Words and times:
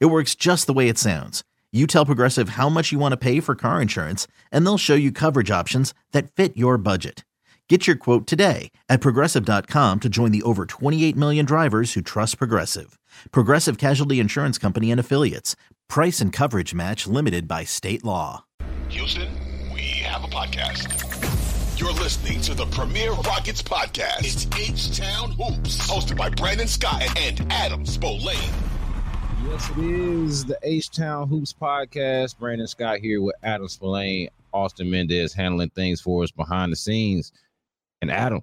It 0.00 0.06
works 0.06 0.34
just 0.34 0.66
the 0.66 0.72
way 0.72 0.88
it 0.88 0.98
sounds. 0.98 1.42
You 1.72 1.86
tell 1.86 2.06
Progressive 2.06 2.50
how 2.50 2.68
much 2.68 2.92
you 2.92 2.98
want 2.98 3.12
to 3.12 3.16
pay 3.16 3.40
for 3.40 3.54
car 3.54 3.80
insurance, 3.80 4.26
and 4.50 4.64
they'll 4.66 4.78
show 4.78 4.94
you 4.94 5.10
coverage 5.10 5.50
options 5.50 5.94
that 6.12 6.30
fit 6.32 6.56
your 6.56 6.76
budget. 6.78 7.24
Get 7.68 7.86
your 7.86 7.96
quote 7.96 8.26
today 8.26 8.70
at 8.90 9.00
progressive.com 9.00 10.00
to 10.00 10.08
join 10.10 10.30
the 10.30 10.42
over 10.42 10.66
28 10.66 11.16
million 11.16 11.46
drivers 11.46 11.94
who 11.94 12.02
trust 12.02 12.36
Progressive. 12.36 12.98
Progressive 13.30 13.78
Casualty 13.78 14.20
Insurance 14.20 14.58
Company 14.58 14.90
and 14.90 15.00
Affiliates. 15.00 15.56
Price 15.88 16.20
and 16.20 16.34
coverage 16.34 16.74
match 16.74 17.06
limited 17.06 17.48
by 17.48 17.64
state 17.64 18.04
law. 18.04 18.44
Houston, 18.90 19.28
we 19.72 19.80
have 19.80 20.22
a 20.22 20.26
podcast. 20.26 20.90
You're 21.80 21.92
listening 21.92 22.42
to 22.42 22.52
the 22.52 22.66
Premier 22.66 23.12
Rockets 23.12 23.62
podcast. 23.62 24.18
It's 24.20 24.46
H 24.58 24.98
Town 24.98 25.32
Hoops, 25.32 25.78
hosted 25.88 26.18
by 26.18 26.28
Brandon 26.28 26.68
Scott 26.68 27.02
and 27.18 27.50
Adam 27.50 27.86
Spolane. 27.86 28.52
Yes, 29.44 29.70
it 29.70 29.78
is 29.78 30.44
the 30.44 30.58
H 30.62 30.90
Town 30.90 31.28
Hoops 31.28 31.52
podcast. 31.52 32.38
Brandon 32.38 32.66
Scott 32.66 32.98
here 32.98 33.20
with 33.20 33.34
Adam 33.42 33.66
Spolane, 33.66 34.28
Austin 34.52 34.88
Mendez 34.88 35.32
handling 35.32 35.70
things 35.70 36.00
for 36.00 36.22
us 36.22 36.30
behind 36.30 36.70
the 36.70 36.76
scenes. 36.76 37.32
And 38.00 38.10
Adam, 38.10 38.42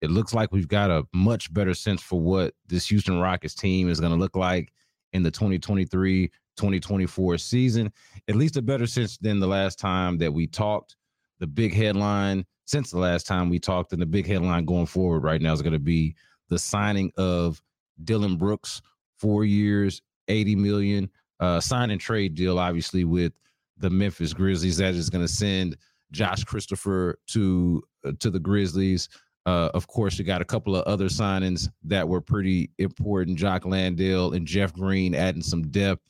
it 0.00 0.10
looks 0.10 0.34
like 0.34 0.50
we've 0.50 0.68
got 0.68 0.90
a 0.90 1.04
much 1.12 1.52
better 1.54 1.72
sense 1.72 2.02
for 2.02 2.20
what 2.20 2.52
this 2.66 2.88
Houston 2.88 3.20
Rockets 3.20 3.54
team 3.54 3.88
is 3.88 4.00
going 4.00 4.12
to 4.12 4.18
look 4.18 4.34
like 4.34 4.72
in 5.12 5.22
the 5.22 5.30
2023 5.30 6.28
2024 6.56 7.38
season. 7.38 7.92
At 8.28 8.34
least 8.34 8.56
a 8.56 8.62
better 8.62 8.86
sense 8.86 9.16
than 9.18 9.38
the 9.38 9.46
last 9.46 9.78
time 9.78 10.18
that 10.18 10.32
we 10.32 10.46
talked. 10.46 10.96
The 11.38 11.46
big 11.46 11.72
headline 11.72 12.44
since 12.64 12.90
the 12.90 12.98
last 12.98 13.26
time 13.26 13.50
we 13.50 13.58
talked, 13.58 13.92
and 13.92 14.02
the 14.02 14.06
big 14.06 14.26
headline 14.26 14.64
going 14.64 14.86
forward 14.86 15.22
right 15.22 15.40
now 15.40 15.52
is 15.52 15.62
going 15.62 15.74
to 15.74 15.78
be 15.78 16.16
the 16.48 16.58
signing 16.58 17.12
of 17.16 17.62
Dillon 18.02 18.36
Brooks, 18.36 18.82
four 19.18 19.44
years, 19.44 20.02
80 20.28 20.56
million 20.56 21.10
uh, 21.40 21.60
sign 21.60 21.90
and 21.90 22.00
trade 22.00 22.34
deal, 22.34 22.58
obviously, 22.58 23.04
with 23.04 23.32
the 23.78 23.90
Memphis 23.90 24.32
Grizzlies. 24.32 24.76
That 24.78 24.94
is 24.94 25.10
going 25.10 25.24
to 25.24 25.32
send 25.32 25.76
Josh 26.10 26.44
Christopher 26.44 27.18
to 27.28 27.82
uh, 28.04 28.12
to 28.20 28.30
the 28.30 28.40
Grizzlies. 28.40 29.08
Uh, 29.46 29.68
of 29.74 29.86
course, 29.86 30.18
you 30.18 30.24
got 30.24 30.40
a 30.40 30.44
couple 30.44 30.74
of 30.74 30.84
other 30.84 31.06
signings 31.06 31.68
that 31.82 32.08
were 32.08 32.20
pretty 32.20 32.70
important. 32.78 33.38
Jock 33.38 33.66
Landale 33.66 34.32
and 34.32 34.46
Jeff 34.46 34.72
Green 34.72 35.14
adding 35.14 35.42
some 35.42 35.68
depth 35.68 36.02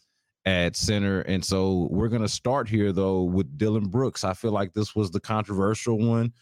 at 0.45 0.77
center. 0.77 1.23
And 1.23 1.45
so 1.45 1.89
we're 1.91 2.09
going 2.09 2.23
to 2.23 2.29
start 2.29 2.69
here, 2.69 2.93
though, 2.93 3.23
with 3.23 3.59
Dillon 3.59 3.89
Brooks. 3.89 4.25
I 4.25 4.35
feel 4.35 4.53
like 4.53 4.73
this 4.73 4.95
was 4.95 5.11
the 5.11 5.21
controversial 5.21 5.99
one. 5.99 6.33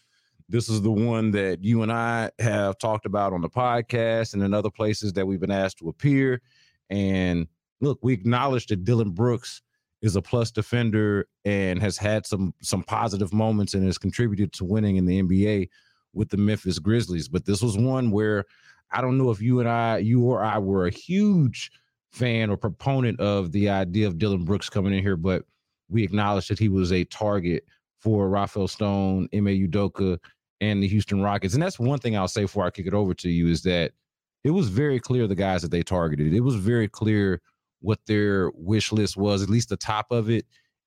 This 0.49 0.69
is 0.69 0.81
the 0.81 0.91
one 0.91 1.31
that 1.31 1.63
you 1.63 1.81
and 1.81 1.91
I 1.91 2.29
have 2.39 2.77
talked 2.77 3.05
about 3.05 3.33
on 3.33 3.41
the 3.41 3.49
podcast 3.49 4.33
and 4.33 4.43
in 4.43 4.53
other 4.53 4.69
places 4.69 5.13
that 5.13 5.25
we've 5.25 5.39
been 5.39 5.49
asked 5.51 5.79
to 5.79 5.89
appear. 5.89 6.41
And 6.89 7.47
look, 7.83 7.99
we 8.01 8.13
acknowledge 8.13 8.67
that 8.67 8.83
Dillon 8.83 9.11
Brooks 9.11 9.61
is 10.01 10.15
a 10.15 10.21
plus 10.21 10.51
defender 10.51 11.27
and 11.45 11.81
has 11.81 11.97
had 11.97 12.25
some 12.25 12.53
some 12.61 12.83
positive 12.83 13.33
moments 13.33 13.73
and 13.73 13.85
has 13.85 13.97
contributed 13.97 14.51
to 14.53 14.65
winning 14.65 14.97
in 14.97 15.05
the 15.05 15.21
NBA 15.21 15.69
with 16.13 16.29
the 16.29 16.37
Memphis 16.37 16.79
Grizzlies. 16.79 17.27
But 17.27 17.45
this 17.45 17.61
was 17.61 17.77
one 17.77 18.11
where 18.11 18.45
I 18.91 19.01
don't 19.01 19.17
know 19.17 19.31
if 19.31 19.41
you 19.41 19.59
and 19.59 19.69
I, 19.69 19.97
you 19.97 20.23
or 20.23 20.43
I, 20.43 20.57
were 20.59 20.87
a 20.87 20.91
huge 20.91 21.71
fan 22.11 22.49
or 22.49 22.57
proponent 22.57 23.19
of 23.19 23.51
the 23.51 23.69
idea 23.69 24.07
of 24.07 24.19
Dillon 24.19 24.45
Brooks 24.45 24.69
coming 24.69 24.93
in 24.93 25.01
here, 25.01 25.17
but 25.17 25.43
we 25.89 26.03
acknowledge 26.03 26.47
that 26.47 26.59
he 26.59 26.69
was 26.69 26.91
a 26.91 27.03
target 27.05 27.65
for 27.99 28.29
Rafael 28.29 28.67
Stone, 28.67 29.29
Ime 29.33 29.45
Udoka, 29.45 30.19
and 30.61 30.83
the 30.83 30.87
Houston 30.87 31.21
Rockets. 31.21 31.55
And 31.55 31.63
that's 31.63 31.79
one 31.79 31.99
thing 31.99 32.15
I'll 32.15 32.27
say 32.27 32.43
before 32.43 32.65
I 32.65 32.69
kick 32.69 32.85
it 32.85 32.93
over 32.93 33.13
to 33.15 33.29
you 33.29 33.47
is 33.47 33.63
that 33.63 33.93
it 34.43 34.51
was 34.51 34.69
very 34.69 34.99
clear 34.99 35.25
the 35.25 35.35
guys 35.35 35.61
that 35.61 35.71
they 35.71 35.81
targeted. 35.81 36.33
It 36.33 36.41
was 36.41 36.55
very 36.55 36.87
clear 36.87 37.41
what 37.83 37.99
their 38.07 38.49
wish 38.55 38.91
list 38.91 39.17
was, 39.17 39.43
at 39.43 39.49
least 39.49 39.69
the 39.69 39.77
top 39.77 40.07
of 40.11 40.29
it. 40.29 40.45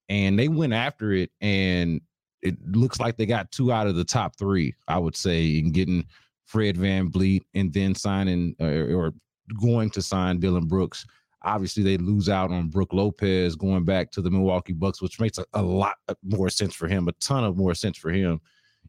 And 0.08 0.38
they 0.38 0.48
went 0.48 0.72
after 0.72 1.12
it. 1.12 1.30
And 1.40 2.00
it 2.42 2.56
looks 2.66 2.98
like 2.98 3.16
they 3.16 3.26
got 3.26 3.52
two 3.52 3.70
out 3.70 3.86
of 3.86 3.96
the 3.96 4.04
top 4.04 4.36
three, 4.38 4.74
I 4.88 4.98
would 4.98 5.14
say, 5.14 5.58
in 5.58 5.72
getting 5.72 6.06
Fred 6.46 6.76
VanVleet 6.76 7.42
and 7.54 7.72
then 7.72 7.94
signing 7.94 8.56
uh, 8.60 8.94
or 8.94 9.12
going 9.60 9.90
to 9.90 10.02
sign 10.02 10.40
Dillon 10.40 10.66
Brooks. 10.66 11.06
Obviously, 11.42 11.82
they 11.82 11.98
lose 11.98 12.28
out 12.28 12.50
on 12.50 12.68
Brook 12.68 12.92
Lopez 12.92 13.56
going 13.56 13.84
back 13.84 14.10
to 14.12 14.22
the 14.22 14.30
Milwaukee 14.30 14.72
Bucks, 14.72 15.02
which 15.02 15.20
makes 15.20 15.38
a, 15.38 15.44
a 15.52 15.62
lot 15.62 15.96
more 16.24 16.48
sense 16.48 16.74
for 16.74 16.88
him, 16.88 17.08
a 17.08 17.12
ton 17.12 17.44
of 17.44 17.56
more 17.56 17.74
sense 17.74 17.98
for 17.98 18.10
him. 18.10 18.40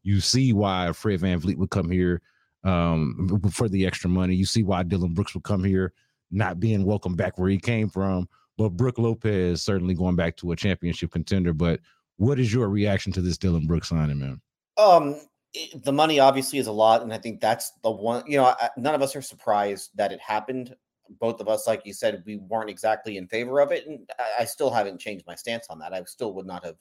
You 0.03 0.21
see 0.21 0.53
why 0.53 0.91
Fred 0.93 1.19
VanVleet 1.19 1.57
would 1.57 1.71
come 1.71 1.89
here 1.89 2.21
um, 2.63 3.41
for 3.51 3.67
the 3.67 3.85
extra 3.85 4.09
money. 4.09 4.33
You 4.33 4.45
see 4.45 4.63
why 4.63 4.83
Dillon 4.83 5.13
Brooks 5.13 5.33
would 5.33 5.43
come 5.43 5.63
here 5.63 5.93
not 6.31 6.59
being 6.59 6.85
welcome 6.85 7.15
back 7.15 7.37
where 7.37 7.49
he 7.49 7.57
came 7.57 7.89
from. 7.89 8.27
But 8.57 8.69
Brook 8.69 8.97
Lopez 8.97 9.61
certainly 9.61 9.93
going 9.93 10.15
back 10.15 10.35
to 10.37 10.51
a 10.51 10.55
championship 10.55 11.11
contender. 11.11 11.53
But 11.53 11.79
what 12.17 12.39
is 12.39 12.51
your 12.53 12.69
reaction 12.69 13.11
to 13.13 13.21
this 13.21 13.37
Dillon 13.37 13.67
Brooks 13.67 13.89
signing, 13.89 14.19
man? 14.19 14.41
Um, 14.77 15.21
the 15.83 15.93
money 15.93 16.19
obviously 16.19 16.59
is 16.59 16.67
a 16.67 16.71
lot, 16.71 17.01
and 17.01 17.13
I 17.13 17.17
think 17.17 17.39
that's 17.39 17.71
the 17.83 17.91
one. 17.91 18.23
You 18.27 18.37
know, 18.37 18.55
none 18.75 18.95
of 18.95 19.01
us 19.01 19.15
are 19.15 19.21
surprised 19.21 19.91
that 19.95 20.11
it 20.11 20.19
happened. 20.19 20.75
Both 21.19 21.39
of 21.39 21.47
us, 21.47 21.67
like 21.67 21.83
you 21.85 21.93
said, 21.93 22.21
we 22.25 22.37
weren't 22.37 22.69
exactly 22.69 23.17
in 23.17 23.27
favor 23.27 23.61
of 23.61 23.71
it, 23.71 23.87
and 23.87 24.09
I, 24.19 24.41
I 24.41 24.45
still 24.45 24.69
haven't 24.69 24.99
changed 24.99 25.25
my 25.25 25.35
stance 25.35 25.67
on 25.69 25.79
that. 25.79 25.93
I 25.93 26.03
still 26.03 26.33
would 26.33 26.45
not 26.45 26.65
have. 26.65 26.75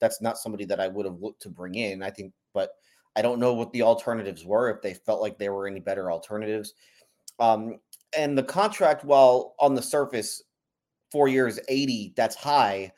That's 0.00 0.20
not 0.20 0.38
somebody 0.38 0.64
that 0.66 0.80
I 0.80 0.88
would 0.88 1.06
have 1.06 1.20
looked 1.20 1.42
to 1.42 1.48
bring 1.48 1.76
in. 1.76 2.02
I 2.02 2.10
think, 2.10 2.32
but 2.52 2.70
I 3.16 3.22
don't 3.22 3.40
know 3.40 3.54
what 3.54 3.72
the 3.72 3.82
alternatives 3.82 4.44
were. 4.44 4.70
If 4.70 4.82
they 4.82 4.94
felt 4.94 5.20
like 5.20 5.38
there 5.38 5.54
were 5.54 5.66
any 5.66 5.80
better 5.80 6.10
alternatives. 6.10 6.74
Um, 7.38 7.78
and 8.16 8.36
the 8.36 8.42
contract, 8.42 9.04
while 9.04 9.54
on 9.58 9.74
the 9.74 9.82
surface, 9.82 10.42
four 11.10 11.28
years, 11.28 11.58
80, 11.68 12.14
that's 12.16 12.36
high. 12.36 12.92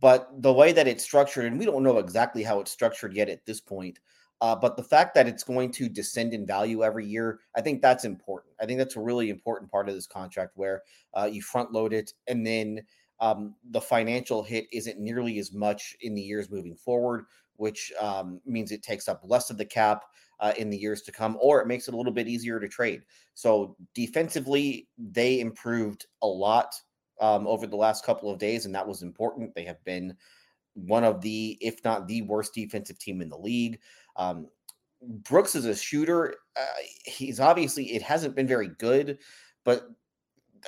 But 0.00 0.30
the 0.42 0.52
way 0.52 0.72
that 0.72 0.88
it's 0.88 1.04
structured, 1.04 1.44
and 1.44 1.58
we 1.58 1.66
don't 1.66 1.82
know 1.82 1.98
exactly 1.98 2.42
how 2.42 2.60
it's 2.60 2.70
structured 2.70 3.14
yet 3.14 3.28
at 3.28 3.44
this 3.44 3.60
point, 3.60 3.98
uh, 4.40 4.56
but 4.56 4.76
the 4.76 4.82
fact 4.82 5.14
that 5.14 5.28
it's 5.28 5.44
going 5.44 5.70
to 5.72 5.88
descend 5.88 6.32
in 6.32 6.46
value 6.46 6.82
every 6.82 7.06
year, 7.06 7.40
I 7.54 7.60
think 7.60 7.82
that's 7.82 8.06
important. 8.06 8.54
I 8.60 8.64
think 8.64 8.78
that's 8.78 8.96
a 8.96 9.00
really 9.00 9.28
important 9.28 9.70
part 9.70 9.88
of 9.88 9.94
this 9.94 10.06
contract 10.06 10.52
where 10.54 10.82
uh, 11.12 11.28
you 11.30 11.42
front 11.42 11.72
load 11.72 11.92
it 11.92 12.14
and 12.26 12.46
then 12.46 12.80
um, 13.20 13.54
the 13.70 13.80
financial 13.80 14.42
hit 14.42 14.66
isn't 14.72 14.98
nearly 14.98 15.38
as 15.38 15.52
much 15.52 15.94
in 16.00 16.14
the 16.14 16.22
years 16.22 16.50
moving 16.50 16.74
forward, 16.74 17.26
which 17.56 17.92
um, 18.00 18.40
means 18.46 18.72
it 18.72 18.82
takes 18.82 19.08
up 19.08 19.20
less 19.24 19.50
of 19.50 19.58
the 19.58 19.64
cap 19.64 20.04
uh, 20.40 20.52
in 20.56 20.70
the 20.70 20.76
years 20.76 21.02
to 21.02 21.12
come, 21.12 21.38
or 21.40 21.60
it 21.60 21.66
makes 21.66 21.86
it 21.86 21.94
a 21.94 21.96
little 21.96 22.12
bit 22.12 22.28
easier 22.28 22.58
to 22.58 22.68
trade. 22.68 23.02
So 23.34 23.76
defensively, 23.94 24.88
they 24.98 25.40
improved 25.40 26.06
a 26.22 26.26
lot 26.26 26.74
um, 27.20 27.46
over 27.46 27.66
the 27.66 27.76
last 27.76 28.04
couple 28.04 28.30
of 28.30 28.38
days, 28.38 28.66
and 28.66 28.74
that 28.74 28.86
was 28.86 29.02
important. 29.02 29.54
They 29.54 29.64
have 29.64 29.82
been 29.84 30.16
one 30.74 31.04
of 31.04 31.20
the, 31.20 31.58
if 31.60 31.84
not 31.84 32.06
the 32.06 32.22
worst 32.22 32.54
defensive 32.54 32.98
team 32.98 33.20
in 33.20 33.28
the 33.28 33.38
league. 33.38 33.80
Um, 34.16 34.48
Brooks 35.02 35.54
is 35.54 35.66
a 35.66 35.74
shooter. 35.74 36.34
Uh, 36.56 36.64
he's 37.04 37.40
obviously, 37.40 37.92
it 37.94 38.02
hasn't 38.02 38.36
been 38.36 38.46
very 38.46 38.68
good, 38.78 39.18
but 39.64 39.88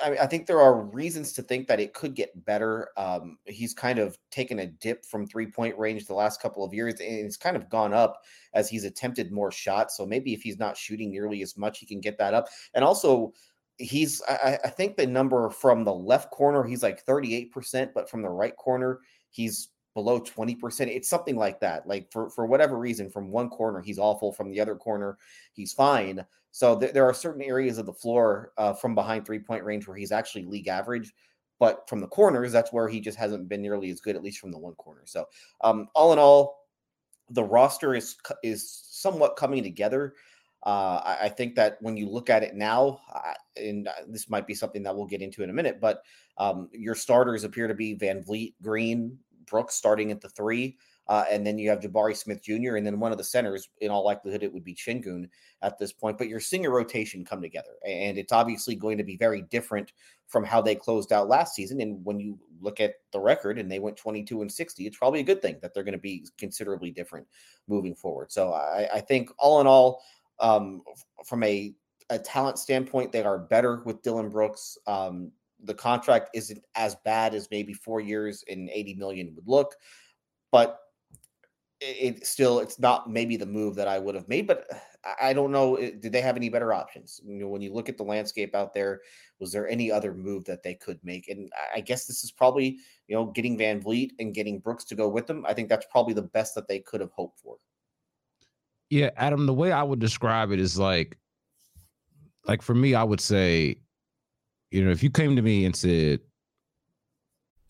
I, 0.03 0.11
I, 0.21 0.27
think 0.27 0.47
there 0.47 0.61
are 0.61 0.81
reasons 0.81 1.33
to 1.33 1.41
think 1.41 1.67
that 1.67 1.79
it 1.79 1.93
could 1.93 2.15
get 2.15 2.45
better. 2.45 2.89
Um, 2.97 3.37
he's 3.45 3.73
kind 3.73 3.99
of 3.99 4.17
taken 4.31 4.59
a 4.59 4.67
dip 4.67 5.05
from 5.05 5.27
three 5.27 5.47
point 5.47 5.77
range 5.77 6.05
the 6.05 6.13
last 6.13 6.41
couple 6.41 6.63
of 6.63 6.73
years, 6.73 6.95
and 6.99 7.25
it's 7.25 7.37
kind 7.37 7.55
of 7.55 7.69
gone 7.69 7.93
up 7.93 8.21
as 8.53 8.69
he's 8.69 8.85
attempted 8.85 9.31
more 9.31 9.51
shots. 9.51 9.97
So 9.97 10.05
maybe 10.05 10.33
if 10.33 10.41
he's 10.41 10.59
not 10.59 10.77
shooting 10.77 11.11
nearly 11.11 11.41
as 11.41 11.57
much, 11.57 11.79
he 11.79 11.85
can 11.85 11.99
get 11.99 12.17
that 12.17 12.33
up. 12.33 12.47
And 12.73 12.83
also, 12.83 13.33
he's 13.77 14.21
I, 14.27 14.59
I 14.63 14.69
think 14.69 14.95
the 14.95 15.07
number 15.07 15.49
from 15.49 15.83
the 15.83 15.93
left 15.93 16.31
corner, 16.31 16.63
he's 16.63 16.83
like 16.83 17.05
38%, 17.05 17.89
but 17.93 18.09
from 18.09 18.21
the 18.21 18.29
right 18.29 18.55
corner, 18.55 18.99
he's 19.29 19.69
below 19.93 20.19
20%. 20.19 20.87
It's 20.87 21.09
something 21.09 21.35
like 21.35 21.59
that. 21.59 21.87
Like 21.87 22.11
for, 22.11 22.29
for 22.29 22.45
whatever 22.45 22.77
reason, 22.77 23.09
from 23.09 23.31
one 23.31 23.49
corner, 23.49 23.81
he's 23.81 23.99
awful. 23.99 24.31
From 24.31 24.49
the 24.49 24.59
other 24.59 24.75
corner, 24.75 25.17
he's 25.53 25.73
fine. 25.73 26.25
So 26.53 26.79
th- 26.79 26.93
there 26.93 27.03
are 27.03 27.15
certain 27.15 27.41
areas 27.41 27.79
of 27.79 27.87
the 27.87 27.93
floor 27.93 28.51
uh, 28.59 28.73
from 28.73 28.93
behind 28.93 29.25
three 29.25 29.39
point 29.39 29.63
range 29.63 29.87
where 29.87 29.97
he's 29.97 30.11
actually 30.11 30.45
league 30.45 30.67
average, 30.67 31.11
but 31.59 31.89
from 31.89 31.99
the 31.99 32.07
corners, 32.07 32.51
that's 32.51 32.71
where 32.71 32.87
he 32.87 33.01
just 33.01 33.17
hasn't 33.17 33.49
been 33.49 33.61
nearly 33.61 33.89
as 33.89 33.99
good, 33.99 34.15
at 34.15 34.23
least 34.23 34.37
from 34.37 34.51
the 34.51 34.59
one 34.59 34.75
corner. 34.75 35.01
So 35.05 35.25
um, 35.61 35.87
all 35.95 36.13
in 36.13 36.19
all, 36.19 36.67
the 37.31 37.43
roster 37.43 37.95
is 37.95 38.15
is 38.43 38.71
somewhat 38.71 39.35
coming 39.35 39.63
together. 39.63 40.13
Uh, 40.63 41.01
I, 41.03 41.17
I, 41.23 41.29
think 41.29 41.55
that 41.55 41.77
when 41.81 41.97
you 41.97 42.07
look 42.07 42.29
at 42.29 42.43
it 42.43 42.55
now, 42.55 43.01
uh, 43.13 43.33
and 43.57 43.89
this 44.07 44.29
might 44.29 44.47
be 44.47 44.53
something 44.53 44.83
that 44.83 44.95
we'll 44.95 45.07
get 45.07 45.21
into 45.21 45.43
in 45.43 45.49
a 45.49 45.53
minute, 45.53 45.81
but 45.81 46.03
um, 46.37 46.69
your 46.71 46.95
starters 46.95 47.43
appear 47.43 47.67
to 47.67 47.73
be 47.73 47.97
VanVleet, 47.97 48.53
Green, 48.61 49.17
Brooks 49.45 49.75
starting 49.75 50.11
at 50.11 50.21
the 50.21 50.29
three. 50.29 50.77
Uh, 51.07 51.25
and 51.29 51.45
then 51.45 51.57
you 51.57 51.69
have 51.69 51.79
Jabari 51.79 52.15
Smith 52.15 52.41
Jr. 52.41 52.75
And 52.75 52.85
then 52.85 52.99
one 52.99 53.11
of 53.11 53.17
the 53.17 53.23
centers, 53.23 53.69
in 53.81 53.91
all 53.91 54.05
likelihood, 54.05 54.43
it 54.43 54.53
would 54.53 54.63
be 54.63 54.75
Sengun 54.75 55.27
at 55.61 55.77
this 55.77 55.91
point. 55.91 56.17
But 56.17 56.29
you're 56.29 56.39
seeing 56.39 56.65
a 56.65 56.69
rotation 56.69 57.25
come 57.25 57.41
together. 57.41 57.75
And 57.85 58.17
it's 58.17 58.31
obviously 58.31 58.75
going 58.75 58.97
to 58.97 59.03
be 59.03 59.17
very 59.17 59.41
different 59.41 59.91
from 60.27 60.43
how 60.43 60.61
they 60.61 60.75
closed 60.75 61.11
out 61.11 61.27
last 61.27 61.55
season. 61.55 61.81
And 61.81 62.03
when 62.05 62.19
you 62.19 62.39
look 62.61 62.79
at 62.79 62.95
the 63.11 63.19
record 63.19 63.59
and 63.59 63.69
they 63.69 63.79
went 63.79 63.97
22 63.97 64.41
and 64.41 64.51
60, 64.51 64.87
it's 64.87 64.97
probably 64.97 65.19
a 65.19 65.23
good 65.23 65.41
thing 65.41 65.57
that 65.61 65.73
they're 65.73 65.83
going 65.83 65.93
to 65.93 65.99
be 65.99 66.25
considerably 66.37 66.91
different 66.91 67.27
moving 67.67 67.95
forward. 67.95 68.31
So 68.31 68.53
I, 68.53 68.87
I 68.93 69.01
think 69.01 69.29
all 69.37 69.59
in 69.59 69.67
all, 69.67 70.01
um, 70.39 70.81
from 71.25 71.43
a, 71.43 71.73
a 72.09 72.17
talent 72.17 72.59
standpoint, 72.59 73.11
they 73.11 73.23
are 73.23 73.37
better 73.37 73.81
with 73.85 74.01
Dillon 74.01 74.29
Brooks. 74.29 74.77
Um, 74.87 75.31
the 75.63 75.73
contract 75.73 76.29
isn't 76.33 76.63
as 76.75 76.95
bad 77.03 77.33
as 77.33 77.47
maybe 77.51 77.73
four 77.73 77.99
years 77.99 78.43
and 78.49 78.69
80 78.69 78.95
million 78.95 79.35
would 79.35 79.47
look, 79.47 79.75
but 80.51 80.79
it, 81.83 82.25
still 82.25 82.59
it's 82.59 82.79
not 82.79 83.09
maybe 83.09 83.35
the 83.35 83.45
move 83.45 83.75
that 83.75 83.87
I 83.87 83.99
would 83.99 84.15
have 84.15 84.27
made, 84.27 84.47
but 84.47 84.65
uh, 84.71 85.13
I 85.21 85.33
don't 85.33 85.51
know. 85.51 85.75
Did 85.77 86.11
they 86.11 86.21
have 86.21 86.37
any 86.37 86.49
better 86.49 86.73
options? 86.73 87.19
You 87.25 87.39
know, 87.39 87.47
when 87.49 87.61
you 87.61 87.73
look 87.73 87.89
at 87.89 87.97
the 87.97 88.03
landscape 88.03 88.55
out 88.55 88.73
there, 88.73 89.01
was 89.39 89.51
there 89.51 89.67
any 89.67 89.91
other 89.91 90.13
move 90.13 90.45
that 90.45 90.63
they 90.63 90.75
could 90.75 90.99
make? 91.03 91.27
And 91.27 91.51
I 91.75 91.81
guess 91.81 92.05
this 92.05 92.23
is 92.23 92.31
probably 92.31 92.77
you 93.07 93.15
know 93.15 93.25
getting 93.25 93.57
VanVleet 93.57 94.11
and 94.19 94.33
getting 94.33 94.59
Brooks 94.59 94.85
to 94.85 94.95
go 94.95 95.09
with 95.09 95.27
them. 95.27 95.45
I 95.47 95.53
think 95.53 95.69
that's 95.69 95.85
probably 95.91 96.13
the 96.13 96.21
best 96.21 96.55
that 96.55 96.67
they 96.67 96.79
could 96.79 97.01
have 97.01 97.11
hoped 97.11 97.39
for. 97.39 97.57
Yeah, 98.89 99.09
Adam. 99.17 99.45
The 99.45 99.53
way 99.53 99.71
I 99.71 99.83
would 99.83 99.99
describe 99.99 100.51
it 100.51 100.59
is 100.59 100.79
like, 100.79 101.17
like 102.45 102.61
for 102.61 102.75
me, 102.75 102.95
I 102.95 103.03
would 103.03 103.21
say, 103.21 103.77
you 104.71 104.85
know, 104.85 104.91
if 104.91 105.03
you 105.03 105.09
came 105.09 105.35
to 105.35 105.41
me 105.41 105.65
and 105.65 105.75
said, 105.75 106.21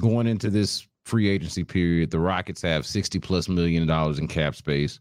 Going 0.00 0.26
into 0.26 0.50
this 0.50 0.86
free 1.04 1.28
agency 1.28 1.64
period, 1.64 2.10
the 2.10 2.18
Rockets 2.18 2.62
have 2.62 2.86
60 2.86 3.18
plus 3.20 3.48
million 3.48 3.86
dollars 3.86 4.18
in 4.18 4.28
cap 4.28 4.54
space. 4.54 5.00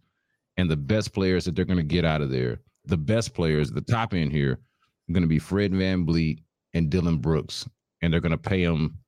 And 0.57 0.69
the 0.69 0.77
best 0.77 1.13
players 1.13 1.45
that 1.45 1.55
they're 1.55 1.65
going 1.65 1.77
to 1.77 1.83
get 1.83 2.05
out 2.05 2.21
of 2.21 2.29
there, 2.29 2.61
the 2.85 2.97
best 2.97 3.33
players, 3.33 3.71
the 3.71 3.81
top 3.81 4.13
end 4.13 4.31
here, 4.31 4.51
are 4.51 5.13
going 5.13 5.23
to 5.23 5.27
be 5.27 5.39
Fred 5.39 5.73
Van 5.73 6.05
VanVleet 6.05 6.43
and 6.73 6.89
Dillon 6.89 7.17
Brooks. 7.17 7.67
And 8.01 8.13
they're 8.13 8.19
going 8.19 8.31
to 8.31 8.37
pay 8.37 8.65
them 8.65 8.99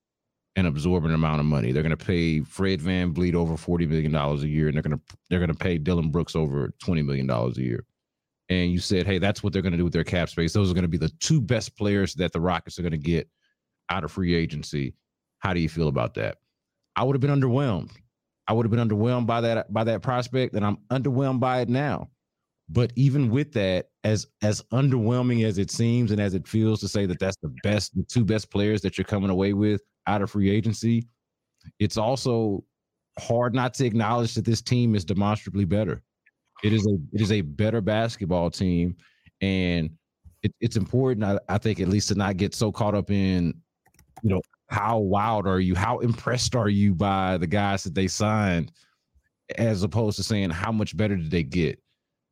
an 0.55 0.65
absorbent 0.65 1.13
amount 1.13 1.41
of 1.41 1.45
money. 1.45 1.71
They're 1.71 1.83
going 1.83 1.95
to 1.95 2.05
pay 2.05 2.41
Fred 2.41 2.81
Van 2.81 3.13
VanVleet 3.13 3.35
over 3.35 3.53
$40 3.55 3.87
million 3.87 4.15
a 4.15 4.35
year, 4.45 4.67
and 4.67 4.75
they're 4.75 4.81
going 4.81 4.97
to 4.97 5.17
they're 5.29 5.39
going 5.39 5.51
to 5.51 5.55
pay 5.55 5.77
Dillon 5.77 6.09
Brooks 6.09 6.35
over 6.35 6.73
$20 6.83 7.05
million 7.05 7.29
a 7.29 7.49
year 7.59 7.85
and 8.49 8.71
you 8.71 8.79
said, 8.79 9.07
hey, 9.07 9.17
that's 9.17 9.41
what 9.41 9.53
they're 9.53 9.61
going 9.61 9.71
to 9.71 9.77
do 9.77 9.83
with 9.83 9.93
their 9.93 10.03
cap 10.03 10.29
space. 10.29 10.53
Those 10.53 10.69
are 10.69 10.73
going 10.73 10.83
to 10.83 10.87
be 10.87 10.97
the 10.97 11.11
two 11.19 11.41
best 11.41 11.75
players 11.75 12.13
that 12.15 12.31
the 12.31 12.39
Rockets 12.39 12.77
are 12.77 12.83
going 12.83 12.91
to 12.91 12.97
get 12.97 13.27
out 13.89 14.03
of 14.03 14.11
free 14.11 14.35
agency. 14.35 14.93
How 15.45 15.53
do 15.53 15.59
you 15.59 15.69
feel 15.69 15.89
about 15.89 16.15
that? 16.15 16.39
I 16.95 17.03
would 17.03 17.15
have 17.15 17.21
been 17.21 17.29
underwhelmed. 17.29 17.91
I 18.47 18.53
would 18.53 18.65
have 18.65 18.71
been 18.71 18.87
underwhelmed 18.87 19.27
by 19.27 19.41
that 19.41 19.71
by 19.71 19.83
that 19.83 20.01
prospect, 20.01 20.55
and 20.55 20.65
I'm 20.65 20.77
underwhelmed 20.89 21.39
by 21.39 21.61
it 21.61 21.69
now. 21.69 22.09
But 22.67 22.91
even 22.95 23.29
with 23.29 23.53
that, 23.53 23.89
as 24.03 24.25
as 24.41 24.63
underwhelming 24.73 25.45
as 25.45 25.59
it 25.59 25.69
seems 25.69 26.09
and 26.09 26.19
as 26.19 26.33
it 26.33 26.47
feels 26.47 26.79
to 26.79 26.87
say 26.87 27.05
that 27.05 27.19
that's 27.19 27.37
the 27.43 27.53
best, 27.61 27.95
the 27.95 28.01
two 28.01 28.25
best 28.25 28.49
players 28.49 28.81
that 28.81 28.97
you're 28.97 29.05
coming 29.05 29.29
away 29.29 29.53
with 29.53 29.81
out 30.07 30.23
of 30.23 30.31
free 30.31 30.49
agency, 30.49 31.07
it's 31.77 31.97
also 31.97 32.63
hard 33.19 33.53
not 33.53 33.75
to 33.75 33.85
acknowledge 33.85 34.33
that 34.33 34.45
this 34.45 34.63
team 34.63 34.95
is 34.95 35.05
demonstrably 35.05 35.65
better. 35.65 36.01
It 36.63 36.73
is 36.73 36.87
a 36.87 36.97
it 37.13 37.21
is 37.21 37.31
a 37.31 37.41
better 37.41 37.81
basketball 37.81 38.49
team, 38.49 38.95
and 39.41 39.91
it, 40.41 40.55
it's 40.59 40.75
important. 40.75 41.23
I, 41.23 41.39
I 41.47 41.59
think 41.59 41.79
at 41.79 41.87
least 41.87 42.07
to 42.07 42.15
not 42.15 42.37
get 42.37 42.55
so 42.55 42.71
caught 42.71 42.95
up 42.95 43.11
in, 43.11 43.53
you 44.23 44.31
know, 44.31 44.41
how 44.67 44.99
wild 44.99 45.47
are 45.47 45.59
you? 45.59 45.75
How 45.75 45.99
impressed 45.99 46.55
are 46.55 46.69
you 46.69 46.95
by 46.95 47.37
the 47.37 47.47
guys 47.47 47.83
that 47.83 47.93
they 47.95 48.07
signed, 48.07 48.71
as 49.57 49.83
opposed 49.83 50.17
to 50.17 50.23
saying 50.23 50.49
how 50.49 50.71
much 50.71 50.97
better 50.97 51.15
did 51.15 51.31
they 51.31 51.43
get 51.43 51.79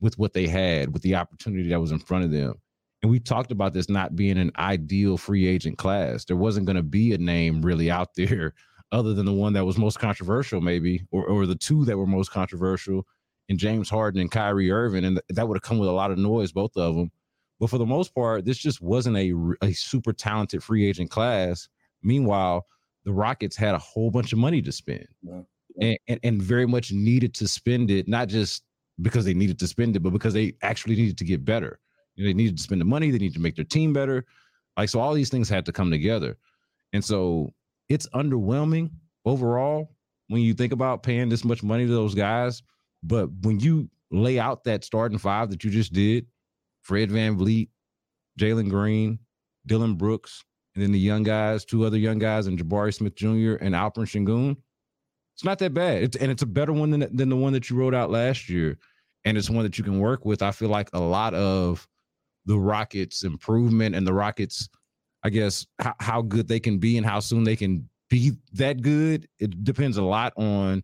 with 0.04 0.20
what 0.20 0.34
they 0.34 0.48
had, 0.48 0.92
with 0.92 1.02
the 1.02 1.16
opportunity 1.16 1.70
that 1.70 1.80
was 1.80 1.92
in 1.92 2.00
front 2.00 2.26
of 2.26 2.32
them. 2.32 2.56
And 3.02 3.12
we 3.12 3.20
talked 3.20 3.52
about 3.52 3.74
this 3.74 3.90
not 3.90 4.16
being 4.16 4.38
an 4.38 4.52
ideal 4.58 5.18
free 5.18 5.48
agent 5.48 5.78
class. 5.78 6.26
There 6.26 6.38
wasn't 6.38 6.66
going 6.66 6.76
to 6.76 6.84
be 6.84 7.14
a 7.14 7.18
name 7.18 7.62
really 7.62 7.90
out 7.90 8.10
there 8.16 8.54
other 8.92 9.14
than 9.14 9.26
the 9.26 9.34
one 9.34 9.54
that 9.54 9.66
was 9.66 9.78
most 9.78 10.00
controversial, 10.00 10.62
maybe, 10.62 11.06
or, 11.12 11.26
or 11.26 11.46
the 11.46 11.56
two 11.56 11.84
that 11.86 11.98
were 11.98 12.06
most 12.06 12.32
controversial 12.32 13.08
and 13.50 13.58
James 13.58 13.90
Harden 13.90 14.22
and 14.22 14.32
Kyrie 14.32 14.72
Irving, 14.72 15.04
and 15.04 15.20
that 15.30 15.48
would 15.48 15.58
have 15.58 15.64
come 15.64 15.80
with 15.80 15.90
a 15.90 15.94
lot 15.94 16.12
of 16.12 16.18
noise, 16.18 16.52
both 16.52 16.78
of 16.78 16.96
them. 16.96 17.12
But 17.60 17.70
for 17.70 17.78
the 17.78 17.86
most 17.86 18.14
part, 18.14 18.46
this 18.46 18.58
just 18.58 18.82
wasn't 18.82 19.18
a, 19.18 19.34
a 19.62 19.74
super 19.74 20.14
talented 20.14 20.64
free 20.64 20.86
agent 20.88 21.10
class. 21.10 21.68
Meanwhile, 22.04 22.66
the 23.06 23.12
Rockets 23.12 23.56
had 23.56 23.76
a 23.76 23.80
whole 23.80 24.12
bunch 24.12 24.34
of 24.34 24.40
money 24.40 24.62
to 24.62 24.72
spend 24.72 25.08
yeah. 25.22 25.42
and, 25.82 25.98
and, 26.08 26.20
and 26.24 26.42
very 26.42 26.66
much 26.66 26.92
needed 26.92 27.34
to 27.36 27.48
spend 27.48 27.92
it, 27.92 28.08
not 28.08 28.28
just 28.28 28.64
because 29.02 29.26
they 29.26 29.34
needed 29.34 29.60
to 29.60 29.68
spend 29.68 29.96
it, 29.96 30.00
but 30.00 30.12
because 30.12 30.34
they 30.34 30.54
actually 30.62 30.96
needed 30.96 31.18
to 31.18 31.26
get 31.26 31.44
better. 31.44 31.80
You 32.16 32.24
know, 32.24 32.30
they 32.30 32.34
needed 32.34 32.58
to 32.58 32.64
spend 32.64 32.80
the 32.80 32.86
money, 32.86 33.12
they 33.12 33.18
needed 33.18 33.36
to 33.36 33.42
make 33.42 33.56
their 33.56 33.66
team 33.66 33.92
better. 33.92 34.26
Like, 34.78 34.90
so 34.90 35.00
all 35.00 35.14
these 35.14 35.30
things 35.30 35.50
had 35.50 35.66
to 35.66 35.72
come 35.72 35.92
together. 35.92 36.38
And 36.94 37.04
so 37.04 37.54
it's 37.90 38.08
underwhelming 38.10 38.92
overall 39.26 39.96
when 40.28 40.42
you 40.42 40.54
think 40.54 40.74
about 40.74 41.04
paying 41.04 41.30
this 41.30 41.44
much 41.44 41.64
money 41.64 41.86
to 41.86 41.92
those 41.92 42.16
guys 42.16 42.64
but 43.04 43.30
when 43.42 43.60
you 43.60 43.90
lay 44.12 44.40
out 44.40 44.64
that 44.64 44.84
starting 44.84 45.18
five 45.18 45.50
that 45.50 45.64
you 45.64 45.70
just 45.70 45.94
did, 45.94 46.26
Fred 46.82 47.12
Van 47.12 47.38
VanVleet, 47.38 47.70
Jalen 48.40 48.70
Green, 48.70 49.20
Dillon 49.68 49.96
Brooks, 49.96 50.44
and 50.76 50.84
then 50.84 50.92
the 50.92 51.00
young 51.00 51.24
guys, 51.24 51.66
two 51.66 51.86
other 51.86 51.98
young 51.98 52.20
guys, 52.20 52.48
and 52.48 52.58
Jabari 52.58 52.94
Smith 52.94 53.16
Jr. 53.16 53.56
and 53.62 53.76
Alperen 53.76 54.08
Sengun. 54.08 54.58
it's 55.36 55.44
not 55.44 55.60
that 55.60 55.74
bad. 55.74 56.04
It's, 56.04 56.18
and 56.18 56.32
it's 56.32 56.42
a 56.42 56.48
better 56.48 56.74
one 56.74 56.90
than, 56.90 57.08
than 57.16 57.30
the 57.30 57.36
one 57.36 57.54
that 57.54 57.70
you 57.70 57.76
wrote 57.76 57.94
out 57.94 58.10
last 58.10 58.50
year. 58.50 58.78
And 59.26 59.38
it's 59.38 59.50
one 59.50 59.64
that 59.64 59.78
you 59.78 59.84
can 59.84 60.00
work 60.00 60.26
with. 60.26 60.42
I 60.42 60.52
feel 60.52 60.70
like 60.70 60.90
a 60.94 61.00
lot 61.00 61.34
of 61.34 61.88
the 62.46 62.60
Rockets' 62.60 63.24
improvement 63.24 63.96
and 63.96 64.06
the 64.06 64.14
Rockets, 64.14 64.68
I 65.24 65.30
guess, 65.30 65.66
how 66.00 66.22
good 66.22 66.48
they 66.48 66.60
can 66.60 66.80
be 66.80 66.98
and 66.98 67.06
how 67.06 67.20
soon 67.20 67.44
they 67.44 67.56
can 67.56 67.88
be 68.10 68.34
that 68.54 68.82
good, 68.82 69.28
it 69.40 69.64
depends 69.64 69.98
a 69.98 70.04
lot 70.04 70.34
on 70.38 70.84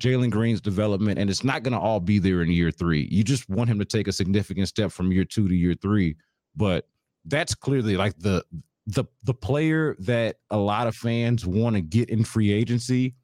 Jalen 0.00 0.30
Green's 0.30 0.60
development, 0.60 1.18
and 1.18 1.28
it's 1.28 1.44
not 1.44 1.62
going 1.62 1.72
to 1.72 1.78
all 1.78 2.00
be 2.00 2.18
there 2.18 2.40
in 2.42 2.50
year 2.50 2.70
three. 2.70 3.08
You 3.10 3.24
just 3.24 3.48
want 3.48 3.68
him 3.68 3.78
to 3.78 3.84
take 3.84 4.08
a 4.08 4.12
significant 4.12 4.68
step 4.68 4.92
from 4.92 5.12
year 5.12 5.24
two 5.24 5.48
to 5.48 5.54
year 5.54 5.74
three, 5.74 6.16
but 6.54 6.86
that's 7.24 7.54
clearly 7.54 7.96
like 7.96 8.16
the 8.18 8.44
the 8.86 9.04
the 9.22 9.34
player 9.34 9.96
that 10.00 10.36
a 10.50 10.56
lot 10.56 10.86
of 10.86 10.94
fans 10.94 11.46
want 11.46 11.76
to 11.76 11.82
get 11.82 12.10
in 12.10 12.24
free 12.24 12.52
agency. 12.52 13.14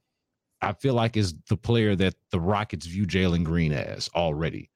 I 0.61 0.73
feel 0.73 0.95
like 0.95 1.17
is 1.17 1.35
the 1.49 1.57
player 1.57 1.95
that 1.97 2.15
the 2.33 2.41
Rockets 2.41 2.87
view 2.87 3.07
Jalen 3.07 3.45
Green 3.45 3.73
as 3.73 4.11
already, 4.15 4.71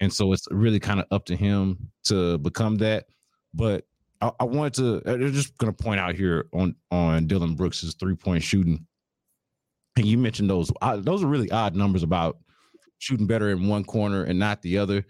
and 0.00 0.12
so 0.12 0.32
it's 0.32 0.46
really 0.50 0.80
kind 0.80 1.00
of 1.00 1.06
up 1.10 1.24
to 1.26 1.36
him 1.36 1.90
to 2.04 2.38
become 2.38 2.76
that. 2.78 3.06
But 3.54 3.84
I, 4.20 4.32
I 4.40 4.44
wanted 4.44 4.74
to. 4.74 5.02
I'm 5.06 5.32
just 5.32 5.58
to 5.58 5.72
point 5.72 6.00
out 6.00 6.14
here 6.14 6.46
on 6.52 6.74
on 6.90 7.26
Dillon 7.26 7.54
Brooks's 7.54 7.94
three 7.94 8.16
point 8.16 8.42
shooting 8.42 8.86
and 9.96 10.06
you 10.06 10.18
mentioned 10.18 10.50
those. 10.50 10.70
Those 10.98 11.22
are 11.22 11.26
really 11.26 11.50
odd 11.50 11.74
numbers 11.74 12.02
about 12.02 12.38
shooting 12.98 13.26
better 13.26 13.50
in 13.50 13.68
one 13.68 13.84
corner 13.84 14.24
and 14.24 14.38
not 14.38 14.62
the 14.62 14.78
other. 14.78 15.04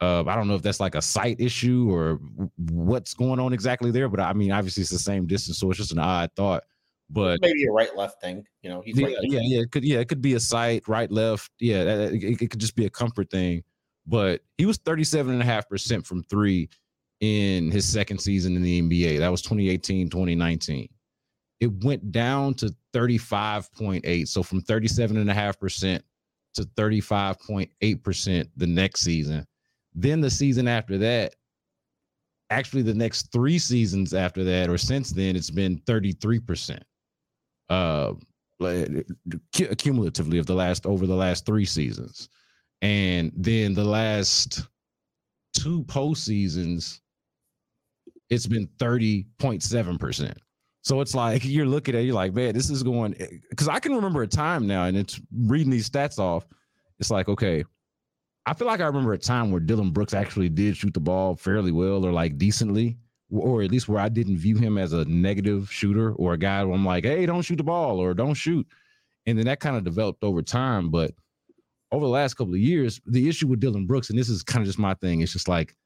Uh, 0.00 0.24
I 0.26 0.36
don't 0.36 0.46
know 0.46 0.54
if 0.54 0.62
that's 0.62 0.80
like 0.80 0.94
a 0.94 1.02
sight 1.02 1.40
issue 1.40 1.88
or 1.90 2.20
what's 2.70 3.14
going 3.14 3.40
on 3.40 3.52
exactly 3.52 3.90
there, 3.90 4.08
but 4.08 4.20
I 4.20 4.32
mean, 4.32 4.52
obviously 4.52 4.82
it's 4.82 4.90
the 4.90 4.98
same 4.98 5.26
distance, 5.26 5.58
so 5.58 5.70
it's 5.70 5.78
just 5.78 5.92
an 5.92 5.98
odd 5.98 6.30
thought. 6.36 6.64
But 7.10 7.40
maybe 7.40 7.64
a 7.64 7.72
right 7.72 7.96
left 7.96 8.20
thing, 8.20 8.44
you 8.62 8.68
know. 8.68 8.82
yeah, 8.84 9.06
right 9.06 9.16
yeah, 9.22 9.40
yeah, 9.42 9.60
it 9.62 9.72
could, 9.72 9.82
yeah, 9.84 9.98
it 9.98 10.08
could 10.08 10.20
be 10.20 10.34
a 10.34 10.40
sight, 10.40 10.86
right, 10.86 11.10
left, 11.10 11.50
yeah, 11.58 11.82
it, 11.82 12.42
it 12.42 12.50
could 12.50 12.60
just 12.60 12.76
be 12.76 12.84
a 12.84 12.90
comfort 12.90 13.30
thing. 13.30 13.64
But 14.06 14.42
he 14.56 14.66
was 14.66 14.76
37 14.78 15.32
and 15.32 15.42
a 15.42 15.44
half 15.44 15.68
percent 15.68 16.06
from 16.06 16.22
three 16.24 16.68
in 17.20 17.70
his 17.70 17.86
second 17.86 18.18
season 18.18 18.56
in 18.56 18.62
the 18.62 18.82
NBA. 18.82 19.18
That 19.18 19.30
was 19.30 19.42
2018, 19.42 20.10
2019 20.10 20.88
it 21.60 21.84
went 21.84 22.12
down 22.12 22.54
to 22.54 22.74
35.8. 22.94 24.28
So 24.28 24.42
from 24.42 24.62
37.5% 24.62 26.00
to 26.54 26.62
35.8% 26.62 28.48
the 28.56 28.66
next 28.66 29.00
season. 29.00 29.46
Then 29.94 30.20
the 30.20 30.30
season 30.30 30.68
after 30.68 30.98
that, 30.98 31.34
actually 32.50 32.82
the 32.82 32.94
next 32.94 33.32
three 33.32 33.58
seasons 33.58 34.14
after 34.14 34.44
that, 34.44 34.68
or 34.70 34.78
since 34.78 35.10
then, 35.10 35.36
it's 35.36 35.50
been 35.50 35.78
33%. 35.80 36.80
Uh 37.68 38.14
cumulatively 39.76 40.38
of 40.38 40.46
the 40.46 40.54
last 40.54 40.84
over 40.86 41.06
the 41.06 41.14
last 41.14 41.46
three 41.46 41.64
seasons. 41.64 42.28
And 42.82 43.32
then 43.36 43.74
the 43.74 43.84
last 43.84 44.62
two 45.54 45.84
postseasons, 45.84 47.00
it's 48.30 48.46
been 48.46 48.68
30.7%. 48.78 50.34
So 50.82 51.00
it's 51.00 51.14
like 51.14 51.44
you're 51.44 51.66
looking 51.66 51.94
at 51.94 52.04
you're 52.04 52.14
like, 52.14 52.32
man, 52.32 52.54
this 52.54 52.70
is 52.70 52.82
going 52.82 53.14
because 53.50 53.68
I 53.68 53.78
can 53.78 53.94
remember 53.94 54.22
a 54.22 54.26
time 54.26 54.66
now, 54.66 54.84
and 54.84 54.96
it's 54.96 55.20
reading 55.36 55.70
these 55.70 55.90
stats 55.90 56.18
off. 56.18 56.46
It's 56.98 57.10
like, 57.10 57.28
okay, 57.28 57.64
I 58.48 58.54
feel 58.54 58.66
like 58.66 58.80
I 58.80 58.86
remember 58.86 59.12
a 59.12 59.18
time 59.18 59.50
where 59.50 59.60
Dillon 59.60 59.90
Brooks 59.90 60.14
actually 60.14 60.48
did 60.48 60.74
shoot 60.74 60.94
the 60.94 61.00
ball 61.00 61.36
fairly 61.36 61.70
well 61.70 62.06
or 62.06 62.12
like 62.12 62.38
decently, 62.38 62.96
or 63.30 63.60
at 63.60 63.70
least 63.70 63.90
where 63.90 64.00
I 64.00 64.08
didn't 64.08 64.38
view 64.38 64.56
him 64.56 64.78
as 64.78 64.94
a 64.94 65.04
negative 65.04 65.70
shooter 65.70 66.14
or 66.14 66.32
a 66.32 66.38
guy 66.38 66.64
where 66.64 66.74
I'm 66.74 66.86
like, 66.86 67.04
hey, 67.04 67.26
don't 67.26 67.42
shoot 67.42 67.56
the 67.56 67.62
ball 67.62 67.98
or 67.98 68.14
don't 68.14 68.32
shoot. 68.32 68.66
And 69.26 69.38
then 69.38 69.44
that 69.44 69.60
kind 69.60 69.76
of 69.76 69.84
developed 69.84 70.24
over 70.24 70.40
time. 70.40 70.90
But 70.90 71.10
over 71.92 72.06
the 72.06 72.10
last 72.10 72.34
couple 72.38 72.54
of 72.54 72.60
years, 72.60 73.02
the 73.04 73.28
issue 73.28 73.48
with 73.48 73.60
Dillon 73.60 73.86
Brooks, 73.86 74.08
and 74.08 74.18
this 74.18 74.30
is 74.30 74.42
kind 74.42 74.62
of 74.62 74.66
just 74.66 74.78
my 74.78 74.94
thing, 74.94 75.20
it's 75.20 75.34
just 75.34 75.46
like 75.46 75.76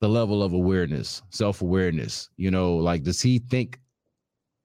the 0.00 0.08
level 0.08 0.42
of 0.42 0.54
awareness, 0.54 1.22
self 1.30 1.62
awareness. 1.62 2.28
You 2.36 2.50
know, 2.50 2.74
like, 2.74 3.04
does 3.04 3.22
he 3.22 3.38
think 3.38 3.78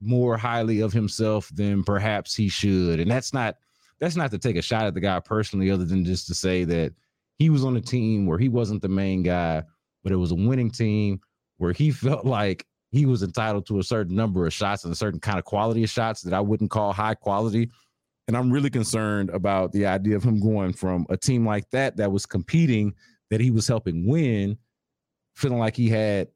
more 0.01 0.37
highly 0.37 0.79
of 0.79 0.91
himself 0.91 1.51
than 1.53 1.83
perhaps 1.83 2.33
he 2.33 2.49
should? 2.49 2.99
And 2.99 3.11
that's 3.11 3.31
not 3.31 3.57
that's 3.99 4.15
not 4.15 4.31
to 4.31 4.39
take 4.39 4.55
a 4.55 4.61
shot 4.63 4.87
at 4.87 4.95
the 4.95 5.01
guy 5.01 5.19
personally, 5.19 5.69
other 5.69 5.85
than 5.85 6.03
just 6.03 6.25
to 6.29 6.33
say 6.33 6.63
that 6.63 6.93
he 7.37 7.49
was 7.49 7.63
on 7.63 7.77
a 7.77 7.81
team 7.81 8.25
where 8.25 8.39
he 8.39 8.49
wasn't 8.49 8.81
the 8.81 8.89
main 8.89 9.23
guy, 9.23 9.63
but 10.03 10.11
it 10.11 10.17
was 10.17 10.31
a 10.31 10.35
winning 10.35 10.71
team 10.71 11.19
where 11.57 11.73
he 11.73 11.91
felt 11.91 12.25
like 12.25 12.65
he 12.91 13.05
was 13.05 13.21
entitled 13.21 13.65
to 13.67 13.79
a 13.79 13.83
certain 13.83 14.15
number 14.15 14.45
of 14.45 14.53
shots 14.53 14.83
and 14.83 14.93
a 14.93 14.95
certain 14.95 15.19
kind 15.19 15.37
of 15.37 15.45
quality 15.45 15.83
of 15.83 15.89
shots 15.89 16.21
that 16.21 16.33
I 16.33 16.39
wouldn't 16.39 16.71
call 16.71 16.93
high 16.93 17.15
quality. 17.15 17.69
And 18.27 18.35
I'm 18.35 18.51
really 18.51 18.69
concerned 18.69 19.29
about 19.29 19.71
the 19.71 19.85
idea 19.85 20.15
of 20.15 20.23
him 20.23 20.39
going 20.39 20.73
from 20.73 21.05
a 21.09 21.17
team 21.17 21.45
like 21.45 21.69
that 21.71 21.97
that 21.97 22.11
was 22.11 22.25
competing, 22.25 22.93
that 23.29 23.39
he 23.39 23.51
was 23.51 23.67
helping 23.67 24.07
win, 24.07 24.57
feeling 25.35 25.59
like 25.59 25.75
he 25.75 25.89
had 25.89 26.29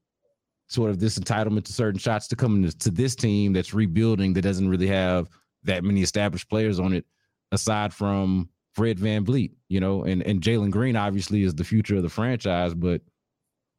sort 0.67 0.89
of 0.89 0.99
this 0.99 1.19
entitlement 1.19 1.65
to 1.65 1.73
certain 1.73 1.99
shots 1.99 2.27
to 2.29 2.35
come 2.35 2.67
to 2.69 2.89
this 2.91 3.15
team 3.15 3.51
that's 3.51 3.73
rebuilding 3.73 4.33
that 4.33 4.41
doesn't 4.41 4.69
really 4.69 4.87
have 4.87 5.27
that 5.63 5.83
many 5.83 6.01
established 6.01 6.49
players 6.49 6.79
on 6.79 6.93
it, 6.93 7.05
aside 7.51 7.93
from 7.93 8.49
Fred 8.73 8.97
VanVleet, 8.97 9.51
you 9.69 9.79
know, 9.79 10.03
and 10.03 10.21
and 10.23 10.41
Jalen 10.41 10.71
Green 10.71 10.95
obviously 10.95 11.43
is 11.43 11.55
the 11.55 11.63
future 11.63 11.97
of 11.97 12.03
the 12.03 12.09
franchise, 12.09 12.73
but 12.73 13.01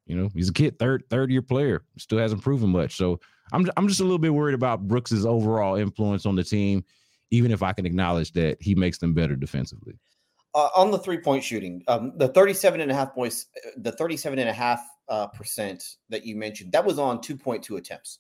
you 0.06 0.16
know, 0.16 0.28
he's 0.34 0.49
a 0.49 0.52
kid, 0.52 0.78
third 0.78 1.04
third 1.08 1.30
year 1.30 1.42
player, 1.42 1.84
still 1.96 2.18
hasn't 2.18 2.42
proven 2.42 2.70
much. 2.70 2.96
So 2.96 3.20
I'm 3.52 3.68
I'm 3.76 3.88
just 3.88 4.00
a 4.00 4.04
little 4.04 4.18
bit 4.18 4.34
worried 4.34 4.54
about 4.54 4.87
Brooks's 4.87 5.25
overall 5.25 5.76
influence 5.76 6.26
on 6.26 6.37
the 6.37 6.44
team, 6.44 6.84
even 7.30 7.50
if 7.50 7.62
I 7.62 7.72
can 7.72 7.87
acknowledge 7.87 8.32
that 8.32 8.61
he 8.61 8.75
makes 8.75 8.99
them 8.99 9.14
better 9.14 9.37
defensively. 9.37 9.99
Uh, 10.54 10.68
on 10.76 10.90
the 10.90 10.99
three 10.99 11.18
point 11.18 11.42
shooting, 11.42 11.82
um, 11.88 12.12
the 12.16 12.28
37 12.28 12.82
and 12.82 12.90
a 12.90 12.94
half 12.94 13.14
points, 13.14 13.46
the 13.78 13.92
37 13.92 14.38
and 14.38 14.50
a 14.50 14.52
half 14.52 14.80
uh, 15.08 15.26
percent 15.28 15.82
that 16.11 16.26
you 16.26 16.37
mentioned, 16.37 16.72
that 16.72 16.84
was 16.84 16.99
on 16.99 17.18
2.2 17.18 17.78
attempts. 17.78 18.18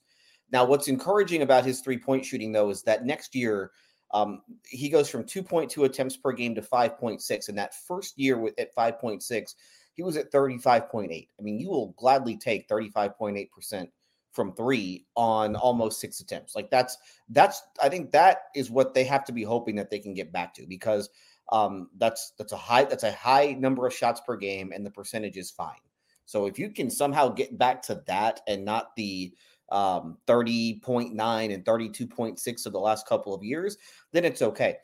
Now, 0.50 0.64
what's 0.64 0.88
encouraging 0.88 1.42
about 1.42 1.66
his 1.66 1.80
three 1.80 1.98
point 1.98 2.24
shooting, 2.24 2.52
though, 2.52 2.70
is 2.70 2.82
that 2.84 3.04
next 3.04 3.34
year 3.34 3.70
um, 4.12 4.42
he 4.66 4.88
goes 4.88 5.08
from 5.08 5.24
2.2 5.24 5.84
attempts 5.84 6.16
per 6.16 6.32
game 6.32 6.54
to 6.54 6.62
5.6. 6.62 7.48
And 7.48 7.58
that 7.58 7.74
first 7.74 8.18
year 8.18 8.38
with, 8.38 8.58
at 8.58 8.74
5.6, 8.74 9.54
he 9.94 10.02
was 10.02 10.16
at 10.16 10.32
35.8. 10.32 11.10
I 11.10 11.42
mean, 11.42 11.58
you 11.58 11.70
will 11.70 11.94
gladly 11.98 12.36
take 12.36 12.68
35.8% 12.68 13.88
from 14.32 14.54
three 14.54 15.06
on 15.14 15.56
almost 15.56 16.00
six 16.00 16.20
attempts. 16.20 16.54
Like 16.54 16.70
that's, 16.70 16.96
that's, 17.28 17.62
I 17.82 17.88
think 17.88 18.12
that 18.12 18.44
is 18.54 18.70
what 18.70 18.94
they 18.94 19.04
have 19.04 19.24
to 19.26 19.32
be 19.32 19.42
hoping 19.42 19.76
that 19.76 19.90
they 19.90 19.98
can 19.98 20.14
get 20.14 20.32
back 20.32 20.54
to 20.54 20.66
because 20.66 21.10
um, 21.50 21.88
that's, 21.98 22.32
that's 22.38 22.52
a 22.52 22.56
high, 22.56 22.84
that's 22.84 23.04
a 23.04 23.12
high 23.12 23.56
number 23.58 23.86
of 23.86 23.94
shots 23.94 24.22
per 24.26 24.36
game 24.36 24.72
and 24.74 24.84
the 24.86 24.90
percentage 24.90 25.36
is 25.36 25.50
fine. 25.50 25.76
So 26.24 26.46
if 26.46 26.58
you 26.58 26.70
can 26.70 26.88
somehow 26.90 27.28
get 27.28 27.58
back 27.58 27.82
to 27.82 28.02
that 28.06 28.40
and 28.46 28.64
not 28.64 28.96
the, 28.96 29.34
um, 29.72 30.18
30.9 30.26 31.54
and 31.54 31.64
32.6 31.64 32.66
of 32.66 32.72
the 32.72 32.78
last 32.78 33.08
couple 33.08 33.34
of 33.34 33.42
years, 33.42 33.78
then 34.12 34.24
it's 34.24 34.42
okay. 34.42 34.76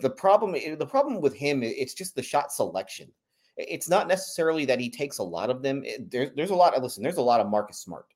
The 0.00 0.10
problem, 0.10 0.54
eh, 0.54 0.74
the 0.74 0.86
problem 0.86 1.20
with 1.20 1.34
him, 1.34 1.62
it's 1.62 1.94
just 1.94 2.16
the 2.16 2.22
shot 2.22 2.50
selection. 2.50 3.12
It's 3.58 3.88
not 3.88 4.08
necessarily 4.08 4.64
that 4.64 4.80
he 4.80 4.90
takes 4.90 5.18
a 5.18 5.22
lot 5.22 5.50
of 5.50 5.62
them. 5.62 5.84
There's 6.10 6.30
there's 6.34 6.50
a 6.50 6.54
lot 6.54 6.74
of 6.74 6.82
listen. 6.82 7.02
There's 7.02 7.18
a 7.18 7.22
lot 7.22 7.40
of 7.40 7.48
Marcus 7.48 7.78
Smart, 7.78 8.06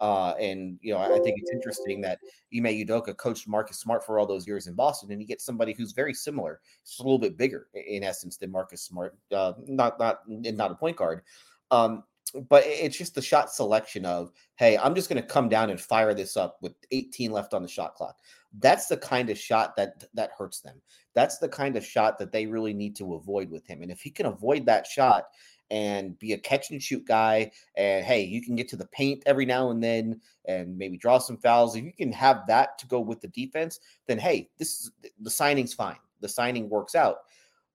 uh, 0.00 0.34
and 0.40 0.78
you 0.82 0.92
know 0.92 0.98
I 0.98 1.20
think 1.20 1.38
it's 1.38 1.52
interesting 1.52 2.00
that 2.00 2.18
Ime 2.52 2.64
Udoka 2.64 3.16
coached 3.16 3.46
Marcus 3.46 3.78
Smart 3.78 4.04
for 4.04 4.18
all 4.18 4.26
those 4.26 4.48
years 4.48 4.66
in 4.66 4.74
Boston, 4.74 5.12
and 5.12 5.20
he 5.20 5.26
gets 5.26 5.44
somebody 5.44 5.72
who's 5.72 5.92
very 5.92 6.12
similar, 6.12 6.60
just 6.84 6.98
a 6.98 7.04
little 7.04 7.20
bit 7.20 7.36
bigger 7.36 7.68
in 7.74 8.02
essence 8.02 8.36
than 8.36 8.50
Marcus 8.50 8.82
Smart. 8.82 9.16
Uh, 9.32 9.52
not 9.66 9.96
not 10.00 10.22
not 10.26 10.72
a 10.72 10.74
point 10.74 10.96
guard. 10.96 11.22
Um, 11.70 12.02
but 12.48 12.64
it's 12.66 12.96
just 12.96 13.14
the 13.14 13.22
shot 13.22 13.50
selection 13.50 14.04
of 14.04 14.30
hey 14.56 14.78
i'm 14.78 14.94
just 14.94 15.08
going 15.08 15.20
to 15.20 15.26
come 15.26 15.48
down 15.48 15.70
and 15.70 15.80
fire 15.80 16.14
this 16.14 16.36
up 16.36 16.58
with 16.60 16.74
18 16.90 17.30
left 17.30 17.54
on 17.54 17.62
the 17.62 17.68
shot 17.68 17.94
clock. 17.94 18.16
That's 18.58 18.86
the 18.86 18.96
kind 18.96 19.30
of 19.30 19.38
shot 19.38 19.76
that 19.76 20.04
that 20.14 20.32
hurts 20.36 20.60
them. 20.60 20.80
That's 21.14 21.38
the 21.38 21.48
kind 21.48 21.76
of 21.76 21.84
shot 21.84 22.18
that 22.18 22.32
they 22.32 22.46
really 22.46 22.74
need 22.74 22.96
to 22.96 23.14
avoid 23.14 23.50
with 23.50 23.66
him 23.66 23.82
and 23.82 23.90
if 23.90 24.00
he 24.00 24.10
can 24.10 24.26
avoid 24.26 24.66
that 24.66 24.86
shot 24.86 25.26
and 25.70 26.18
be 26.18 26.32
a 26.32 26.38
catch 26.38 26.70
and 26.70 26.82
shoot 26.82 27.06
guy 27.06 27.50
and 27.76 28.04
hey 28.04 28.22
you 28.22 28.42
can 28.42 28.56
get 28.56 28.68
to 28.68 28.76
the 28.76 28.86
paint 28.86 29.22
every 29.26 29.46
now 29.46 29.70
and 29.70 29.82
then 29.82 30.20
and 30.46 30.76
maybe 30.76 30.96
draw 30.96 31.18
some 31.18 31.36
fouls 31.36 31.76
if 31.76 31.84
you 31.84 31.92
can 31.92 32.10
have 32.10 32.42
that 32.48 32.76
to 32.76 32.88
go 32.88 32.98
with 32.98 33.20
the 33.20 33.28
defense 33.28 33.78
then 34.08 34.18
hey 34.18 34.48
this 34.58 34.80
is 34.80 34.90
the 35.20 35.30
signing's 35.30 35.74
fine. 35.74 35.96
The 36.20 36.28
signing 36.28 36.68
works 36.68 36.94
out. 36.94 37.18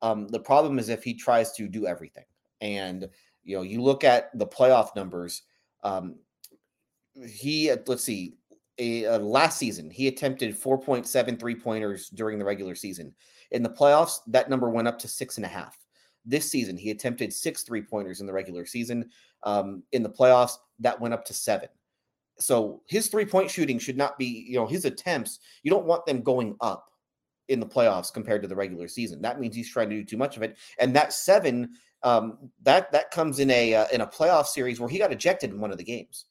Um, 0.01 0.27
the 0.27 0.39
problem 0.39 0.77
is 0.77 0.89
if 0.89 1.03
he 1.03 1.13
tries 1.13 1.51
to 1.53 1.67
do 1.67 1.87
everything 1.87 2.25
and 2.61 3.09
you 3.45 3.55
know, 3.55 3.61
you 3.61 3.81
look 3.81 4.03
at 4.03 4.37
the 4.37 4.47
playoff 4.47 4.95
numbers. 4.95 5.43
Um, 5.83 6.15
he 7.25 7.71
let's 7.87 8.03
see, 8.03 8.35
a, 8.77 9.05
uh, 9.05 9.19
last 9.19 9.57
season 9.57 9.89
he 9.89 10.07
attempted 10.07 10.59
4.7 10.59 11.39
three 11.39 11.55
pointers 11.55 12.09
during 12.09 12.37
the 12.39 12.45
regular 12.45 12.75
season. 12.75 13.13
In 13.51 13.63
the 13.63 13.69
playoffs, 13.69 14.19
that 14.27 14.49
number 14.49 14.69
went 14.69 14.87
up 14.87 14.99
to 14.99 15.07
six 15.07 15.37
and 15.37 15.45
a 15.45 15.49
half. 15.49 15.79
This 16.25 16.49
season, 16.49 16.75
he 16.75 16.89
attempted 16.89 17.31
six 17.31 17.61
three 17.61 17.83
pointers 17.83 18.19
in 18.19 18.25
the 18.25 18.33
regular 18.33 18.65
season. 18.65 19.09
Um, 19.43 19.83
in 19.91 20.01
the 20.01 20.09
playoffs, 20.09 20.57
that 20.79 20.99
went 20.99 21.13
up 21.13 21.23
to 21.25 21.33
seven. 21.33 21.69
So 22.39 22.81
his 22.87 23.07
three 23.07 23.25
point 23.25 23.49
shooting 23.49 23.79
should 23.79 23.95
not 23.95 24.17
be, 24.17 24.45
you 24.49 24.55
know, 24.55 24.65
his 24.65 24.85
attempts. 24.85 25.39
You 25.61 25.71
don't 25.71 25.85
want 25.85 26.05
them 26.05 26.21
going 26.21 26.55
up 26.59 26.89
in 27.47 27.59
the 27.59 27.65
playoffs 27.65 28.11
compared 28.11 28.41
to 28.41 28.47
the 28.47 28.55
regular 28.55 28.87
season. 28.87 29.21
That 29.21 29.39
means 29.39 29.55
he's 29.55 29.71
trying 29.71 29.89
to 29.89 29.95
do 29.95 30.03
too 30.03 30.17
much 30.17 30.35
of 30.35 30.43
it. 30.43 30.57
And 30.79 30.95
that 30.95 31.13
seven 31.13 31.69
um, 32.05 32.37
that 32.61 32.91
that 32.91 33.09
comes 33.09 33.39
in 33.39 33.49
a 33.49 33.73
uh, 33.73 33.87
in 33.91 34.01
a 34.01 34.07
playoff 34.07 34.45
series 34.45 34.79
where 34.79 34.87
he 34.87 34.99
got 34.99 35.11
ejected 35.11 35.49
in 35.49 35.59
one 35.59 35.71
of 35.71 35.77
the 35.77 35.83
games. 35.83 36.25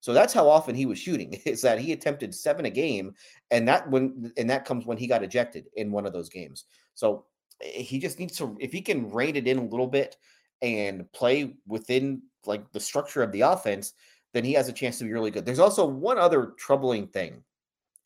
So 0.00 0.14
that's 0.14 0.32
how 0.32 0.48
often 0.48 0.74
he 0.74 0.86
was 0.86 0.98
shooting. 0.98 1.34
Is 1.44 1.62
that 1.62 1.78
he 1.78 1.92
attempted 1.92 2.34
seven 2.34 2.64
a 2.64 2.70
game, 2.70 3.14
and 3.50 3.68
that 3.68 3.88
when 3.90 4.32
and 4.38 4.48
that 4.48 4.64
comes 4.64 4.86
when 4.86 4.96
he 4.96 5.06
got 5.06 5.22
ejected 5.22 5.66
in 5.76 5.92
one 5.92 6.06
of 6.06 6.14
those 6.14 6.30
games. 6.30 6.64
So 6.94 7.26
eh, 7.62 7.82
he 7.82 7.98
just 7.98 8.18
needs 8.18 8.36
to 8.38 8.56
if 8.58 8.72
he 8.72 8.80
can 8.80 9.10
rein 9.10 9.36
it 9.36 9.46
in 9.46 9.58
a 9.58 9.64
little 9.64 9.86
bit 9.86 10.16
and 10.62 11.10
play 11.12 11.54
within 11.66 12.22
like 12.46 12.72
the 12.72 12.80
structure 12.80 13.22
of 13.22 13.30
the 13.30 13.42
offense, 13.42 13.92
then 14.32 14.44
he 14.44 14.54
has 14.54 14.68
a 14.68 14.72
chance 14.72 14.98
to 14.98 15.04
be 15.04 15.12
really 15.12 15.30
good. 15.30 15.44
There's 15.44 15.58
also 15.58 15.86
one 15.86 16.18
other 16.18 16.54
troubling 16.58 17.06
thing. 17.06 17.42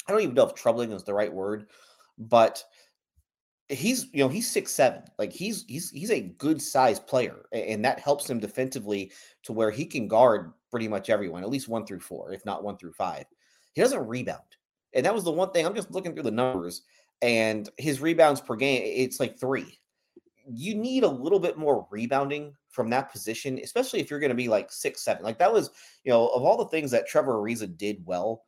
I 0.08 0.12
don't 0.12 0.22
even 0.22 0.34
know 0.34 0.48
if 0.48 0.54
troubling 0.54 0.90
is 0.90 1.04
the 1.04 1.14
right 1.14 1.32
word, 1.32 1.66
but 2.18 2.64
he's 3.72 4.06
you 4.12 4.22
know 4.22 4.28
he's 4.28 4.50
six 4.50 4.72
seven 4.72 5.02
like 5.18 5.32
he's 5.32 5.64
he's 5.66 5.90
he's 5.90 6.10
a 6.10 6.20
good 6.20 6.60
sized 6.60 7.06
player 7.06 7.46
and 7.52 7.84
that 7.84 7.98
helps 7.98 8.28
him 8.28 8.38
defensively 8.38 9.10
to 9.42 9.52
where 9.52 9.70
he 9.70 9.84
can 9.84 10.06
guard 10.06 10.52
pretty 10.70 10.88
much 10.88 11.10
everyone 11.10 11.42
at 11.42 11.50
least 11.50 11.68
one 11.68 11.86
through 11.86 12.00
four 12.00 12.32
if 12.32 12.44
not 12.44 12.62
one 12.62 12.76
through 12.76 12.92
five. 12.92 13.24
He 13.72 13.80
doesn't 13.80 14.06
rebound 14.06 14.40
and 14.94 15.06
that 15.06 15.14
was 15.14 15.24
the 15.24 15.30
one 15.30 15.50
thing 15.50 15.64
i'm 15.66 15.74
just 15.74 15.90
looking 15.90 16.12
through 16.12 16.22
the 16.22 16.30
numbers 16.30 16.82
and 17.22 17.70
his 17.78 18.00
rebounds 18.00 18.40
per 18.40 18.56
game 18.56 18.82
it's 18.84 19.20
like 19.20 19.38
three. 19.38 19.78
You 20.44 20.74
need 20.74 21.04
a 21.04 21.08
little 21.08 21.38
bit 21.38 21.56
more 21.56 21.86
rebounding 21.90 22.54
from 22.68 22.90
that 22.90 23.12
position 23.12 23.58
especially 23.62 24.00
if 24.00 24.10
you're 24.10 24.20
going 24.20 24.30
to 24.30 24.34
be 24.36 24.48
like 24.48 24.70
six 24.70 25.02
seven 25.02 25.22
like 25.22 25.38
that 25.38 25.52
was 25.52 25.70
you 26.04 26.12
know 26.12 26.28
of 26.28 26.42
all 26.42 26.58
the 26.58 26.70
things 26.70 26.90
that 26.90 27.06
trevor 27.06 27.34
ariza 27.34 27.76
did 27.76 28.02
well 28.04 28.44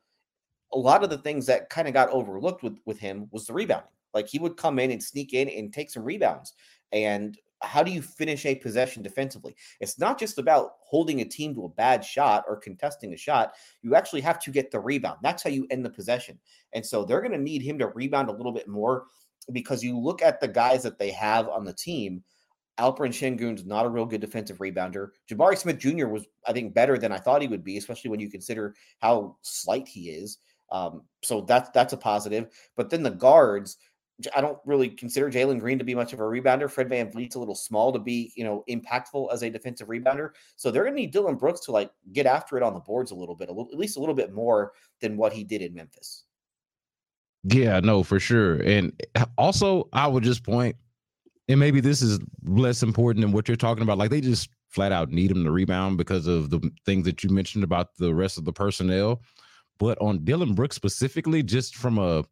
a 0.73 0.77
lot 0.77 1.03
of 1.03 1.09
the 1.09 1.17
things 1.17 1.45
that 1.45 1.69
kind 1.69 1.87
of 1.87 1.93
got 1.93 2.09
overlooked 2.09 2.63
with 2.63 2.77
with 2.85 2.99
him 2.99 3.27
was 3.31 3.47
the 3.47 3.53
rebounding 3.53 3.87
like 4.15 4.27
he 4.27 4.39
would 4.39 4.57
come 4.57 4.79
in 4.79 4.89
and 4.89 5.03
sneak 5.03 5.33
in 5.33 5.49
and 5.49 5.71
take 5.71 5.91
some 5.91 6.03
rebounds. 6.03 6.53
And 6.91 7.37
how 7.61 7.83
do 7.83 7.91
you 7.91 8.01
finish 8.01 8.45
a 8.45 8.55
possession 8.55 9.03
defensively? 9.03 9.55
It's 9.79 9.99
not 9.99 10.19
just 10.19 10.37
about 10.37 10.71
holding 10.79 11.21
a 11.21 11.25
team 11.25 11.53
to 11.55 11.65
a 11.65 11.69
bad 11.69 12.03
shot 12.03 12.45
or 12.47 12.57
contesting 12.57 13.13
a 13.13 13.17
shot. 13.17 13.53
You 13.81 13.95
actually 13.95 14.21
have 14.21 14.39
to 14.39 14.51
get 14.51 14.71
the 14.71 14.79
rebound. 14.79 15.19
That's 15.21 15.43
how 15.43 15.49
you 15.49 15.67
end 15.69 15.85
the 15.85 15.89
possession. 15.89 16.39
And 16.73 16.85
so 16.85 17.03
they're 17.03 17.21
going 17.21 17.31
to 17.33 17.37
need 17.37 17.61
him 17.61 17.77
to 17.79 17.87
rebound 17.87 18.29
a 18.29 18.33
little 18.33 18.51
bit 18.51 18.67
more 18.67 19.05
because 19.51 19.83
you 19.83 19.99
look 19.99 20.21
at 20.21 20.39
the 20.39 20.47
guys 20.47 20.83
that 20.83 20.97
they 20.97 21.11
have 21.11 21.47
on 21.49 21.65
the 21.65 21.73
team. 21.73 22.23
Alperen 22.79 23.09
Sengun's 23.09 23.65
not 23.65 23.85
a 23.85 23.89
real 23.89 24.05
good 24.05 24.19
defensive 24.21 24.57
rebounder. 24.57 25.09
Jabari 25.31 25.57
Smith 25.57 25.77
Jr. 25.77 26.07
was, 26.07 26.25
I 26.45 26.51
think, 26.51 26.73
better 26.73 26.97
than 26.97 27.11
I 27.11 27.17
thought 27.17 27.41
he 27.41 27.47
would 27.47 27.63
be, 27.63 27.77
especially 27.77 28.11
when 28.11 28.19
you 28.19 28.29
consider 28.29 28.75
how 28.99 29.37
slight 29.43 29.87
he 29.87 30.09
is. 30.09 30.39
Um, 30.71 31.03
so 31.23 31.41
that's 31.41 31.69
that's 31.69 31.93
a 31.93 31.97
positive. 31.97 32.47
But 32.75 32.89
then 32.89 33.03
the 33.03 33.11
guards, 33.11 33.77
I 34.33 34.39
don't 34.39 34.57
really 34.65 34.89
consider 34.89 35.29
Jalen 35.29 35.59
Green 35.59 35.77
to 35.77 35.83
be 35.83 35.93
much 35.93 36.13
of 36.13 36.19
a 36.19 36.23
rebounder. 36.23 36.69
Fred 36.69 36.87
Van 36.87 37.11
VanVleet's 37.11 37.35
a 37.35 37.39
little 37.39 37.55
small 37.55 37.91
to 37.91 37.99
be, 37.99 38.31
you 38.35 38.45
know, 38.45 38.63
impactful 38.69 39.33
as 39.33 39.43
a 39.43 39.49
defensive 39.49 39.89
rebounder. 39.89 40.29
So 40.55 40.71
they're 40.71 40.83
going 40.83 40.95
to 40.95 41.01
need 41.01 41.11
Dillon 41.11 41.35
Brooks 41.35 41.59
to 41.61 41.71
like 41.71 41.91
get 42.13 42.25
after 42.25 42.55
it 42.55 42.63
on 42.63 42.73
the 42.73 42.79
boards 42.79 43.11
a 43.11 43.15
little 43.15 43.35
bit, 43.35 43.49
a 43.49 43.51
little, 43.51 43.69
at 43.71 43.77
least 43.77 43.97
a 43.97 43.99
little 43.99 44.15
bit 44.15 44.33
more 44.33 44.71
than 45.01 45.17
what 45.17 45.33
he 45.33 45.43
did 45.43 45.61
in 45.61 45.73
Memphis. 45.73 46.23
Yeah, 47.43 47.79
no, 47.81 48.03
for 48.03 48.19
sure. 48.19 48.55
And 48.61 48.93
eh, 49.15 49.25
also, 49.37 49.89
I 49.91 50.07
would 50.07 50.23
just 50.23 50.43
point, 50.43 50.77
and 51.49 51.59
maybe 51.59 51.81
this 51.81 52.01
is 52.01 52.19
less 52.43 52.83
important 52.83 53.21
than 53.21 53.33
what 53.33 53.47
you're 53.47 53.57
talking 53.57 53.83
about. 53.83 53.97
Like 53.97 54.11
they 54.11 54.21
just 54.21 54.49
flat 54.69 54.91
out 54.91 55.11
need 55.11 55.31
him 55.31 55.43
to 55.43 55.51
rebound 55.51 55.97
because 55.97 56.25
of 56.25 56.49
the 56.49 56.71
things 56.85 57.05
that 57.05 57.23
you 57.23 57.29
mentioned 57.29 57.63
about 57.63 57.95
the 57.97 58.13
rest 58.13 58.37
of 58.37 58.45
the 58.45 58.53
personnel. 58.53 59.21
But 59.77 59.97
on 60.01 60.23
Dillon 60.23 60.53
Brooks 60.53 60.75
specifically, 60.77 61.43
just 61.43 61.75
from 61.75 61.97
a 61.97 62.23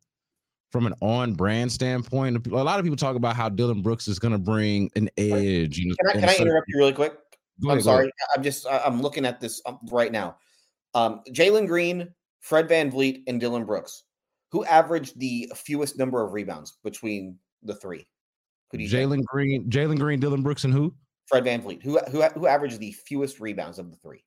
from 0.73 0.85
an 0.85 0.93
on 0.99 1.33
brand 1.33 1.71
standpoint, 1.71 2.45
a 2.47 2.49
lot 2.49 2.79
of 2.79 2.83
people 2.83 2.97
talk 2.97 3.15
about 3.15 3.37
how 3.37 3.47
Dillon 3.47 3.81
Brooks 3.81 4.09
is 4.09 4.19
going 4.19 4.33
to 4.33 4.37
bring 4.37 4.91
an 4.97 5.09
edge. 5.17 5.77
You 5.77 5.89
know, 5.89 5.95
can 6.01 6.09
I, 6.09 6.13
can 6.13 6.29
I 6.29 6.35
interrupt 6.35 6.67
you 6.67 6.77
really 6.77 6.91
quick? 6.91 7.13
I'm 7.69 7.79
sorry. 7.79 8.11
I'm 8.35 8.43
just 8.43 8.67
I'm 8.67 9.01
looking 9.01 9.25
at 9.25 9.39
this 9.39 9.61
um, 9.65 9.79
right 9.89 10.11
now. 10.11 10.35
Um, 10.93 11.21
Jalen 11.29 11.67
Green, 11.67 12.13
Fred 12.41 12.67
Van 12.67 12.91
VanVleet, 12.91 13.23
and 13.27 13.39
Dillon 13.39 13.63
Brooks 13.63 14.03
who 14.53 14.63
averaged 14.65 15.19
the 15.19 15.51
fewest 15.55 15.97
number 15.97 16.23
of 16.23 16.31
rebounds 16.31 16.77
between 16.83 17.39
the 17.63 17.73
three? 17.73 18.05
Jalen 18.71 19.23
Green, 19.25 19.69
Jalen 19.69 19.99
Green, 19.99 20.19
Dillon 20.19 20.43
Brooks, 20.43 20.63
and 20.63 20.73
who? 20.73 20.93
Fred 21.27 21.43
VanVleet. 21.43 21.81
Who 21.83 21.99
who 22.11 22.23
who 22.23 22.47
averaged 22.47 22.79
the 22.79 22.91
fewest 22.91 23.39
rebounds 23.39 23.79
of 23.79 23.89
the 23.91 23.97
three? 23.97 24.23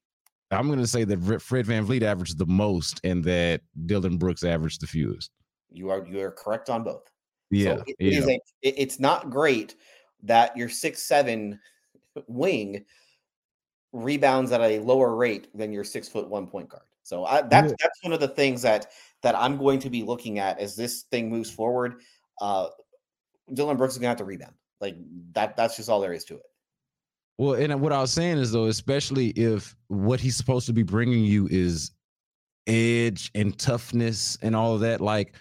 I'm 0.51 0.67
going 0.67 0.79
to 0.79 0.87
say 0.87 1.05
that 1.05 1.43
Fred 1.43 1.67
Van 1.67 1.87
VanVleet 1.87 2.03
averaged 2.03 2.39
the 2.39 2.47
most, 2.47 3.01
and 3.05 3.25
that 3.25 3.63
Dillon 3.87 4.19
Brooks 4.19 4.45
averaged 4.45 4.81
the 4.81 4.87
fewest. 4.87 5.31
You 5.77 5.91
are 5.91 6.07
you 6.07 6.21
are 6.21 6.31
correct 6.31 6.71
on 6.71 6.83
both. 6.83 7.11
Yeah, 7.51 7.77
so 7.77 7.85
it, 7.87 7.97
yeah. 7.99 8.25
a, 8.25 8.41
it, 8.63 8.75
it's 8.77 8.99
not 8.99 9.31
great 9.31 9.77
that 10.23 10.57
your 10.57 10.69
six 10.69 11.03
seven 11.03 11.61
wing 12.27 12.85
rebounds 13.93 14.53
at 14.53 14.61
a 14.61 14.79
lower 14.81 15.15
rate 15.15 15.49
than 15.55 15.73
your 15.73 15.85
six 15.85 16.09
foot 16.09 16.29
one 16.29 16.47
point 16.47 16.69
guard. 16.69 16.83
So 17.03 17.25
I, 17.25 17.43
that's 17.43 17.71
yeah. 17.71 17.77
that's 17.81 18.03
one 18.03 18.13
of 18.13 18.21
the 18.21 18.29
things 18.29 18.63
that 18.63 18.91
that 19.23 19.37
I'm 19.37 19.57
going 19.59 19.79
to 19.81 19.91
be 19.91 20.03
looking 20.03 20.39
at 20.39 20.59
as 20.59 20.75
this 20.75 21.03
thing 21.11 21.31
moves 21.31 21.51
forward. 21.51 22.01
Uh, 22.41 22.69
Dillon 23.55 23.77
Brooks 23.77 23.95
is 23.95 23.99
gonna 23.99 24.09
have 24.09 24.19
to 24.19 24.25
rebound. 24.25 24.55
Like 24.81 24.97
that. 25.33 25.57
That's 25.57 25.77
just 25.77 25.89
all 25.89 26.01
there 26.01 26.13
is 26.13 26.25
to 26.25 26.35
it. 26.35 26.43
Well, 27.39 27.55
and 27.55 27.81
what 27.81 27.93
I 27.93 28.01
was 28.01 28.13
saying 28.13 28.39
is 28.39 28.53
though, 28.53 28.67
especially 28.67 29.29
if 29.31 29.77
what 29.89 30.21
he's 30.21 30.37
supposed 30.37 30.67
to 30.67 30.73
be 30.73 30.83
bringing 30.83 31.25
you 31.25 31.47
is 31.51 31.93
edge 32.67 33.31
and 33.35 33.57
toughness 33.59 34.37
and 34.43 34.57
all 34.57 34.75
of 34.75 34.81
that, 34.81 35.01
like 35.01 35.35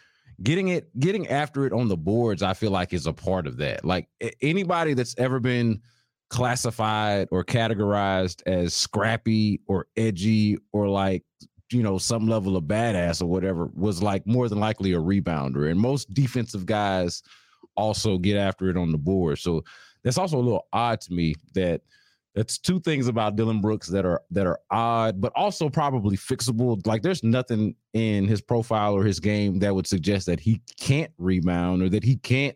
getting 0.43 0.69
it, 0.69 0.97
getting 0.99 1.27
after 1.27 1.65
it 1.65 1.73
on 1.73 1.87
the 1.87 1.97
boards, 1.97 2.43
I 2.43 2.53
feel 2.53 2.71
like 2.71 2.93
is 2.93 3.07
a 3.07 3.13
part 3.13 3.47
of 3.47 3.57
that. 3.57 3.85
Like 3.85 4.07
anybody 4.41 4.93
that's 4.93 5.15
ever 5.17 5.39
been 5.39 5.81
classified 6.29 7.27
or 7.31 7.43
categorized 7.43 8.41
as 8.45 8.73
scrappy 8.73 9.61
or 9.67 9.87
edgy 9.95 10.57
or 10.73 10.87
like 10.87 11.23
you 11.71 11.83
know 11.83 11.97
some 11.97 12.27
level 12.27 12.57
of 12.57 12.63
badass 12.63 13.21
or 13.21 13.27
whatever 13.27 13.69
was 13.73 14.01
like 14.01 14.25
more 14.25 14.49
than 14.49 14.59
likely 14.59 14.93
a 14.93 14.99
rebounder 14.99 15.69
and 15.69 15.79
most 15.79 16.13
defensive 16.13 16.65
guys 16.65 17.21
also 17.77 18.17
get 18.17 18.37
after 18.37 18.69
it 18.69 18.77
on 18.77 18.91
the 18.91 18.97
board 18.97 19.37
so 19.37 19.63
that's 20.03 20.17
also 20.17 20.37
a 20.37 20.41
little 20.41 20.67
odd 20.73 20.99
to 20.99 21.13
me 21.13 21.33
that 21.53 21.81
that's 22.35 22.57
two 22.57 22.79
things 22.81 23.07
about 23.07 23.35
Dillon 23.35 23.61
Brooks 23.61 23.87
that 23.87 24.05
are 24.05 24.21
that 24.31 24.45
are 24.45 24.59
odd 24.71 25.19
but 25.19 25.31
also 25.35 25.69
probably 25.69 26.17
fixable 26.17 26.85
like 26.85 27.01
there's 27.01 27.23
nothing 27.23 27.75
in 27.93 28.27
his 28.27 28.41
profile 28.41 28.93
or 28.93 29.03
his 29.03 29.19
game 29.19 29.59
that 29.59 29.73
would 29.73 29.87
suggest 29.87 30.25
that 30.27 30.39
he 30.39 30.61
can't 30.79 31.11
rebound 31.17 31.81
or 31.81 31.89
that 31.89 32.03
he 32.03 32.17
can't 32.17 32.55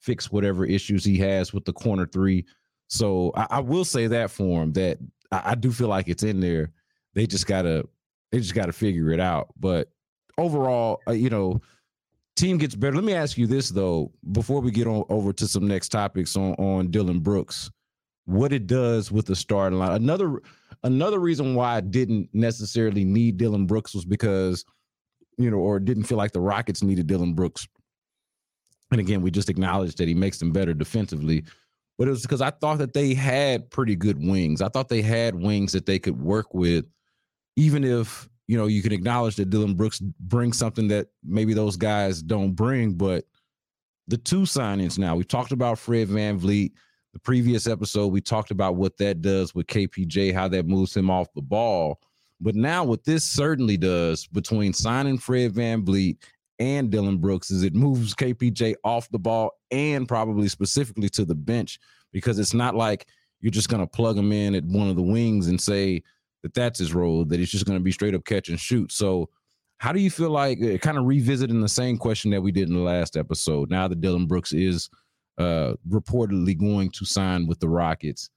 fix 0.00 0.30
whatever 0.30 0.64
issues 0.64 1.04
he 1.04 1.18
has 1.18 1.52
with 1.52 1.64
the 1.64 1.72
corner 1.72 2.06
three 2.06 2.44
so 2.88 3.32
I, 3.36 3.46
I 3.50 3.60
will 3.60 3.84
say 3.84 4.06
that 4.06 4.30
for 4.30 4.62
him 4.62 4.72
that 4.72 4.98
I, 5.30 5.42
I 5.44 5.54
do 5.54 5.70
feel 5.72 5.88
like 5.88 6.08
it's 6.08 6.22
in 6.22 6.40
there 6.40 6.72
they 7.14 7.26
just 7.26 7.46
gotta 7.46 7.84
they 8.30 8.38
just 8.38 8.54
got 8.54 8.66
to 8.66 8.72
figure 8.72 9.10
it 9.10 9.20
out. 9.20 9.48
But 9.58 9.90
overall, 10.36 11.00
uh, 11.08 11.12
you 11.12 11.30
know, 11.30 11.60
team 12.36 12.58
gets 12.58 12.74
better. 12.74 12.96
Let 12.96 13.04
me 13.04 13.14
ask 13.14 13.38
you 13.38 13.46
this 13.46 13.70
though, 13.70 14.12
before 14.32 14.60
we 14.60 14.70
get 14.70 14.86
on 14.86 15.04
over 15.08 15.32
to 15.32 15.48
some 15.48 15.66
next 15.66 15.88
topics 15.90 16.36
on 16.36 16.54
on 16.54 16.90
Dillon 16.90 17.20
Brooks, 17.20 17.70
what 18.28 18.52
it 18.52 18.66
does 18.66 19.10
with 19.10 19.24
the 19.24 19.34
starting 19.34 19.78
line. 19.78 19.92
Another 19.92 20.42
another 20.84 21.18
reason 21.18 21.54
why 21.54 21.76
I 21.76 21.80
didn't 21.80 22.28
necessarily 22.34 23.02
need 23.02 23.38
Dillon 23.38 23.66
Brooks 23.66 23.94
was 23.94 24.04
because, 24.04 24.66
you 25.38 25.50
know, 25.50 25.56
or 25.56 25.80
didn't 25.80 26.04
feel 26.04 26.18
like 26.18 26.32
the 26.32 26.40
Rockets 26.40 26.82
needed 26.82 27.06
Dillon 27.06 27.32
Brooks. 27.32 27.66
And 28.90 29.00
again, 29.00 29.22
we 29.22 29.30
just 29.30 29.48
acknowledged 29.48 29.96
that 29.96 30.08
he 30.08 30.14
makes 30.14 30.38
them 30.38 30.52
better 30.52 30.74
defensively. 30.74 31.44
But 31.96 32.08
it 32.08 32.10
was 32.10 32.22
because 32.22 32.42
I 32.42 32.50
thought 32.50 32.78
that 32.78 32.92
they 32.92 33.14
had 33.14 33.70
pretty 33.70 33.96
good 33.96 34.18
wings. 34.18 34.60
I 34.60 34.68
thought 34.68 34.90
they 34.90 35.02
had 35.02 35.34
wings 35.34 35.72
that 35.72 35.86
they 35.86 35.98
could 35.98 36.20
work 36.20 36.52
with 36.52 36.84
even 37.56 37.82
if 37.82 38.28
you 38.46 38.58
know 38.58 38.66
you 38.66 38.82
can 38.82 38.92
acknowledge 38.92 39.36
that 39.36 39.48
Dillon 39.48 39.74
Brooks 39.74 40.00
brings 40.00 40.58
something 40.58 40.88
that 40.88 41.08
maybe 41.24 41.54
those 41.54 41.78
guys 41.78 42.22
don't 42.22 42.52
bring, 42.52 42.92
but 42.92 43.24
the 44.06 44.18
two 44.18 44.42
signings 44.42 44.98
now 44.98 45.16
we've 45.16 45.26
talked 45.26 45.52
about 45.52 45.78
Fred 45.78 46.08
VanVleet. 46.08 46.72
The 47.12 47.20
previous 47.20 47.66
episode 47.66 48.08
we 48.08 48.20
talked 48.20 48.50
about 48.50 48.76
what 48.76 48.96
that 48.98 49.22
does 49.22 49.54
with 49.54 49.66
KPJ, 49.66 50.32
how 50.32 50.48
that 50.48 50.66
moves 50.66 50.96
him 50.96 51.10
off 51.10 51.28
the 51.34 51.42
ball. 51.42 52.00
But 52.40 52.54
now 52.54 52.84
what 52.84 53.04
this 53.04 53.24
certainly 53.24 53.76
does 53.76 54.26
between 54.26 54.72
signing 54.72 55.18
Fred 55.18 55.52
VanVleet 55.52 56.18
and 56.58 56.90
Dillon 56.90 57.18
Brooks 57.18 57.50
is 57.50 57.62
it 57.62 57.74
moves 57.74 58.14
KPJ 58.14 58.74
off 58.84 59.08
the 59.10 59.18
ball 59.18 59.52
and 59.70 60.06
probably 60.06 60.48
specifically 60.48 61.08
to 61.10 61.24
the 61.24 61.34
bench 61.34 61.78
because 62.12 62.38
it's 62.38 62.54
not 62.54 62.74
like 62.74 63.06
you're 63.40 63.50
just 63.50 63.68
going 63.68 63.82
to 63.82 63.86
plug 63.86 64.16
him 64.16 64.32
in 64.32 64.54
at 64.54 64.64
one 64.64 64.88
of 64.88 64.96
the 64.96 65.02
wings 65.02 65.48
and 65.48 65.60
say, 65.60 66.02
that 66.42 66.54
that's 66.54 66.78
his 66.78 66.94
role, 66.94 67.24
that 67.24 67.38
he's 67.38 67.50
just 67.50 67.66
going 67.66 67.78
to 67.78 67.82
be 67.82 67.92
straight 67.92 68.14
up 68.14 68.24
catch 68.24 68.48
and 68.48 68.60
shoot. 68.60 68.92
So, 68.92 69.28
how 69.78 69.92
do 69.92 70.00
you 70.00 70.10
feel 70.10 70.30
like 70.30 70.60
uh, 70.60 70.76
kind 70.78 70.98
of 70.98 71.04
revisiting 71.04 71.60
the 71.60 71.68
same 71.68 71.98
question 71.98 72.32
that 72.32 72.42
we 72.42 72.50
did 72.50 72.68
in 72.68 72.74
the 72.74 72.80
last 72.80 73.16
episode? 73.16 73.70
Now 73.70 73.86
that 73.86 74.00
Dillon 74.00 74.26
Brooks 74.26 74.52
is 74.52 74.90
uh, 75.38 75.74
reportedly 75.88 76.58
going 76.58 76.90
to 76.90 77.04
sign 77.04 77.46
with 77.46 77.60
the 77.60 77.68
Rockets, 77.68 78.30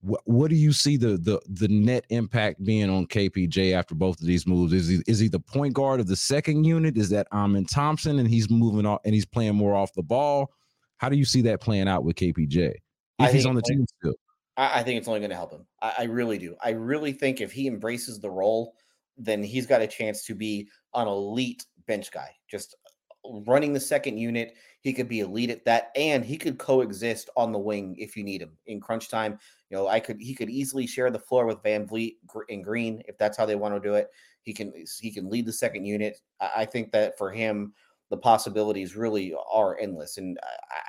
what 0.00 0.20
what 0.24 0.50
do 0.50 0.56
you 0.56 0.72
see 0.72 0.96
the 0.96 1.18
the 1.18 1.40
the 1.48 1.68
net 1.68 2.04
impact 2.08 2.64
being 2.64 2.88
on 2.88 3.06
KPJ 3.06 3.72
after 3.72 3.94
both 3.94 4.20
of 4.20 4.26
these 4.26 4.46
moves? 4.46 4.72
Is 4.72 4.88
he 4.88 5.02
is 5.06 5.18
he 5.18 5.28
the 5.28 5.40
point 5.40 5.74
guard 5.74 6.00
of 6.00 6.06
the 6.06 6.16
second 6.16 6.64
unit? 6.64 6.96
Is 6.96 7.10
that 7.10 7.26
Amen 7.32 7.64
Thompson 7.64 8.18
and 8.18 8.28
he's 8.28 8.50
moving 8.50 8.86
off 8.86 9.00
and 9.04 9.14
he's 9.14 9.26
playing 9.26 9.56
more 9.56 9.74
off 9.74 9.92
the 9.94 10.02
ball? 10.02 10.52
How 10.96 11.08
do 11.08 11.16
you 11.16 11.24
see 11.24 11.42
that 11.42 11.60
playing 11.60 11.88
out 11.88 12.04
with 12.04 12.16
KPJ 12.16 12.74
if 13.20 13.32
he's 13.32 13.46
on 13.46 13.54
the 13.54 13.62
team 13.62 13.84
still? 13.98 14.14
I, 14.56 14.80
I 14.80 14.82
think 14.82 14.98
it's 14.98 15.08
only 15.08 15.20
going 15.20 15.30
to 15.30 15.36
help 15.36 15.52
him. 15.52 15.66
I, 15.80 15.94
I 15.98 16.02
really 16.04 16.38
do. 16.38 16.56
I 16.62 16.70
really 16.70 17.12
think 17.12 17.40
if 17.40 17.52
he 17.52 17.66
embraces 17.66 18.20
the 18.20 18.30
role, 18.30 18.74
then 19.16 19.42
he's 19.42 19.66
got 19.66 19.82
a 19.82 19.86
chance 19.86 20.24
to 20.24 20.34
be 20.34 20.68
an 20.94 21.06
elite 21.06 21.64
bench 21.86 22.10
guy. 22.10 22.30
Just 22.50 22.74
running 23.46 23.72
the 23.72 23.80
second 23.80 24.18
unit, 24.18 24.54
he 24.80 24.92
could 24.92 25.08
be 25.08 25.20
elite 25.20 25.50
at 25.50 25.64
that, 25.64 25.90
and 25.94 26.24
he 26.24 26.36
could 26.36 26.58
coexist 26.58 27.28
on 27.36 27.52
the 27.52 27.58
wing 27.58 27.94
if 27.98 28.16
you 28.16 28.24
need 28.24 28.42
him 28.42 28.56
in 28.66 28.80
crunch 28.80 29.08
time. 29.08 29.38
You 29.68 29.76
know, 29.76 29.88
I 29.88 30.00
could 30.00 30.20
he 30.20 30.34
could 30.34 30.50
easily 30.50 30.86
share 30.86 31.10
the 31.10 31.18
floor 31.18 31.46
with 31.46 31.62
VanVleet 31.62 32.16
and 32.48 32.64
Green 32.64 33.02
if 33.06 33.18
that's 33.18 33.36
how 33.36 33.46
they 33.46 33.56
want 33.56 33.74
to 33.74 33.80
do 33.80 33.94
it. 33.94 34.08
He 34.42 34.54
can 34.54 34.72
he 35.00 35.10
can 35.12 35.28
lead 35.28 35.46
the 35.46 35.52
second 35.52 35.84
unit. 35.84 36.20
I, 36.40 36.64
think 36.64 36.92
that 36.92 37.18
for 37.18 37.30
him, 37.30 37.74
the 38.08 38.16
possibilities 38.16 38.96
really 38.96 39.34
are 39.52 39.78
endless, 39.78 40.16
and 40.16 40.38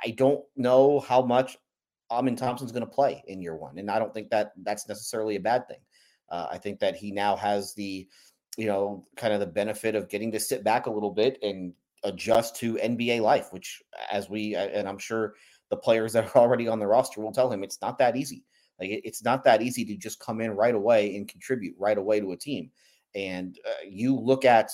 I, 0.04 0.10
don't 0.10 0.42
know 0.56 1.00
how 1.00 1.22
much 1.22 1.58
Amen 2.10 2.36
Thompson's 2.36 2.72
going 2.72 2.86
to 2.86 2.90
play 2.90 3.22
in 3.28 3.42
year 3.42 3.56
one, 3.56 3.78
and 3.78 3.90
I 3.90 3.98
don't 3.98 4.14
think 4.14 4.30
that 4.30 4.52
that's 4.62 4.88
necessarily 4.88 5.36
a 5.36 5.40
bad 5.40 5.68
thing. 5.68 5.80
Uh, 6.30 6.48
I 6.50 6.56
think 6.56 6.80
that 6.80 6.96
he 6.96 7.12
now 7.12 7.36
has 7.36 7.74
the, 7.74 8.08
you 8.56 8.66
know, 8.66 9.06
kind 9.16 9.34
of 9.34 9.40
the 9.40 9.46
benefit 9.46 9.94
of 9.94 10.08
getting 10.08 10.32
to 10.32 10.40
sit 10.40 10.64
back 10.64 10.86
a 10.86 10.90
little 10.90 11.10
bit 11.10 11.38
and 11.42 11.74
adjust 12.04 12.56
to 12.56 12.74
NBA 12.76 13.20
life, 13.20 13.52
which, 13.52 13.82
as 14.10 14.28
we 14.28 14.54
and 14.54 14.88
I'm 14.88 14.98
sure 14.98 15.34
the 15.70 15.76
players 15.76 16.12
that 16.14 16.24
are 16.24 16.38
already 16.38 16.68
on 16.68 16.78
the 16.78 16.86
roster 16.86 17.20
will 17.20 17.32
tell 17.32 17.50
him, 17.50 17.62
it's 17.62 17.80
not 17.80 17.98
that 17.98 18.16
easy. 18.16 18.44
Like 18.80 18.90
it, 18.90 19.02
it's 19.04 19.24
not 19.24 19.44
that 19.44 19.62
easy 19.62 19.84
to 19.84 19.96
just 19.96 20.20
come 20.20 20.40
in 20.40 20.52
right 20.52 20.74
away 20.74 21.16
and 21.16 21.28
contribute 21.28 21.74
right 21.78 21.98
away 21.98 22.20
to 22.20 22.32
a 22.32 22.36
team. 22.36 22.70
And 23.14 23.58
uh, 23.68 23.84
you 23.88 24.16
look 24.16 24.44
at 24.44 24.72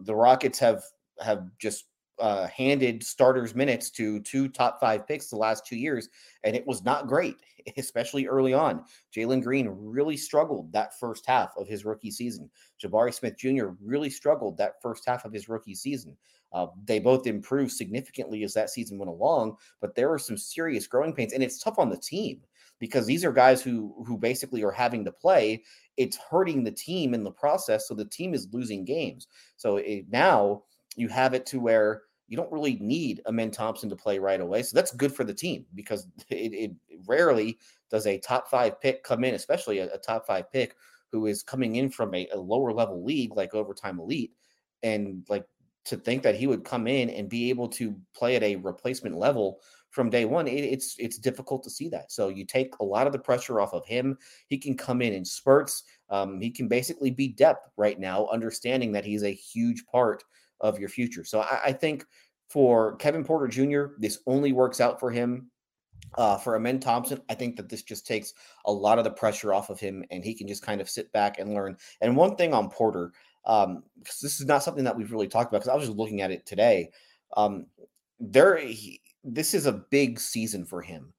the 0.00 0.14
Rockets 0.14 0.58
have 0.58 0.82
have 1.20 1.46
just 1.58 1.84
uh, 2.18 2.46
handed 2.48 3.04
starters 3.04 3.54
minutes 3.54 3.90
to 3.90 4.20
two 4.20 4.48
top 4.48 4.80
five 4.80 5.06
picks 5.06 5.28
the 5.28 5.36
last 5.36 5.66
two 5.66 5.76
years, 5.76 6.08
and 6.44 6.56
it 6.56 6.66
was 6.66 6.82
not 6.82 7.06
great, 7.06 7.36
especially 7.76 8.26
early 8.26 8.54
on. 8.54 8.84
Jalen 9.14 9.42
Green 9.42 9.68
really 9.68 10.16
struggled 10.16 10.72
that 10.72 10.98
first 10.98 11.26
half 11.26 11.52
of 11.56 11.68
his 11.68 11.84
rookie 11.84 12.10
season. 12.10 12.50
Jabari 12.82 13.12
Smith 13.12 13.36
Jr. 13.36 13.68
really 13.82 14.10
struggled 14.10 14.56
that 14.58 14.80
first 14.82 15.04
half 15.06 15.24
of 15.24 15.32
his 15.32 15.48
rookie 15.48 15.74
season. 15.74 16.16
Uh, 16.52 16.66
they 16.84 16.98
both 16.98 17.26
improved 17.26 17.72
significantly 17.72 18.42
as 18.44 18.54
that 18.54 18.70
season 18.70 18.98
went 18.98 19.10
along, 19.10 19.56
but 19.80 19.94
there 19.94 20.12
are 20.12 20.18
some 20.18 20.36
serious 20.36 20.86
growing 20.86 21.12
pains, 21.12 21.32
and 21.32 21.42
it's 21.42 21.62
tough 21.62 21.78
on 21.78 21.90
the 21.90 21.96
team 21.96 22.40
because 22.78 23.06
these 23.06 23.24
are 23.24 23.32
guys 23.32 23.62
who 23.62 23.94
who 24.06 24.16
basically 24.16 24.62
are 24.62 24.70
having 24.70 25.04
to 25.04 25.12
play. 25.12 25.62
It's 25.96 26.18
hurting 26.30 26.62
the 26.62 26.70
team 26.70 27.14
in 27.14 27.24
the 27.24 27.30
process, 27.30 27.88
so 27.88 27.94
the 27.94 28.04
team 28.04 28.34
is 28.34 28.48
losing 28.52 28.84
games. 28.84 29.26
So 29.56 29.76
it, 29.78 30.06
now 30.10 30.62
you 30.96 31.08
have 31.08 31.34
it 31.34 31.46
to 31.46 31.60
where 31.60 32.02
you 32.28 32.36
don't 32.36 32.52
really 32.52 32.76
need 32.80 33.22
Amen 33.26 33.50
Thompson 33.50 33.88
to 33.90 33.96
play 33.96 34.18
right 34.18 34.40
away. 34.40 34.62
So 34.62 34.74
that's 34.74 34.92
good 34.92 35.14
for 35.14 35.24
the 35.24 35.34
team 35.34 35.64
because 35.74 36.06
it, 36.28 36.52
it 36.52 36.72
rarely 37.06 37.58
does 37.90 38.06
a 38.06 38.18
top 38.18 38.48
five 38.48 38.80
pick 38.80 39.04
come 39.04 39.24
in, 39.24 39.34
especially 39.34 39.78
a, 39.78 39.92
a 39.92 39.98
top 39.98 40.26
five 40.26 40.50
pick 40.50 40.74
who 41.12 41.26
is 41.26 41.42
coming 41.42 41.76
in 41.76 41.88
from 41.88 42.14
a, 42.14 42.26
a, 42.32 42.36
lower 42.36 42.72
level 42.72 43.04
league 43.04 43.36
like 43.36 43.54
Overtime 43.54 44.00
Elite. 44.00 44.32
And 44.82 45.24
like 45.28 45.44
to 45.86 45.96
think 45.96 46.22
that 46.22 46.34
he 46.34 46.46
would 46.46 46.64
come 46.64 46.86
in 46.86 47.10
and 47.10 47.28
be 47.28 47.48
able 47.50 47.68
to 47.68 47.96
play 48.14 48.36
at 48.36 48.42
a 48.42 48.56
replacement 48.56 49.16
level 49.16 49.60
from 49.96 50.10
day 50.10 50.26
one, 50.26 50.46
it, 50.46 50.62
it's 50.62 50.94
it's 50.98 51.16
difficult 51.16 51.62
to 51.62 51.70
see 51.70 51.88
that. 51.88 52.12
So 52.12 52.28
you 52.28 52.44
take 52.44 52.74
a 52.80 52.84
lot 52.84 53.06
of 53.06 53.14
the 53.14 53.18
pressure 53.18 53.60
off 53.60 53.72
of 53.72 53.86
him. 53.86 54.18
He 54.46 54.58
can 54.58 54.76
come 54.76 55.00
in 55.00 55.14
in 55.14 55.24
spurts. 55.24 55.84
Um, 56.10 56.38
he 56.38 56.50
can 56.50 56.68
basically 56.68 57.10
be 57.10 57.28
depth 57.28 57.70
right 57.78 57.98
now, 57.98 58.26
understanding 58.26 58.92
that 58.92 59.06
he's 59.06 59.22
a 59.22 59.32
huge 59.32 59.86
part 59.86 60.22
of 60.60 60.78
your 60.78 60.90
future. 60.90 61.24
So 61.24 61.40
I, 61.40 61.60
I 61.66 61.72
think 61.72 62.04
for 62.50 62.96
Kevin 62.96 63.24
Porter 63.24 63.48
Jr., 63.48 63.94
this 63.98 64.18
only 64.26 64.52
works 64.52 64.82
out 64.82 65.00
for 65.00 65.10
him. 65.10 65.50
Uh, 66.14 66.36
for 66.36 66.56
Amen 66.56 66.78
Thompson, 66.78 67.22
I 67.30 67.34
think 67.34 67.56
that 67.56 67.70
this 67.70 67.82
just 67.82 68.06
takes 68.06 68.34
a 68.66 68.72
lot 68.72 68.98
of 68.98 69.04
the 69.04 69.10
pressure 69.10 69.54
off 69.54 69.70
of 69.70 69.80
him, 69.80 70.04
and 70.10 70.22
he 70.22 70.34
can 70.34 70.46
just 70.46 70.62
kind 70.62 70.82
of 70.82 70.90
sit 70.90 71.10
back 71.12 71.38
and 71.38 71.54
learn. 71.54 71.76
And 72.02 72.16
one 72.16 72.36
thing 72.36 72.52
on 72.52 72.68
Porter, 72.68 73.12
um, 73.46 73.82
because 73.98 74.20
this 74.20 74.40
is 74.40 74.46
not 74.46 74.62
something 74.62 74.84
that 74.84 74.96
we've 74.96 75.12
really 75.12 75.28
talked 75.28 75.50
about, 75.50 75.58
because 75.58 75.68
I 75.68 75.74
was 75.74 75.86
just 75.86 75.98
looking 75.98 76.20
at 76.20 76.30
it 76.30 76.46
today. 76.46 76.90
Um, 77.36 77.66
there, 78.20 78.56
he, 78.56 79.00
this 79.24 79.54
is 79.54 79.66
a 79.66 79.84
big 79.90 80.20
season 80.20 80.64
for 80.64 80.82
him 80.82 81.12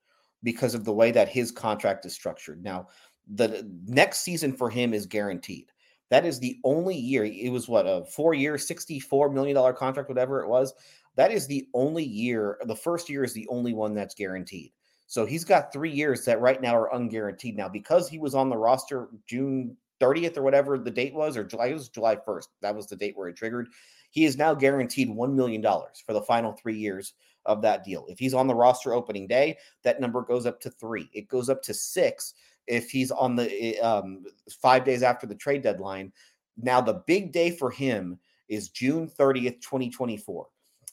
because 0.43 0.75
of 0.75 0.85
the 0.85 0.93
way 0.93 1.11
that 1.11 1.29
his 1.29 1.51
contract 1.51 2.05
is 2.05 2.13
structured. 2.13 2.63
Now, 2.63 2.87
the 3.33 3.69
next 3.85 4.19
season 4.19 4.53
for 4.53 4.69
him 4.69 4.93
is 4.93 5.05
guaranteed. 5.05 5.71
That 6.09 6.25
is 6.25 6.39
the 6.39 6.57
only 6.63 6.95
year. 6.95 7.25
It 7.25 7.51
was 7.51 7.67
what 7.67 7.85
a 7.85 8.05
four 8.05 8.33
year, 8.33 8.55
$64 8.55 9.33
million 9.33 9.73
contract, 9.75 10.09
whatever 10.09 10.41
it 10.41 10.47
was. 10.47 10.73
That 11.15 11.31
is 11.31 11.47
the 11.47 11.67
only 11.73 12.03
year. 12.03 12.59
The 12.65 12.75
first 12.75 13.09
year 13.09 13.23
is 13.23 13.33
the 13.33 13.47
only 13.49 13.73
one 13.73 13.93
that's 13.93 14.15
guaranteed. 14.15 14.71
So 15.07 15.25
he's 15.25 15.43
got 15.43 15.73
three 15.73 15.91
years 15.91 16.23
that 16.25 16.41
right 16.41 16.61
now 16.61 16.77
are 16.77 16.91
unguaranteed. 16.93 17.55
Now, 17.55 17.69
because 17.69 18.07
he 18.07 18.19
was 18.19 18.35
on 18.35 18.49
the 18.49 18.57
roster 18.57 19.09
June 19.25 19.75
30th 19.99 20.37
or 20.37 20.43
whatever 20.43 20.77
the 20.77 20.91
date 20.91 21.13
was, 21.13 21.37
or 21.37 21.43
July, 21.43 21.67
it 21.67 21.73
was 21.73 21.89
July 21.89 22.15
1st. 22.15 22.47
That 22.61 22.75
was 22.75 22.87
the 22.87 22.95
date 22.95 23.17
where 23.17 23.27
it 23.27 23.35
triggered. 23.35 23.69
He 24.11 24.25
is 24.25 24.37
now 24.37 24.53
guaranteed 24.53 25.09
$1 25.09 25.33
million 25.33 25.61
for 25.61 26.13
the 26.13 26.21
final 26.21 26.53
three 26.53 26.77
years 26.77 27.13
of 27.45 27.61
that 27.61 27.83
deal. 27.83 28.05
If 28.09 28.19
he's 28.19 28.33
on 28.33 28.47
the 28.47 28.55
roster 28.55 28.93
opening 28.93 29.27
day, 29.27 29.57
that 29.83 29.99
number 29.99 30.21
goes 30.21 30.45
up 30.45 30.59
to 30.61 30.69
three. 30.69 31.09
It 31.13 31.27
goes 31.27 31.49
up 31.49 31.61
to 31.63 31.73
six 31.73 32.33
if 32.67 32.89
he's 32.89 33.11
on 33.11 33.35
the 33.35 33.77
eh, 33.77 33.79
um, 33.79 34.25
five 34.61 34.83
days 34.83 35.01
after 35.01 35.25
the 35.25 35.35
trade 35.35 35.63
deadline. 35.63 36.11
Now, 36.57 36.81
the 36.81 37.01
big 37.07 37.31
day 37.31 37.51
for 37.51 37.71
him 37.71 38.19
is 38.49 38.69
June 38.69 39.07
30th, 39.07 39.61
2024, 39.61 40.47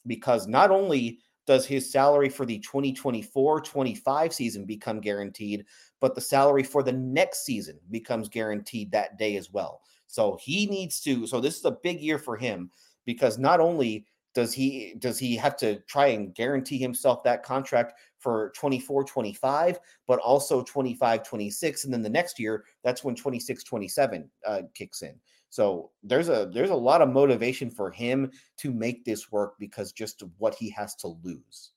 because 0.06 0.46
not 0.46 0.70
only 0.70 1.18
does 1.46 1.66
his 1.66 1.90
salary 1.90 2.28
for 2.28 2.46
the 2.46 2.58
2024 2.60 3.60
25 3.60 4.32
season 4.32 4.64
become 4.64 5.00
guaranteed, 5.00 5.64
but 6.00 6.14
the 6.14 6.20
salary 6.20 6.62
for 6.62 6.82
the 6.82 6.92
next 6.92 7.44
season 7.44 7.78
becomes 7.90 8.28
guaranteed 8.28 8.90
that 8.90 9.18
day 9.18 9.36
as 9.36 9.50
well. 9.52 9.82
So 10.06 10.38
he 10.40 10.66
needs 10.66 11.00
to, 11.00 11.26
so 11.26 11.40
this 11.40 11.58
is 11.58 11.64
a 11.64 11.78
big 11.82 12.00
year 12.00 12.18
for 12.18 12.36
him 12.36 12.70
because 13.04 13.38
not 13.38 13.60
only 13.60 14.06
does 14.34 14.52
he 14.52 14.94
does 14.98 15.18
he 15.18 15.36
have 15.36 15.56
to 15.56 15.78
try 15.82 16.08
and 16.08 16.34
guarantee 16.34 16.78
himself 16.78 17.22
that 17.22 17.42
contract 17.42 17.98
for 18.18 18.52
24 18.56 19.04
25 19.04 19.78
but 20.06 20.18
also 20.18 20.62
25 20.62 21.22
26 21.22 21.84
and 21.84 21.94
then 21.94 22.02
the 22.02 22.10
next 22.10 22.38
year 22.38 22.64
that's 22.82 23.04
when 23.04 23.14
26 23.14 23.62
27 23.62 24.28
uh, 24.46 24.62
kicks 24.74 25.02
in 25.02 25.14
so 25.54 25.92
there's 26.02 26.28
a 26.28 26.50
there's 26.52 26.70
a 26.70 26.74
lot 26.74 27.00
of 27.00 27.08
motivation 27.08 27.70
for 27.70 27.88
him 27.88 28.28
to 28.56 28.72
make 28.72 29.04
this 29.04 29.30
work 29.30 29.54
because 29.60 29.92
just 29.92 30.24
what 30.38 30.52
he 30.52 30.68
has 30.68 30.96
to 30.96 31.06
lose 31.22 31.70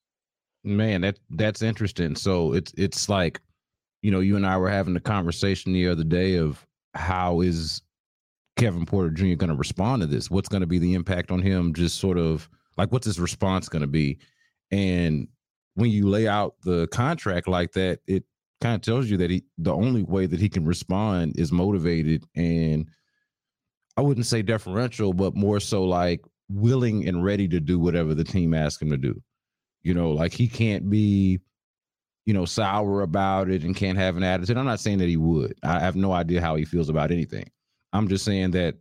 man 0.63 1.01
that 1.01 1.19
that's 1.31 1.61
interesting 1.61 2.15
so 2.15 2.53
it's 2.53 2.73
it's 2.75 3.07
like 3.07 3.39
you 4.01 4.09
know 4.09 4.19
you 4.19 4.35
and 4.35 4.47
i 4.47 4.57
were 4.57 4.69
having 4.69 4.95
a 4.95 4.99
conversation 4.99 5.73
the 5.73 5.87
other 5.87 6.03
day 6.03 6.37
of 6.37 6.65
how 6.95 7.41
is 7.41 7.83
Kevin 8.55 8.87
Porter 8.87 9.11
Jr. 9.11 9.35
going 9.35 9.51
to 9.51 9.55
respond 9.55 10.01
to 10.01 10.07
this? 10.07 10.31
What's 10.31 10.49
going 10.49 10.61
to 10.61 10.67
be 10.67 10.79
the 10.79 10.95
impact 10.95 11.29
on 11.29 11.43
him? 11.43 11.75
Just 11.75 11.99
sort 11.99 12.17
of 12.17 12.49
like, 12.75 12.91
what's 12.91 13.05
his 13.05 13.19
response 13.19 13.69
going 13.69 13.83
to 13.83 13.87
be? 13.87 14.17
And 14.71 15.27
when 15.75 15.91
you 15.91 16.09
lay 16.09 16.27
out 16.27 16.55
the 16.63 16.87
contract 16.87 17.47
like 17.47 17.73
that, 17.73 17.99
it 18.07 18.23
kind 18.59 18.73
of 18.73 18.81
tells 18.81 19.11
you 19.11 19.17
that 19.17 19.29
he 19.29 19.43
the 19.59 19.75
only 19.75 20.01
way 20.01 20.25
that 20.25 20.39
he 20.39 20.49
can 20.49 20.65
respond 20.65 21.37
is 21.37 21.51
motivated 21.51 22.23
and 22.35 22.89
I 23.97 24.01
wouldn't 24.01 24.27
say 24.27 24.43
deferential, 24.43 25.11
but 25.11 25.35
more 25.35 25.59
so 25.59 25.83
like 25.83 26.21
willing 26.49 27.07
and 27.07 27.23
ready 27.23 27.47
to 27.47 27.59
do 27.59 27.79
whatever 27.79 28.13
the 28.13 28.23
team 28.23 28.53
asks 28.53 28.81
him 28.81 28.91
to 28.91 28.97
do. 28.97 29.21
You 29.81 29.93
know, 29.93 30.11
like 30.11 30.33
he 30.33 30.47
can't 30.47 30.89
be, 30.89 31.39
you 32.25 32.33
know, 32.33 32.45
sour 32.45 33.01
about 33.01 33.49
it 33.49 33.63
and 33.63 33.75
can't 33.75 33.97
have 33.97 34.15
an 34.15 34.23
attitude. 34.23 34.57
I'm 34.57 34.65
not 34.65 34.79
saying 34.79 34.99
that 34.99 35.09
he 35.09 35.17
would. 35.17 35.57
I 35.63 35.79
have 35.79 35.95
no 35.95 36.11
idea 36.11 36.41
how 36.41 36.55
he 36.55 36.65
feels 36.65 36.89
about 36.89 37.11
anything. 37.11 37.49
I'm 37.93 38.07
just 38.07 38.23
saying 38.23 38.51
that 38.51 38.75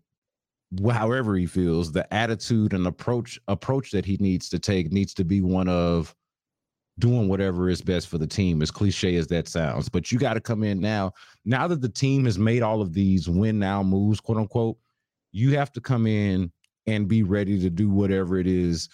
however 0.90 1.36
he 1.36 1.46
feels, 1.46 1.92
the 1.92 2.12
attitude 2.12 2.72
and 2.72 2.86
approach 2.86 3.38
approach 3.48 3.92
that 3.92 4.04
he 4.04 4.16
needs 4.18 4.48
to 4.50 4.58
take 4.58 4.92
needs 4.92 5.14
to 5.14 5.24
be 5.24 5.40
one 5.40 5.68
of 5.68 6.14
doing 6.98 7.28
whatever 7.28 7.68
is 7.68 7.82
best 7.82 8.08
for 8.08 8.18
the 8.18 8.26
team, 8.26 8.62
as 8.62 8.70
cliche 8.70 9.16
as 9.16 9.26
that 9.28 9.48
sounds. 9.48 9.88
But 9.88 10.10
you 10.10 10.18
got 10.18 10.34
to 10.34 10.40
come 10.40 10.62
in 10.62 10.80
now. 10.80 11.12
Now 11.44 11.68
that 11.68 11.80
the 11.80 11.88
team 11.88 12.24
has 12.24 12.38
made 12.38 12.62
all 12.62 12.80
of 12.80 12.92
these 12.92 13.28
win 13.28 13.58
now 13.58 13.82
moves, 13.82 14.20
quote 14.20 14.38
unquote, 14.38 14.76
you 15.36 15.54
have 15.54 15.70
to 15.70 15.82
come 15.82 16.06
in 16.06 16.50
and 16.86 17.06
be 17.06 17.22
ready 17.22 17.60
to 17.60 17.68
do 17.68 17.90
whatever 17.90 18.38
it 18.38 18.46
is, 18.46 18.88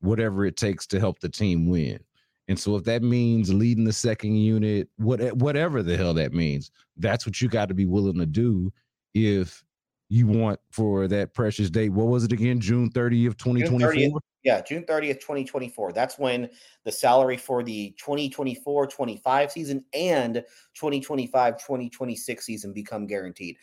whatever 0.00 0.44
it 0.44 0.56
takes 0.56 0.88
to 0.88 0.98
help 0.98 1.20
the 1.20 1.28
team 1.28 1.68
win. 1.68 2.00
And 2.48 2.58
so 2.58 2.74
if 2.74 2.82
that 2.84 3.04
means 3.04 3.54
leading 3.54 3.84
the 3.84 3.92
second 3.92 4.34
unit, 4.34 4.88
what 4.96 5.20
eh, 5.20 5.30
whatever 5.30 5.84
the 5.84 5.96
hell 5.96 6.12
that 6.14 6.32
means, 6.32 6.72
that's 6.96 7.24
what 7.24 7.40
you 7.40 7.48
got 7.48 7.68
to 7.68 7.74
be 7.74 7.86
willing 7.86 8.18
to 8.18 8.26
do 8.26 8.72
if 9.14 9.62
you 10.08 10.26
want 10.26 10.58
for 10.72 11.06
that 11.08 11.32
precious 11.32 11.70
date. 11.70 11.90
What 11.90 12.08
was 12.08 12.24
it 12.24 12.32
again? 12.32 12.60
June 12.60 12.90
30th, 12.90 13.38
2024? 13.38 14.20
Yeah, 14.42 14.60
June 14.60 14.82
30th, 14.82 15.20
2024. 15.20 15.92
That's 15.92 16.18
when 16.18 16.50
the 16.84 16.92
salary 16.92 17.38
for 17.38 17.62
the 17.62 17.94
2024 17.98 18.88
25 18.88 19.52
season 19.52 19.84
and 19.94 20.34
2025 20.74 21.56
2026 21.56 22.44
season 22.44 22.72
become 22.72 23.06
guaranteed. 23.06 23.56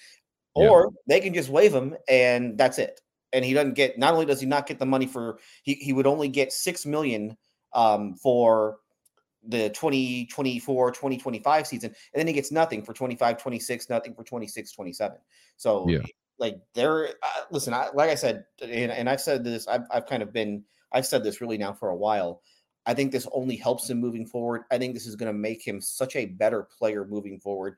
Or 0.54 0.92
yeah. 0.92 1.16
they 1.16 1.20
can 1.22 1.34
just 1.34 1.50
waive 1.50 1.74
him 1.74 1.96
and 2.10 2.58
that's 2.58 2.78
it. 2.78 3.00
And 3.34 3.46
he 3.46 3.54
doesn't 3.54 3.76
get, 3.76 3.98
not 3.98 4.14
only 4.14 4.26
does 4.26 4.42
he 4.42 4.46
not 4.46 4.68
get 4.68 4.80
the 4.80 4.86
money 4.86 5.06
for, 5.06 5.40
he, 5.64 5.76
he 5.76 5.94
would 5.94 6.08
only 6.08 6.28
get 6.28 6.52
6 6.52 6.86
million 6.86 7.38
um, 7.74 8.16
for 8.16 8.80
the 9.48 9.70
2024 9.70 10.92
2025 10.92 11.68
season 11.68 11.90
and 11.90 12.20
then 12.20 12.28
he 12.28 12.34
gets 12.34 12.52
nothing 12.52 12.84
for 12.84 12.94
25 12.94 13.42
26 13.42 13.90
nothing 13.90 14.14
for 14.14 14.24
26 14.24 14.72
27 14.72 15.18
so 15.58 15.88
yeah. 15.90 16.00
like 16.38 16.60
there 16.76 17.08
uh, 17.08 17.42
listen 17.50 17.74
I, 17.74 17.88
like 17.94 18.12
i 18.12 18.16
said 18.16 18.46
and, 18.62 18.92
and 18.92 19.10
i've 19.10 19.22
said 19.22 19.44
this 19.44 19.68
I've, 19.68 19.86
I've 19.90 20.06
kind 20.06 20.22
of 20.22 20.32
been 20.32 20.64
i've 20.92 21.08
said 21.08 21.24
this 21.24 21.42
really 21.42 21.58
now 21.58 21.74
for 21.74 21.90
a 21.90 21.96
while 21.96 22.44
i 22.86 22.94
think 22.94 23.12
this 23.12 23.28
only 23.34 23.56
helps 23.56 23.90
him 23.90 24.00
moving 24.00 24.28
forward 24.28 24.62
i 24.70 24.78
think 24.78 24.94
this 24.94 25.08
is 25.08 25.16
going 25.16 25.32
to 25.32 25.38
make 25.38 25.66
him 25.66 25.82
such 25.82 26.16
a 26.16 26.28
better 26.28 26.68
player 26.78 27.08
moving 27.10 27.40
forward 27.40 27.78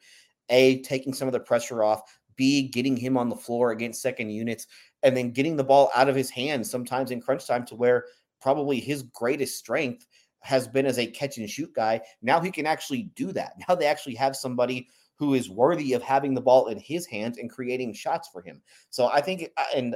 a 0.49 0.81
taking 0.81 1.13
some 1.13 1.29
of 1.29 1.31
the 1.31 1.39
pressure 1.39 1.81
off 1.81 2.01
b 2.35 2.67
getting 2.69 2.95
him 2.97 3.17
on 3.17 3.29
the 3.29 3.35
floor 3.35 3.71
against 3.71 4.01
second 4.01 4.29
units 4.29 4.67
and 5.03 5.15
then 5.15 5.31
getting 5.31 5.55
the 5.55 5.63
ball 5.63 5.91
out 5.95 6.09
of 6.09 6.15
his 6.15 6.29
hands 6.29 6.69
sometimes 6.69 7.11
in 7.11 7.21
crunch 7.21 7.45
time 7.45 7.65
to 7.65 7.75
where 7.75 8.05
probably 8.41 8.79
his 8.79 9.03
greatest 9.03 9.57
strength 9.57 10.05
has 10.43 10.67
been 10.67 10.85
as 10.85 10.99
a 10.99 11.07
catch 11.07 11.37
and 11.37 11.49
shoot 11.49 11.73
guy. 11.73 12.01
Now 12.21 12.41
he 12.41 12.51
can 12.51 12.65
actually 12.65 13.03
do 13.15 13.31
that. 13.31 13.53
Now 13.67 13.75
they 13.75 13.87
actually 13.87 14.15
have 14.15 14.35
somebody 14.35 14.89
who 15.15 15.33
is 15.35 15.49
worthy 15.49 15.93
of 15.93 16.03
having 16.03 16.33
the 16.33 16.41
ball 16.41 16.67
in 16.67 16.77
his 16.77 17.05
hands 17.05 17.37
and 17.37 17.49
creating 17.49 17.93
shots 17.93 18.27
for 18.31 18.41
him. 18.41 18.61
So 18.89 19.07
I 19.07 19.21
think, 19.21 19.49
uh, 19.57 19.63
and 19.75 19.95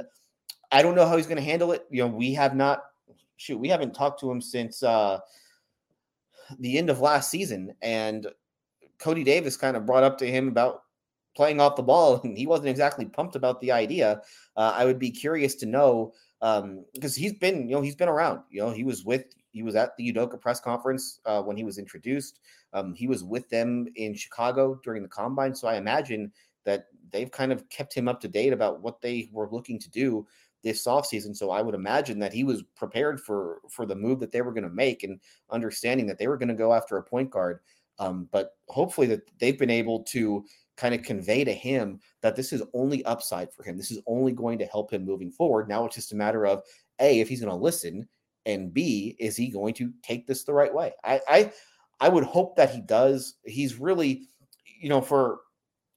I 0.72 0.80
don't 0.80 0.94
know 0.94 1.06
how 1.06 1.16
he's 1.16 1.26
going 1.26 1.36
to 1.36 1.42
handle 1.42 1.72
it. 1.72 1.86
You 1.90 2.02
know, 2.02 2.08
we 2.08 2.32
have 2.34 2.56
not, 2.56 2.82
shoot, 3.36 3.58
we 3.58 3.68
haven't 3.68 3.94
talked 3.94 4.20
to 4.20 4.30
him 4.30 4.40
since 4.40 4.82
uh, 4.82 5.18
the 6.58 6.78
end 6.78 6.88
of 6.88 7.00
last 7.00 7.30
season. 7.30 7.74
And 7.82 8.26
Cody 8.98 9.24
Davis 9.24 9.56
kind 9.56 9.76
of 9.76 9.84
brought 9.84 10.04
up 10.04 10.16
to 10.18 10.30
him 10.30 10.48
about 10.48 10.82
playing 11.38 11.60
off 11.60 11.76
the 11.76 11.82
ball, 11.92 12.20
and 12.24 12.36
he 12.36 12.46
wasn't 12.46 12.68
exactly 12.68 13.06
pumped 13.06 13.36
about 13.36 13.60
the 13.60 13.70
idea. 13.72 14.20
Uh, 14.56 14.72
I 14.74 14.84
would 14.84 14.98
be 14.98 15.10
curious 15.10 15.54
to 15.56 15.66
know 15.66 16.12
um 16.40 16.84
because 16.94 17.16
he's 17.16 17.36
been 17.44 17.68
you 17.68 17.74
know 17.74 17.82
he's 17.82 17.96
been 17.96 18.08
around 18.08 18.38
you 18.48 18.60
know 18.60 18.70
he 18.70 18.84
was 18.84 19.04
with 19.04 19.24
he 19.50 19.62
was 19.64 19.74
at 19.74 19.96
the 19.96 20.12
Udoka 20.12 20.40
press 20.40 20.60
conference 20.60 21.20
uh, 21.26 21.42
when 21.42 21.56
he 21.56 21.64
was 21.64 21.78
introduced. 21.78 22.40
Um, 22.72 22.94
he 22.94 23.08
was 23.08 23.24
with 23.24 23.48
them 23.48 23.86
in 23.96 24.14
Chicago 24.14 24.78
during 24.84 25.02
the 25.02 25.08
combine. 25.08 25.54
So 25.54 25.66
I 25.66 25.76
imagine 25.76 26.32
that 26.64 26.86
they've 27.12 27.30
kind 27.30 27.50
of 27.52 27.68
kept 27.70 27.94
him 27.94 28.08
up 28.08 28.20
to 28.20 28.28
date 28.28 28.52
about 28.52 28.82
what 28.82 29.00
they 29.00 29.30
were 29.32 29.48
looking 29.50 29.78
to 29.80 29.90
do. 29.90 30.26
this 30.62 30.86
offseason. 30.86 31.34
So 31.36 31.50
I 31.50 31.62
would 31.62 31.74
imagine 31.74 32.18
that 32.20 32.32
he 32.32 32.44
was 32.44 32.62
prepared 32.76 33.20
for 33.20 33.60
for 33.70 33.86
the 33.86 33.94
move 33.94 34.18
that 34.20 34.32
they 34.32 34.42
were 34.42 34.52
going 34.52 34.68
to 34.68 34.82
make 34.84 35.02
and 35.04 35.20
understanding 35.50 36.06
that 36.08 36.18
they 36.18 36.28
were 36.28 36.36
going 36.36 36.54
to 36.56 36.64
go 36.64 36.72
after 36.72 36.96
a 36.96 37.02
point 37.02 37.30
guard. 37.30 37.60
Um, 37.98 38.28
but 38.30 38.56
hopefully 38.68 39.06
that 39.08 39.22
they've 39.40 39.58
been 39.58 39.70
able 39.82 40.02
to 40.14 40.44
kind 40.78 40.94
of 40.94 41.02
convey 41.02 41.44
to 41.44 41.52
him 41.52 42.00
that 42.22 42.36
this 42.36 42.52
is 42.52 42.62
only 42.72 43.04
upside 43.04 43.52
for 43.52 43.64
him. 43.64 43.76
This 43.76 43.90
is 43.90 44.00
only 44.06 44.32
going 44.32 44.58
to 44.60 44.66
help 44.66 44.92
him 44.92 45.04
moving 45.04 45.30
forward. 45.30 45.68
Now 45.68 45.84
it's 45.84 45.96
just 45.96 46.12
a 46.12 46.16
matter 46.16 46.46
of 46.46 46.62
a 47.00 47.20
if 47.20 47.28
he's 47.28 47.40
going 47.40 47.50
to 47.50 47.56
listen, 47.56 48.08
and 48.46 48.72
b 48.72 49.16
is 49.18 49.36
he 49.36 49.48
going 49.48 49.74
to 49.74 49.92
take 50.02 50.26
this 50.26 50.44
the 50.44 50.54
right 50.54 50.72
way. 50.72 50.92
I 51.04 51.20
I 51.28 51.52
I 52.00 52.08
would 52.08 52.24
hope 52.24 52.56
that 52.56 52.70
he 52.72 52.80
does. 52.80 53.34
He's 53.44 53.78
really, 53.80 54.28
you 54.80 54.88
know, 54.88 55.00
for 55.00 55.40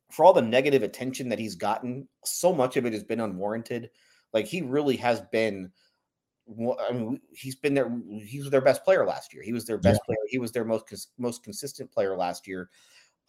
for 0.09 0.25
all 0.25 0.33
the 0.33 0.41
negative 0.41 0.83
attention 0.83 1.29
that 1.29 1.39
he's 1.39 1.55
gotten, 1.55 2.07
so 2.25 2.51
much 2.51 2.75
of 2.75 2.85
it 2.85 2.93
has 2.93 3.03
been 3.03 3.21
unwarranted. 3.21 3.91
Like 4.33 4.45
he 4.47 4.61
really 4.61 4.97
has 4.97 5.21
been. 5.31 5.71
I 6.89 6.91
mean, 6.91 7.21
he's 7.31 7.55
been 7.55 7.75
there. 7.75 7.89
He 8.25 8.39
was 8.39 8.49
their 8.49 8.61
best 8.61 8.83
player 8.83 9.05
last 9.05 9.31
year. 9.33 9.43
He 9.43 9.53
was 9.53 9.65
their 9.65 9.77
best 9.77 10.01
yeah. 10.01 10.05
player. 10.07 10.25
He 10.27 10.39
was 10.39 10.51
their 10.51 10.65
most 10.65 11.07
most 11.19 11.43
consistent 11.43 11.91
player 11.91 12.17
last 12.17 12.47
year. 12.47 12.69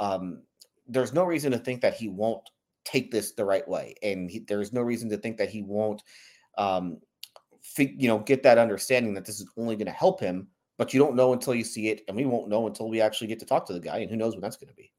Um, 0.00 0.42
there's 0.86 1.12
no 1.12 1.24
reason 1.24 1.52
to 1.52 1.58
think 1.58 1.82
that 1.82 1.94
he 1.94 2.08
won't 2.08 2.48
take 2.84 3.10
this 3.10 3.32
the 3.32 3.44
right 3.44 3.66
way, 3.66 3.94
and 4.02 4.30
he, 4.30 4.40
there's 4.40 4.72
no 4.72 4.82
reason 4.82 5.08
to 5.10 5.16
think 5.16 5.36
that 5.38 5.50
he 5.50 5.62
won't, 5.62 6.02
um, 6.58 6.98
you 7.76 8.08
know, 8.08 8.18
get 8.18 8.42
that 8.42 8.58
understanding 8.58 9.14
that 9.14 9.24
this 9.24 9.40
is 9.40 9.48
only 9.56 9.76
going 9.76 9.86
to 9.86 9.92
help 9.92 10.20
him. 10.20 10.48
But 10.78 10.92
you 10.92 10.98
don't 10.98 11.14
know 11.14 11.32
until 11.32 11.54
you 11.54 11.64
see 11.64 11.88
it, 11.88 12.02
and 12.08 12.16
we 12.16 12.24
won't 12.24 12.48
know 12.48 12.66
until 12.66 12.88
we 12.88 13.00
actually 13.00 13.28
get 13.28 13.38
to 13.40 13.46
talk 13.46 13.66
to 13.66 13.72
the 13.72 13.80
guy, 13.80 13.98
and 13.98 14.10
who 14.10 14.16
knows 14.16 14.34
when 14.34 14.40
that's 14.40 14.56
going 14.56 14.70
to 14.70 14.74
be. 14.74 14.90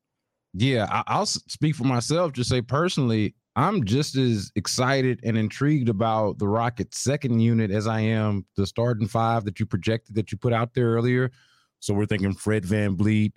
Yeah, 0.53 1.03
I'll 1.07 1.25
speak 1.25 1.75
for 1.75 1.83
myself. 1.83 2.31
Just 2.31 2.49
say 2.49 2.61
personally, 2.61 3.33
I'm 3.55 3.83
just 3.83 4.15
as 4.15 4.51
excited 4.55 5.19
and 5.23 5.37
intrigued 5.37 5.89
about 5.89 6.37
the 6.37 6.47
Rockets' 6.47 6.99
second 6.99 7.39
unit 7.39 7.71
as 7.71 7.87
I 7.87 8.01
am 8.01 8.45
the 8.55 8.67
starting 8.67 9.07
five 9.07 9.45
that 9.45 9.59
you 9.59 9.65
projected 9.65 10.15
that 10.15 10.31
you 10.31 10.37
put 10.37 10.53
out 10.53 10.73
there 10.73 10.91
earlier. 10.91 11.31
So 11.79 11.93
we're 11.93 12.05
thinking 12.05 12.33
Fred 12.33 12.65
Van 12.65 12.95
VanVleet, 12.95 13.33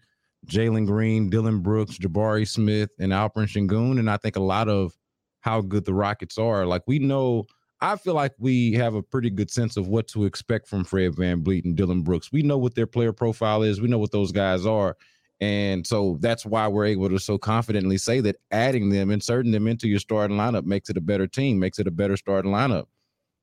Jalen 0.48 0.86
Green, 0.86 1.28
Dillon 1.28 1.60
Brooks, 1.60 1.98
Jabari 1.98 2.46
Smith, 2.46 2.90
and 2.98 3.12
Alperen 3.12 3.46
Sengun. 3.46 3.98
And 3.98 4.10
I 4.10 4.16
think 4.16 4.36
a 4.36 4.42
lot 4.42 4.68
of 4.68 4.96
how 5.40 5.60
good 5.60 5.84
the 5.84 5.94
Rockets 5.94 6.38
are. 6.38 6.66
Like 6.66 6.82
we 6.86 6.98
know, 6.98 7.46
I 7.80 7.96
feel 7.96 8.14
like 8.14 8.32
we 8.38 8.72
have 8.72 8.94
a 8.94 9.02
pretty 9.02 9.30
good 9.30 9.50
sense 9.50 9.76
of 9.76 9.88
what 9.88 10.08
to 10.08 10.24
expect 10.24 10.68
from 10.68 10.84
Fred 10.84 11.14
Van 11.16 11.42
VanVleet 11.42 11.64
and 11.64 11.76
Dillon 11.76 12.02
Brooks. 12.02 12.32
We 12.32 12.42
know 12.42 12.58
what 12.58 12.74
their 12.74 12.86
player 12.86 13.12
profile 13.12 13.62
is. 13.62 13.80
We 13.80 13.88
know 13.88 13.98
what 13.98 14.12
those 14.12 14.32
guys 14.32 14.64
are. 14.66 14.96
And 15.40 15.86
so 15.86 16.16
that's 16.20 16.46
why 16.46 16.66
we're 16.66 16.86
able 16.86 17.10
to 17.10 17.18
so 17.18 17.36
confidently 17.36 17.98
say 17.98 18.20
that 18.20 18.36
adding 18.50 18.88
them, 18.88 19.10
inserting 19.10 19.52
them 19.52 19.66
into 19.66 19.86
your 19.86 19.98
starting 19.98 20.36
lineup 20.36 20.64
makes 20.64 20.88
it 20.88 20.96
a 20.96 21.02
better 21.02 21.26
team, 21.26 21.58
makes 21.58 21.78
it 21.78 21.86
a 21.86 21.90
better 21.90 22.16
starting 22.16 22.52
lineup. 22.52 22.86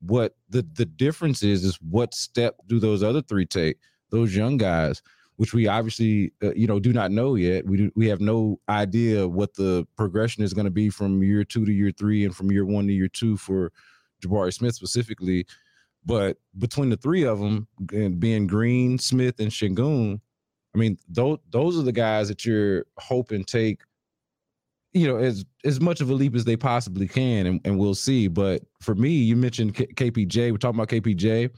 What 0.02 0.36
the 0.50 0.68
the 0.74 0.86
difference 0.86 1.44
is 1.44 1.64
is 1.64 1.78
what 1.82 2.14
step 2.14 2.56
do 2.68 2.80
those 2.80 3.04
other 3.04 3.22
three 3.22 3.46
take? 3.46 3.78
Those 4.10 4.36
young 4.36 4.58
guys, 4.58 5.02
which 5.38 5.54
we 5.54 5.68
obviously 5.68 6.32
uh, 6.44 6.54
you 6.54 6.68
know 6.68 6.80
do 6.80 6.94
not 6.94 7.12
know 7.12 7.36
yet. 7.36 7.66
We 7.66 7.78
do, 7.78 7.92
we 7.96 8.08
have 8.08 8.22
no 8.22 8.60
idea 8.70 9.28
what 9.28 9.54
the 9.56 9.88
progression 9.98 10.44
is 10.44 10.54
going 10.54 10.66
to 10.66 10.72
be 10.72 10.90
from 10.90 11.24
year 11.24 11.44
two 11.44 11.66
to 11.66 11.72
year 11.72 11.92
three, 11.92 12.26
and 12.26 12.36
from 12.36 12.52
year 12.52 12.66
one 12.66 12.88
to 12.88 12.94
year 12.94 13.08
two 13.08 13.38
for 13.38 13.72
Jabari 14.24 14.54
Smith 14.54 14.76
specifically. 14.76 15.46
But 16.06 16.38
between 16.58 16.90
the 16.90 16.98
three 16.98 17.24
of 17.24 17.40
them, 17.40 17.68
and 17.94 18.20
being 18.20 18.48
Green, 18.48 19.00
Smith, 19.00 19.40
and 19.40 19.50
Sengun, 19.52 20.20
I 20.74 20.78
mean, 20.78 20.98
those 21.08 21.38
those 21.50 21.78
are 21.78 21.84
the 21.84 21.92
guys 21.92 22.28
that 22.28 22.46
you're 22.46 22.86
hoping 22.98 23.44
take, 23.44 23.82
you 24.92 25.08
know, 25.08 25.18
as 25.18 25.46
as 25.64 25.80
much 25.80 26.02
of 26.02 26.10
a 26.10 26.14
leap 26.14 26.36
as 26.36 26.46
they 26.46 26.58
possibly 26.58 27.08
can, 27.08 27.46
and, 27.46 27.62
and 27.64 27.80
we'll 27.80 27.96
see. 27.96 28.28
But 28.28 28.64
for 28.82 28.96
me, 28.96 29.10
you 29.10 29.36
mentioned 29.36 29.76
K- 29.76 29.88
KPJ. 29.88 30.52
We're 30.52 30.58
talking 30.58 30.80
about 30.80 30.90
KPJ 30.90 31.52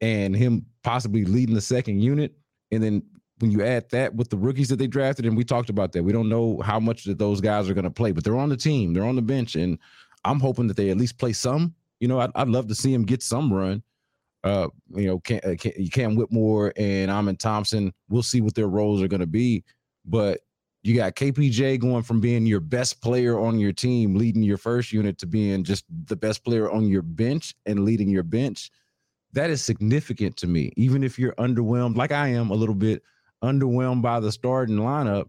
and 0.00 0.36
him 0.36 0.66
possibly 0.82 1.24
leading 1.24 1.54
the 1.54 1.60
second 1.60 2.00
unit, 2.00 2.34
and 2.74 2.84
then 2.84 3.02
when 3.38 3.50
you 3.50 3.64
add 3.64 3.88
that 3.90 4.14
with 4.14 4.30
the 4.30 4.36
rookies 4.36 4.68
that 4.68 4.76
they 4.76 4.86
drafted, 4.86 5.26
and 5.26 5.36
we 5.36 5.44
talked 5.44 5.70
about 5.70 5.92
that, 5.92 6.02
we 6.02 6.12
don't 6.12 6.28
know 6.28 6.60
how 6.60 6.78
much 6.78 7.04
that 7.04 7.18
those 7.18 7.40
guys 7.40 7.68
are 7.68 7.74
going 7.74 7.84
to 7.84 7.90
play, 7.90 8.12
but 8.12 8.22
they're 8.24 8.36
on 8.36 8.48
the 8.48 8.56
team, 8.56 8.94
they're 8.94 9.04
on 9.04 9.16
the 9.16 9.22
bench, 9.22 9.56
and 9.56 9.78
I'm 10.24 10.40
hoping 10.40 10.66
that 10.68 10.76
they 10.76 10.90
at 10.90 10.96
least 10.96 11.18
play 11.18 11.32
some. 11.32 11.74
You 12.00 12.08
know, 12.08 12.20
I'd, 12.20 12.30
I'd 12.34 12.48
love 12.48 12.68
to 12.68 12.74
see 12.74 12.92
them 12.92 13.04
get 13.04 13.22
some 13.22 13.52
run 13.52 13.82
uh, 14.44 14.68
you 14.94 15.06
know, 15.06 15.18
Cam, 15.20 15.40
uh, 15.42 15.54
Cam 15.90 16.14
Whitmore 16.14 16.72
and 16.76 17.10
Amen 17.10 17.36
Thompson. 17.36 17.92
We'll 18.10 18.22
see 18.22 18.42
what 18.42 18.54
their 18.54 18.68
roles 18.68 19.02
are 19.02 19.08
going 19.08 19.20
to 19.20 19.26
be. 19.26 19.64
But 20.04 20.40
you 20.82 20.94
got 20.94 21.16
KPJ 21.16 21.80
going 21.80 22.02
from 22.02 22.20
being 22.20 22.44
your 22.44 22.60
best 22.60 23.00
player 23.00 23.40
on 23.40 23.58
your 23.58 23.72
team, 23.72 24.14
leading 24.14 24.42
your 24.42 24.58
first 24.58 24.92
unit, 24.92 25.16
to 25.18 25.26
being 25.26 25.64
just 25.64 25.86
the 26.04 26.14
best 26.14 26.44
player 26.44 26.70
on 26.70 26.86
your 26.86 27.00
bench 27.00 27.54
and 27.64 27.86
leading 27.86 28.10
your 28.10 28.22
bench. 28.22 28.70
That 29.34 29.50
is 29.50 29.62
significant 29.64 30.36
to 30.38 30.46
me. 30.46 30.72
Even 30.76 31.02
if 31.02 31.18
you're 31.18 31.34
underwhelmed, 31.34 31.96
like 31.96 32.12
I 32.12 32.28
am 32.28 32.50
a 32.50 32.54
little 32.54 32.74
bit 32.74 33.02
underwhelmed 33.42 34.00
by 34.00 34.20
the 34.20 34.32
starting 34.32 34.76
lineup, 34.76 35.28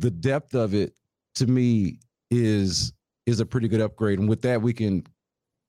the 0.00 0.10
depth 0.10 0.54
of 0.54 0.74
it 0.74 0.94
to 1.36 1.46
me 1.46 1.98
is 2.30 2.92
is 3.26 3.40
a 3.40 3.46
pretty 3.46 3.68
good 3.68 3.80
upgrade. 3.80 4.18
And 4.18 4.28
with 4.28 4.42
that, 4.42 4.60
we 4.60 4.72
can 4.72 5.04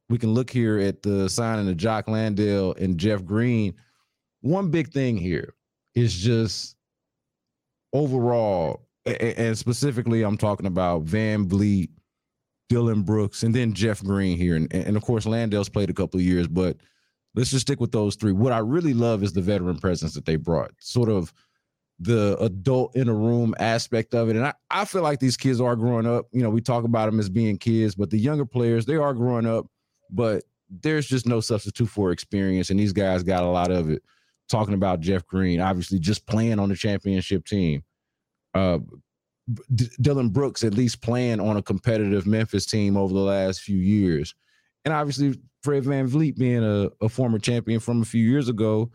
we 0.09 0.17
can 0.17 0.33
look 0.33 0.49
here 0.49 0.79
at 0.79 1.03
the 1.03 1.29
signing 1.29 1.69
of 1.69 1.77
Jock 1.77 2.07
Landale 2.07 2.73
and 2.73 2.97
Jeff 2.97 3.23
Green. 3.23 3.73
One 4.41 4.69
big 4.69 4.91
thing 4.91 5.17
here 5.17 5.53
is 5.95 6.13
just 6.13 6.75
overall, 7.93 8.87
and 9.05 9.57
specifically, 9.57 10.23
I'm 10.23 10.37
talking 10.37 10.65
about 10.65 11.05
VanVleet, 11.05 11.89
Dillon 12.69 13.03
Brooks, 13.03 13.43
and 13.43 13.53
then 13.53 13.73
Jeff 13.73 14.03
Green 14.03 14.37
here. 14.37 14.55
And, 14.55 14.73
and 14.73 14.97
of 14.97 15.03
course, 15.03 15.25
Landale's 15.25 15.69
played 15.69 15.89
a 15.89 15.93
couple 15.93 16.19
of 16.19 16.25
years, 16.25 16.47
but 16.47 16.77
let's 17.35 17.51
just 17.51 17.67
stick 17.67 17.79
with 17.79 17.91
those 17.91 18.15
three. 18.15 18.31
What 18.31 18.53
I 18.53 18.59
really 18.59 18.93
love 18.93 19.23
is 19.23 19.33
the 19.33 19.41
veteran 19.41 19.77
presence 19.77 20.13
that 20.15 20.25
they 20.25 20.37
brought. 20.37 20.71
Sort 20.79 21.09
of 21.09 21.33
the 22.01 22.35
adult 22.39 22.95
in 22.95 23.07
a 23.07 23.13
room 23.13 23.53
aspect 23.59 24.15
of 24.15 24.27
it. 24.29 24.35
And 24.35 24.45
I, 24.45 24.53
I 24.71 24.85
feel 24.85 25.03
like 25.03 25.19
these 25.19 25.37
kids 25.37 25.61
are 25.61 25.75
growing 25.75 26.07
up. 26.07 26.25
You 26.31 26.41
know, 26.41 26.49
we 26.49 26.59
talk 26.59 26.83
about 26.83 27.05
them 27.05 27.19
as 27.19 27.29
being 27.29 27.57
kids, 27.57 27.93
but 27.93 28.09
the 28.09 28.17
younger 28.17 28.45
players, 28.45 28.87
they 28.87 28.95
are 28.95 29.13
growing 29.13 29.45
up, 29.45 29.67
but 30.09 30.43
there's 30.81 31.05
just 31.05 31.27
no 31.27 31.41
substitute 31.41 31.89
for 31.89 32.11
experience. 32.11 32.71
And 32.71 32.79
these 32.79 32.93
guys 32.93 33.21
got 33.21 33.43
a 33.43 33.47
lot 33.47 33.69
of 33.71 33.91
it. 33.91 34.01
Talking 34.49 34.73
about 34.73 34.99
Jeff 34.99 35.25
Green, 35.27 35.61
obviously 35.61 35.99
just 35.99 36.25
playing 36.25 36.59
on 36.59 36.69
the 36.69 36.75
championship 36.75 37.45
team. 37.45 37.83
Uh, 38.53 38.79
D- 39.73 39.89
Dillon 40.01 40.29
Brooks 40.29 40.63
at 40.63 40.73
least 40.73 41.01
playing 41.01 41.39
on 41.39 41.55
a 41.55 41.61
competitive 41.61 42.25
Memphis 42.25 42.65
team 42.65 42.97
over 42.97 43.13
the 43.13 43.19
last 43.19 43.61
few 43.61 43.77
years. 43.77 44.33
And 44.85 44.93
obviously 44.93 45.39
Fred 45.61 45.83
VanVleet 45.83 46.35
being 46.35 46.63
a, 46.63 46.89
a 46.99 47.09
former 47.09 47.37
champion 47.37 47.79
from 47.79 48.01
a 48.01 48.05
few 48.05 48.27
years 48.27 48.49
ago 48.49 48.91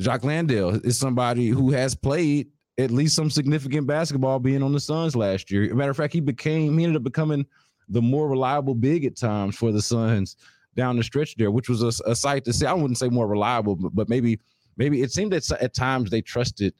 Jock 0.00 0.24
Landale 0.24 0.80
is 0.84 0.98
somebody 0.98 1.48
who 1.48 1.70
has 1.70 1.94
played 1.94 2.48
at 2.78 2.90
least 2.90 3.14
some 3.14 3.30
significant 3.30 3.86
basketball 3.86 4.38
being 4.38 4.62
on 4.62 4.72
the 4.72 4.80
Suns 4.80 5.14
last 5.14 5.50
year. 5.50 5.74
matter 5.74 5.90
of 5.90 5.96
fact, 5.96 6.12
he 6.12 6.20
became 6.20 6.76
he 6.78 6.84
ended 6.84 6.96
up 6.96 7.04
becoming 7.04 7.46
the 7.88 8.02
more 8.02 8.28
reliable 8.28 8.74
big 8.74 9.04
at 9.04 9.16
times 9.16 9.56
for 9.56 9.72
the 9.72 9.82
Suns 9.82 10.36
down 10.74 10.96
the 10.96 11.02
stretch 11.02 11.36
there, 11.36 11.50
which 11.50 11.68
was 11.68 11.82
a, 11.82 12.10
a 12.10 12.16
sight 12.16 12.44
to 12.44 12.52
see. 12.52 12.66
I 12.66 12.72
wouldn't 12.72 12.98
say 12.98 13.08
more 13.08 13.26
reliable, 13.26 13.76
but, 13.76 13.94
but 13.94 14.08
maybe 14.08 14.40
maybe 14.76 15.02
it 15.02 15.12
seemed 15.12 15.32
that 15.32 15.50
at 15.60 15.74
times 15.74 16.10
they 16.10 16.22
trusted 16.22 16.74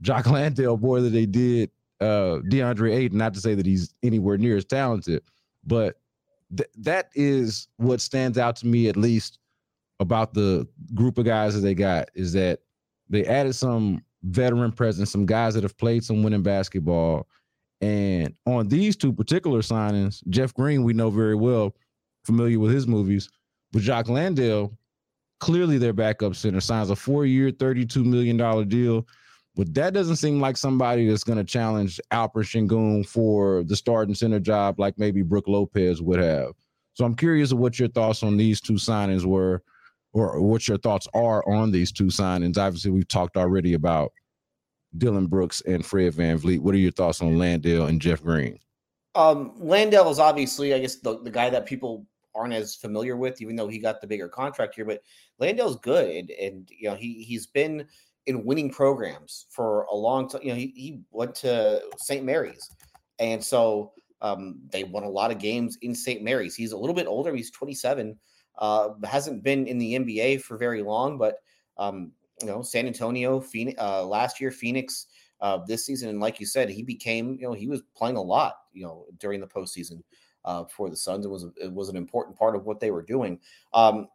Jock 0.00 0.26
Landale 0.26 0.78
more 0.78 1.00
than 1.00 1.12
they 1.12 1.26
did 1.26 1.70
uh, 2.00 2.40
DeAndre 2.48 2.94
Ayton. 2.94 3.18
Not 3.18 3.34
to 3.34 3.40
say 3.40 3.54
that 3.54 3.66
he's 3.66 3.94
anywhere 4.02 4.38
near 4.38 4.56
as 4.56 4.64
talented, 4.64 5.22
but 5.66 6.00
th- 6.56 6.70
that 6.78 7.10
is 7.14 7.68
what 7.76 8.00
stands 8.00 8.38
out 8.38 8.56
to 8.56 8.66
me 8.66 8.88
at 8.88 8.96
least 8.96 9.38
about 10.00 10.34
the 10.34 10.66
group 10.94 11.18
of 11.18 11.24
guys 11.24 11.54
that 11.54 11.60
they 11.60 11.74
got 11.74 12.08
is 12.14 12.32
that 12.32 12.60
they 13.08 13.24
added 13.24 13.54
some 13.54 14.02
veteran 14.22 14.72
presence, 14.72 15.10
some 15.10 15.26
guys 15.26 15.54
that 15.54 15.62
have 15.62 15.76
played 15.76 16.04
some 16.04 16.22
winning 16.22 16.42
basketball. 16.42 17.28
And 17.80 18.34
on 18.46 18.68
these 18.68 18.96
two 18.96 19.12
particular 19.12 19.60
signings, 19.60 20.26
Jeff 20.28 20.54
Green, 20.54 20.84
we 20.84 20.94
know 20.94 21.10
very 21.10 21.34
well, 21.34 21.74
familiar 22.24 22.58
with 22.58 22.72
his 22.72 22.86
movies, 22.86 23.28
but 23.72 23.82
Jock 23.82 24.08
Landale, 24.08 24.76
clearly 25.40 25.78
their 25.78 25.92
backup 25.92 26.34
center, 26.34 26.60
signs 26.60 26.90
a 26.90 26.96
four-year, 26.96 27.50
$32 27.50 28.04
million 28.04 28.68
deal. 28.68 29.06
But 29.56 29.72
that 29.74 29.94
doesn't 29.94 30.16
seem 30.16 30.40
like 30.40 30.56
somebody 30.56 31.06
that's 31.08 31.22
going 31.22 31.38
to 31.38 31.44
challenge 31.44 32.00
Alperen 32.12 32.68
Sengun 32.68 33.06
for 33.06 33.62
the 33.64 33.76
starting 33.76 34.14
center 34.14 34.40
job 34.40 34.80
like 34.80 34.98
maybe 34.98 35.22
Brook 35.22 35.46
Lopez 35.46 36.02
would 36.02 36.18
have. 36.18 36.54
So 36.94 37.04
I'm 37.04 37.14
curious 37.14 37.52
what 37.52 37.78
your 37.78 37.88
thoughts 37.88 38.22
on 38.22 38.36
these 38.36 38.60
two 38.60 38.74
signings 38.74 39.24
were, 39.24 39.62
or 40.14 40.40
what 40.40 40.66
your 40.66 40.78
thoughts 40.78 41.08
are 41.12 41.46
on 41.48 41.70
these 41.70 41.92
two 41.92 42.04
signings. 42.04 42.56
Obviously, 42.56 42.92
we've 42.92 43.08
talked 43.08 43.36
already 43.36 43.74
about 43.74 44.12
Dillon 44.96 45.26
Brooks 45.26 45.60
and 45.66 45.84
Fred 45.84 46.14
VanVleet. 46.14 46.60
What 46.60 46.74
are 46.74 46.78
your 46.78 46.92
thoughts 46.92 47.20
on 47.20 47.36
Landale 47.36 47.86
and 47.86 48.00
Jeff 48.00 48.22
Green? 48.22 48.58
Um, 49.16 49.52
Landale 49.58 50.08
is 50.10 50.20
obviously, 50.20 50.72
I 50.72 50.78
guess, 50.78 50.96
the, 50.96 51.20
the 51.20 51.30
guy 51.30 51.50
that 51.50 51.66
people 51.66 52.06
aren't 52.34 52.54
as 52.54 52.76
familiar 52.76 53.16
with, 53.16 53.42
even 53.42 53.56
though 53.56 53.68
he 53.68 53.78
got 53.78 54.00
the 54.00 54.06
bigger 54.06 54.28
contract 54.28 54.76
here. 54.76 54.84
But 54.84 55.02
Landale's 55.38 55.76
good, 55.76 56.08
and, 56.08 56.30
and 56.30 56.68
you 56.70 56.88
know 56.88 56.94
he 56.94 57.24
he's 57.24 57.46
been 57.46 57.86
in 58.26 58.44
winning 58.44 58.70
programs 58.70 59.46
for 59.50 59.82
a 59.84 59.94
long 59.94 60.28
time. 60.28 60.42
You 60.42 60.50
know, 60.50 60.54
he, 60.56 60.72
he 60.76 61.00
went 61.10 61.34
to 61.36 61.82
St. 61.98 62.24
Mary's, 62.24 62.70
and 63.18 63.42
so 63.42 63.92
um, 64.20 64.60
they 64.70 64.84
won 64.84 65.02
a 65.02 65.08
lot 65.08 65.32
of 65.32 65.38
games 65.38 65.76
in 65.82 65.94
St. 65.94 66.22
Mary's. 66.22 66.54
He's 66.54 66.72
a 66.72 66.78
little 66.78 66.94
bit 66.94 67.06
older. 67.06 67.34
He's 67.34 67.50
27. 67.50 68.16
Uh, 68.58 68.90
hasn't 69.04 69.42
been 69.42 69.66
in 69.66 69.78
the 69.78 69.94
NBA 69.94 70.42
for 70.42 70.56
very 70.56 70.82
long, 70.82 71.18
but 71.18 71.36
um, 71.76 72.12
you 72.40 72.46
know, 72.46 72.62
San 72.62 72.86
Antonio, 72.86 73.40
Phoenix, 73.40 73.80
uh, 73.80 74.04
last 74.04 74.40
year, 74.40 74.50
Phoenix, 74.50 75.06
uh, 75.40 75.58
this 75.66 75.84
season, 75.84 76.08
and 76.08 76.20
like 76.20 76.40
you 76.40 76.46
said, 76.46 76.68
he 76.68 76.82
became, 76.82 77.36
you 77.40 77.46
know, 77.46 77.52
he 77.52 77.68
was 77.68 77.82
playing 77.96 78.16
a 78.16 78.22
lot, 78.22 78.54
you 78.72 78.84
know, 78.84 79.06
during 79.18 79.40
the 79.40 79.46
postseason 79.46 80.02
uh, 80.44 80.64
for 80.64 80.88
the 80.88 80.96
Suns. 80.96 81.26
It 81.26 81.30
was 81.30 81.46
it 81.60 81.72
was 81.72 81.88
an 81.88 81.96
important 81.96 82.38
part 82.38 82.56
of 82.56 82.64
what 82.64 82.80
they 82.80 82.90
were 82.90 83.02
doing. 83.02 83.40
Um, 83.72 84.08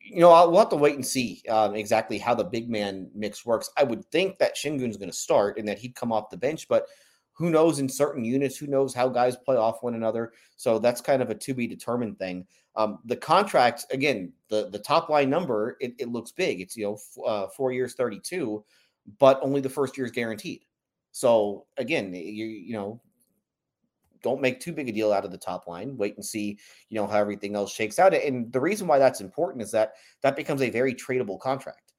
you 0.00 0.20
know, 0.20 0.30
I'll, 0.30 0.50
we'll 0.50 0.60
have 0.60 0.68
to 0.70 0.76
wait 0.76 0.94
and 0.94 1.06
see 1.06 1.42
um, 1.48 1.74
exactly 1.74 2.18
how 2.18 2.34
the 2.34 2.44
big 2.44 2.68
man 2.68 3.10
mix 3.14 3.46
works. 3.46 3.70
I 3.76 3.84
would 3.84 4.04
think 4.10 4.38
that 4.38 4.56
Sengun's 4.56 4.96
going 4.96 5.10
to 5.10 5.16
start 5.16 5.58
and 5.58 5.66
that 5.68 5.78
he'd 5.78 5.94
come 5.94 6.12
off 6.12 6.30
the 6.30 6.36
bench, 6.36 6.68
but 6.68 6.86
who 7.32 7.50
knows 7.50 7.78
in 7.78 7.88
certain 7.88 8.24
units? 8.24 8.56
Who 8.56 8.66
knows 8.66 8.94
how 8.94 9.08
guys 9.08 9.36
play 9.36 9.56
off 9.56 9.82
one 9.82 9.94
another? 9.94 10.32
So 10.56 10.78
that's 10.78 11.00
kind 11.00 11.22
of 11.22 11.30
a 11.30 11.34
to 11.34 11.54
be 11.54 11.66
determined 11.66 12.18
thing. 12.18 12.46
Um, 12.74 12.98
the 13.04 13.16
contract, 13.16 13.86
again, 13.90 14.32
the 14.48 14.70
the 14.70 14.78
top 14.78 15.08
line 15.08 15.28
number, 15.28 15.76
it, 15.80 15.94
it 15.98 16.08
looks 16.08 16.32
big. 16.32 16.60
It's 16.60 16.76
you 16.76 16.84
know 16.84 16.94
f- 16.94 17.24
uh, 17.26 17.48
four 17.48 17.72
years, 17.72 17.94
thirty 17.94 18.18
two, 18.18 18.64
but 19.18 19.38
only 19.42 19.60
the 19.60 19.68
first 19.68 19.96
year 19.96 20.06
is 20.06 20.12
guaranteed. 20.12 20.62
So 21.10 21.66
again, 21.76 22.14
you 22.14 22.46
you 22.46 22.72
know 22.72 23.00
don't 24.22 24.40
make 24.40 24.60
too 24.60 24.72
big 24.72 24.88
a 24.88 24.92
deal 24.92 25.12
out 25.12 25.24
of 25.24 25.30
the 25.30 25.38
top 25.38 25.66
line. 25.66 25.96
Wait 25.96 26.16
and 26.16 26.24
see, 26.24 26.58
you 26.88 26.96
know, 26.96 27.06
how 27.06 27.18
everything 27.18 27.56
else 27.56 27.72
shakes 27.72 27.98
out. 27.98 28.14
And 28.14 28.52
the 28.52 28.60
reason 28.60 28.86
why 28.86 28.98
that's 28.98 29.20
important 29.20 29.62
is 29.62 29.72
that 29.72 29.94
that 30.22 30.36
becomes 30.36 30.62
a 30.62 30.70
very 30.70 30.94
tradable 30.94 31.38
contract. 31.38 31.92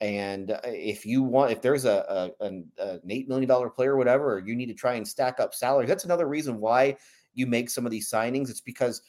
And 0.00 0.52
uh, 0.52 0.60
if 0.64 1.04
you 1.04 1.22
want, 1.22 1.52
if 1.52 1.60
there's 1.60 1.84
a, 1.84 2.32
a 2.40 2.44
an, 2.44 2.66
an 2.78 3.00
eight 3.08 3.28
million 3.28 3.48
dollar 3.48 3.68
player, 3.68 3.94
or 3.94 3.96
whatever, 3.96 4.34
or 4.34 4.38
you 4.38 4.54
need 4.54 4.66
to 4.66 4.74
try 4.74 4.94
and 4.94 5.06
stack 5.06 5.40
up 5.40 5.54
salary. 5.54 5.86
that's 5.86 6.04
another 6.04 6.28
reason 6.28 6.60
why 6.60 6.96
you 7.34 7.46
make 7.46 7.68
some 7.68 7.84
of 7.84 7.90
these 7.90 8.10
signings. 8.10 8.48
It's 8.48 8.60
because 8.60 9.02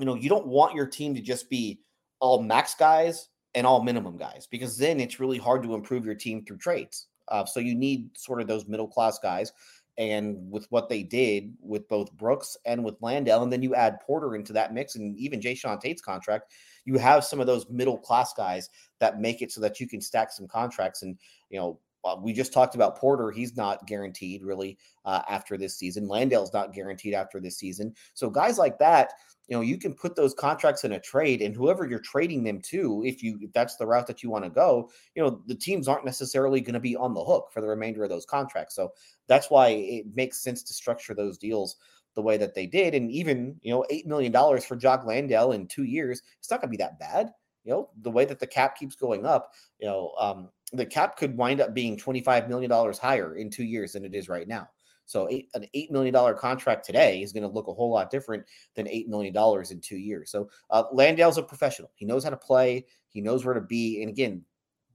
you 0.00 0.06
know 0.06 0.14
you 0.14 0.28
don't 0.28 0.46
want 0.46 0.74
your 0.74 0.86
team 0.86 1.14
to 1.14 1.20
just 1.20 1.48
be 1.48 1.80
all 2.18 2.42
max 2.42 2.74
guys 2.74 3.28
and 3.54 3.66
all 3.66 3.82
minimum 3.82 4.16
guys, 4.16 4.48
because 4.50 4.76
then 4.76 4.98
it's 5.00 5.20
really 5.20 5.38
hard 5.38 5.62
to 5.62 5.74
improve 5.74 6.04
your 6.04 6.14
team 6.14 6.44
through 6.44 6.58
trades. 6.58 7.06
Uh, 7.28 7.44
so 7.44 7.60
you 7.60 7.74
need 7.74 8.10
sort 8.16 8.40
of 8.40 8.48
those 8.48 8.66
middle 8.66 8.88
class 8.88 9.18
guys 9.18 9.52
and 9.98 10.50
with 10.50 10.66
what 10.70 10.88
they 10.88 11.02
did 11.02 11.52
with 11.60 11.86
both 11.88 12.10
Brooks 12.12 12.56
and 12.64 12.82
with 12.82 12.96
Landale, 13.02 13.42
and 13.42 13.52
then 13.52 13.62
you 13.62 13.74
add 13.74 14.00
Porter 14.00 14.34
into 14.34 14.52
that 14.54 14.72
mix, 14.72 14.96
and 14.96 15.16
even 15.18 15.40
Jae'Sean 15.40 15.80
Tate's 15.80 16.00
contract, 16.00 16.52
you 16.86 16.96
have 16.96 17.24
some 17.24 17.38
of 17.38 17.46
those 17.46 17.68
middle 17.68 17.98
class 17.98 18.32
guys 18.32 18.70
that 18.98 19.20
make 19.20 19.42
it 19.42 19.52
so 19.52 19.60
that 19.60 19.78
you 19.78 19.86
can 19.86 20.00
stack 20.00 20.32
some 20.32 20.48
contracts. 20.48 21.02
And 21.02 21.18
you 21.50 21.58
know, 21.58 21.78
we 22.22 22.32
just 22.32 22.52
talked 22.52 22.74
about 22.74 22.98
Porter; 22.98 23.30
he's 23.30 23.56
not 23.56 23.86
guaranteed 23.86 24.42
really 24.42 24.78
uh, 25.04 25.22
after 25.28 25.56
this 25.56 25.76
season. 25.76 26.08
Landale's 26.08 26.52
not 26.52 26.72
guaranteed 26.72 27.14
after 27.14 27.40
this 27.40 27.58
season. 27.58 27.94
So 28.14 28.30
guys 28.30 28.58
like 28.58 28.78
that, 28.78 29.12
you 29.48 29.56
know, 29.56 29.62
you 29.62 29.78
can 29.78 29.94
put 29.94 30.16
those 30.16 30.34
contracts 30.34 30.84
in 30.84 30.92
a 30.92 31.00
trade, 31.00 31.42
and 31.42 31.54
whoever 31.54 31.86
you're 31.86 31.98
trading 31.98 32.44
them 32.44 32.60
to, 32.62 33.02
if 33.04 33.22
you 33.22 33.38
if 33.40 33.52
that's 33.52 33.76
the 33.76 33.86
route 33.86 34.06
that 34.06 34.22
you 34.22 34.30
want 34.30 34.44
to 34.44 34.50
go, 34.50 34.90
you 35.14 35.22
know, 35.22 35.42
the 35.46 35.54
teams 35.54 35.88
aren't 35.88 36.04
necessarily 36.04 36.60
going 36.60 36.74
to 36.74 36.80
be 36.80 36.96
on 36.96 37.14
the 37.14 37.24
hook 37.24 37.50
for 37.52 37.60
the 37.60 37.68
remainder 37.68 38.04
of 38.04 38.10
those 38.10 38.26
contracts. 38.26 38.74
So 38.74 38.92
that's 39.26 39.50
why 39.50 39.68
it 39.68 40.06
makes 40.14 40.42
sense 40.42 40.62
to 40.62 40.72
structure 40.72 41.14
those 41.14 41.36
deals 41.36 41.76
the 42.14 42.22
way 42.22 42.36
that 42.36 42.54
they 42.54 42.66
did. 42.66 42.94
And 42.94 43.10
even, 43.10 43.56
you 43.62 43.72
know, 43.72 43.84
$8 43.90 44.06
million 44.06 44.32
for 44.60 44.76
Jock 44.76 45.04
Landale 45.06 45.52
in 45.52 45.66
two 45.66 45.84
years, 45.84 46.22
it's 46.38 46.50
not 46.50 46.60
going 46.60 46.68
to 46.68 46.76
be 46.76 46.82
that 46.82 46.98
bad. 46.98 47.30
You 47.64 47.72
know, 47.72 47.90
the 48.02 48.10
way 48.10 48.24
that 48.24 48.38
the 48.38 48.46
cap 48.46 48.76
keeps 48.76 48.96
going 48.96 49.26
up, 49.26 49.52
you 49.78 49.86
know, 49.86 50.12
um, 50.18 50.48
the 50.72 50.86
cap 50.86 51.16
could 51.16 51.36
wind 51.36 51.60
up 51.60 51.74
being 51.74 51.96
$25 51.96 52.48
million 52.48 52.70
higher 52.70 53.36
in 53.36 53.50
two 53.50 53.64
years 53.64 53.92
than 53.92 54.04
it 54.04 54.14
is 54.14 54.28
right 54.28 54.48
now. 54.48 54.68
So 55.10 55.28
eight, 55.28 55.50
an 55.54 55.66
$8 55.74 55.90
million 55.90 56.36
contract 56.36 56.86
today 56.86 57.20
is 57.20 57.32
going 57.32 57.42
to 57.42 57.48
look 57.48 57.66
a 57.66 57.72
whole 57.72 57.90
lot 57.90 58.10
different 58.10 58.44
than 58.76 58.86
$8 58.86 59.08
million 59.08 59.36
in 59.70 59.80
two 59.80 59.96
years. 59.96 60.30
So 60.30 60.48
uh, 60.70 60.84
Landale's 60.92 61.36
a 61.36 61.42
professional. 61.42 61.90
He 61.96 62.06
knows 62.06 62.22
how 62.22 62.30
to 62.30 62.36
play. 62.36 62.86
He 63.08 63.20
knows 63.20 63.44
where 63.44 63.54
to 63.54 63.60
be. 63.60 64.02
And 64.02 64.08
again, 64.08 64.44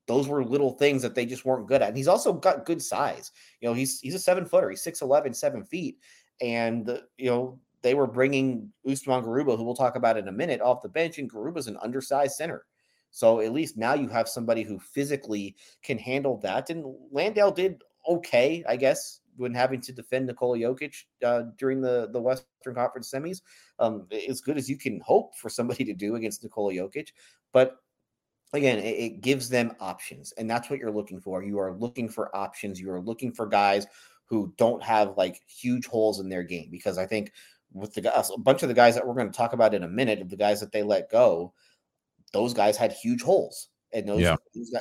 those 0.07 0.29
were 0.29 0.45
little 0.45 0.71
things 0.71 1.01
that 1.01 1.15
they 1.15 1.25
just 1.25 1.43
weren't 1.43 1.67
good 1.67 1.81
at. 1.81 1.89
And 1.89 1.97
he's 1.97 2.07
also 2.07 2.31
got 2.31 2.65
good 2.65 2.81
size. 2.81 3.31
You 3.59 3.67
know, 3.67 3.73
he's 3.73 3.99
he's 3.99 4.15
a 4.15 4.19
seven 4.19 4.45
footer. 4.45 4.69
He's 4.69 4.83
6'11, 4.83 5.35
seven 5.35 5.65
feet. 5.65 5.97
And, 6.41 6.89
uh, 6.89 6.99
you 7.17 7.29
know, 7.29 7.59
they 7.85 7.93
were 7.93 8.07
bringing 8.07 8.73
Usman 8.89 9.23
Garuba, 9.23 9.55
who 9.55 9.63
we'll 9.63 9.75
talk 9.75 9.95
about 9.95 10.17
in 10.17 10.27
a 10.27 10.31
minute, 10.31 10.59
off 10.59 10.81
the 10.81 10.89
bench. 10.89 11.19
And 11.19 11.31
Garuba's 11.31 11.67
an 11.67 11.77
undersized 11.83 12.33
center. 12.33 12.65
So 13.11 13.41
at 13.41 13.53
least 13.53 13.77
now 13.77 13.93
you 13.93 14.09
have 14.09 14.27
somebody 14.27 14.63
who 14.63 14.79
physically 14.79 15.55
can 15.83 15.99
handle 15.99 16.39
that. 16.41 16.71
And 16.71 16.83
Landale 17.11 17.51
did 17.51 17.83
okay, 18.09 18.63
I 18.67 18.75
guess, 18.75 19.19
when 19.37 19.53
having 19.53 19.81
to 19.81 19.91
defend 19.91 20.25
Nikola 20.25 20.57
Jokic 20.57 20.95
uh, 21.23 21.43
during 21.59 21.79
the, 21.79 22.09
the 22.11 22.19
Western 22.19 22.73
Conference 22.73 23.11
semis. 23.11 23.41
Um, 23.77 24.07
as 24.27 24.41
good 24.41 24.57
as 24.57 24.67
you 24.67 24.79
can 24.79 24.99
hope 25.01 25.35
for 25.37 25.49
somebody 25.49 25.83
to 25.85 25.93
do 25.93 26.15
against 26.15 26.41
Nikola 26.41 26.73
Jokic. 26.73 27.09
But 27.53 27.75
again, 28.53 28.79
it, 28.79 28.97
it 28.97 29.21
gives 29.21 29.47
them 29.47 29.73
options. 29.79 30.33
And 30.39 30.49
that's 30.49 30.71
what 30.71 30.79
you're 30.79 30.89
looking 30.89 31.21
for. 31.21 31.43
You 31.43 31.59
are 31.59 31.77
looking 31.77 32.09
for 32.09 32.35
options. 32.35 32.79
You 32.79 32.89
are 32.89 33.01
looking 33.01 33.31
for 33.31 33.45
guys 33.45 33.85
who 34.27 34.51
don't 34.57 34.81
have 34.81 35.13
like 35.17 35.39
huge 35.47 35.85
holes 35.85 36.19
in 36.19 36.29
their 36.29 36.41
game. 36.41 36.69
Because 36.71 36.97
I 36.97 37.05
think 37.05 37.31
with 37.75 37.93
the 37.93 38.01
guys, 38.01 38.31
a 38.33 38.39
bunch 38.39 38.63
of 38.63 38.69
the 38.69 38.75
guys 38.75 38.95
that 38.95 39.05
we're 39.05 39.13
going 39.13 39.29
to 39.29 39.37
talk 39.37 39.53
about 39.53 39.73
in 39.73 39.83
a 39.83 39.87
minute, 39.87 40.21
of 40.21 40.29
the 40.29 40.37
guys 40.37 40.59
that 40.61 40.71
they 40.71 40.81
let 40.81 41.11
go, 41.11 41.53
those 42.33 42.53
guys 42.53 42.77
had 42.77 42.91
huge 42.91 43.21
holes. 43.21 43.67
And 43.93 44.07
those, 44.07 44.21
yeah. 44.21 44.35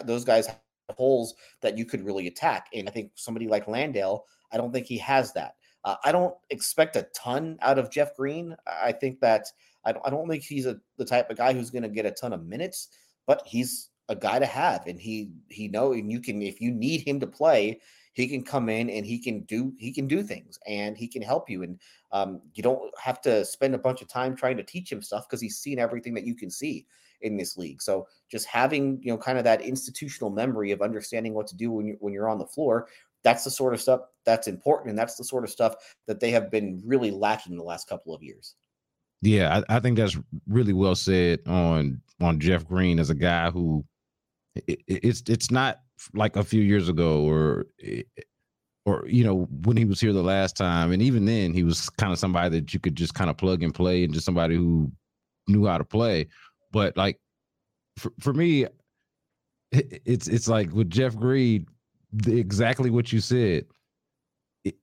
those, 0.04 0.24
guys 0.24 0.48
holes 0.96 1.34
that 1.60 1.76
you 1.78 1.84
could 1.84 2.04
really 2.04 2.26
attack. 2.26 2.68
And 2.72 2.88
I 2.88 2.92
think 2.92 3.12
somebody 3.14 3.46
like 3.46 3.68
Landale 3.68 4.24
I 4.54 4.56
don't 4.56 4.72
think 4.72 4.86
he 4.86 4.98
has 4.98 5.32
that. 5.32 5.56
Uh, 5.84 5.96
I 6.04 6.12
don't 6.12 6.34
expect 6.50 6.96
a 6.96 7.08
ton 7.14 7.58
out 7.60 7.78
of 7.78 7.90
Jeff 7.90 8.16
Green. 8.16 8.56
I 8.66 8.92
think 8.92 9.20
that 9.20 9.46
I 9.84 9.92
don't, 9.92 10.06
I 10.06 10.10
don't 10.10 10.28
think 10.28 10.44
he's 10.44 10.64
a, 10.64 10.78
the 10.96 11.04
type 11.04 11.28
of 11.28 11.36
guy 11.36 11.52
who's 11.52 11.70
going 11.70 11.82
to 11.82 11.88
get 11.88 12.06
a 12.06 12.10
ton 12.12 12.32
of 12.32 12.46
minutes, 12.46 12.88
but 13.26 13.42
he's 13.44 13.90
a 14.08 14.16
guy 14.16 14.38
to 14.38 14.46
have, 14.46 14.86
and 14.86 15.00
he 15.00 15.30
he 15.48 15.66
know 15.68 15.92
and 15.92 16.10
you 16.10 16.20
can 16.20 16.40
if 16.40 16.60
you 16.60 16.70
need 16.70 17.00
him 17.00 17.20
to 17.20 17.26
play, 17.26 17.80
he 18.14 18.26
can 18.26 18.42
come 18.42 18.68
in 18.68 18.88
and 18.88 19.04
he 19.04 19.18
can 19.18 19.40
do 19.42 19.72
he 19.78 19.92
can 19.92 20.06
do 20.06 20.22
things 20.22 20.58
and 20.66 20.96
he 20.96 21.06
can 21.06 21.22
help 21.22 21.50
you, 21.50 21.62
and 21.62 21.78
um, 22.12 22.40
you 22.54 22.62
don't 22.62 22.80
have 22.98 23.20
to 23.22 23.44
spend 23.44 23.74
a 23.74 23.78
bunch 23.78 24.02
of 24.02 24.08
time 24.08 24.34
trying 24.34 24.56
to 24.56 24.62
teach 24.62 24.90
him 24.90 25.02
stuff 25.02 25.28
because 25.28 25.40
he's 25.40 25.58
seen 25.58 25.78
everything 25.78 26.14
that 26.14 26.24
you 26.24 26.34
can 26.34 26.50
see 26.50 26.86
in 27.20 27.36
this 27.36 27.56
league. 27.56 27.80
So 27.80 28.06
just 28.30 28.46
having 28.46 29.00
you 29.02 29.12
know 29.12 29.18
kind 29.18 29.38
of 29.38 29.44
that 29.44 29.62
institutional 29.62 30.30
memory 30.30 30.70
of 30.70 30.82
understanding 30.82 31.34
what 31.34 31.46
to 31.48 31.56
do 31.56 31.70
when 31.70 31.86
you 31.86 31.96
when 32.00 32.12
you're 32.12 32.28
on 32.28 32.38
the 32.38 32.46
floor 32.46 32.88
that's 33.24 33.42
the 33.42 33.50
sort 33.50 33.74
of 33.74 33.80
stuff 33.80 34.02
that's 34.24 34.46
important 34.46 34.90
and 34.90 34.98
that's 34.98 35.16
the 35.16 35.24
sort 35.24 35.42
of 35.42 35.50
stuff 35.50 35.74
that 36.06 36.20
they 36.20 36.30
have 36.30 36.50
been 36.50 36.80
really 36.84 37.10
lacking 37.10 37.52
in 37.52 37.58
the 37.58 37.64
last 37.64 37.88
couple 37.88 38.14
of 38.14 38.22
years 38.22 38.54
yeah 39.22 39.62
i, 39.68 39.76
I 39.76 39.80
think 39.80 39.96
that's 39.96 40.16
really 40.46 40.74
well 40.74 40.94
said 40.94 41.40
on 41.46 42.00
on 42.20 42.38
jeff 42.38 42.64
green 42.68 43.00
as 43.00 43.10
a 43.10 43.14
guy 43.14 43.50
who 43.50 43.84
it, 44.54 44.80
it's 44.86 45.22
it's 45.26 45.50
not 45.50 45.80
like 46.14 46.36
a 46.36 46.44
few 46.44 46.62
years 46.62 46.88
ago 46.88 47.22
or 47.22 47.66
eh, 47.82 48.02
eh, 48.18 48.22
or 48.86 49.04
you 49.06 49.24
know 49.24 49.48
when 49.64 49.76
he 49.76 49.84
was 49.84 50.00
here 50.00 50.12
the 50.12 50.22
last 50.22 50.56
time 50.56 50.92
and 50.92 51.00
even 51.00 51.24
then 51.24 51.54
he 51.54 51.62
was 51.62 51.88
kind 51.90 52.12
of 52.12 52.18
somebody 52.18 52.50
that 52.50 52.74
you 52.74 52.80
could 52.80 52.96
just 52.96 53.14
kind 53.14 53.30
of 53.30 53.36
plug 53.36 53.62
and 53.62 53.74
play 53.74 54.04
and 54.04 54.12
just 54.12 54.26
somebody 54.26 54.56
who 54.56 54.90
knew 55.48 55.66
how 55.66 55.78
to 55.78 55.84
play 55.84 56.26
but 56.72 56.96
like 56.96 57.18
for, 57.96 58.12
for 58.20 58.34
me 58.34 58.64
eh, 58.64 58.68
it's 60.04 60.28
it's 60.28 60.48
like 60.48 60.70
with 60.72 60.90
jeff 60.90 61.16
green 61.16 61.66
the, 62.14 62.38
exactly 62.38 62.90
what 62.90 63.12
you 63.12 63.20
said. 63.20 63.66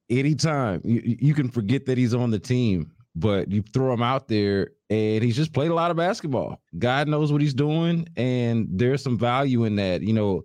Anytime 0.10 0.82
you, 0.84 1.18
you 1.20 1.34
can 1.34 1.50
forget 1.50 1.86
that 1.88 1.98
he's 1.98 2.14
on 2.14 2.30
the 2.30 2.40
team, 2.40 2.92
but 3.16 3.52
you 3.52 3.64
throw 3.74 3.94
him 3.94 4.04
out 4.04 4.28
there 4.28 4.72
and 4.90 5.24
he's 5.24 5.36
just 5.36 5.54
played 5.54 5.72
a 5.72 5.74
lot 5.74 5.92
of 5.92 5.98
basketball. 5.98 6.62
God 6.78 7.08
knows 7.08 7.32
what 7.32 7.42
he's 7.42 7.54
doing, 7.54 8.08
and 8.16 8.68
there's 8.70 9.02
some 9.02 9.18
value 9.18 9.64
in 9.64 9.76
that. 9.78 10.02
You 10.02 10.14
know, 10.14 10.44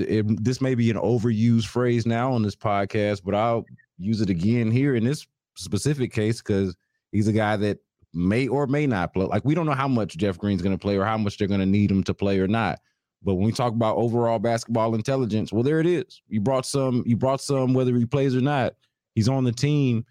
it, 0.00 0.44
this 0.44 0.60
may 0.60 0.74
be 0.74 0.90
an 0.90 0.96
overused 0.96 1.66
phrase 1.66 2.06
now 2.06 2.32
on 2.32 2.42
this 2.42 2.56
podcast, 2.56 3.22
but 3.24 3.34
I'll 3.34 3.64
use 3.98 4.20
it 4.20 4.30
again 4.30 4.70
here 4.70 4.94
in 4.96 5.04
this 5.04 5.26
specific 5.56 6.12
case 6.12 6.42
because 6.42 6.76
he's 7.12 7.28
a 7.28 7.32
guy 7.32 7.56
that 7.56 7.78
may 8.12 8.48
or 8.48 8.66
may 8.66 8.86
not 8.86 9.12
play. 9.12 9.26
Like 9.26 9.44
we 9.44 9.54
don't 9.54 9.66
know 9.66 9.72
how 9.72 9.88
much 9.88 10.16
Jeff 10.16 10.38
Green's 10.38 10.62
going 10.62 10.76
to 10.76 10.80
play 10.80 10.96
or 10.96 11.04
how 11.04 11.18
much 11.18 11.38
they're 11.38 11.48
going 11.48 11.60
to 11.60 11.66
need 11.66 11.90
him 11.90 12.02
to 12.04 12.14
play 12.14 12.38
or 12.40 12.48
not. 12.48 12.80
But 13.22 13.34
when 13.34 13.46
we 13.46 13.52
talk 13.52 13.72
about 13.72 13.96
overall 13.96 14.38
basketball 14.38 14.94
intelligence, 14.94 15.52
well, 15.52 15.62
there 15.62 15.80
it 15.80 15.86
is. 15.86 16.20
You 16.28 16.40
brought 16.40 16.66
some, 16.66 17.02
you 17.06 17.16
brought 17.16 17.40
some, 17.40 17.72
whether 17.72 17.96
he 17.96 18.04
plays 18.04 18.36
or 18.36 18.40
not, 18.42 18.74
he's 19.14 19.28
on 19.28 19.44
the 19.44 19.52
team. 19.52 20.04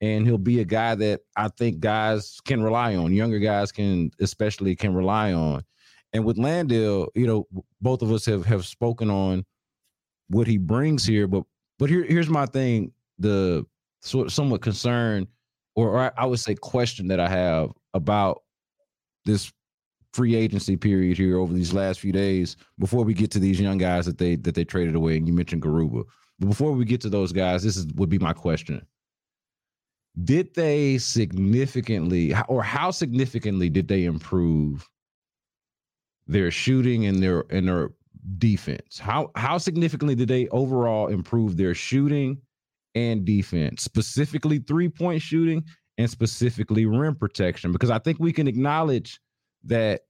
and 0.00 0.26
he'll 0.26 0.38
be 0.38 0.60
a 0.60 0.64
guy 0.64 0.94
that 0.94 1.20
I 1.36 1.48
think 1.48 1.80
guys 1.80 2.38
can 2.44 2.62
rely 2.62 2.96
on. 2.96 3.12
Younger 3.12 3.38
guys 3.38 3.70
can 3.72 4.10
especially 4.20 4.74
can 4.76 4.94
rely 4.94 5.32
on. 5.32 5.62
And 6.12 6.24
with 6.24 6.38
Landale, 6.38 7.08
you 7.14 7.26
know, 7.26 7.46
both 7.80 8.02
of 8.02 8.10
us 8.12 8.26
have 8.26 8.44
have 8.46 8.66
spoken 8.66 9.10
on 9.10 9.44
what 10.28 10.46
he 10.46 10.58
brings 10.58 11.04
here, 11.04 11.26
but 11.26 11.44
but 11.78 11.88
here 11.88 12.04
here's 12.04 12.28
my 12.28 12.46
thing: 12.46 12.92
the 13.18 13.64
sort 14.02 14.30
somewhat 14.30 14.62
concern, 14.62 15.26
or, 15.74 15.90
or 15.90 16.12
I 16.18 16.26
would 16.26 16.40
say 16.40 16.54
question 16.54 17.08
that 17.08 17.20
I 17.20 17.28
have 17.28 17.70
about 17.94 18.42
this 19.24 19.52
free 20.12 20.34
agency 20.34 20.76
period 20.76 21.16
here 21.16 21.38
over 21.38 21.52
these 21.52 21.72
last 21.72 22.00
few 22.00 22.12
days 22.12 22.56
before 22.78 23.04
we 23.04 23.14
get 23.14 23.30
to 23.30 23.38
these 23.38 23.60
young 23.60 23.78
guys 23.78 24.06
that 24.06 24.18
they 24.18 24.36
that 24.36 24.54
they 24.54 24.64
traded 24.64 24.94
away. 24.94 25.16
And 25.16 25.26
you 25.26 25.32
mentioned 25.32 25.62
Garuba. 25.62 26.04
But 26.38 26.48
before 26.48 26.72
we 26.72 26.84
get 26.84 27.00
to 27.02 27.10
those 27.10 27.32
guys, 27.32 27.62
this 27.62 27.76
is 27.76 27.86
would 27.94 28.08
be 28.08 28.18
my 28.18 28.32
question. 28.32 28.84
Did 30.24 30.54
they 30.54 30.98
significantly 30.98 32.34
or 32.48 32.62
how 32.62 32.90
significantly 32.90 33.68
did 33.68 33.86
they 33.86 34.04
improve 34.04 34.88
their 36.26 36.50
shooting 36.50 37.06
and 37.06 37.22
their 37.22 37.44
and 37.50 37.68
their 37.68 37.90
defense? 38.38 38.98
How 38.98 39.30
how 39.34 39.58
significantly 39.58 40.14
did 40.14 40.28
they 40.28 40.48
overall 40.48 41.08
improve 41.08 41.56
their 41.56 41.74
shooting 41.74 42.40
and 42.94 43.24
defense, 43.24 43.82
specifically 43.82 44.58
three-point 44.58 45.22
shooting 45.22 45.64
and 45.98 46.10
specifically 46.10 46.86
rim 46.86 47.14
protection? 47.14 47.72
Because 47.72 47.90
I 47.90 47.98
think 47.98 48.18
we 48.18 48.32
can 48.32 48.48
acknowledge 48.48 49.20
that 49.64 50.02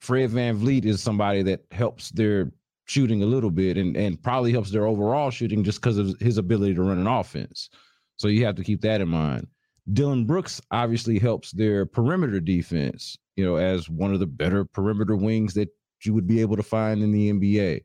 Fred 0.00 0.30
Van 0.30 0.58
VanVleet 0.58 0.84
is 0.84 1.02
somebody 1.02 1.42
that 1.42 1.64
helps 1.70 2.10
their 2.10 2.52
shooting 2.84 3.22
a 3.22 3.26
little 3.26 3.50
bit 3.50 3.76
and, 3.76 3.96
and 3.96 4.22
probably 4.22 4.52
helps 4.52 4.70
their 4.70 4.86
overall 4.86 5.30
shooting 5.30 5.62
just 5.62 5.80
because 5.80 5.98
of 5.98 6.18
his 6.20 6.38
ability 6.38 6.74
to 6.74 6.82
run 6.82 6.98
an 6.98 7.06
offense. 7.06 7.68
So 8.16 8.28
you 8.28 8.44
have 8.46 8.54
to 8.56 8.64
keep 8.64 8.80
that 8.80 9.00
in 9.00 9.08
mind. 9.08 9.46
Dillon 9.92 10.24
Brooks 10.24 10.60
obviously 10.70 11.18
helps 11.18 11.52
their 11.52 11.86
perimeter 11.86 12.40
defense, 12.40 13.18
you 13.38 13.44
know, 13.44 13.54
as 13.54 13.88
one 13.88 14.12
of 14.12 14.18
the 14.18 14.26
better 14.26 14.64
perimeter 14.64 15.14
wings 15.14 15.54
that 15.54 15.68
you 16.02 16.12
would 16.12 16.26
be 16.26 16.40
able 16.40 16.56
to 16.56 16.62
find 16.62 17.04
in 17.04 17.12
the 17.12 17.32
NBA. 17.32 17.84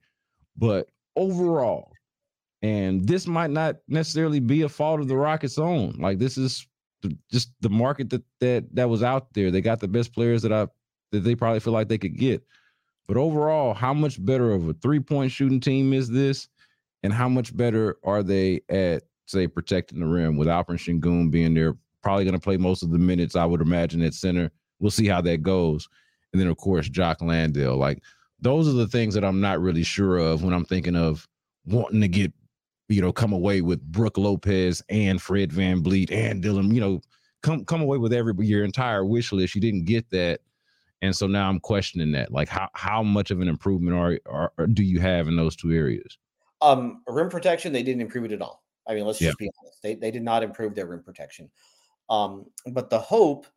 But 0.57 0.89
overall, 1.15 1.91
and 2.63 3.07
this 3.07 3.27
might 3.27 3.51
not 3.51 3.75
necessarily 3.87 4.39
be 4.39 4.63
a 4.63 4.69
fault 4.69 4.99
of 4.99 5.07
the 5.07 5.15
Rockets' 5.15 5.59
own. 5.59 5.91
Like 5.99 6.17
this 6.17 6.39
is 6.39 6.65
just 7.31 7.51
the 7.61 7.69
market 7.69 8.09
that 8.09 8.23
that 8.39 8.73
that 8.73 8.89
was 8.89 9.03
out 9.03 9.31
there. 9.35 9.51
They 9.51 9.61
got 9.61 9.79
the 9.79 9.87
best 9.87 10.11
players 10.11 10.41
that 10.41 10.51
I 10.51 10.67
that 11.11 11.19
they 11.19 11.35
probably 11.35 11.59
feel 11.59 11.73
like 11.73 11.87
they 11.87 11.99
could 11.99 12.17
get. 12.17 12.41
But 13.07 13.17
overall, 13.17 13.75
how 13.75 13.93
much 13.93 14.23
better 14.25 14.53
of 14.53 14.67
a 14.67 14.73
three 14.73 15.01
point 15.01 15.31
shooting 15.31 15.59
team 15.59 15.93
is 15.93 16.09
this? 16.09 16.47
And 17.03 17.13
how 17.13 17.29
much 17.29 17.55
better 17.55 17.97
are 18.03 18.23
they 18.23 18.61
at, 18.69 19.03
say, 19.27 19.45
protecting 19.45 19.99
the 19.99 20.07
rim 20.07 20.35
with 20.35 20.47
Alperen 20.47 20.79
Sengun 20.79 21.29
being 21.29 21.53
there? 21.53 21.75
Probably 22.01 22.23
going 22.23 22.33
to 22.33 22.39
play 22.39 22.57
most 22.57 22.81
of 22.81 22.89
the 22.89 22.97
minutes, 22.97 23.35
I 23.35 23.45
would 23.45 23.61
imagine, 23.61 24.01
at 24.01 24.15
center. 24.15 24.49
We'll 24.83 24.91
see 24.91 25.07
how 25.07 25.21
that 25.21 25.41
goes. 25.41 25.89
And 26.31 26.41
then, 26.41 26.49
of 26.49 26.57
course, 26.57 26.89
Jock 26.89 27.21
Landale. 27.21 27.77
Like, 27.77 28.03
those 28.39 28.67
are 28.67 28.73
the 28.73 28.87
things 28.87 29.13
that 29.15 29.23
I'm 29.23 29.41
not 29.41 29.61
really 29.61 29.83
sure 29.83 30.17
of 30.17 30.43
when 30.43 30.53
I'm 30.53 30.65
thinking 30.65 30.95
of 30.95 31.27
wanting 31.65 32.01
to 32.01 32.07
get, 32.07 32.33
you 32.89 33.01
know, 33.01 33.11
come 33.11 33.33
away 33.33 33.61
with 33.61 33.81
Brook 33.81 34.17
Lopez 34.17 34.83
and 34.89 35.21
Fred 35.21 35.51
Van 35.51 35.81
VanVleet 35.81 36.11
and 36.11 36.41
Dillon, 36.43 36.75
you 36.75 36.81
know, 36.81 37.01
come 37.41 37.65
come 37.65 37.81
away 37.81 37.97
with 37.97 38.13
every 38.13 38.33
your 38.45 38.63
entire 38.63 39.05
wish 39.05 39.31
list. 39.31 39.55
You 39.55 39.61
didn't 39.61 39.85
get 39.85 40.09
that 40.11 40.41
and 41.03 41.13
so 41.13 41.27
now 41.27 41.49
I'm 41.49 41.59
questioning 41.59 42.13
that. 42.13 42.31
Like, 42.31 42.47
how 42.47 42.69
how 42.75 43.03
much 43.03 43.29
of 43.29 43.41
an 43.41 43.49
improvement 43.49 43.97
are, 43.97 44.19
are, 44.25 44.53
are 44.57 44.67
do 44.67 44.83
you 44.83 45.01
have 45.01 45.27
in 45.27 45.35
those 45.35 45.53
two 45.53 45.73
areas? 45.73 46.17
Um, 46.61 47.01
rim 47.07 47.29
protection, 47.29 47.73
they 47.73 47.83
didn't 47.83 48.01
improve 48.01 48.23
it 48.23 48.31
at 48.31 48.41
all. 48.41 48.63
I 48.87 48.95
mean, 48.95 49.05
let's 49.05 49.19
just 49.19 49.37
be 49.37 49.51
honest. 49.61 49.81
They 49.83 49.95
they 49.95 50.11
did 50.11 50.23
not 50.23 50.43
improve 50.43 50.75
their 50.75 50.87
rim 50.87 51.03
protection. 51.03 51.51
Um, 52.09 52.45
but 52.71 52.89
the 52.89 52.99
hope 52.99 53.47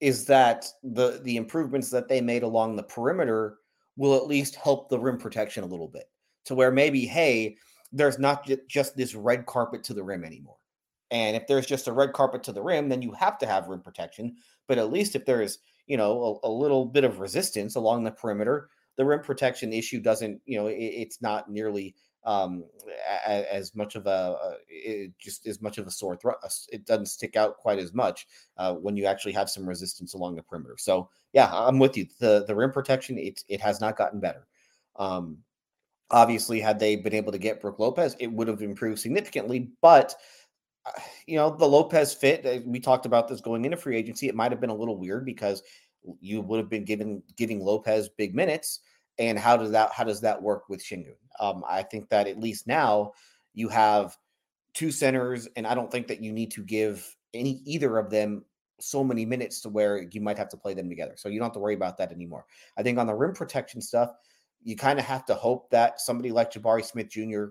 is 0.00 0.26
that 0.26 0.66
the 0.82 1.20
the 1.24 1.36
improvements 1.36 1.90
that 1.90 2.08
they 2.08 2.20
made 2.20 2.42
along 2.42 2.76
the 2.76 2.82
perimeter 2.82 3.58
will 3.96 4.16
at 4.16 4.26
least 4.26 4.54
help 4.54 4.88
the 4.88 4.98
rim 4.98 5.18
protection 5.18 5.64
a 5.64 5.66
little 5.66 5.88
bit 5.88 6.04
to 6.44 6.54
where 6.54 6.70
maybe 6.70 7.04
hey 7.04 7.56
there's 7.92 8.18
not 8.18 8.48
just 8.68 8.96
this 8.96 9.14
red 9.14 9.46
carpet 9.46 9.82
to 9.82 9.94
the 9.94 10.02
rim 10.02 10.22
anymore. 10.22 10.58
And 11.10 11.34
if 11.36 11.46
there's 11.46 11.64
just 11.64 11.88
a 11.88 11.92
red 11.92 12.12
carpet 12.12 12.42
to 12.44 12.52
the 12.52 12.62
rim 12.62 12.88
then 12.88 13.02
you 13.02 13.12
have 13.12 13.38
to 13.38 13.46
have 13.46 13.68
rim 13.68 13.80
protection. 13.80 14.36
But 14.66 14.78
at 14.78 14.92
least 14.92 15.16
if 15.16 15.24
there's 15.24 15.58
you 15.86 15.96
know 15.96 16.40
a, 16.42 16.48
a, 16.48 16.50
little 16.50 16.84
bit 16.84 17.04
of 17.04 17.20
resistance 17.20 17.74
along 17.74 18.04
the 18.04 18.10
perimeter 18.10 18.68
the 18.96 19.04
rim 19.04 19.20
protection 19.20 19.72
issue 19.72 20.00
doesn't 20.00 20.40
you 20.44 20.58
know 20.58 20.66
it, 20.66 20.74
it's 20.74 21.22
not 21.22 21.50
nearly 21.50 21.94
um 22.24 22.64
as 23.26 23.74
much 23.74 23.94
of 23.94 24.06
a, 24.06 24.36
it 24.68 25.12
just 25.18 25.46
as 25.46 25.62
much 25.62 25.78
of 25.78 25.86
a 25.86 25.90
sore 25.90 26.16
throat 26.16 26.36
it 26.72 26.84
doesn't 26.84 27.06
stick 27.06 27.36
out 27.36 27.56
quite 27.56 27.78
as 27.78 27.94
much 27.94 28.26
uh, 28.56 28.74
when 28.74 28.96
you 28.96 29.06
actually 29.06 29.32
have 29.32 29.48
some 29.48 29.68
resistance 29.68 30.14
along 30.14 30.34
the 30.34 30.42
perimeter 30.42 30.76
so 30.76 31.08
yeah 31.32 31.48
i'm 31.52 31.78
with 31.78 31.96
you 31.96 32.06
the 32.18 32.44
the 32.46 32.54
rim 32.54 32.72
protection 32.72 33.18
it 33.18 33.42
it 33.48 33.60
has 33.60 33.80
not 33.80 33.96
gotten 33.96 34.18
better 34.18 34.46
um 34.96 35.38
obviously 36.10 36.58
had 36.58 36.78
they 36.78 36.96
been 36.96 37.14
able 37.14 37.30
to 37.30 37.38
get 37.38 37.60
Brook 37.60 37.78
Lopez 37.78 38.16
it 38.18 38.32
would 38.32 38.48
have 38.48 38.62
improved 38.62 38.98
significantly 38.98 39.70
but 39.80 40.14
you 41.26 41.36
know, 41.36 41.50
the 41.50 41.66
Lopez 41.66 42.14
fit, 42.14 42.46
uh, 42.46 42.60
we 42.64 42.80
talked 42.80 43.06
about 43.06 43.28
this 43.28 43.40
going 43.40 43.64
into 43.64 43.76
free 43.76 43.96
agency. 43.96 44.28
It 44.28 44.34
might 44.34 44.52
have 44.52 44.60
been 44.60 44.70
a 44.70 44.74
little 44.74 44.96
weird 44.96 45.24
because 45.24 45.62
you 46.20 46.40
would 46.40 46.58
have 46.58 46.70
been 46.70 46.84
given 46.84 47.22
giving 47.36 47.60
Lopez 47.60 48.08
big 48.08 48.34
minutes. 48.34 48.80
And 49.18 49.38
how 49.38 49.56
does 49.56 49.72
that 49.72 49.92
how 49.92 50.04
does 50.04 50.20
that 50.20 50.40
work 50.40 50.68
with 50.68 50.82
Sengun? 50.82 51.14
Um, 51.40 51.64
I 51.68 51.82
think 51.82 52.08
that 52.10 52.26
at 52.26 52.38
least 52.38 52.66
now 52.66 53.12
you 53.54 53.68
have 53.68 54.16
two 54.74 54.90
centers, 54.90 55.48
and 55.56 55.66
I 55.66 55.74
don't 55.74 55.90
think 55.90 56.08
that 56.08 56.22
you 56.22 56.32
need 56.32 56.52
to 56.52 56.62
give 56.62 57.16
any 57.34 57.60
either 57.64 57.98
of 57.98 58.10
them 58.10 58.44
so 58.80 59.02
many 59.02 59.26
minutes 59.26 59.60
to 59.62 59.68
where 59.68 60.02
you 60.02 60.20
might 60.20 60.38
have 60.38 60.48
to 60.50 60.56
play 60.56 60.74
them 60.74 60.88
together. 60.88 61.14
So 61.16 61.28
you 61.28 61.38
don't 61.38 61.46
have 61.46 61.54
to 61.54 61.58
worry 61.58 61.74
about 61.74 61.98
that 61.98 62.12
anymore. 62.12 62.46
I 62.76 62.82
think 62.82 62.98
on 62.98 63.06
the 63.06 63.14
rim 63.14 63.32
protection 63.32 63.80
stuff, 63.80 64.12
you 64.62 64.76
kind 64.76 64.98
of 64.98 65.04
have 65.04 65.24
to 65.26 65.34
hope 65.34 65.70
that 65.70 66.00
somebody 66.00 66.30
like 66.30 66.52
Jabari 66.52 66.84
Smith 66.84 67.08
Jr. 67.08 67.46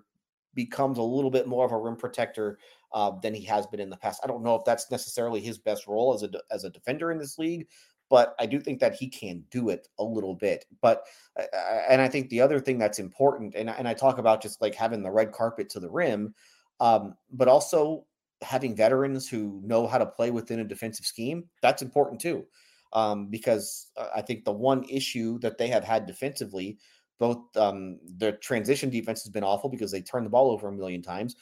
becomes 0.54 0.98
a 0.98 1.04
little 1.04 1.32
bit 1.32 1.48
more 1.48 1.66
of 1.66 1.72
a 1.72 1.78
rim 1.78 1.96
protector 1.96 2.60
uh, 2.94 3.12
than 3.22 3.34
he 3.34 3.44
has 3.44 3.68
been 3.68 3.80
in 3.80 3.90
the 3.90 3.98
past. 3.98 4.22
I 4.24 4.28
don't 4.28 4.44
know 4.44 4.56
if 4.56 4.64
that's 4.66 4.90
necessarily 4.92 5.42
his 5.42 5.58
best 5.58 5.88
role 5.88 6.14
as 6.14 6.24
a 6.24 6.30
as 6.52 6.64
a 6.64 6.70
defender 6.70 7.12
in 7.12 7.18
this 7.18 7.38
league, 7.38 7.68
but 8.10 8.36
I 8.40 8.46
do 8.46 8.60
think 8.60 8.80
that 8.80 8.96
he 8.96 9.08
can 9.08 9.44
do 9.52 9.70
it 9.70 9.88
a 10.00 10.04
little 10.04 10.36
bit. 10.36 10.66
But 10.82 11.04
uh, 11.38 11.44
uh, 11.54 11.82
and 11.90 12.02
I 12.02 12.08
think 12.08 12.30
the 12.30 12.42
other 12.42 12.60
thing 12.60 12.78
that's 12.78 13.00
important, 13.00 13.56
and 13.56 13.70
and 13.70 13.88
I 13.88 13.94
talk 13.94 14.18
about 14.18 14.42
just 14.42 14.62
like 14.62 14.76
having 14.76 15.04
the 15.04 15.12
red 15.12 15.32
carpet 15.32 15.70
to 15.72 15.80
the 15.80 15.90
rim, 15.90 16.34
um, 16.80 17.16
but 17.32 17.48
also 17.48 18.06
having 18.42 18.76
veterans 18.76 19.28
who 19.28 19.62
know 19.64 19.88
how 19.88 19.98
to 19.98 20.06
play 20.06 20.32
within 20.32 20.60
a 20.60 20.64
defensive 20.64 21.06
scheme. 21.06 21.46
That's 21.62 21.82
important 21.82 22.22
too, 22.22 22.46
um, 22.94 23.28
because 23.28 23.88
uh, 23.98 24.10
I 24.16 24.22
think 24.22 24.46
the 24.46 24.52
one 24.52 24.84
issue 24.86 25.40
that 25.40 25.58
they 25.58 25.68
have 25.68 25.84
had 25.84 26.06
defensively. 26.06 26.78
Both 27.20 27.58
um, 27.58 27.98
their 28.06 28.34
transition 28.34 28.92
defense 28.92 29.24
has 29.24 29.32
been 29.32 29.44
awful 29.44 29.72
because 29.72 29.92
they 29.92 30.02
turn 30.02 30.24
the 30.24 30.30
ball 30.30 30.52
over 30.52 30.68
a 30.68 30.72
million 30.72 31.02
times, 31.02 31.36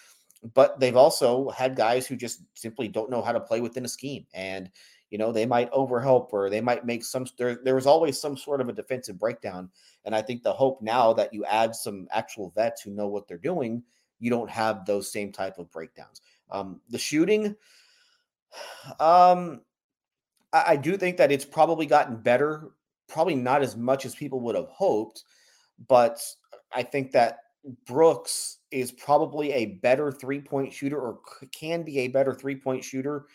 but 0.54 0.80
they've 0.80 0.96
also 0.96 1.50
had 1.50 1.76
guys 1.76 2.08
who 2.08 2.16
just 2.16 2.44
simply 2.54 2.88
don't 2.88 3.10
know 3.10 3.22
how 3.22 3.34
to 3.34 3.42
play 3.42 3.60
within 3.60 3.84
a 3.84 3.90
scheme 3.90 4.26
and 4.34 4.70
you 5.12 5.18
know 5.18 5.32
they 5.32 5.46
might 5.46 5.72
overhelp 5.72 6.30
or 6.32 6.50
they 6.50 6.62
might 6.62 6.86
make 6.86 7.04
some 7.04 7.26
there, 7.38 7.60
there 7.64 7.76
was 7.76 7.86
always 7.86 8.20
some 8.20 8.36
sort 8.36 8.62
of 8.62 8.70
a 8.70 8.74
defensive 8.74 9.20
breakdown 9.20 9.70
and 10.06 10.16
i 10.16 10.22
think 10.22 10.44
the 10.44 10.52
hope 10.52 10.82
now 10.82 11.14
that 11.14 11.34
you 11.34 11.46
add 11.46 11.76
some 11.76 12.08
actual 12.12 12.52
vets 12.56 12.82
who 12.82 12.92
know 12.92 13.08
what 13.08 13.28
they're 13.28 13.38
doing 13.38 13.84
you 14.20 14.30
don't 14.30 14.50
have 14.50 14.86
those 14.86 15.12
same 15.12 15.32
type 15.32 15.58
of 15.58 15.70
breakdowns. 15.72 16.22
Um, 16.50 16.80
the 16.90 16.98
shooting 16.98 17.56
um 19.00 19.62
I, 20.54 20.64
I 20.68 20.76
do 20.76 20.98
think 20.98 21.18
that 21.18 21.32
it's 21.32 21.46
probably 21.46 21.86
gotten 21.86 22.18
better 22.18 22.72
probably 23.08 23.36
not 23.36 23.62
as 23.62 23.76
much 23.76 24.06
as 24.06 24.16
people 24.16 24.40
would 24.42 24.56
have 24.56 24.70
hoped 24.70 25.24
but 25.88 26.20
i 26.74 26.82
think 26.82 27.12
that 27.12 27.40
brooks 27.86 28.60
is 28.72 28.92
probably 28.92 29.52
a 29.52 29.66
better 29.66 30.12
three 30.12 30.40
point 30.40 30.72
shooter 30.72 31.00
or 31.00 31.20
can 31.52 31.84
be 31.84 32.00
a 32.00 32.08
better 32.08 32.34
three 32.34 32.56
point 32.56 32.84
shooter 32.84 33.26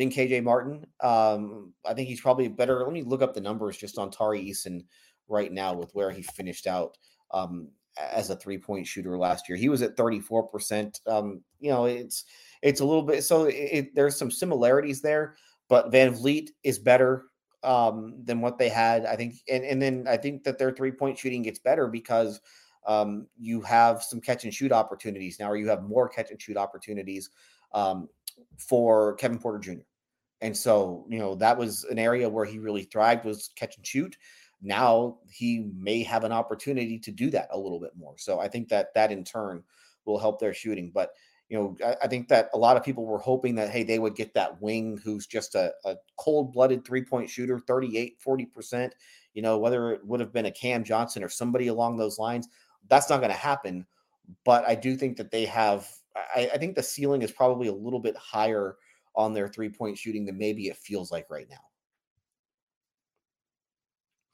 than 0.00 0.10
KJ 0.10 0.42
Martin. 0.42 0.86
Um, 1.00 1.74
I 1.84 1.92
think 1.92 2.08
he's 2.08 2.22
probably 2.22 2.48
better. 2.48 2.82
Let 2.82 2.92
me 2.92 3.02
look 3.02 3.20
up 3.20 3.34
the 3.34 3.40
numbers 3.40 3.76
just 3.76 3.98
on 3.98 4.10
Tari 4.10 4.40
Eason 4.42 4.82
right 5.28 5.52
now 5.52 5.74
with 5.74 5.90
where 5.92 6.10
he 6.10 6.22
finished 6.22 6.66
out 6.66 6.96
um, 7.32 7.68
as 7.98 8.30
a 8.30 8.36
three 8.36 8.56
point 8.56 8.86
shooter 8.86 9.18
last 9.18 9.46
year. 9.46 9.58
He 9.58 9.68
was 9.68 9.82
at 9.82 9.98
34%. 9.98 11.06
Um, 11.06 11.42
you 11.60 11.70
know, 11.70 11.84
it's 11.84 12.24
it's 12.62 12.80
a 12.80 12.84
little 12.84 13.02
bit 13.02 13.24
so 13.24 13.44
it, 13.44 13.94
there's 13.94 14.16
some 14.16 14.30
similarities 14.30 15.02
there, 15.02 15.36
but 15.68 15.92
VanVleet 15.92 16.48
is 16.64 16.78
better 16.78 17.26
um, 17.62 18.14
than 18.24 18.40
what 18.40 18.56
they 18.56 18.70
had. 18.70 19.04
I 19.04 19.16
think, 19.16 19.34
and, 19.50 19.64
and 19.64 19.82
then 19.82 20.06
I 20.08 20.16
think 20.16 20.44
that 20.44 20.56
their 20.56 20.72
three 20.72 20.92
point 20.92 21.18
shooting 21.18 21.42
gets 21.42 21.58
better 21.58 21.88
because 21.88 22.40
um, 22.86 23.26
you 23.38 23.60
have 23.60 24.02
some 24.02 24.22
catch 24.22 24.44
and 24.44 24.54
shoot 24.54 24.72
opportunities 24.72 25.38
now, 25.38 25.50
or 25.50 25.58
you 25.58 25.68
have 25.68 25.82
more 25.82 26.08
catch 26.08 26.30
and 26.30 26.40
shoot 26.40 26.56
opportunities 26.56 27.28
um, 27.74 28.08
for 28.56 29.14
Kevin 29.16 29.38
Porter 29.38 29.58
Jr. 29.58 29.82
And 30.42 30.56
so, 30.56 31.04
you 31.08 31.18
know, 31.18 31.34
that 31.36 31.58
was 31.58 31.84
an 31.84 31.98
area 31.98 32.28
where 32.28 32.44
he 32.44 32.58
really 32.58 32.84
thrived 32.84 33.24
was 33.24 33.50
catch 33.56 33.76
and 33.76 33.86
shoot. 33.86 34.16
Now 34.62 35.18
he 35.28 35.70
may 35.76 36.02
have 36.02 36.24
an 36.24 36.32
opportunity 36.32 36.98
to 36.98 37.10
do 37.10 37.30
that 37.30 37.48
a 37.50 37.58
little 37.58 37.80
bit 37.80 37.92
more. 37.96 38.14
So 38.18 38.40
I 38.40 38.48
think 38.48 38.68
that 38.68 38.94
that 38.94 39.12
in 39.12 39.24
turn 39.24 39.62
will 40.04 40.18
help 40.18 40.40
their 40.40 40.54
shooting. 40.54 40.90
But 40.94 41.10
you 41.50 41.58
know, 41.58 41.76
I, 41.84 41.96
I, 42.04 42.06
think 42.06 42.28
that 42.28 42.48
a 42.54 42.58
lot 42.58 42.76
of 42.76 42.84
people 42.84 43.04
were 43.04 43.18
hoping 43.18 43.56
that, 43.56 43.70
hey, 43.70 43.82
they 43.82 43.98
would 43.98 44.14
get 44.14 44.32
that 44.34 44.62
wing 44.62 45.00
who's 45.02 45.26
just 45.26 45.56
a, 45.56 45.72
a 45.84 45.96
cold 46.16 46.52
blooded 46.52 46.84
three 46.84 47.02
point 47.02 47.28
shooter, 47.28 47.58
38, 47.58 48.18
40%, 48.24 48.92
you 49.34 49.42
know, 49.42 49.58
whether 49.58 49.90
it 49.92 50.06
would 50.06 50.20
have 50.20 50.32
been 50.32 50.46
a 50.46 50.50
Cam 50.50 50.84
Johnson 50.84 51.24
or 51.24 51.28
somebody 51.28 51.66
along 51.66 51.96
those 51.96 52.20
lines. 52.20 52.48
That's 52.88 53.10
not 53.10 53.18
going 53.18 53.32
to 53.32 53.36
happen. 53.36 53.84
But 54.44 54.64
I 54.64 54.76
do 54.76 54.96
think 54.96 55.16
that 55.16 55.32
they 55.32 55.44
have, 55.46 55.88
I, 56.14 56.50
I 56.54 56.58
think 56.58 56.76
the 56.76 56.84
ceiling 56.84 57.22
is 57.22 57.32
probably 57.32 57.66
a 57.66 57.74
little 57.74 58.00
bit 58.00 58.16
higher 58.16 58.76
on 59.14 59.34
their 59.34 59.48
three 59.48 59.68
point 59.68 59.98
shooting 59.98 60.24
than 60.24 60.38
maybe 60.38 60.68
it 60.68 60.76
feels 60.76 61.10
like 61.10 61.26
right 61.30 61.46
now. 61.50 61.56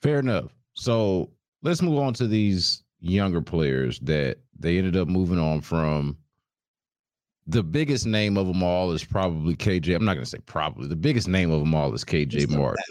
Fair 0.03 0.19
enough. 0.19 0.53
So 0.75 1.31
let's 1.63 1.83
move 1.83 1.99
on 1.99 2.15
to 2.15 2.27
these 2.27 2.83
younger 3.01 3.41
players 3.41 3.99
that 4.01 4.39
they 4.59 4.79
ended 4.79 4.97
up 4.97 5.09
moving 5.09 5.39
on 5.39 5.61
from 5.61 6.17
the 7.47 7.63
biggest 7.63 8.07
name 8.07 8.37
of 8.37 8.47
them 8.47 8.63
all 8.63 8.93
is 8.93 9.05
probably 9.05 9.55
KJ. 9.55 9.95
I'm 9.95 10.05
not 10.05 10.15
going 10.15 10.25
to 10.25 10.31
say 10.31 10.39
probably. 10.47 10.89
The 10.89 10.97
biggest 10.97 11.29
name 11.29 11.51
of 11.51 11.61
them 11.61 11.75
all 11.75 11.95
is 11.95 12.05
KJ 12.05 12.49
Martin. 12.51 12.83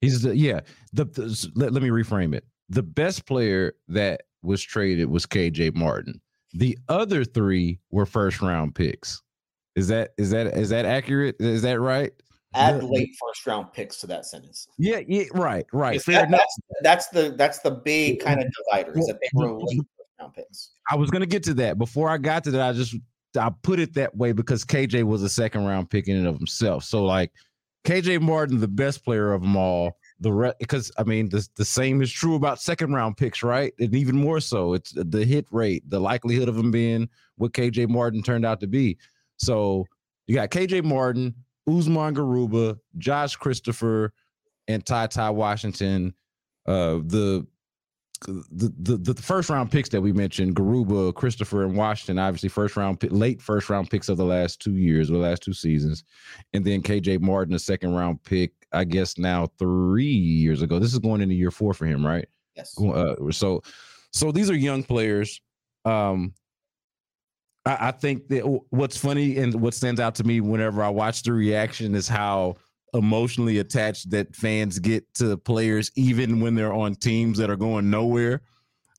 He's 0.00 0.22
the 0.22 0.36
yeah. 0.36 0.60
The, 0.92 1.04
the 1.04 1.50
let, 1.54 1.72
let 1.72 1.82
me 1.82 1.88
reframe 1.88 2.34
it. 2.34 2.44
The 2.68 2.82
best 2.82 3.26
player 3.26 3.74
that 3.88 4.22
was 4.42 4.62
traded 4.62 5.08
was 5.08 5.26
KJ 5.26 5.74
Martin. 5.74 6.20
The 6.54 6.78
other 6.88 7.24
three 7.24 7.78
were 7.90 8.06
first 8.06 8.40
round 8.40 8.74
picks. 8.74 9.20
Is 9.74 9.88
that 9.88 10.10
is 10.18 10.30
that 10.30 10.48
is 10.48 10.68
that 10.70 10.84
accurate? 10.84 11.36
Is 11.40 11.62
that 11.62 11.80
right? 11.80 12.12
Add 12.54 12.82
late 12.82 13.16
first 13.18 13.46
round 13.46 13.72
picks 13.72 13.96
to 13.98 14.06
that 14.08 14.26
sentence. 14.26 14.68
Yeah, 14.78 15.00
yeah, 15.08 15.24
right, 15.32 15.64
right. 15.72 16.02
That. 16.04 16.30
That's, 16.30 16.58
that's, 16.82 17.08
the 17.08 17.34
that's 17.36 17.60
the 17.60 17.70
big 17.70 18.20
kind 18.20 18.42
of 18.42 18.46
divider 18.52 18.98
is 18.98 19.06
that 19.06 19.18
they 19.22 19.28
were 19.32 19.58
late 19.58 19.78
first 19.96 20.10
round 20.20 20.34
picks. 20.34 20.72
I 20.90 20.96
was 20.96 21.10
gonna 21.10 21.24
get 21.24 21.42
to 21.44 21.54
that. 21.54 21.78
Before 21.78 22.10
I 22.10 22.18
got 22.18 22.44
to 22.44 22.50
that, 22.50 22.60
I 22.60 22.72
just 22.74 22.94
I 23.38 23.50
put 23.62 23.80
it 23.80 23.94
that 23.94 24.14
way 24.14 24.32
because 24.32 24.64
KJ 24.64 25.04
was 25.04 25.22
a 25.22 25.28
second 25.30 25.64
round 25.64 25.88
pick 25.88 26.08
in 26.08 26.16
and 26.16 26.26
of 26.26 26.36
himself. 26.36 26.84
So 26.84 27.04
like 27.04 27.32
KJ 27.84 28.20
Martin, 28.20 28.60
the 28.60 28.68
best 28.68 29.04
player 29.04 29.32
of 29.32 29.42
them 29.42 29.56
all. 29.56 29.96
The 30.20 30.32
rest, 30.32 30.56
because 30.60 30.92
I 30.98 31.02
mean, 31.02 31.30
the 31.30 31.46
the 31.56 31.64
same 31.64 32.00
is 32.00 32.12
true 32.12 32.36
about 32.36 32.60
second 32.60 32.92
round 32.92 33.16
picks, 33.16 33.42
right? 33.42 33.72
And 33.80 33.94
even 33.94 34.16
more 34.16 34.38
so, 34.38 34.74
it's 34.74 34.92
the 34.94 35.24
hit 35.24 35.46
rate, 35.50 35.88
the 35.88 35.98
likelihood 35.98 36.48
of 36.48 36.56
him 36.56 36.70
being 36.70 37.08
what 37.36 37.52
KJ 37.52 37.88
Martin 37.88 38.22
turned 38.22 38.46
out 38.46 38.60
to 38.60 38.68
be. 38.68 38.98
So 39.42 39.86
you 40.26 40.36
got 40.36 40.50
KJ 40.50 40.84
Martin, 40.84 41.34
Usman 41.68 42.14
Garuba, 42.14 42.78
Josh 42.98 43.36
Christopher, 43.36 44.12
and 44.68 44.84
Ty 44.84 45.08
Ty 45.08 45.30
Washington. 45.30 46.14
Uh, 46.66 47.00
the 47.04 47.46
the, 48.26 48.72
the 48.78 49.12
the 49.12 49.22
first 49.22 49.50
round 49.50 49.72
picks 49.72 49.88
that 49.88 50.00
we 50.00 50.12
mentioned, 50.12 50.54
Garuba, 50.54 51.12
Christopher, 51.12 51.64
and 51.64 51.76
Washington, 51.76 52.20
obviously 52.20 52.48
first 52.48 52.76
round 52.76 53.02
late 53.10 53.42
first 53.42 53.68
round 53.68 53.90
picks 53.90 54.08
of 54.08 54.16
the 54.16 54.24
last 54.24 54.60
two 54.60 54.76
years 54.76 55.10
or 55.10 55.14
the 55.14 55.18
last 55.18 55.42
two 55.42 55.52
seasons, 55.52 56.04
and 56.52 56.64
then 56.64 56.82
KJ 56.82 57.20
Martin, 57.20 57.54
a 57.54 57.58
second 57.58 57.94
round 57.94 58.22
pick, 58.22 58.52
I 58.72 58.84
guess 58.84 59.18
now 59.18 59.48
three 59.58 60.04
years 60.04 60.62
ago. 60.62 60.78
This 60.78 60.92
is 60.92 61.00
going 61.00 61.20
into 61.20 61.34
year 61.34 61.50
four 61.50 61.74
for 61.74 61.86
him, 61.86 62.06
right? 62.06 62.28
Yes. 62.54 62.78
Uh, 62.78 63.14
so, 63.30 63.62
so 64.12 64.30
these 64.30 64.50
are 64.50 64.56
young 64.56 64.84
players. 64.84 65.40
Um, 65.84 66.32
I, 67.64 67.88
I 67.88 67.90
think 67.92 68.28
that 68.28 68.42
what's 68.70 68.96
funny 68.96 69.38
and 69.38 69.54
what 69.60 69.74
stands 69.74 70.00
out 70.00 70.14
to 70.16 70.24
me 70.24 70.40
whenever 70.40 70.82
I 70.82 70.88
watch 70.88 71.22
the 71.22 71.32
reaction 71.32 71.94
is 71.94 72.08
how 72.08 72.56
emotionally 72.94 73.58
attached 73.58 74.10
that 74.10 74.34
fans 74.36 74.78
get 74.78 75.12
to 75.14 75.36
players, 75.36 75.90
even 75.96 76.40
when 76.40 76.54
they're 76.54 76.72
on 76.72 76.94
teams 76.94 77.38
that 77.38 77.50
are 77.50 77.56
going 77.56 77.90
nowhere. 77.90 78.42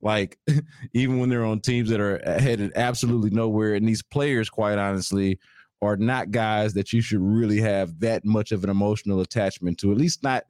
Like, 0.01 0.37
even 0.93 1.19
when 1.19 1.29
they're 1.29 1.45
on 1.45 1.61
teams 1.61 1.89
that 1.89 1.99
are 1.99 2.21
headed 2.39 2.71
absolutely 2.75 3.29
nowhere. 3.29 3.75
And 3.75 3.87
these 3.87 4.01
players, 4.01 4.49
quite 4.49 4.77
honestly, 4.77 5.39
are 5.81 5.97
not 5.97 6.31
guys 6.31 6.73
that 6.73 6.93
you 6.93 7.01
should 7.01 7.21
really 7.21 7.59
have 7.59 7.99
that 7.99 8.25
much 8.25 8.51
of 8.51 8.63
an 8.63 8.69
emotional 8.69 9.21
attachment 9.21 9.77
to, 9.79 9.91
at 9.91 9.97
least 9.97 10.23
not 10.23 10.45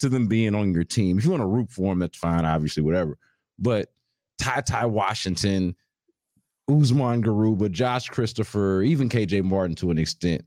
to 0.00 0.08
them 0.08 0.26
being 0.26 0.54
on 0.54 0.72
your 0.72 0.84
team. 0.84 1.18
If 1.18 1.24
you 1.24 1.30
want 1.30 1.42
to 1.42 1.46
root 1.46 1.70
for 1.70 1.90
them, 1.90 1.98
that's 1.98 2.16
fine, 2.16 2.44
obviously, 2.44 2.82
whatever. 2.82 3.18
But 3.58 3.90
Ty 4.38 4.62
Ty 4.62 4.86
Washington, 4.86 5.74
Usman 6.70 7.22
Garuba, 7.22 7.70
Josh 7.70 8.08
Christopher, 8.08 8.82
even 8.82 9.08
KJ 9.08 9.42
Martin 9.42 9.74
to 9.76 9.90
an 9.90 9.98
extent, 9.98 10.44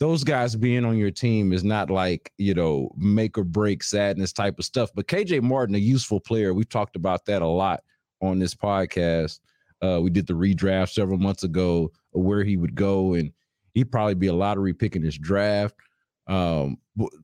those 0.00 0.24
guys 0.24 0.56
being 0.56 0.84
on 0.84 0.96
your 0.98 1.10
team 1.10 1.52
is 1.52 1.64
not 1.64 1.90
like 1.90 2.32
you 2.38 2.54
know 2.54 2.90
make 2.96 3.38
or 3.38 3.44
break 3.44 3.82
sadness 3.82 4.32
type 4.32 4.58
of 4.58 4.64
stuff. 4.64 4.90
But 4.94 5.06
kj 5.06 5.40
martin 5.42 5.74
a 5.74 5.78
useful 5.78 6.20
player. 6.20 6.52
We've 6.52 6.68
talked 6.68 6.96
about 6.96 7.24
that 7.26 7.42
a 7.42 7.46
lot 7.46 7.82
on 8.20 8.38
this 8.38 8.54
podcast. 8.54 9.40
Uh, 9.82 10.00
we 10.02 10.10
did 10.10 10.26
the 10.26 10.34
redraft 10.34 10.92
several 10.92 11.18
months 11.18 11.44
ago 11.44 11.90
of 12.14 12.22
where 12.22 12.44
he 12.44 12.56
would 12.56 12.74
go 12.74 13.14
and 13.14 13.32
he'd 13.74 13.90
probably 13.90 14.14
be 14.14 14.28
a 14.28 14.32
lottery 14.32 14.72
pick 14.72 14.96
in 14.96 15.02
this 15.02 15.18
draft. 15.18 15.74
Um, 16.26 16.78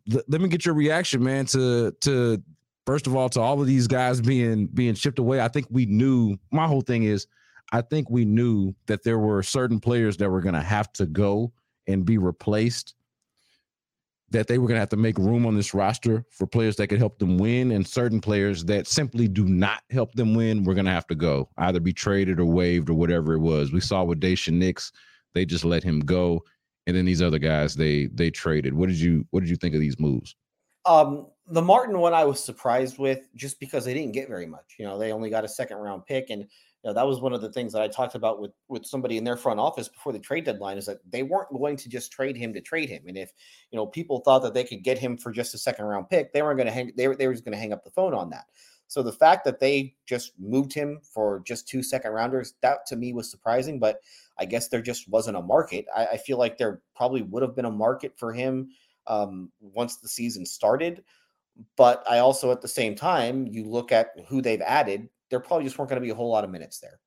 let 0.06 0.40
me 0.40 0.48
get 0.48 0.66
your 0.66 0.74
reaction 0.74 1.22
man 1.22 1.46
to 1.46 1.92
to 2.02 2.42
first 2.86 3.06
of 3.06 3.16
all 3.16 3.28
to 3.30 3.40
all 3.40 3.60
of 3.60 3.66
these 3.66 3.86
guys 3.86 4.20
being 4.20 4.66
being 4.66 4.94
shipped 4.94 5.18
away. 5.18 5.40
I 5.40 5.48
think 5.48 5.66
we 5.70 5.86
knew 5.86 6.36
my 6.52 6.66
whole 6.66 6.82
thing 6.82 7.04
is 7.04 7.26
i 7.72 7.80
think 7.80 8.10
we 8.10 8.24
knew 8.24 8.74
that 8.86 9.02
there 9.02 9.18
were 9.18 9.42
certain 9.42 9.80
players 9.80 10.16
that 10.16 10.30
were 10.30 10.40
going 10.40 10.54
to 10.54 10.60
have 10.60 10.92
to 10.92 11.06
go 11.06 11.52
and 11.86 12.04
be 12.04 12.18
replaced, 12.18 12.94
that 14.30 14.46
they 14.46 14.58
were 14.58 14.68
going 14.68 14.76
to 14.76 14.80
have 14.80 14.88
to 14.90 14.96
make 14.96 15.18
room 15.18 15.44
on 15.44 15.56
this 15.56 15.74
roster 15.74 16.24
for 16.30 16.46
players 16.46 16.76
that 16.76 16.86
could 16.86 16.98
help 16.98 17.18
them 17.18 17.36
win, 17.36 17.72
and 17.72 17.86
certain 17.86 18.20
players 18.20 18.64
that 18.64 18.86
simply 18.86 19.26
do 19.26 19.46
not 19.46 19.82
help 19.90 20.14
them 20.14 20.34
win, 20.34 20.62
we're 20.62 20.74
going 20.74 20.86
to 20.86 20.92
have 20.92 21.06
to 21.08 21.14
go, 21.14 21.48
either 21.58 21.80
be 21.80 21.92
traded 21.92 22.38
or 22.38 22.44
waived 22.44 22.88
or 22.88 22.94
whatever 22.94 23.34
it 23.34 23.40
was. 23.40 23.72
We 23.72 23.80
saw 23.80 24.04
with 24.04 24.20
Daishen 24.20 24.54
Nix, 24.54 24.92
they 25.34 25.44
just 25.44 25.64
let 25.64 25.82
him 25.82 26.00
go, 26.00 26.44
and 26.86 26.96
then 26.96 27.04
these 27.04 27.22
other 27.22 27.38
guys 27.38 27.74
they 27.74 28.06
they 28.06 28.30
traded. 28.30 28.72
What 28.72 28.88
did 28.88 28.98
you 28.98 29.26
what 29.30 29.40
did 29.40 29.50
you 29.50 29.56
think 29.56 29.74
of 29.74 29.80
these 29.80 29.98
moves? 29.98 30.34
Um, 30.86 31.26
the 31.46 31.62
Martin 31.62 31.98
one 31.98 32.14
I 32.14 32.24
was 32.24 32.42
surprised 32.42 32.98
with 32.98 33.20
just 33.34 33.60
because 33.60 33.84
they 33.84 33.94
didn't 33.94 34.12
get 34.12 34.28
very 34.28 34.46
much. 34.46 34.76
You 34.78 34.86
know, 34.86 34.98
they 34.98 35.12
only 35.12 35.30
got 35.30 35.44
a 35.44 35.48
second 35.48 35.78
round 35.78 36.06
pick, 36.06 36.30
and 36.30 36.46
you 36.82 36.88
know, 36.88 36.94
that 36.94 37.06
was 37.06 37.20
one 37.20 37.34
of 37.34 37.42
the 37.42 37.52
things 37.52 37.74
that 37.74 37.82
I 37.82 37.88
talked 37.88 38.14
about 38.14 38.40
with 38.40 38.52
with 38.68 38.86
somebody 38.86 39.18
in 39.18 39.24
their 39.24 39.36
front 39.36 39.60
office 39.60 39.88
before 39.88 40.12
the 40.12 40.18
trade 40.18 40.44
deadline 40.44 40.78
is 40.78 40.86
that 40.86 40.98
they 41.10 41.22
weren't 41.22 41.52
going 41.52 41.76
to 41.76 41.88
just 41.90 42.10
trade 42.10 42.36
him 42.36 42.54
to 42.54 42.60
trade 42.60 42.88
him. 42.88 43.02
And 43.06 43.18
if 43.18 43.32
you 43.70 43.76
know 43.76 43.86
people 43.86 44.20
thought 44.20 44.42
that 44.42 44.54
they 44.54 44.64
could 44.64 44.82
get 44.82 44.98
him 44.98 45.18
for 45.18 45.30
just 45.30 45.54
a 45.54 45.58
second 45.58 45.84
round 45.84 46.08
pick, 46.08 46.32
they 46.32 46.40
weren't 46.40 46.56
going 46.56 46.68
to 46.68 46.72
hang. 46.72 46.92
They 46.96 47.08
were 47.08 47.16
they 47.16 47.26
were 47.26 47.34
just 47.34 47.44
going 47.44 47.52
to 47.52 47.58
hang 47.58 47.74
up 47.74 47.84
the 47.84 47.90
phone 47.90 48.14
on 48.14 48.30
that. 48.30 48.46
So 48.86 49.02
the 49.02 49.12
fact 49.12 49.44
that 49.44 49.60
they 49.60 49.94
just 50.06 50.32
moved 50.38 50.72
him 50.72 51.00
for 51.02 51.42
just 51.46 51.68
two 51.68 51.82
second 51.82 52.12
rounders, 52.12 52.54
that 52.62 52.86
to 52.86 52.96
me 52.96 53.12
was 53.12 53.30
surprising. 53.30 53.78
But 53.78 54.00
I 54.38 54.46
guess 54.46 54.68
there 54.68 54.82
just 54.82 55.08
wasn't 55.08 55.36
a 55.36 55.42
market. 55.42 55.84
I, 55.94 56.06
I 56.06 56.16
feel 56.16 56.38
like 56.38 56.56
there 56.56 56.80
probably 56.96 57.22
would 57.22 57.42
have 57.42 57.54
been 57.54 57.66
a 57.66 57.70
market 57.70 58.18
for 58.18 58.32
him 58.32 58.70
um, 59.06 59.52
once 59.60 59.98
the 59.98 60.08
season 60.08 60.46
started. 60.46 61.04
But 61.76 62.02
I 62.08 62.18
also, 62.18 62.50
at 62.50 62.62
the 62.62 62.68
same 62.68 62.94
time, 62.94 63.46
you 63.46 63.64
look 63.64 63.92
at 63.92 64.12
who 64.26 64.40
they've 64.40 64.62
added 64.62 65.08
there 65.30 65.40
probably 65.40 65.64
just 65.64 65.78
weren't 65.78 65.88
going 65.88 66.00
to 66.00 66.04
be 66.04 66.10
a 66.10 66.14
whole 66.14 66.30
lot 66.30 66.44
of 66.44 66.50
minutes 66.50 66.78
there. 66.78 67.00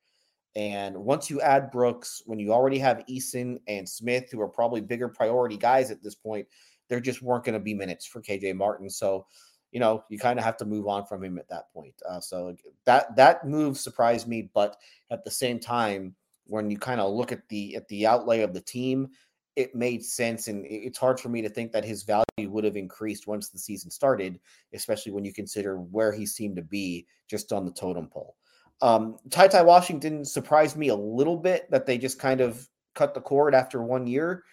And 0.56 0.96
once 0.98 1.30
you 1.30 1.42
add 1.42 1.72
Brooks, 1.72 2.22
when 2.26 2.40
you 2.40 2.54
already 2.54 2.78
have 2.80 3.06
Eason 3.10 3.60
and 3.68 3.88
Smith, 3.88 4.30
who 4.32 4.40
are 4.42 4.48
probably 4.48 4.82
bigger 4.82 5.10
priority 5.10 5.58
guys 5.58 5.90
at 5.90 6.04
this 6.04 6.16
point, 6.16 6.48
there 6.90 7.00
just 7.00 7.22
weren't 7.22 7.44
going 7.44 7.54
to 7.54 7.60
be 7.60 7.74
minutes 7.74 8.06
for 8.06 8.22
KJ 8.22 8.56
Martin. 8.56 8.90
So, 8.90 9.26
you 9.72 9.80
know, 9.80 10.04
you 10.10 10.20
kind 10.20 10.38
of 10.38 10.46
have 10.46 10.58
to 10.58 10.66
move 10.66 10.88
on 10.88 11.06
from 11.06 11.24
him 11.24 11.40
at 11.40 11.50
that 11.50 11.74
point. 11.74 11.96
Uh, 12.08 12.20
so 12.20 12.56
that 12.86 13.16
that 13.16 13.48
move 13.48 13.78
surprised 13.78 14.28
me, 14.28 14.52
but 14.54 14.78
at 15.10 15.24
the 15.24 15.32
same 15.32 15.60
time, 15.60 16.16
when 16.46 16.70
you 16.70 16.78
kind 16.78 17.02
of 17.02 17.14
look 17.14 17.32
at 17.32 17.48
the 17.50 17.76
at 17.76 17.88
the 17.88 18.06
outlay 18.06 18.42
of 18.42 18.54
the 18.54 18.62
team, 18.62 19.10
it 19.56 19.76
made 19.76 20.04
sense, 20.04 20.48
and 20.48 20.66
it's 20.68 20.98
hard 20.98 21.20
for 21.20 21.30
me 21.30 21.42
to 21.42 21.50
think 21.50 21.72
that 21.72 21.86
his 21.86 22.04
value 22.04 22.24
would 22.50 22.64
have 22.64 22.76
increased 22.76 23.28
once 23.28 23.50
the 23.50 23.60
season 23.60 23.92
started, 23.92 24.40
especially 24.74 25.12
when 25.12 25.26
you 25.26 25.34
consider 25.34 25.78
where 25.78 26.12
he 26.12 26.26
seemed 26.26 26.56
to 26.56 26.64
be 26.64 27.06
just 27.30 27.54
on 27.54 27.66
the 27.66 27.72
totem 27.72 28.08
pole. 28.08 28.36
Um, 28.82 29.18
Ty 29.30 29.62
Washington 29.62 30.26
surprised 30.26 30.76
me 30.76 30.90
a 30.90 30.96
little 30.96 31.38
bit 31.38 31.70
that 31.72 31.86
they 31.86 31.98
just 31.98 32.20
kind 32.20 32.42
of 32.42 32.68
cut 32.96 33.14
the 33.14 33.22
cord 33.22 33.54
after 33.54 33.82
one 33.82 34.08
year, 34.08 34.44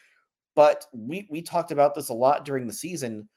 but 0.54 0.86
we 0.92 1.26
we 1.30 1.42
talked 1.42 1.72
about 1.72 1.94
this 1.94 2.10
a 2.10 2.14
lot 2.14 2.44
during 2.44 2.66
the 2.66 2.72
season. 2.72 3.28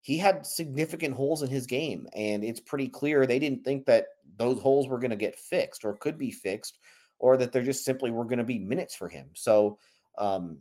He 0.00 0.16
had 0.16 0.46
significant 0.46 1.14
holes 1.14 1.42
in 1.42 1.50
his 1.50 1.66
game, 1.66 2.06
and 2.14 2.44
it's 2.44 2.60
pretty 2.60 2.88
clear 2.88 3.26
they 3.26 3.40
didn't 3.40 3.64
think 3.64 3.84
that 3.86 4.06
those 4.36 4.60
holes 4.60 4.88
were 4.88 5.00
going 5.00 5.10
to 5.10 5.16
get 5.16 5.38
fixed 5.38 5.84
or 5.84 5.96
could 5.96 6.16
be 6.16 6.30
fixed, 6.30 6.78
or 7.18 7.36
that 7.36 7.50
there 7.52 7.64
just 7.64 7.84
simply 7.84 8.12
were 8.12 8.24
going 8.24 8.38
to 8.38 8.44
be 8.44 8.60
minutes 8.60 8.94
for 8.94 9.08
him. 9.08 9.30
So 9.34 9.78
um, 10.16 10.58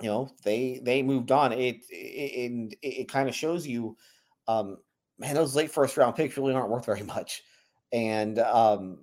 you 0.00 0.08
know 0.08 0.30
they 0.44 0.80
they 0.82 1.02
moved 1.02 1.32
on 1.32 1.52
it 1.52 1.58
it, 1.58 1.82
it, 1.90 2.78
it 2.82 3.08
kind 3.08 3.28
of 3.28 3.34
shows 3.34 3.66
you 3.66 3.96
um 4.46 4.76
man 5.18 5.34
those 5.34 5.56
late 5.56 5.70
first 5.70 5.96
round 5.96 6.14
picks 6.14 6.36
really 6.36 6.54
aren't 6.54 6.70
worth 6.70 6.86
very 6.86 7.02
much 7.02 7.42
and 7.92 8.38
um 8.38 8.98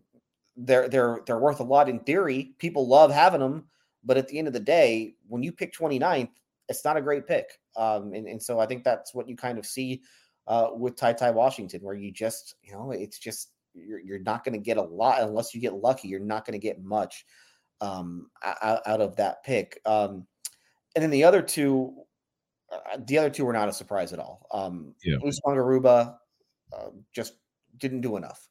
they're 0.58 0.88
they're 0.88 1.22
they're 1.26 1.40
worth 1.40 1.60
a 1.60 1.64
lot 1.64 1.90
in 1.90 2.00
theory 2.02 2.54
people 2.60 2.88
love 2.88 3.12
having 3.12 3.42
them 3.42 3.66
but 4.04 4.18
at 4.18 4.28
the 4.28 4.38
end 4.38 4.48
of 4.48 4.54
the 4.54 4.60
day 4.60 5.16
when 5.28 5.44
you 5.44 5.52
pick 5.52 5.74
29th 5.74 6.30
it's 6.70 6.86
not 6.86 6.98
a 6.98 7.02
great 7.02 7.28
pick 7.28 7.60
um 7.76 8.14
and, 8.14 8.28
and 8.28 8.42
so 8.42 8.60
i 8.60 8.66
think 8.66 8.84
that's 8.84 9.14
what 9.14 9.28
you 9.28 9.36
kind 9.36 9.58
of 9.58 9.66
see 9.66 10.02
uh 10.48 10.70
with 10.74 10.96
ty 10.96 11.12
ty 11.12 11.30
washington 11.32 11.82
where 11.82 11.96
you 11.96 12.12
just 12.12 12.56
you 12.64 12.72
know 12.72 12.92
it's 12.92 13.20
just 13.20 13.52
you're, 13.74 14.00
you're 14.00 14.20
not 14.20 14.46
going 14.46 14.54
to 14.54 14.64
get 14.64 14.78
a 14.78 14.82
lot 14.82 15.22
unless 15.22 15.54
you 15.54 15.60
get 15.60 15.74
lucky 15.74 16.08
you're 16.08 16.20
not 16.20 16.46
going 16.46 16.58
to 16.58 16.66
get 16.66 16.82
much 16.82 17.26
um, 17.82 18.30
out, 18.44 18.82
out 18.86 19.02
of 19.02 19.16
that 19.18 19.44
pick. 19.44 19.80
Um, 19.86 20.26
and 20.96 21.04
then 21.04 21.12
the 21.12 21.24
other 21.24 21.42
two, 21.42 21.94
uh, 22.72 22.98
the 23.06 23.18
other 23.18 23.30
two 23.30 23.46
were 23.46 23.54
not 23.54 23.70
a 23.70 23.74
surprise 23.74 24.14
at 24.14 24.20
all. 24.20 24.48
Um, 24.52 24.96
Yeah. 25.04 25.18
Usman 25.18 25.56
Garuba 25.56 26.16
uh, 26.74 26.90
just 27.14 27.34
didn't 27.78 28.02
do 28.02 28.18
enough. 28.18 28.48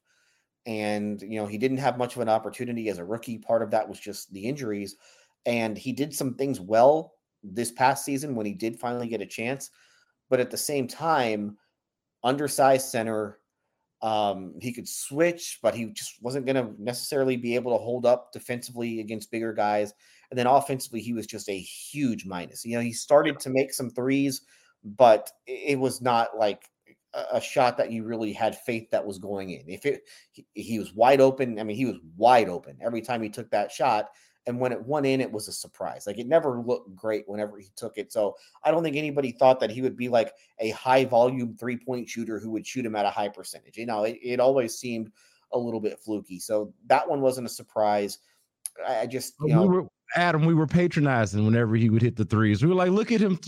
And, 0.66 1.20
you 1.20 1.40
know, 1.40 1.46
he 1.46 1.58
didn't 1.58 1.78
have 1.78 1.98
much 1.98 2.16
of 2.16 2.22
an 2.22 2.28
opportunity 2.28 2.88
as 2.88 2.98
a 2.98 3.04
rookie. 3.04 3.38
Part 3.38 3.62
of 3.62 3.70
that 3.72 3.88
was 3.88 4.00
just 4.00 4.32
the 4.32 4.44
injuries. 4.44 4.96
And 5.46 5.76
he 5.76 5.92
did 5.92 6.14
some 6.14 6.34
things 6.34 6.60
well 6.60 7.14
this 7.42 7.70
past 7.70 8.04
season 8.04 8.34
when 8.34 8.46
he 8.46 8.54
did 8.54 8.80
finally 8.80 9.08
get 9.08 9.20
a 9.20 9.26
chance. 9.26 9.70
But 10.30 10.40
at 10.40 10.50
the 10.50 10.56
same 10.56 10.88
time, 10.88 11.58
undersized 12.22 12.88
center, 12.88 13.40
um, 14.00 14.54
he 14.60 14.72
could 14.72 14.88
switch, 14.88 15.58
but 15.62 15.74
he 15.74 15.86
just 15.86 16.22
wasn't 16.22 16.46
going 16.46 16.56
to 16.56 16.82
necessarily 16.82 17.36
be 17.36 17.54
able 17.54 17.72
to 17.72 17.82
hold 17.82 18.06
up 18.06 18.32
defensively 18.32 19.00
against 19.00 19.30
bigger 19.30 19.52
guys. 19.52 19.92
And 20.34 20.38
then 20.40 20.48
offensively, 20.48 21.00
he 21.00 21.12
was 21.12 21.28
just 21.28 21.48
a 21.48 21.56
huge 21.56 22.26
minus. 22.26 22.64
You 22.64 22.76
know, 22.76 22.82
he 22.82 22.92
started 22.92 23.38
to 23.38 23.50
make 23.50 23.72
some 23.72 23.88
threes, 23.88 24.42
but 24.82 25.30
it 25.46 25.78
was 25.78 26.00
not 26.00 26.36
like 26.36 26.68
a- 27.12 27.36
a 27.36 27.40
shot 27.40 27.76
that 27.76 27.92
you 27.92 28.02
really 28.02 28.32
had 28.32 28.58
faith 28.58 28.90
that 28.90 29.06
was 29.06 29.20
going 29.20 29.50
in. 29.50 29.68
If 29.68 29.86
it 29.86 30.08
he, 30.32 30.44
he 30.54 30.80
was 30.80 30.92
wide 30.92 31.20
open, 31.20 31.60
I 31.60 31.62
mean, 31.62 31.76
he 31.76 31.86
was 31.86 32.00
wide 32.16 32.48
open 32.48 32.76
every 32.82 33.00
time 33.00 33.22
he 33.22 33.28
took 33.28 33.48
that 33.50 33.70
shot. 33.70 34.10
And 34.48 34.58
when 34.58 34.72
it 34.72 34.84
went 34.84 35.06
in, 35.06 35.20
it 35.20 35.30
was 35.30 35.46
a 35.46 35.52
surprise. 35.52 36.04
Like 36.04 36.18
it 36.18 36.26
never 36.26 36.58
looked 36.58 36.96
great 36.96 37.28
whenever 37.28 37.56
he 37.56 37.68
took 37.76 37.96
it. 37.96 38.12
So 38.12 38.34
I 38.64 38.72
don't 38.72 38.82
think 38.82 38.96
anybody 38.96 39.30
thought 39.30 39.60
that 39.60 39.70
he 39.70 39.82
would 39.82 39.96
be 39.96 40.08
like 40.08 40.32
a 40.58 40.70
high 40.70 41.04
volume 41.04 41.54
three 41.56 41.76
point 41.76 42.08
shooter 42.08 42.40
who 42.40 42.50
would 42.50 42.66
shoot 42.66 42.84
him 42.84 42.96
at 42.96 43.06
a 43.06 43.10
high 43.10 43.28
percentage. 43.28 43.76
You 43.76 43.86
know, 43.86 44.02
it, 44.02 44.18
it 44.20 44.40
always 44.40 44.76
seemed 44.76 45.12
a 45.52 45.58
little 45.58 45.78
bit 45.78 46.00
fluky. 46.00 46.40
So 46.40 46.74
that 46.86 47.08
one 47.08 47.20
wasn't 47.20 47.46
a 47.46 47.50
surprise. 47.50 48.18
I, 48.84 49.02
I 49.02 49.06
just, 49.06 49.34
you 49.46 49.54
know, 49.54 49.62
we 49.62 49.76
were 49.76 49.88
Adam, 50.16 50.44
we 50.44 50.54
were 50.54 50.66
patronizing 50.66 51.44
whenever 51.44 51.76
he 51.76 51.90
would 51.90 52.02
hit 52.02 52.16
the 52.16 52.24
threes. 52.24 52.62
We 52.62 52.68
were 52.68 52.74
like, 52.74 52.90
look 52.90 53.10
at 53.10 53.20
him 53.20 53.38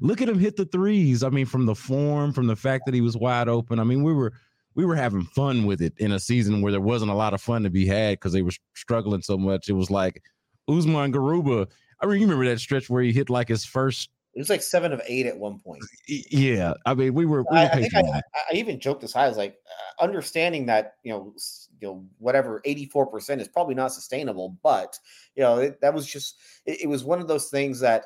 look 0.00 0.20
at 0.20 0.28
him 0.28 0.38
hit 0.38 0.56
the 0.56 0.66
threes. 0.66 1.22
I 1.22 1.30
mean, 1.30 1.46
from 1.46 1.66
the 1.66 1.74
form, 1.74 2.32
from 2.32 2.46
the 2.46 2.56
fact 2.56 2.84
that 2.86 2.94
he 2.94 3.00
was 3.00 3.16
wide 3.16 3.48
open. 3.48 3.78
I 3.78 3.84
mean, 3.84 4.02
we 4.02 4.12
were 4.12 4.32
we 4.74 4.84
were 4.84 4.96
having 4.96 5.24
fun 5.24 5.66
with 5.66 5.80
it 5.82 5.94
in 5.98 6.12
a 6.12 6.20
season 6.20 6.62
where 6.62 6.72
there 6.72 6.80
wasn't 6.80 7.10
a 7.10 7.14
lot 7.14 7.34
of 7.34 7.40
fun 7.40 7.62
to 7.62 7.70
be 7.70 7.86
had 7.86 8.14
because 8.14 8.32
they 8.32 8.42
were 8.42 8.52
struggling 8.74 9.22
so 9.22 9.36
much. 9.36 9.68
It 9.68 9.74
was 9.74 9.90
like 9.90 10.22
Usman 10.68 11.12
Garuba. 11.12 11.68
I 12.00 12.06
mean, 12.06 12.20
you 12.20 12.26
remember 12.26 12.46
that 12.46 12.58
stretch 12.58 12.90
where 12.90 13.02
he 13.02 13.12
hit 13.12 13.30
like 13.30 13.48
his 13.48 13.64
first. 13.64 14.10
it 14.34 14.38
was 14.38 14.50
like 14.50 14.62
seven 14.62 14.92
of 14.92 15.00
eight 15.06 15.26
at 15.26 15.38
one 15.38 15.58
point. 15.58 15.82
Yeah, 16.08 16.74
I 16.86 16.94
mean, 16.94 17.14
we 17.14 17.26
were. 17.26 17.44
We 17.50 17.58
I, 17.58 17.64
were 17.64 17.70
I 17.70 17.88
I. 17.94 18.00
I 18.00 18.22
I 18.50 18.54
even 18.54 18.80
joked 18.80 19.02
this 19.02 19.12
high. 19.12 19.24
I 19.24 19.28
was 19.28 19.36
like, 19.36 19.56
uh, 19.66 20.04
understanding 20.04 20.66
that 20.66 20.94
you 21.04 21.12
know, 21.12 21.32
you 21.82 21.88
know, 21.88 22.04
whatever 22.18 22.62
eighty 22.64 22.86
four 22.86 23.06
percent 23.06 23.40
is 23.40 23.48
probably 23.48 23.74
not 23.74 23.92
sustainable, 23.92 24.56
but 24.62 24.98
you 25.34 25.42
know, 25.42 25.58
it, 25.58 25.80
that 25.80 25.92
was 25.92 26.06
just 26.06 26.38
it, 26.64 26.82
it 26.82 26.86
was 26.86 27.04
one 27.04 27.20
of 27.20 27.28
those 27.28 27.50
things 27.50 27.80
that 27.80 28.04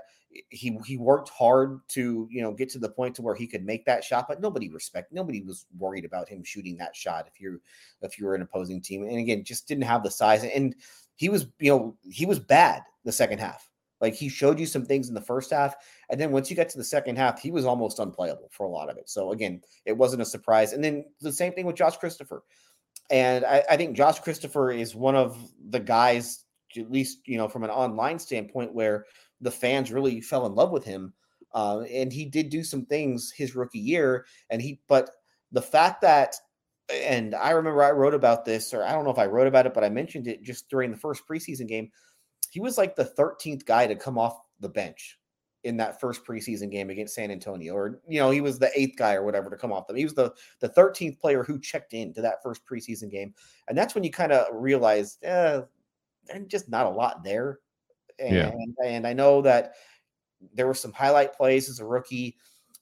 he 0.49 0.79
he 0.85 0.97
worked 0.97 1.29
hard 1.29 1.81
to 1.89 2.27
you 2.31 2.43
know 2.43 2.53
get 2.53 2.69
to 2.71 2.79
the 2.79 2.89
point 2.89 3.15
to 3.15 3.23
where 3.23 3.35
he 3.35 3.47
could 3.47 3.65
make 3.65 3.85
that 3.85 4.03
shot, 4.03 4.27
but 4.29 4.41
nobody 4.41 4.71
respect 4.71 5.13
nobody 5.13 5.43
was 5.43 5.67
worried 5.79 6.05
about 6.05 6.29
him 6.29 6.43
shooting 6.43 6.77
that 6.79 6.97
shot 6.97 7.29
if 7.29 7.41
you're 7.41 7.61
if 8.03 8.19
you 8.19 8.27
were 8.27 8.35
an 8.35 8.43
opposing 8.43 8.81
team, 8.81 9.03
and 9.03 9.19
again, 9.19 9.45
just 9.45 9.69
didn't 9.69 9.85
have 9.85 10.03
the 10.03 10.11
size, 10.11 10.43
and 10.43 10.75
he 11.17 11.29
was 11.29 11.47
you 11.59 11.71
know 11.71 11.97
he 12.03 12.27
was 12.27 12.39
bad 12.39 12.83
the 13.05 13.13
second 13.13 13.39
half. 13.39 13.71
Like 14.01 14.15
he 14.15 14.29
showed 14.29 14.61
you 14.61 14.67
some 14.67 14.85
things 14.85 15.09
in 15.09 15.15
the 15.15 15.21
first 15.23 15.51
half, 15.51 15.75
and 16.11 16.21
then 16.21 16.31
once 16.31 16.51
you 16.51 16.57
get 16.57 16.69
to 16.71 16.79
the 16.79 16.85
second 16.85 17.17
half, 17.17 17.41
he 17.41 17.51
was 17.51 17.65
almost 17.65 17.99
unplayable 17.99 18.49
for 18.51 18.67
a 18.67 18.71
lot 18.71 18.91
of 18.91 18.99
it. 18.99 19.09
So 19.09 19.33
again, 19.33 19.63
it 19.87 19.97
wasn't 19.97 20.23
a 20.23 20.27
surprise. 20.27 20.73
And 20.73 20.85
then 20.85 21.05
the 21.21 21.33
same 21.33 21.53
thing 21.53 21.67
with 21.67 21.77
Josh 21.77 21.97
Christopher. 21.97 22.43
And 23.11 23.45
I, 23.45 23.63
I 23.71 23.77
think 23.77 23.97
Josh 23.97 24.21
Christopher 24.21 24.71
is 24.71 24.95
one 24.95 25.15
of 25.15 25.39
the 25.69 25.81
guys, 25.81 26.45
at 26.77 26.91
least 26.91 27.21
you 27.27 27.39
know, 27.39 27.49
from 27.49 27.65
an 27.65 27.71
online 27.71 28.19
standpoint, 28.19 28.75
where 28.75 29.07
the 29.41 29.51
fans 29.51 29.93
really 29.93 30.21
fell 30.21 30.47
in 30.47 30.55
love 30.55 30.71
with 30.71 30.85
him. 30.85 31.13
Uh, 31.55 31.81
and 31.93 32.13
he 32.13 32.25
did 32.25 32.51
do 32.51 32.63
some 32.63 32.85
things 32.85 33.33
his 33.35 33.55
rookie 33.55 33.79
year, 33.79 34.27
and 34.51 34.61
he. 34.61 34.81
But 34.89 35.11
the 35.53 35.63
fact 35.63 36.03
that, 36.03 36.37
and 36.93 37.35
I 37.35 37.51
remember 37.51 37.83
I 37.83 37.93
wrote 37.93 38.15
about 38.15 38.45
this, 38.45 38.75
or 38.75 38.83
I 38.83 38.93
don't 38.93 39.05
know 39.05 39.11
if 39.11 39.19
I 39.19 39.27
wrote 39.27 39.47
about 39.47 39.67
it, 39.67 39.75
but 39.75 39.85
I 39.85 39.89
mentioned 39.89 40.27
it 40.27 40.43
just 40.43 40.69
during 40.69 40.91
the 40.91 40.99
first 40.99 41.23
preseason 41.29 41.69
game. 41.69 41.91
He 42.51 42.61
was 42.61 42.79
like 42.79 42.97
the 42.97 43.13
13th 43.19 43.65
guy 43.65 43.87
to 43.87 43.97
come 43.97 44.19
off 44.19 44.39
the 44.61 44.69
bench 44.69 45.19
in 45.67 45.77
that 45.77 46.01
first 46.01 46.25
preseason 46.25 46.71
game 46.71 46.91
against 46.91 47.15
San 47.15 47.31
Antonio, 47.31 47.75
or 47.75 48.01
you 48.09 48.19
know, 48.21 48.31
he 48.31 48.41
was 48.41 48.59
the 48.59 48.71
eighth 48.79 48.97
guy 48.97 49.15
or 49.15 49.25
whatever 49.25 49.51
to 49.51 49.57
come 49.57 49.73
off 49.73 49.87
them. 49.87 49.97
He 49.97 50.05
was 50.05 50.15
the 50.15 50.33
the 50.61 50.69
13th 50.69 51.19
player 51.21 51.43
who 51.43 51.59
checked 51.61 51.93
in 51.93 52.15
to 52.15 52.23
that 52.23 52.43
first 52.43 52.65
preseason 52.65 53.11
game, 53.11 53.35
and 53.69 53.77
that's 53.77 53.95
when 53.95 54.05
you 54.05 54.11
kind 54.11 54.33
of 54.33 54.47
realize, 54.53 55.19
eh, 55.23 55.63
there's 56.27 56.47
just 56.47 56.69
not 56.69 56.87
a 56.87 56.91
lot 56.91 57.23
there. 57.25 57.61
And, 58.19 58.37
Yeah. 58.37 58.53
and 58.87 59.07
I 59.07 59.13
know 59.13 59.43
that 59.43 59.75
there 60.55 60.67
were 60.67 60.75
some 60.75 60.93
highlight 60.93 61.35
plays 61.35 61.69
as 61.69 61.81
a 61.81 61.85
rookie, 61.87 62.37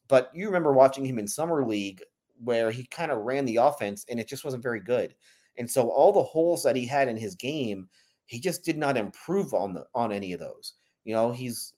but 0.09 0.31
you 0.35 0.47
remember 0.47 0.73
watching 0.73 1.05
him 1.05 1.19
in 1.19 1.27
summer 1.27 1.65
league 1.67 2.03
where 2.43 2.71
he 2.71 2.87
kind 2.87 3.11
of 3.11 3.23
ran 3.23 3.45
the 3.45 3.57
offense 3.57 4.05
and 4.09 4.19
it 4.21 4.29
just 4.29 4.45
wasn't 4.45 4.63
very 4.63 4.81
good. 4.81 5.15
And 5.57 5.71
so 5.71 5.89
all 5.89 6.13
the 6.13 6.23
holes 6.23 6.63
that 6.65 6.77
he 6.77 6.87
had 6.87 7.09
in 7.09 7.17
his 7.17 7.35
game, 7.35 7.89
he 8.27 8.41
just 8.41 8.65
did 8.65 8.77
not 8.79 8.97
improve 8.97 9.55
on 9.55 9.75
the 9.75 9.87
on 9.95 10.13
any 10.13 10.33
of 10.33 10.41
those. 10.41 10.75
You 11.05 11.15
know, 11.15 11.31
he's 11.33 11.74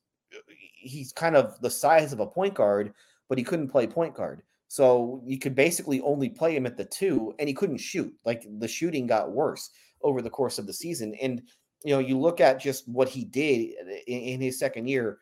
he's 0.77 1.13
kind 1.13 1.37
of 1.37 1.61
the 1.61 1.71
size 1.71 2.13
of 2.13 2.21
a 2.21 2.27
point 2.27 2.55
guard, 2.55 2.93
but 3.29 3.39
he 3.39 3.45
couldn't 3.45 3.69
play 3.69 3.87
point 3.87 4.15
guard. 4.15 4.43
So 4.69 5.23
you 5.25 5.39
could 5.39 5.55
basically 5.55 6.01
only 6.01 6.29
play 6.29 6.57
him 6.57 6.67
at 6.67 6.77
the 6.77 6.85
two, 6.85 7.35
and 7.39 7.49
he 7.49 7.55
couldn't 7.55 7.79
shoot. 7.79 8.13
Like 8.25 8.47
the 8.59 8.69
shooting 8.69 9.07
got 9.07 9.33
worse 9.33 9.71
over 10.03 10.23
the 10.23 10.31
course 10.31 10.59
of 10.59 10.67
the 10.67 10.73
season. 10.73 11.15
And 11.21 11.43
you 11.85 11.95
know, 11.95 12.01
you 12.01 12.19
look 12.19 12.41
at 12.41 12.61
just 12.61 12.89
what 12.89 13.09
he 13.09 13.25
did 13.25 13.73
in, 14.07 14.21
in 14.21 14.41
his 14.41 14.59
second 14.59 14.89
year. 14.89 15.19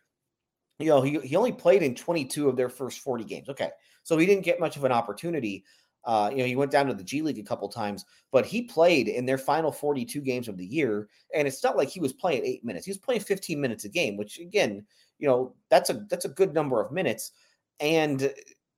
You 0.79 0.87
know, 0.87 1.03
he, 1.03 1.21
he 1.21 1.37
only 1.37 1.53
played 1.53 1.83
in 1.83 1.95
22 1.95 2.49
of 2.49 2.57
their 2.57 2.69
first 2.69 3.01
40 3.01 3.25
games. 3.25 3.49
Okay. 3.49 3.71
So 4.03 4.17
he 4.19 4.27
didn't 4.27 4.45
get 4.45 4.61
much 4.61 4.77
of 4.77 4.85
an 4.85 4.93
opportunity. 4.93 5.65
Uh, 6.05 6.31
you 6.31 6.39
know, 6.39 6.45
he 6.45 6.57
went 6.57 6.71
down 6.71 6.87
to 6.87 6.95
the 6.95 7.05
G 7.05 7.23
League 7.23 7.39
a 7.39 7.43
couple 7.43 7.69
times, 7.69 8.05
but 8.31 8.45
he 8.45 8.63
played 8.63 9.09
in 9.09 9.25
their 9.25 9.39
final 9.39 9.73
42 9.73 10.21
games 10.21 10.49
of 10.49 10.57
the 10.57 10.67
year. 10.67 11.09
And 11.35 11.49
it's 11.49 11.63
not 11.63 11.77
like 11.77 11.89
he 11.89 12.01
was 12.01 12.13
playing 12.13 12.45
eight 12.45 12.65
minutes. 12.65 12.87
He 12.87 12.91
was 12.91 12.99
playing 12.99 13.21
15 13.21 13.61
minutes 13.61 13.85
a 13.85 13.89
game, 13.89 14.17
which 14.17 14.39
again, 14.39 14.85
you 15.19 15.29
know, 15.29 15.55
that's 15.71 15.91
a 15.91 16.05
that's 16.09 16.25
a 16.25 16.31
good 16.31 16.55
number 16.55 16.81
of 16.81 16.93
minutes. 16.93 17.33
And 17.81 18.23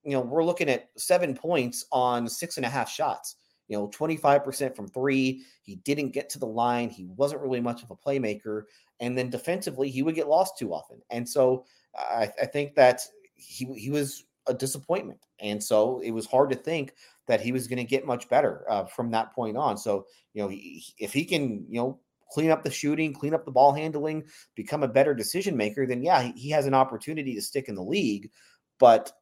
you 0.04 0.12
know, 0.12 0.20
we're 0.20 0.44
looking 0.44 0.68
at 0.68 0.88
seven 0.96 1.34
points 1.34 1.84
on 1.90 2.28
six 2.28 2.56
and 2.56 2.66
a 2.66 2.70
half 2.70 2.88
shots. 2.88 3.36
You 3.68 3.76
know, 3.76 3.88
25% 3.88 4.76
from 4.76 4.86
three. 4.86 5.42
He 5.62 5.76
didn't 5.76 6.12
get 6.12 6.30
to 6.30 6.38
the 6.38 6.46
line. 6.46 6.88
He 6.88 7.06
wasn't 7.16 7.42
really 7.42 7.60
much 7.60 7.82
of 7.82 7.90
a 7.90 7.96
playmaker. 7.96 8.62
And 9.00 9.18
then 9.18 9.28
defensively, 9.28 9.90
he 9.90 10.02
would 10.02 10.14
get 10.14 10.28
lost 10.28 10.56
too 10.56 10.72
often. 10.72 11.02
And 11.10 11.28
so 11.28 11.64
I, 11.96 12.30
I 12.40 12.46
think 12.46 12.76
that 12.76 13.02
he 13.34 13.64
he 13.74 13.90
was 13.90 14.24
a 14.46 14.54
disappointment. 14.54 15.18
And 15.40 15.62
so 15.62 16.00
it 16.00 16.12
was 16.12 16.26
hard 16.26 16.50
to 16.50 16.56
think 16.56 16.94
that 17.26 17.40
he 17.40 17.52
was 17.52 17.66
going 17.66 17.78
to 17.78 17.84
get 17.84 18.06
much 18.06 18.28
better 18.28 18.64
uh, 18.70 18.84
from 18.84 19.10
that 19.10 19.34
point 19.34 19.56
on. 19.56 19.76
So, 19.76 20.06
you 20.32 20.42
know, 20.42 20.48
he, 20.48 20.84
if 20.98 21.12
he 21.12 21.24
can, 21.24 21.66
you 21.68 21.80
know, 21.80 22.00
clean 22.30 22.50
up 22.50 22.62
the 22.62 22.70
shooting, 22.70 23.12
clean 23.12 23.34
up 23.34 23.44
the 23.44 23.50
ball 23.50 23.72
handling, 23.72 24.24
become 24.54 24.82
a 24.82 24.88
better 24.88 25.14
decision 25.14 25.56
maker, 25.56 25.86
then 25.86 26.02
yeah, 26.02 26.30
he, 26.34 26.50
has 26.50 26.66
an 26.66 26.74
opportunity 26.74 27.34
to 27.34 27.42
stick 27.42 27.68
in 27.68 27.74
the 27.74 27.82
league. 27.82 28.30
But 28.78 29.12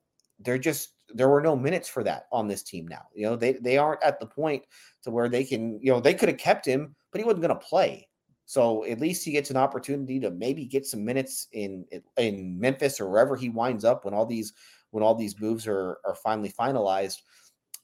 they're 0.41 0.59
just 0.59 0.91
there 1.13 1.29
were 1.29 1.41
no 1.41 1.55
minutes 1.55 1.89
for 1.89 2.03
that 2.03 2.25
on 2.33 2.49
this 2.49 2.63
team 2.63 2.89
now. 2.89 3.03
You 3.15 3.27
know, 3.27 3.37
they 3.37 3.53
they 3.53 3.79
aren't 3.79 4.03
at 4.03 4.19
the 4.21 4.27
point 4.27 4.65
to 5.03 5.11
where 5.11 5.29
they 5.29 5.45
can, 5.45 5.79
you 5.83 5.93
know, 5.93 6.01
they 6.01 6.15
could 6.15 6.29
have 6.29 6.39
kept 6.39 6.67
him, 6.67 6.95
but 7.13 7.21
he 7.21 7.25
wasn't 7.25 7.43
going 7.43 7.59
to 7.59 7.67
play. 7.67 8.09
So 8.47 8.85
at 8.85 9.01
least 9.01 9.25
he 9.25 9.33
gets 9.33 9.51
an 9.51 9.57
opportunity 9.57 10.21
to 10.21 10.31
maybe 10.31 10.67
get 10.67 10.87
some 10.87 11.05
minutes 11.05 11.49
in 11.53 11.85
in 12.17 12.59
Memphis 12.59 13.01
or 13.01 13.09
wherever 13.09 13.37
he 13.37 13.49
winds 13.49 13.85
up 13.85 14.05
when 14.05 14.15
all 14.15 14.27
these 14.27 14.53
when 14.91 15.03
all 15.03 15.15
these 15.15 15.41
moves 15.41 15.67
are 15.67 15.99
are 16.05 16.15
finally 16.15 16.53
finalized. 16.53 17.19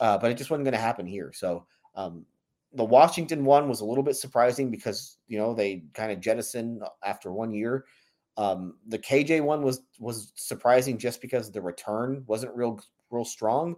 Uh, 0.00 0.16
but 0.16 0.30
it 0.30 0.38
just 0.38 0.50
wasn't 0.50 0.64
going 0.64 0.72
to 0.72 0.80
happen 0.80 1.06
here. 1.06 1.30
So 1.34 1.66
um, 1.94 2.24
the 2.74 2.84
Washington 2.84 3.44
one 3.44 3.68
was 3.68 3.80
a 3.80 3.84
little 3.84 4.04
bit 4.04 4.16
surprising 4.16 4.70
because 4.70 5.18
you 5.26 5.38
know 5.38 5.54
they 5.54 5.84
kind 5.94 6.12
of 6.12 6.20
jettisoned 6.20 6.82
after 7.04 7.32
one 7.32 7.52
year. 7.52 7.84
Um, 8.36 8.76
the 8.86 8.98
KJ 8.98 9.42
one 9.42 9.62
was 9.62 9.82
was 9.98 10.32
surprising 10.36 10.98
just 10.98 11.20
because 11.20 11.50
the 11.50 11.60
return 11.60 12.22
wasn't 12.26 12.54
real 12.54 12.80
real 13.10 13.24
strong. 13.24 13.76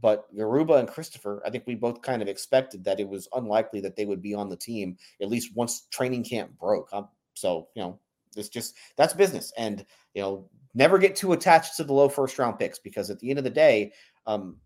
But 0.00 0.34
Garuba 0.34 0.80
and 0.80 0.88
Christopher, 0.88 1.40
I 1.46 1.50
think 1.50 1.64
we 1.66 1.76
both 1.76 2.02
kind 2.02 2.22
of 2.22 2.28
expected 2.28 2.82
that 2.84 2.98
it 2.98 3.08
was 3.08 3.28
unlikely 3.34 3.80
that 3.82 3.94
they 3.94 4.04
would 4.04 4.20
be 4.20 4.34
on 4.34 4.48
the 4.48 4.56
team 4.56 4.96
at 5.20 5.28
least 5.28 5.54
once 5.54 5.86
training 5.90 6.24
camp 6.24 6.58
broke. 6.58 6.88
Um, 6.92 7.08
so 7.34 7.68
you 7.76 7.82
know, 7.82 8.00
it's 8.36 8.48
just 8.48 8.74
that's 8.96 9.14
business, 9.14 9.52
and 9.56 9.86
you 10.14 10.22
know, 10.22 10.48
never 10.74 10.98
get 10.98 11.14
too 11.14 11.32
attached 11.32 11.76
to 11.76 11.84
the 11.84 11.92
low 11.92 12.08
first 12.08 12.38
round 12.38 12.58
picks 12.58 12.80
because 12.80 13.10
at 13.10 13.20
the 13.20 13.30
end 13.30 13.38
of 13.38 13.44
the 13.44 13.50
day, 13.50 13.92
um, 14.26 14.56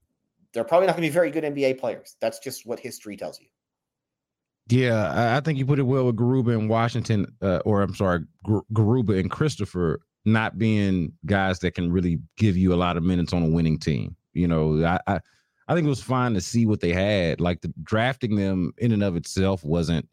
they're 0.53 0.65
probably 0.65 0.87
not 0.87 0.97
going 0.97 1.03
to 1.03 1.11
be 1.11 1.13
very 1.13 1.31
good 1.31 1.45
NBA 1.45 1.79
players. 1.79 2.17
That's 2.21 2.39
just 2.39 2.65
what 2.65 2.81
history 2.81 3.17
tells 3.17 3.39
you. 3.39 3.47
Yeah, 4.69 5.37
I- 5.37 5.41
think 5.41 5.59
you 5.59 5.67
put 5.67 5.79
it 5.79 5.85
well 5.85 6.07
with 6.07 6.17
Garuba 6.17 6.53
and 6.59 6.69
Washington, 6.69 7.27
uh, 7.41 7.59
or 7.65 7.83
I'm 7.83 7.95
sorry, 7.95 8.25
Gar- 8.45 8.65
Garuba 8.73 9.19
and 9.19 9.31
Christopher 9.31 10.01
not 10.25 10.59
being 10.59 11.13
guys 11.25 11.61
that 11.61 11.75
can 11.75 11.93
really 11.93 12.19
give 12.37 12.57
you 12.57 12.75
a 12.75 12.77
lot 12.77 12.97
of 12.97 13.05
minutes 13.05 13.33
on 13.33 13.45
a 13.45 13.49
winning 13.49 13.79
team. 13.79 14.17
You 14.33 14.49
know, 14.49 14.85
I, 14.85 14.99
I 15.07 15.21
I 15.69 15.75
think 15.75 15.87
it 15.87 15.91
was 15.91 16.03
fine 16.03 16.35
to 16.35 16.41
see 16.41 16.67
what 16.67 16.81
they 16.81 16.93
had. 16.93 17.41
Like 17.41 17.61
the 17.61 17.73
drafting 17.83 18.37
them 18.37 18.73
in 18.79 18.93
and 18.93 19.03
of 19.03 19.17
itself 19.17 19.65
wasn't 19.65 20.09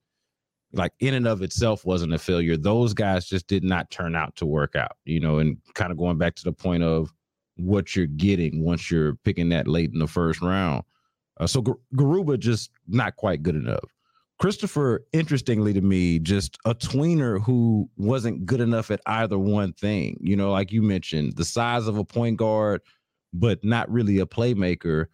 like 0.72 0.94
in 1.00 1.14
and 1.14 1.28
of 1.28 1.42
itself 1.42 1.86
wasn't 1.86 2.14
a 2.14 2.18
failure. 2.18 2.58
Those 2.58 2.94
guys 2.94 3.26
just 3.28 3.48
did 3.48 3.64
not 3.64 3.90
turn 3.92 4.16
out 4.16 4.36
to 4.38 4.46
work 4.46 4.76
out, 4.76 4.98
you 5.06 5.20
know, 5.20 5.38
and 5.40 5.58
kind 5.76 5.92
of 5.92 5.98
going 5.98 6.18
back 6.18 6.36
to 6.36 6.44
the 6.44 6.52
point 6.52 6.84
of 6.84 7.12
what 7.58 7.96
you're 7.96 8.08
getting 8.08 8.64
once 8.64 8.90
you're 8.90 9.16
picking 9.24 9.50
that 9.50 9.68
late 9.68 9.92
in 9.94 10.00
the 10.00 10.08
first 10.08 10.42
round. 10.42 10.84
Uh, 11.40 11.46
so 11.48 11.62
Garuba 11.96 12.40
just 12.40 12.72
not 12.88 13.16
quite 13.16 13.44
good 13.44 13.56
enough. 13.56 13.84
Christopher, 14.44 15.06
interestingly 15.14 15.72
to 15.72 15.80
me, 15.80 16.20
just 16.20 16.58
a 16.66 16.76
tweener 16.76 17.42
who 17.42 17.90
wasn't 17.96 18.46
good 18.46 18.60
enough 18.60 18.92
at 18.92 19.00
either 19.06 19.40
one 19.40 19.72
thing. 19.72 20.18
You 20.20 20.36
know, 20.36 20.52
like 20.52 20.70
you 20.70 20.82
mentioned, 20.82 21.38
the 21.38 21.46
size 21.46 21.88
of 21.88 21.98
a 21.98 22.04
point 22.04 22.36
guard, 22.36 22.82
but 23.32 23.64
not 23.64 23.90
really 23.90 24.20
a 24.20 24.26
playmaker 24.26 25.06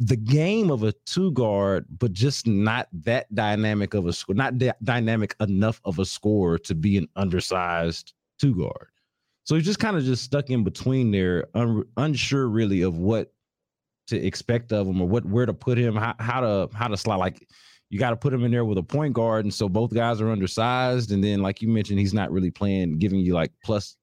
the 0.00 0.16
game 0.16 0.70
of 0.70 0.82
a 0.82 0.92
two 1.06 1.32
guard, 1.32 1.86
but 1.98 2.12
just 2.12 2.46
not 2.46 2.88
that 2.92 3.34
dynamic 3.34 3.94
of 3.94 4.06
a 4.06 4.12
score, 4.12 4.34
not 4.34 4.58
that 4.58 4.84
dynamic 4.84 5.34
enough 5.40 5.80
of 5.86 5.98
a 5.98 6.04
score 6.04 6.58
to 6.58 6.74
be 6.74 6.98
an 6.98 7.08
undersized 7.16 8.12
two 8.38 8.54
guard. 8.54 8.88
So 9.44 9.54
he's 9.54 9.64
just 9.64 9.78
kind 9.78 9.96
of 9.96 10.04
just 10.04 10.24
stuck 10.24 10.50
in 10.50 10.62
between 10.62 11.10
there, 11.10 11.46
un- 11.54 11.84
unsure 11.96 12.48
really 12.48 12.82
of 12.82 12.98
what 12.98 13.32
to 14.08 14.18
expect 14.18 14.74
of 14.74 14.86
him 14.86 15.00
or 15.00 15.08
what 15.08 15.24
where 15.24 15.46
to 15.46 15.54
put 15.54 15.78
him, 15.78 15.96
how, 15.96 16.14
how 16.18 16.40
to 16.40 16.68
how 16.74 16.88
to 16.88 16.98
slide. 16.98 17.16
Like 17.16 17.48
you 17.90 17.98
got 17.98 18.10
to 18.10 18.16
put 18.16 18.32
him 18.32 18.44
in 18.44 18.52
there 18.52 18.64
with 18.64 18.78
a 18.78 18.82
point 18.82 19.12
guard, 19.12 19.44
and 19.44 19.52
so 19.52 19.68
both 19.68 19.92
guys 19.92 20.20
are 20.20 20.30
undersized. 20.30 21.10
And 21.10 21.22
then, 21.22 21.42
like 21.42 21.60
you 21.60 21.68
mentioned, 21.68 21.98
he's 21.98 22.14
not 22.14 22.30
really 22.30 22.50
playing, 22.50 22.98
giving 22.98 23.18
you 23.18 23.34
like 23.34 23.52
plus 23.64 23.96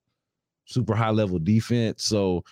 super 0.66 0.94
high 0.94 1.10
level 1.10 1.40
defense. 1.40 2.04
So 2.04 2.44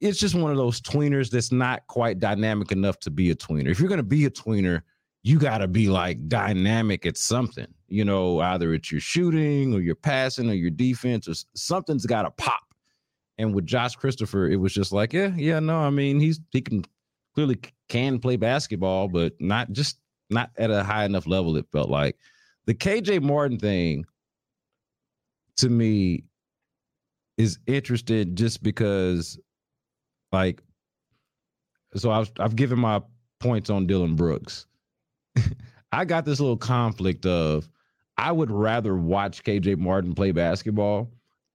it's 0.00 0.18
just 0.18 0.34
one 0.34 0.50
of 0.50 0.56
those 0.56 0.80
tweeners 0.80 1.30
that's 1.30 1.52
not 1.52 1.86
quite 1.86 2.18
dynamic 2.18 2.72
enough 2.72 2.98
to 3.00 3.10
be 3.10 3.30
a 3.30 3.36
tweener. 3.36 3.70
If 3.70 3.78
you're 3.78 3.88
going 3.88 3.98
to 3.98 4.02
be 4.02 4.24
a 4.24 4.30
tweener, 4.30 4.82
you 5.22 5.38
got 5.38 5.58
to 5.58 5.68
be 5.68 5.88
like 5.88 6.28
dynamic 6.28 7.06
at 7.06 7.16
something, 7.16 7.68
you 7.88 8.04
know, 8.04 8.40
either 8.40 8.74
it's 8.74 8.90
your 8.90 9.00
shooting 9.00 9.72
or 9.72 9.80
your 9.80 9.94
passing 9.94 10.50
or 10.50 10.54
your 10.54 10.70
defense 10.70 11.28
or 11.28 11.34
something's 11.54 12.04
got 12.04 12.22
to 12.22 12.30
pop. 12.32 12.60
And 13.38 13.54
with 13.54 13.64
Josh 13.64 13.96
Christopher, 13.96 14.48
it 14.48 14.56
was 14.56 14.74
just 14.74 14.92
like, 14.92 15.12
yeah, 15.12 15.32
yeah, 15.36 15.60
no, 15.60 15.78
I 15.78 15.90
mean, 15.90 16.20
he's 16.20 16.40
he 16.50 16.60
can 16.60 16.84
clearly 17.34 17.58
can 17.88 18.18
play 18.18 18.36
basketball, 18.36 19.08
but 19.08 19.32
not 19.40 19.72
just 19.72 19.98
not 20.34 20.50
at 20.58 20.70
a 20.70 20.84
high 20.84 21.04
enough 21.04 21.26
level. 21.26 21.56
It 21.56 21.66
felt 21.72 21.88
like 21.88 22.16
the 22.66 22.74
KJ 22.74 23.22
Martin 23.22 23.58
thing 23.58 24.04
to 25.56 25.68
me 25.68 26.24
is 27.36 27.58
interesting 27.66 28.34
just 28.34 28.62
because 28.62 29.38
like, 30.32 30.62
so 31.94 32.10
I've 32.10 32.30
I've 32.38 32.56
given 32.56 32.78
my 32.78 33.00
points 33.40 33.70
on 33.70 33.86
Dillon 33.86 34.16
Brooks. 34.16 34.66
I 35.92 36.04
got 36.04 36.24
this 36.24 36.40
little 36.40 36.56
conflict 36.56 37.24
of 37.24 37.68
I 38.16 38.32
would 38.32 38.50
rather 38.50 38.96
watch 38.96 39.44
KJ 39.44 39.78
Martin 39.78 40.14
play 40.14 40.32
basketball. 40.32 41.10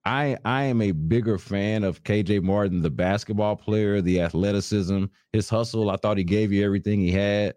I 0.05 0.37
I 0.45 0.63
am 0.63 0.81
a 0.81 0.91
bigger 0.91 1.37
fan 1.37 1.83
of 1.83 2.03
KJ 2.03 2.41
Martin, 2.43 2.81
the 2.81 2.89
basketball 2.89 3.55
player, 3.55 4.01
the 4.01 4.21
athleticism, 4.21 5.05
his 5.33 5.49
hustle. 5.49 5.89
I 5.89 5.97
thought 5.97 6.17
he 6.17 6.23
gave 6.23 6.51
you 6.51 6.65
everything 6.65 6.99
he 6.99 7.11
had. 7.11 7.55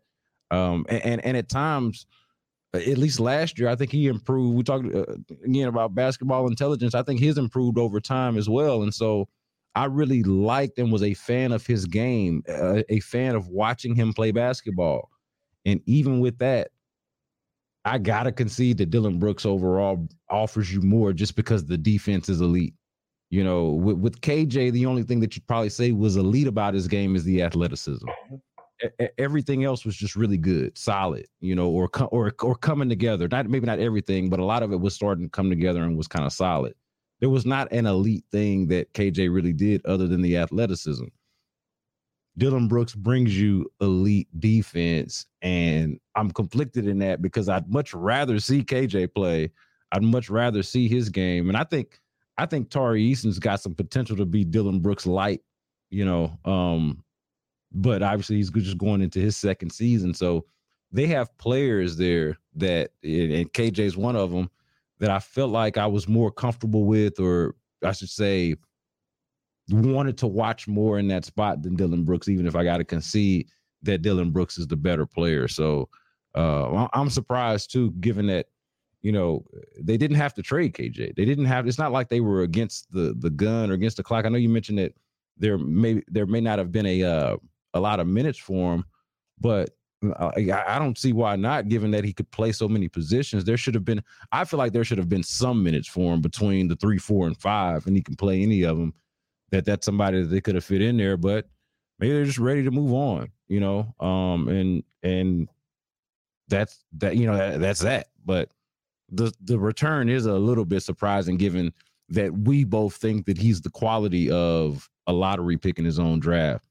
Um, 0.53 0.85
and, 0.89 1.03
and, 1.05 1.25
and 1.25 1.37
at 1.37 1.49
times, 1.49 2.07
at 2.75 2.99
least 2.99 3.19
last 3.21 3.59
year, 3.59 3.69
I 3.69 3.75
think 3.75 3.91
he 3.91 4.07
improved. 4.07 4.57
We 4.57 4.63
talked 4.63 4.95
uh, 4.95 5.05
again 5.45 5.69
about 5.69 5.95
basketball 5.95 6.47
intelligence. 6.47 6.95
I 6.95 7.03
think 7.03 7.21
he's 7.21 7.39
improved 7.39 7.79
over 7.79 8.01
time 8.01 8.37
as 8.37 8.49
well. 8.49 8.83
And 8.83 8.95
so 8.95 9.29
I 9.75 9.87
really 9.87 10.23
liked 10.23 10.79
and 10.79 10.93
was 10.93 11.03
a 11.03 11.15
fan 11.15 11.53
of 11.53 11.67
his 11.67 11.87
game, 11.87 12.43
uh, 12.49 12.83
a 12.89 13.01
fan 13.01 13.35
of 13.35 13.49
watching 13.49 13.95
him 13.95 14.13
play 14.13 14.31
basketball. 14.31 15.11
And 15.65 15.81
even 15.87 16.21
with 16.21 16.39
that, 16.39 16.69
I 17.85 17.99
gotta 17.99 18.31
concede 18.31 18.79
that 18.79 18.91
Dillon 18.91 19.19
Brooks 19.19 19.45
overall 19.45 20.07
offers 20.31 20.73
you 20.73 20.83
more 20.83 21.13
just 21.13 21.35
because 21.35 21.65
the 21.65 21.79
defense 21.79 22.29
is 22.29 22.41
elite. 22.41 22.75
You 23.31 23.43
know, 23.43 23.71
with, 23.71 23.97
with 23.97 24.21
KJ, 24.21 24.73
the 24.73 24.87
only 24.87 25.03
thing 25.03 25.21
that 25.21 25.35
you'd 25.35 25.47
probably 25.47 25.71
say 25.71 25.93
was 25.93 26.17
elite 26.17 26.47
about 26.47 26.75
his 26.75 26.87
game 26.87 27.17
is 27.17 27.25
the 27.25 27.43
athleticism. 27.43 28.07
Everything 29.19 29.65
else 29.65 29.85
was 29.85 29.97
just 29.97 30.17
really 30.17 30.39
good, 30.39 30.77
solid. 30.77 31.27
You 31.41 31.55
know, 31.55 31.69
or 31.69 31.89
or 32.11 32.35
or 32.41 32.55
coming 32.57 32.89
together. 32.89 33.29
Not 33.29 33.49
maybe 33.49 33.67
not 33.67 33.79
everything, 33.79 34.31
but 34.31 34.41
a 34.41 34.45
lot 34.45 34.63
of 34.63 34.73
it 34.73 34.81
was 34.81 34.95
starting 34.95 35.25
to 35.25 35.31
come 35.31 35.51
together 35.51 35.83
and 35.83 35.97
was 35.97 36.09
kind 36.09 36.27
of 36.27 36.33
solid 36.33 36.75
there 37.23 37.31
was 37.31 37.47
not 37.47 37.71
an 37.71 37.87
elite 37.87 38.25
thing 38.33 38.67
that 38.67 38.93
KJ 38.95 39.33
really 39.33 39.53
did 39.53 39.87
other 39.87 40.09
than 40.09 40.23
the 40.23 40.37
athleticism. 40.37 41.05
Dillon 42.37 42.67
Brooks 42.67 42.97
brings 42.97 43.39
you 43.39 43.71
elite 43.81 44.27
defense, 44.41 45.27
and 45.41 46.01
I'm 46.17 46.33
conflicted 46.33 46.89
in 46.89 46.99
that 46.99 47.23
because 47.23 47.49
I'd 47.49 47.71
much 47.71 47.95
rather 47.95 48.41
see 48.41 48.65
KJ 48.65 49.15
play. 49.15 49.53
I'd 49.93 50.03
much 50.03 50.31
rather 50.31 50.65
see 50.65 50.89
his 50.89 51.11
game, 51.11 51.49
and 51.49 51.57
I 51.57 51.63
think 51.63 52.01
I 52.39 52.47
think 52.47 52.71
Tari 52.71 53.05
Eason's 53.05 53.39
got 53.39 53.61
some 53.61 53.77
potential 53.77 54.17
to 54.17 54.27
be 54.27 54.43
Dillon 54.43 54.81
Brooks 54.81 55.07
light, 55.07 55.43
you 55.91 56.05
know. 56.05 56.37
Um, 56.45 57.05
but 57.75 58.03
obviously 58.03 58.37
he's 58.37 58.51
just 58.51 58.79
going 58.79 59.03
into 59.03 59.21
his 59.21 59.37
second 59.37 59.71
season, 59.71 60.15
so 60.15 60.45
they 60.93 61.07
have 61.07 61.37
players 61.39 61.97
there 61.97 62.37
that, 62.57 62.91
and 63.03 63.51
KJ's 63.53 63.97
one 63.97 64.17
of 64.17 64.31
them 64.31 64.51
that 64.99 65.11
I 65.11 65.19
felt 65.19 65.51
like 65.51 65.79
I 65.79 65.87
was 65.87 66.07
more 66.07 66.31
comfortable 66.31 66.85
with, 66.85 67.19
or 67.19 67.57
I 67.83 67.93
should 67.93 68.11
say, 68.11 68.57
wanted 69.71 70.19
to 70.19 70.27
watch 70.27 70.69
more 70.69 70.99
in 70.99 71.09
that 71.09 71.25
spot 71.25 71.63
than 71.63 71.77
Dillon 71.77 72.05
Brooks, 72.05 72.29
even 72.29 72.47
if 72.47 72.55
I 72.55 72.65
got 72.65 72.79
to 72.79 72.85
concede 72.85 73.49
that 73.83 74.03
Dillon 74.03 74.31
Brooks 74.31 74.59
is 74.59 74.67
the 74.67 74.77
better 74.77 75.07
player. 75.07 75.49
So 75.49 75.89
uh, 76.35 76.89
I'm 76.93 77.11
surprised 77.11 77.73
too, 77.73 77.93
given 77.93 78.27
that 78.29 78.47
you 79.01 79.13
know 79.13 79.45
they 79.81 79.97
didn't 79.97 80.17
have 80.17 80.35
to 80.35 80.43
trade 80.43 80.75
KJ. 80.75 81.17
They 81.17 81.25
didn't 81.25 81.47
have. 81.47 81.67
It's 81.67 81.79
not 81.79 81.93
like 81.93 82.09
they 82.09 82.21
were 82.21 82.43
against 82.43 82.91
the 82.93 83.15
the 83.19 83.31
gun 83.31 83.71
or 83.71 83.75
against 83.75 83.97
the 83.97 84.03
clock. 84.03 84.25
I 84.25 84.29
know 84.29 84.39
you 84.39 84.49
mentioned 84.49 84.79
that 84.79 84.95
there 85.37 85.59
may 85.59 86.03
there 86.09 86.27
may 86.27 86.41
not 86.41 86.59
have 86.59 86.71
been 86.71 86.87
a 86.87 87.03
uh, 87.03 87.37
a 87.75 87.81
lot 87.81 88.01
of 88.01 88.07
minutes 88.07 88.39
for 88.39 88.75
him, 88.75 88.85
but 89.41 89.71
I 90.19 90.79
don't 90.79 90.99
see 90.99 91.13
why 91.13 91.37
not, 91.37 91.69
given 91.69 91.93
that 91.93 92.05
he 92.05 92.13
could 92.13 92.31
play 92.33 92.51
so 92.51 92.69
many 92.69 92.89
positions. 92.89 93.45
There 93.45 93.57
should 93.57 93.75
have 93.75 93.85
been, 93.85 94.03
I 94.33 94.45
feel 94.45 94.59
like 94.59 94.73
there 94.73 94.83
should 94.83 94.99
have 94.99 95.09
been 95.09 95.23
some 95.23 95.63
minutes 95.63 95.89
for 95.89 96.13
him 96.13 96.21
between 96.21 96.67
the 96.67 96.75
three, 96.77 96.99
four, 96.99 97.29
and 97.29 97.41
five, 97.41 97.87
and 97.87 97.95
he 97.95 98.03
can 98.03 98.17
play 98.17 98.43
any 98.43 98.63
of 98.63 98.79
them. 98.79 98.95
That 99.51 99.65
that's 99.65 99.85
somebody 99.85 100.23
that 100.23 100.29
they 100.29 100.41
could 100.41 100.55
have 100.55 100.65
fit 100.65 100.83
in 100.83 100.97
there, 100.97 101.17
but 101.17 101.47
maybe 101.99 102.15
they're 102.15 102.25
just 102.25 102.39
ready 102.39 102.65
to 102.65 102.71
move 102.71 102.93
on, 102.95 103.31
you 103.49 103.61
know. 103.61 103.95
Um, 104.01 104.49
and 104.49 104.83
and 105.03 105.49
that's 106.49 106.83
that, 106.99 107.17
you 107.17 107.27
know, 107.27 107.37
that, 107.37 107.61
that's 107.61 107.81
that. 107.81 108.09
But 108.25 108.51
the 109.11 109.33
the 109.43 109.59
return 109.59 110.09
is 110.09 110.25
a 110.27 110.33
little 110.33 110.65
bit 110.65 110.83
surprising, 110.83 111.37
given 111.37 111.73
that 112.09 112.33
we 112.33 112.65
both 112.65 112.97
think 112.97 113.27
that 113.27 113.39
he's 113.39 113.61
the 113.61 113.71
quality 113.71 114.31
of 114.31 114.89
a 115.07 115.13
lottery 115.13 115.59
pick 115.59 115.79
in 115.79 115.85
his 115.85 115.99
own 115.99 116.19
draft. 116.19 116.65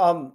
Um, 0.00 0.32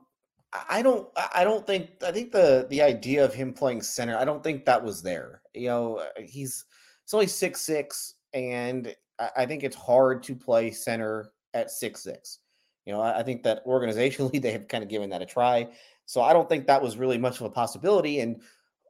I 0.70 0.82
don't 0.82 1.10
I 1.34 1.44
don't 1.44 1.66
think 1.68 1.90
I 2.06 2.12
think 2.12 2.32
the 2.32 2.68
the 2.70 2.82
idea 2.82 3.26
of 3.26 3.34
him 3.34 3.54
playing 3.54 3.82
center, 3.82 4.18
I 4.18 4.26
don't 4.26 4.44
think 4.44 4.66
that 4.66 4.84
was 4.84 5.02
there. 5.02 5.42
You 5.54 5.68
know, 5.68 5.96
uh, 5.98 6.06
he's 6.20 6.66
he's 7.04 7.14
only 7.14 7.28
six 7.28 7.62
six, 7.62 8.16
and 8.34 8.96
I 9.36 9.46
think 9.46 9.64
it's 9.64 9.76
hard 9.76 10.24
to 10.24 10.36
play 10.36 10.72
center 10.72 11.32
at 11.54 11.72
six 11.72 12.04
six. 12.04 12.40
You 12.86 12.94
know, 12.94 13.02
I 13.02 13.24
think 13.24 13.44
that 13.44 13.66
organizationally 13.66 14.42
they 14.42 14.52
have 14.52 14.68
kind 14.68 14.84
of 14.84 14.90
given 14.90 15.10
that 15.10 15.22
a 15.22 15.26
try. 15.26 15.68
So 16.06 16.22
I 16.22 16.34
don't 16.34 16.48
think 16.48 16.68
that 16.68 16.82
was 16.82 16.98
really 16.98 17.18
much 17.18 17.40
of 17.40 17.48
a 17.48 17.50
possibility. 17.50 18.20
And 18.20 18.42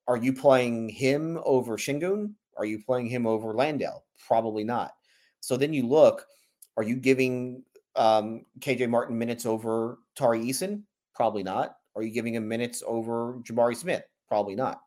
are 0.07 0.17
you 0.17 0.33
playing 0.33 0.89
him 0.89 1.39
over 1.45 1.77
Sengun? 1.77 2.33
Are 2.57 2.65
you 2.65 2.83
playing 2.83 3.07
him 3.07 3.25
over 3.25 3.53
Landale? 3.53 4.03
Probably 4.27 4.63
not. 4.63 4.91
So 5.39 5.55
then 5.55 5.73
you 5.73 5.87
look, 5.87 6.25
are 6.77 6.83
you 6.83 6.97
giving 6.97 7.63
um, 7.95 8.45
KJ 8.59 8.89
Martin 8.89 9.17
minutes 9.17 9.45
over 9.45 9.99
Tari 10.15 10.39
Eason? 10.39 10.83
Probably 11.13 11.43
not. 11.43 11.77
Are 11.95 12.03
you 12.03 12.11
giving 12.11 12.35
him 12.35 12.47
minutes 12.47 12.83
over 12.85 13.39
Jabari 13.43 13.75
Smith? 13.75 14.03
Probably 14.27 14.55
not. 14.55 14.81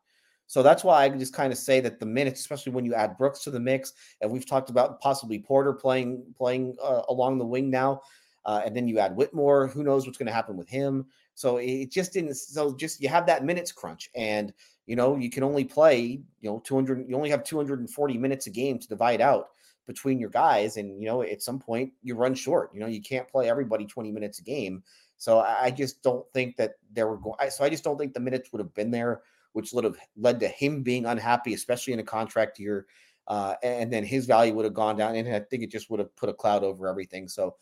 So 0.49 0.63
that's 0.63 0.83
why 0.83 1.03
I 1.03 1.09
just 1.09 1.33
kind 1.33 1.53
of 1.53 1.59
say 1.59 1.79
that 1.79 1.99
the 1.99 2.07
minutes, 2.07 2.39
especially 2.39 2.71
when 2.71 2.83
you 2.83 2.95
add 2.95 3.17
Brooks 3.17 3.43
to 3.43 3.51
the 3.51 3.59
mix, 3.59 3.93
and 4.21 4.31
we've 4.31 4.47
talked 4.47 4.71
about 4.71 4.99
possibly 4.99 5.37
Porter 5.37 5.73
playing 5.73 6.23
playing 6.35 6.75
uh, 6.83 7.03
along 7.07 7.37
the 7.37 7.45
wing 7.45 7.69
now, 7.69 8.01
uh, 8.45 8.63
and 8.65 8.75
then 8.75 8.87
you 8.87 8.97
add 8.97 9.15
Whitmore. 9.15 9.67
Who 9.67 9.83
knows 9.83 10.05
what's 10.07 10.17
going 10.17 10.25
to 10.25 10.33
happen 10.33 10.57
with 10.57 10.67
him? 10.67 11.05
So 11.35 11.57
it 11.57 11.91
just 11.91 12.13
didn't. 12.13 12.33
So 12.35 12.75
just 12.75 12.99
you 12.99 13.09
have 13.09 13.27
that 13.27 13.45
minutes 13.45 13.71
crunch, 13.71 14.09
and 14.15 14.51
you 14.87 14.95
know 14.95 15.15
you 15.17 15.29
can 15.29 15.43
only 15.43 15.65
play 15.65 16.19
you 16.41 16.49
know 16.49 16.63
200. 16.65 17.07
You 17.07 17.15
only 17.15 17.29
have 17.29 17.43
240 17.43 18.17
minutes 18.17 18.47
a 18.47 18.49
game 18.49 18.79
to 18.79 18.87
divide 18.87 19.21
out 19.21 19.49
between 19.89 20.19
your 20.19 20.29
guys, 20.29 20.77
and 20.77 21.01
you 21.01 21.07
know 21.07 21.23
at 21.23 21.41
some 21.41 21.57
point 21.57 21.91
you 22.03 22.13
run 22.13 22.35
short. 22.35 22.69
You 22.75 22.79
know 22.79 22.85
you 22.85 23.01
can't 23.01 23.27
play 23.27 23.49
everybody 23.49 23.87
20 23.87 24.11
minutes 24.11 24.37
a 24.37 24.43
game. 24.43 24.83
So 25.17 25.39
I 25.39 25.71
just 25.71 26.03
don't 26.03 26.25
think 26.31 26.55
that 26.57 26.75
there 26.93 27.07
were 27.07 27.17
going. 27.17 27.49
So 27.49 27.63
I 27.63 27.69
just 27.69 27.83
don't 27.83 27.97
think 27.97 28.13
the 28.13 28.19
minutes 28.19 28.53
would 28.53 28.59
have 28.59 28.73
been 28.75 28.91
there, 28.91 29.23
which 29.53 29.73
would 29.73 29.83
have 29.83 29.97
led 30.15 30.39
to 30.41 30.47
him 30.47 30.83
being 30.83 31.07
unhappy, 31.07 31.55
especially 31.55 31.93
in 31.93 31.99
a 31.99 32.03
contract 32.03 32.59
year. 32.59 32.85
Uh, 33.27 33.55
and 33.63 33.91
then 33.91 34.05
his 34.05 34.27
value 34.27 34.53
would 34.53 34.65
have 34.65 34.75
gone 34.75 34.95
down, 34.95 35.15
and 35.15 35.27
I 35.27 35.39
think 35.39 35.63
it 35.63 35.71
just 35.71 35.89
would 35.89 35.99
have 35.99 36.15
put 36.15 36.29
a 36.29 36.33
cloud 36.33 36.63
over 36.63 36.87
everything. 36.87 37.27
So 37.27 37.55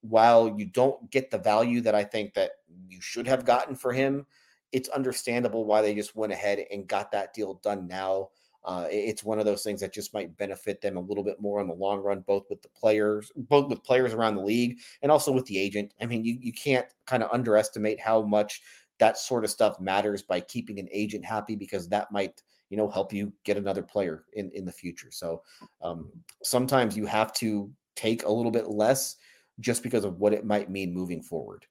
while 0.00 0.54
you 0.58 0.66
don't 0.66 1.10
get 1.10 1.30
the 1.30 1.38
value 1.38 1.80
that 1.82 1.94
I 1.94 2.02
think 2.04 2.34
that 2.34 2.50
you 2.88 3.00
should 3.00 3.26
have 3.28 3.44
gotten 3.44 3.76
for 3.76 3.92
him, 3.92 4.26
it's 4.72 4.88
understandable 4.88 5.64
why 5.64 5.80
they 5.80 5.94
just 5.94 6.16
went 6.16 6.32
ahead 6.32 6.64
and 6.70 6.86
got 6.88 7.12
that 7.12 7.34
deal 7.34 7.54
done 7.54 7.86
now. 7.86 8.30
Uh, 8.68 8.86
it's 8.90 9.24
one 9.24 9.38
of 9.38 9.46
those 9.46 9.62
things 9.62 9.80
that 9.80 9.94
just 9.94 10.12
might 10.12 10.36
benefit 10.36 10.82
them 10.82 10.98
a 10.98 11.00
little 11.00 11.24
bit 11.24 11.40
more 11.40 11.58
in 11.62 11.66
the 11.66 11.72
long 11.72 12.00
run, 12.00 12.22
both 12.26 12.44
with 12.50 12.60
the 12.60 12.68
players, 12.68 13.32
both 13.34 13.70
with 13.70 13.82
players 13.82 14.12
around 14.12 14.36
the 14.36 14.42
league 14.42 14.78
and 15.00 15.10
also 15.10 15.32
with 15.32 15.46
the 15.46 15.58
agent. 15.58 15.94
I 16.02 16.04
mean, 16.04 16.22
you, 16.22 16.36
you 16.38 16.52
can't 16.52 16.84
kind 17.06 17.22
of 17.22 17.30
underestimate 17.32 17.98
how 17.98 18.20
much 18.20 18.60
that 18.98 19.16
sort 19.16 19.44
of 19.44 19.50
stuff 19.50 19.80
matters 19.80 20.22
by 20.22 20.40
keeping 20.40 20.78
an 20.78 20.88
agent 20.92 21.24
happy 21.24 21.56
because 21.56 21.88
that 21.88 22.12
might, 22.12 22.42
you 22.68 22.76
know, 22.76 22.90
help 22.90 23.10
you 23.10 23.32
get 23.42 23.56
another 23.56 23.82
player 23.82 24.26
in, 24.34 24.50
in 24.52 24.66
the 24.66 24.72
future. 24.72 25.08
So 25.10 25.42
um, 25.80 26.12
sometimes 26.42 26.94
you 26.94 27.06
have 27.06 27.32
to 27.34 27.72
take 27.96 28.26
a 28.26 28.30
little 28.30 28.52
bit 28.52 28.68
less 28.68 29.16
just 29.60 29.82
because 29.82 30.04
of 30.04 30.18
what 30.18 30.34
it 30.34 30.44
might 30.44 30.68
mean 30.68 30.92
moving 30.92 31.22
forward. 31.22 31.64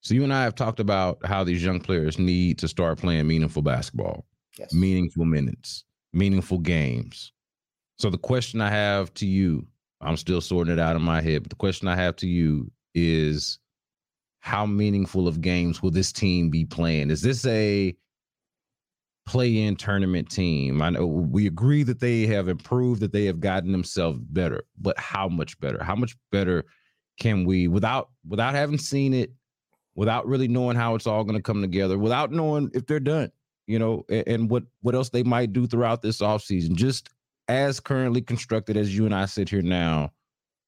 So 0.00 0.14
you 0.14 0.24
and 0.24 0.34
I 0.34 0.42
have 0.42 0.56
talked 0.56 0.80
about 0.80 1.24
how 1.24 1.44
these 1.44 1.62
young 1.62 1.78
players 1.78 2.18
need 2.18 2.58
to 2.58 2.66
start 2.66 2.98
playing 2.98 3.28
meaningful 3.28 3.62
basketball, 3.62 4.24
meaningful 4.72 5.24
minutes, 5.24 5.84
meaningful 6.12 6.58
games. 6.58 7.32
So 7.98 8.10
the 8.10 8.18
question 8.18 8.60
I 8.60 8.70
have 8.70 9.12
to 9.14 9.26
you, 9.26 9.66
I'm 10.00 10.16
still 10.16 10.40
sorting 10.40 10.72
it 10.72 10.78
out 10.78 10.96
in 10.96 11.02
my 11.02 11.20
head, 11.20 11.42
but 11.42 11.50
the 11.50 11.56
question 11.56 11.88
I 11.88 11.96
have 11.96 12.16
to 12.16 12.26
you 12.26 12.70
is 12.94 13.58
how 14.40 14.64
meaningful 14.64 15.28
of 15.28 15.40
games 15.40 15.82
will 15.82 15.90
this 15.90 16.12
team 16.12 16.48
be 16.48 16.64
playing? 16.64 17.10
Is 17.10 17.20
this 17.22 17.44
a 17.46 17.94
play-in 19.26 19.76
tournament 19.76 20.30
team? 20.30 20.80
I 20.80 20.90
know 20.90 21.06
we 21.06 21.46
agree 21.46 21.82
that 21.82 22.00
they 22.00 22.26
have 22.26 22.48
improved, 22.48 23.02
that 23.02 23.12
they 23.12 23.26
have 23.26 23.40
gotten 23.40 23.70
themselves 23.70 24.18
better, 24.18 24.64
but 24.80 24.98
how 24.98 25.28
much 25.28 25.60
better? 25.60 25.84
How 25.84 25.94
much 25.94 26.16
better 26.32 26.64
can 27.20 27.44
we 27.44 27.68
without 27.68 28.08
without 28.26 28.54
having 28.54 28.78
seen 28.78 29.12
it 29.12 29.30
without 29.94 30.26
really 30.26 30.48
knowing 30.48 30.76
how 30.76 30.94
it's 30.94 31.06
all 31.06 31.24
going 31.24 31.36
to 31.36 31.42
come 31.42 31.60
together, 31.60 31.98
without 31.98 32.32
knowing 32.32 32.70
if 32.72 32.86
they're 32.86 33.00
done, 33.00 33.30
you 33.70 33.78
know, 33.78 34.04
and, 34.08 34.26
and 34.26 34.50
what 34.50 34.64
what 34.82 34.94
else 34.94 35.10
they 35.10 35.22
might 35.22 35.52
do 35.52 35.66
throughout 35.66 36.02
this 36.02 36.18
offseason. 36.18 36.74
Just 36.74 37.10
as 37.48 37.80
currently 37.80 38.20
constructed 38.20 38.76
as 38.76 38.96
you 38.96 39.06
and 39.06 39.14
I 39.14 39.26
sit 39.26 39.48
here 39.48 39.62
now, 39.62 40.12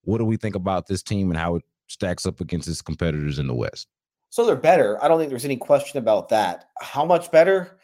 what 0.02 0.18
do 0.18 0.24
we 0.24 0.36
think 0.36 0.54
about 0.54 0.86
this 0.86 1.02
team 1.02 1.30
and 1.30 1.38
how 1.38 1.56
it 1.56 1.64
stacks 1.88 2.26
up 2.26 2.40
against 2.40 2.68
its 2.68 2.82
competitors 2.82 3.38
in 3.38 3.46
the 3.46 3.54
West? 3.54 3.88
So 4.30 4.46
they're 4.46 4.56
better. 4.56 5.02
I 5.02 5.08
don't 5.08 5.18
think 5.18 5.30
there's 5.30 5.44
any 5.44 5.56
question 5.56 5.98
about 5.98 6.28
that. 6.30 6.66
How 6.80 7.04
much 7.04 7.30
better? 7.30 7.78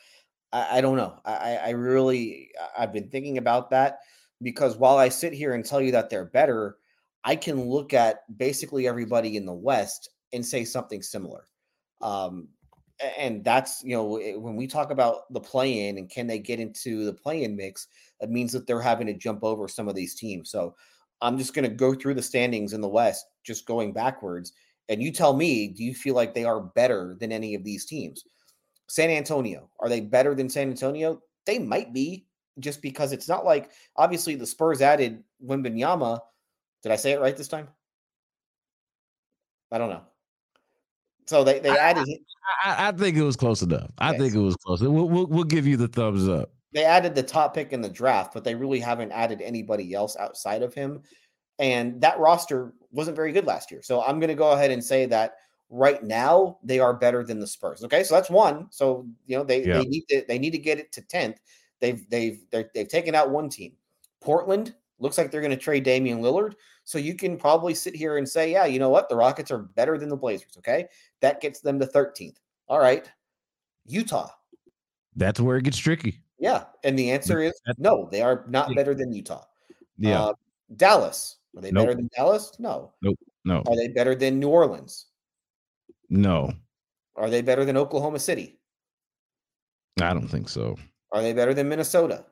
I, 0.52 0.78
I 0.78 0.80
don't 0.80 0.96
know. 0.96 1.18
I, 1.24 1.56
I 1.56 1.70
really 1.70 2.50
I've 2.78 2.92
been 2.92 3.08
thinking 3.08 3.38
about 3.38 3.70
that 3.70 3.98
because 4.40 4.76
while 4.76 4.98
I 4.98 5.08
sit 5.08 5.32
here 5.32 5.54
and 5.54 5.64
tell 5.64 5.80
you 5.80 5.92
that 5.92 6.10
they're 6.10 6.24
better, 6.26 6.76
I 7.24 7.36
can 7.36 7.68
look 7.68 7.92
at 7.92 8.20
basically 8.38 8.86
everybody 8.86 9.36
in 9.36 9.46
the 9.46 9.52
West 9.52 10.10
and 10.32 10.46
say 10.46 10.64
something 10.64 11.02
similar. 11.02 11.44
Um, 12.00 12.48
and 13.16 13.44
that's 13.44 13.82
you 13.84 13.94
know 13.94 14.04
when 14.38 14.56
we 14.56 14.66
talk 14.66 14.90
about 14.90 15.32
the 15.32 15.40
play 15.40 15.88
in 15.88 15.98
and 15.98 16.10
can 16.10 16.26
they 16.26 16.38
get 16.38 16.60
into 16.60 17.04
the 17.04 17.12
play 17.12 17.44
in 17.44 17.56
mix, 17.56 17.88
it 18.20 18.30
means 18.30 18.52
that 18.52 18.66
they're 18.66 18.80
having 18.80 19.06
to 19.06 19.14
jump 19.14 19.44
over 19.44 19.68
some 19.68 19.88
of 19.88 19.94
these 19.94 20.14
teams. 20.14 20.50
So 20.50 20.74
I'm 21.20 21.38
just 21.38 21.54
going 21.54 21.68
to 21.68 21.74
go 21.74 21.94
through 21.94 22.14
the 22.14 22.22
standings 22.22 22.72
in 22.72 22.80
the 22.80 22.88
West, 22.88 23.26
just 23.44 23.66
going 23.66 23.92
backwards. 23.92 24.52
And 24.88 25.02
you 25.02 25.12
tell 25.12 25.36
me, 25.36 25.68
do 25.68 25.84
you 25.84 25.94
feel 25.94 26.14
like 26.14 26.32
they 26.32 26.44
are 26.44 26.60
better 26.60 27.16
than 27.20 27.32
any 27.32 27.54
of 27.54 27.64
these 27.64 27.84
teams? 27.84 28.24
San 28.88 29.10
Antonio, 29.10 29.68
are 29.80 29.88
they 29.88 30.00
better 30.00 30.34
than 30.34 30.48
San 30.48 30.70
Antonio? 30.70 31.20
They 31.44 31.58
might 31.58 31.92
be, 31.92 32.26
just 32.58 32.82
because 32.82 33.12
it's 33.12 33.28
not 33.28 33.44
like 33.44 33.70
obviously 33.96 34.34
the 34.34 34.46
Spurs 34.46 34.80
added 34.80 35.22
Wembanyama. 35.44 36.18
Did 36.82 36.92
I 36.92 36.96
say 36.96 37.12
it 37.12 37.20
right 37.20 37.36
this 37.36 37.48
time? 37.48 37.68
I 39.70 39.78
don't 39.78 39.90
know. 39.90 40.02
So 41.28 41.44
they, 41.44 41.58
they 41.58 41.68
added. 41.68 42.08
I, 42.64 42.88
I, 42.88 42.92
think 42.92 43.16
it 43.16 43.22
was 43.22 43.36
close 43.36 43.60
enough. 43.60 43.90
I 43.98 44.12
yes. 44.12 44.20
think 44.20 44.34
it 44.34 44.38
was 44.38 44.56
close. 44.56 44.80
We'll, 44.80 45.08
we'll, 45.08 45.26
we'll 45.26 45.44
give 45.44 45.66
you 45.66 45.76
the 45.76 45.88
thumbs 45.88 46.26
up. 46.26 46.50
They 46.72 46.84
added 46.84 47.14
the 47.14 47.22
top 47.22 47.54
pick 47.54 47.74
in 47.74 47.82
the 47.82 47.88
draft, 47.88 48.32
but 48.32 48.44
they 48.44 48.54
really 48.54 48.80
haven't 48.80 49.12
added 49.12 49.42
anybody 49.42 49.92
else 49.92 50.16
outside 50.16 50.62
of 50.62 50.72
him. 50.72 51.02
And 51.58 52.00
that 52.00 52.18
roster 52.18 52.72
wasn't 52.92 53.16
very 53.16 53.32
good 53.32 53.44
last 53.44 53.70
year. 53.70 53.82
So 53.82 54.02
I'm 54.02 54.20
going 54.20 54.28
to 54.28 54.34
go 54.34 54.52
ahead 54.52 54.70
and 54.70 54.82
say 54.82 55.04
that 55.06 55.34
right 55.68 56.02
now 56.02 56.58
they 56.62 56.78
are 56.78 56.94
better 56.94 57.22
than 57.24 57.40
the 57.40 57.46
Spurs. 57.46 57.84
Okay, 57.84 58.04
so 58.04 58.14
that's 58.14 58.30
one. 58.30 58.68
So 58.70 59.06
you 59.26 59.36
know 59.36 59.44
they, 59.44 59.64
yeah. 59.64 59.78
they 59.78 59.84
need 59.84 60.04
to 60.08 60.24
they 60.28 60.38
need 60.38 60.52
to 60.52 60.58
get 60.58 60.78
it 60.78 60.92
to 60.92 61.02
tenth. 61.02 61.40
They've 61.80 62.08
they've 62.08 62.40
they've 62.50 62.88
taken 62.88 63.14
out 63.14 63.30
one 63.30 63.50
team. 63.50 63.72
Portland 64.20 64.74
looks 64.98 65.18
like 65.18 65.30
they're 65.30 65.40
going 65.40 65.50
to 65.50 65.56
trade 65.56 65.84
Damian 65.84 66.20
Lillard. 66.20 66.54
So 66.84 66.98
you 66.98 67.14
can 67.14 67.36
probably 67.36 67.74
sit 67.74 67.94
here 67.94 68.16
and 68.16 68.28
say, 68.28 68.50
yeah, 68.50 68.64
you 68.64 68.78
know 68.78 68.88
what? 68.88 69.08
The 69.08 69.16
Rockets 69.16 69.50
are 69.50 69.58
better 69.58 69.98
than 69.98 70.08
the 70.08 70.16
Blazers. 70.16 70.56
Okay. 70.56 70.86
That 71.20 71.40
gets 71.40 71.60
them 71.60 71.78
to 71.80 71.86
13th. 71.86 72.36
All 72.68 72.78
right. 72.78 73.10
Utah. 73.86 74.30
That's 75.16 75.40
where 75.40 75.56
it 75.56 75.64
gets 75.64 75.78
tricky. 75.78 76.20
Yeah. 76.38 76.64
And 76.84 76.98
the 76.98 77.10
answer 77.10 77.40
is 77.40 77.52
no, 77.78 78.08
they 78.10 78.22
are 78.22 78.44
not 78.48 78.74
better 78.74 78.94
than 78.94 79.12
Utah. 79.12 79.44
Yeah. 79.96 80.22
Uh, 80.22 80.32
Dallas. 80.76 81.36
Are 81.56 81.62
they 81.62 81.70
nope. 81.70 81.86
better 81.86 81.96
than 81.96 82.10
Dallas? 82.14 82.52
No. 82.58 82.92
Nope. 83.02 83.18
No. 83.44 83.62
Are 83.66 83.76
they 83.76 83.88
better 83.88 84.14
than 84.14 84.38
New 84.38 84.48
Orleans? 84.48 85.06
No. 86.08 86.52
Are 87.16 87.30
they 87.30 87.42
better 87.42 87.64
than 87.64 87.76
Oklahoma 87.76 88.18
City? 88.18 88.58
I 90.00 90.12
don't 90.12 90.28
think 90.28 90.48
so. 90.48 90.76
Are 91.12 91.22
they 91.22 91.32
better 91.32 91.54
than 91.54 91.68
Minnesota? 91.68 92.24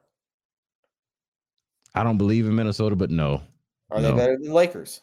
I 1.94 2.04
don't 2.04 2.18
believe 2.18 2.46
in 2.46 2.54
Minnesota, 2.54 2.94
but 2.94 3.10
no. 3.10 3.42
Are 3.90 4.00
no. 4.00 4.10
they 4.10 4.16
better 4.16 4.38
than 4.38 4.52
Lakers? 4.52 5.00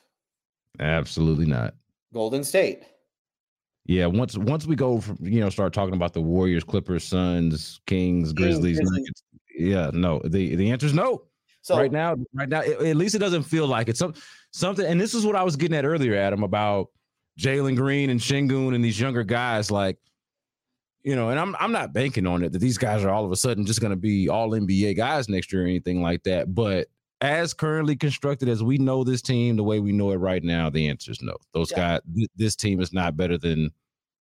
Absolutely 0.80 1.46
not. 1.46 1.74
Golden 2.14 2.44
State. 2.44 2.84
Yeah, 3.86 4.06
once 4.06 4.38
once 4.38 4.66
we 4.66 4.76
go 4.76 5.02
from 5.02 5.18
you 5.22 5.42
know 5.42 5.50
start 5.50 5.74
talking 5.74 5.94
about 5.94 6.14
the 6.14 6.22
Warriors, 6.22 6.64
Clippers, 6.64 7.04
Suns, 7.04 7.82
Kings, 7.86 8.32
Grizzlies, 8.32 8.80
Nuggets, 8.82 9.24
yeah, 9.56 9.92
no. 9.94 10.22
The 10.24 10.56
the 10.56 10.72
answer 10.72 10.86
is 10.86 10.94
no. 10.94 11.24
So 11.62 11.78
right 11.78 11.92
now, 11.92 12.16
right 12.34 12.50
now, 12.50 12.62
it, 12.62 12.82
at 12.82 12.96
least 12.98 13.16
it 13.16 13.20
doesn't 13.20 13.44
feel 13.44 13.68
like 13.68 13.88
it's 13.88 14.00
some 14.00 14.14
something. 14.52 14.86
And 14.86 15.00
this 15.00 15.14
is 15.14 15.26
what 15.26 15.36
I 15.36 15.44
was 15.44 15.56
getting 15.56 15.78
at 15.78 15.86
earlier, 15.86 16.16
Adam, 16.16 16.44
about 16.44 16.90
Jalen 17.40 17.76
Green 17.76 18.10
and 18.10 18.20
Sengun 18.20 18.76
and 18.76 18.84
these 18.84 19.00
younger 19.00 19.24
guys. 19.24 19.72
Like, 19.72 19.98
you 21.04 21.16
know, 21.16 21.30
and 21.30 21.40
I'm 21.40 21.56
I'm 21.60 21.72
not 21.72 21.94
banking 21.94 22.28
on 22.28 22.44
it 22.44 22.52
that 22.52 22.60
these 22.60 22.78
guys 22.78 23.04
are 23.04 23.10
all 23.10 23.26
of 23.26 23.32
a 23.32 23.36
sudden 23.36 23.66
just 23.66 23.82
going 23.82 23.92
to 23.92 23.98
be 23.98 24.28
all 24.28 24.52
NBA 24.52 24.98
guys 24.98 25.30
next 25.30 25.54
year 25.54 25.64
or 25.64 25.68
anything 25.68 26.02
like 26.02 26.24
that. 26.24 26.54
But 26.54 26.88
as 27.24 27.54
currently 27.54 27.96
constructed 27.96 28.50
as 28.50 28.62
we 28.62 28.78
know 28.78 29.04
this 29.04 29.22
team 29.22 29.56
the 29.56 29.64
way 29.64 29.80
we 29.80 29.94
know 29.94 30.12
it 30.12 30.18
right 30.18 30.44
now 30.44 30.70
the 30.70 30.88
answer 30.88 31.10
is 31.10 31.22
no. 31.22 31.34
Those 31.54 31.72
yeah. 31.72 31.78
guys 31.78 32.02
th- 32.14 32.30
this 32.36 32.56
team 32.56 32.82
is 32.82 32.92
not 32.92 33.16
better 33.16 33.38
than 33.38 33.72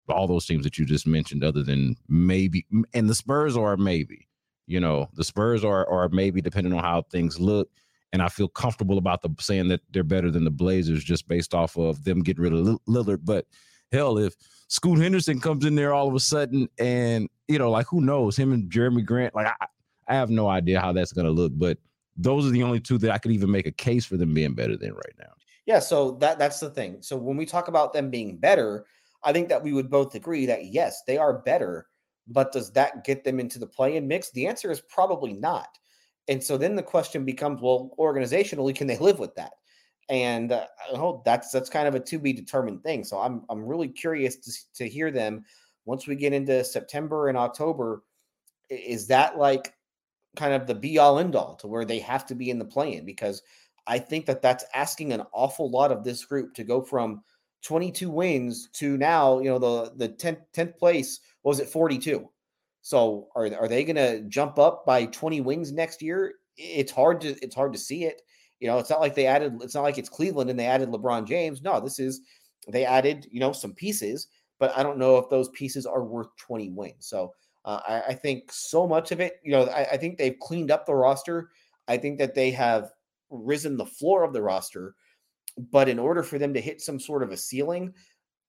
all 0.09 0.29
those 0.29 0.47
teams 0.47 0.65
that 0.65 0.79
you 0.79 0.87
just 0.87 1.07
mentioned 1.07 1.43
other 1.43 1.65
than 1.65 1.97
maybe 2.09 2.65
and 2.95 3.11
the 3.11 3.15
spurs 3.15 3.57
are 3.57 3.77
maybe. 3.77 4.29
You 4.67 4.79
know 4.79 5.09
the 5.15 5.25
spurs 5.25 5.65
are 5.65 5.87
are 5.91 6.09
maybe 6.11 6.41
depending 6.41 6.73
on 6.73 6.83
how 6.85 7.03
things 7.11 7.41
look 7.41 7.69
and 8.13 8.23
i 8.23 8.29
feel 8.29 8.47
comfortable 8.47 8.97
about 8.97 9.21
the 9.21 9.31
saying 9.41 9.69
that 9.69 9.81
they're 9.91 10.05
better 10.05 10.31
than 10.31 10.45
the 10.45 10.51
blazers 10.51 11.03
just 11.03 11.27
based 11.27 11.53
off 11.53 11.77
of 11.77 12.05
them 12.05 12.23
getting 12.23 12.45
rid 12.45 12.53
of 12.53 12.79
lillard. 12.89 13.25
But 13.25 13.47
hell 13.91 14.17
if 14.17 14.35
scoot 14.69 15.01
henderson 15.01 15.41
comes 15.41 15.65
in 15.65 15.75
there 15.75 15.93
all 15.93 16.09
of 16.09 16.15
a 16.15 16.21
sudden 16.21 16.69
and 16.79 17.29
you 17.49 17.59
know 17.59 17.71
like 17.73 17.89
who 17.89 18.01
knows? 18.01 18.37
Him 18.37 18.53
and 18.53 18.71
Jerami 18.71 19.05
grant 19.05 19.35
like 19.35 19.49
i, 19.49 19.67
I 20.07 20.15
have 20.15 20.31
no 20.31 20.49
idea 20.49 20.81
how 20.81 20.93
that's 20.93 21.13
going 21.13 21.27
to 21.27 21.33
look 21.33 21.53
but 21.57 21.77
those 22.17 22.47
are 22.47 22.51
the 22.51 22.63
only 22.63 22.81
two 22.81 22.99
that 22.99 23.11
I 23.11 23.19
could 23.19 23.33
even 23.33 23.51
make 23.51 23.67
a 23.67 23.73
case 23.73 24.05
for 24.05 24.17
them 24.17 24.35
being 24.35 24.55
better 24.55 24.77
than 24.77 24.93
right 24.93 25.15
now. 25.19 25.33
Yeah, 25.67 25.79
so 25.79 26.13
that 26.13 26.39
that's 26.39 26.61
the 26.61 26.71
thing. 26.71 26.99
So 27.01 27.17
when 27.17 27.37
we 27.37 27.47
talk 27.47 27.69
about 27.69 27.93
them 27.93 28.11
being 28.11 28.37
better, 28.37 28.85
I 29.23 29.33
think 29.33 29.49
that 29.49 29.63
we 29.63 29.73
would 29.73 29.91
both 29.91 30.15
agree 30.15 30.47
that 30.47 30.67
yes, 30.67 31.03
they 31.07 31.19
are 31.19 31.39
better, 31.39 31.87
but 32.27 32.53
does 32.53 32.73
that 32.73 33.05
get 33.05 33.25
them 33.25 33.39
into 33.39 33.59
the 33.59 33.67
play-in 33.67 34.09
mix? 34.09 34.31
The 34.31 34.47
answer 34.47 34.71
is 34.71 34.81
probably 34.81 35.33
not. 35.33 35.79
And 36.29 36.43
so 36.43 36.57
then 36.57 36.77
the 36.77 36.83
question 36.83 37.25
becomes, 37.25 37.61
well, 37.61 37.91
organizationally, 37.99 38.75
can 38.75 38.87
they 38.87 38.99
live 38.99 39.19
with 39.19 39.35
that? 39.37 39.53
And 40.09 40.53
uh, 40.53 40.67
oh, 40.93 41.23
that's 41.25 41.51
that's 41.51 41.71
kind 41.71 41.87
of 41.87 41.95
a 41.95 42.01
to 42.01 42.19
be 42.19 42.33
determined 42.33 42.83
thing. 42.83 43.05
So 43.05 43.19
I'm 43.19 43.45
I'm 43.49 43.65
really 43.65 43.89
curious 43.89 44.37
to 44.37 44.53
to 44.75 44.89
hear 44.89 45.11
them 45.11 45.45
once 45.85 46.07
we 46.07 46.17
get 46.17 46.33
into 46.33 46.65
September 46.65 47.29
and 47.29 47.39
October. 47.39 48.03
Is 48.69 49.07
that 49.09 49.39
like 49.39 49.75
kind 50.37 50.55
of 50.55 50.67
the 50.67 50.75
be 50.75 50.99
all 50.99 51.19
end 51.19 51.37
all 51.37 51.57
to 51.57 51.67
where 51.67 51.85
they 51.85 51.99
have 51.99 52.27
to 52.27 52.35
be 52.35 52.51
in 52.51 52.59
the 52.59 52.65
play-in 52.65 53.05
because 53.05 53.43
I 53.87 53.99
think 53.99 54.27
that 54.27 54.43
that's 54.43 54.65
asking 54.75 55.13
an 55.13 55.23
awful 55.33 55.71
lot 55.71 55.93
of 55.93 56.05
this 56.05 56.25
group 56.25 56.55
to 56.55 56.65
go 56.65 56.83
from 56.83 57.23
22 57.63 58.11
wins 58.11 58.69
to 58.75 58.97
now, 58.97 59.39
you 59.39 59.49
know, 59.49 59.59
the 59.59 59.93
the 59.97 60.09
10th 60.09 60.41
10th 60.55 60.79
place 60.79 61.21
was 61.43 61.61
it 61.61 61.69
42. 61.69 62.29
So 62.83 63.29
are 63.35 63.49
are 63.55 63.69
they 63.69 63.85
going 63.85 63.97
to 63.97 64.23
jump 64.29 64.59
up 64.59 64.85
by 64.85 65.07
20 65.07 65.41
wins 65.41 65.73
next 65.73 66.03
year? 66.03 66.35
It's 66.57 66.93
hard 66.93 67.21
to 67.23 67.31
it's 67.43 67.55
hard 67.55 67.73
to 67.73 67.79
see 67.79 68.05
it. 68.05 68.23
You 68.61 68.69
know, 68.69 68.79
it's 68.79 68.91
not 68.91 69.01
like 69.01 69.15
they 69.15 69.27
added 69.27 69.59
it's 69.63 69.75
not 69.75 69.83
like 69.83 69.99
it's 69.99 70.09
Cleveland 70.09 70.51
and 70.51 70.59
they 70.59 70.67
added 70.67 70.89
LeBron 70.89 71.27
James. 71.27 71.63
No, 71.63 71.81
this 71.81 71.99
is 71.99 72.21
they 72.69 72.85
added, 72.85 73.27
you 73.31 73.41
know, 73.41 73.53
some 73.53 73.75
pieces, 73.75 74.29
but 74.59 74.77
I 74.77 74.83
don't 74.83 74.99
know 74.99 75.19
if 75.19 75.29
those 75.29 75.49
pieces 75.51 75.87
are 75.87 76.05
worth 76.05 76.29
20 76.37 76.71
wins. 76.71 77.07
So 77.07 77.33
uh, 77.65 77.81
I, 77.87 78.03
I, 78.09 78.15
think 78.15 78.51
so 78.51 78.87
much 78.89 79.13
of 79.13 79.21
it, 79.21 79.35
you 79.45 79.53
know, 79.53 79.65
I, 79.65 79.93
I, 79.93 79.97
think 79.97 80.19
they've 80.19 80.39
cleaned 80.41 80.71
up 80.71 80.85
the 80.85 80.95
roster. 80.95 81.51
I 81.87 81.97
think 81.97 82.19
that 82.19 82.35
they 82.35 82.51
have 82.51 82.91
risen 83.31 83.77
the 83.77 83.87
floor 83.87 84.25
of 84.25 84.33
the 84.33 84.43
roster. 84.43 84.95
But 85.71 85.89
in 85.89 85.99
order 85.99 86.23
for 86.23 86.39
them 86.39 86.55
to 86.55 86.61
hit 86.61 86.81
some 86.81 86.99
sort 86.99 87.23
of 87.23 87.31
a 87.31 87.37
ceiling, 87.37 87.93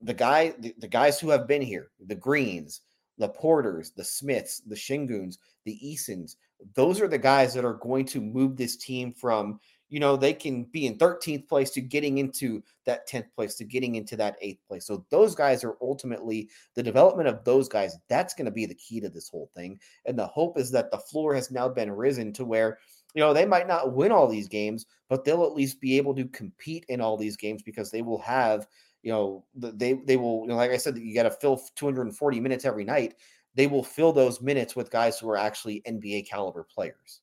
the 0.01 0.13
guy, 0.13 0.53
the, 0.59 0.73
the 0.79 0.87
guys 0.87 1.19
who 1.19 1.29
have 1.29 1.47
been 1.47 1.61
here, 1.61 1.91
the 2.07 2.15
Greens, 2.15 2.81
the 3.17 3.29
Porters, 3.29 3.91
the 3.91 4.03
Smiths, 4.03 4.61
the 4.61 4.75
Senguns, 4.75 5.37
the 5.65 5.77
Easons. 5.87 6.37
Those 6.75 7.01
are 7.01 7.07
the 7.07 7.17
guys 7.17 7.53
that 7.53 7.65
are 7.65 7.75
going 7.75 8.05
to 8.05 8.21
move 8.21 8.57
this 8.57 8.77
team 8.77 9.13
from, 9.13 9.59
you 9.93 9.99
know, 9.99 10.17
they 10.17 10.33
can 10.33 10.63
be 10.63 10.87
in 10.87 10.97
13th 10.97 11.47
place 11.47 11.69
to 11.69 11.79
getting 11.79 12.17
into 12.17 12.63
that 12.87 13.07
10th 13.07 13.27
place 13.35 13.53
to 13.53 13.63
getting 13.63 13.93
into 13.93 14.17
that 14.17 14.37
eighth 14.41 14.67
place. 14.67 14.87
So 14.87 15.05
those 15.11 15.35
guys 15.35 15.63
are 15.63 15.77
ultimately 15.83 16.49
the 16.73 16.81
development 16.81 17.29
of 17.29 17.43
those 17.43 17.69
guys. 17.69 17.95
That's 18.09 18.33
going 18.33 18.45
to 18.45 18.51
be 18.51 18.65
the 18.65 18.73
key 18.73 18.99
to 19.01 19.09
this 19.09 19.29
whole 19.29 19.51
thing. 19.55 19.79
And 20.07 20.17
the 20.17 20.25
hope 20.25 20.57
is 20.57 20.71
that 20.71 20.89
the 20.89 20.97
floor 20.97 21.35
has 21.35 21.51
now 21.51 21.69
been 21.69 21.91
risen 21.91 22.33
to 22.33 22.43
where, 22.43 22.79
you 23.13 23.19
know, 23.19 23.35
they 23.35 23.45
might 23.45 23.67
not 23.67 23.93
win 23.93 24.11
all 24.11 24.27
these 24.27 24.47
games, 24.47 24.87
but 25.09 25.25
they'll 25.25 25.45
at 25.45 25.53
least 25.53 25.79
be 25.79 25.95
able 25.95 26.15
to 26.15 26.25
compete 26.25 26.85
in 26.89 26.99
all 26.99 27.15
these 27.15 27.37
games 27.37 27.61
because 27.61 27.91
they 27.91 28.01
will 28.01 28.21
have 28.21 28.65
you 29.03 29.11
know 29.11 29.43
they 29.53 29.93
they 30.05 30.15
will 30.15 30.43
you 30.43 30.47
know 30.47 30.55
like 30.55 30.71
i 30.71 30.77
said 30.77 30.97
you 30.97 31.13
got 31.13 31.23
to 31.23 31.29
fill 31.31 31.61
240 31.75 32.39
minutes 32.39 32.63
every 32.63 32.85
night 32.85 33.15
they 33.53 33.67
will 33.67 33.83
fill 33.83 34.13
those 34.13 34.39
minutes 34.39 34.77
with 34.77 34.89
guys 34.89 35.19
who 35.19 35.29
are 35.29 35.35
actually 35.35 35.81
nba 35.85 36.25
caliber 36.25 36.65
players 36.73 37.19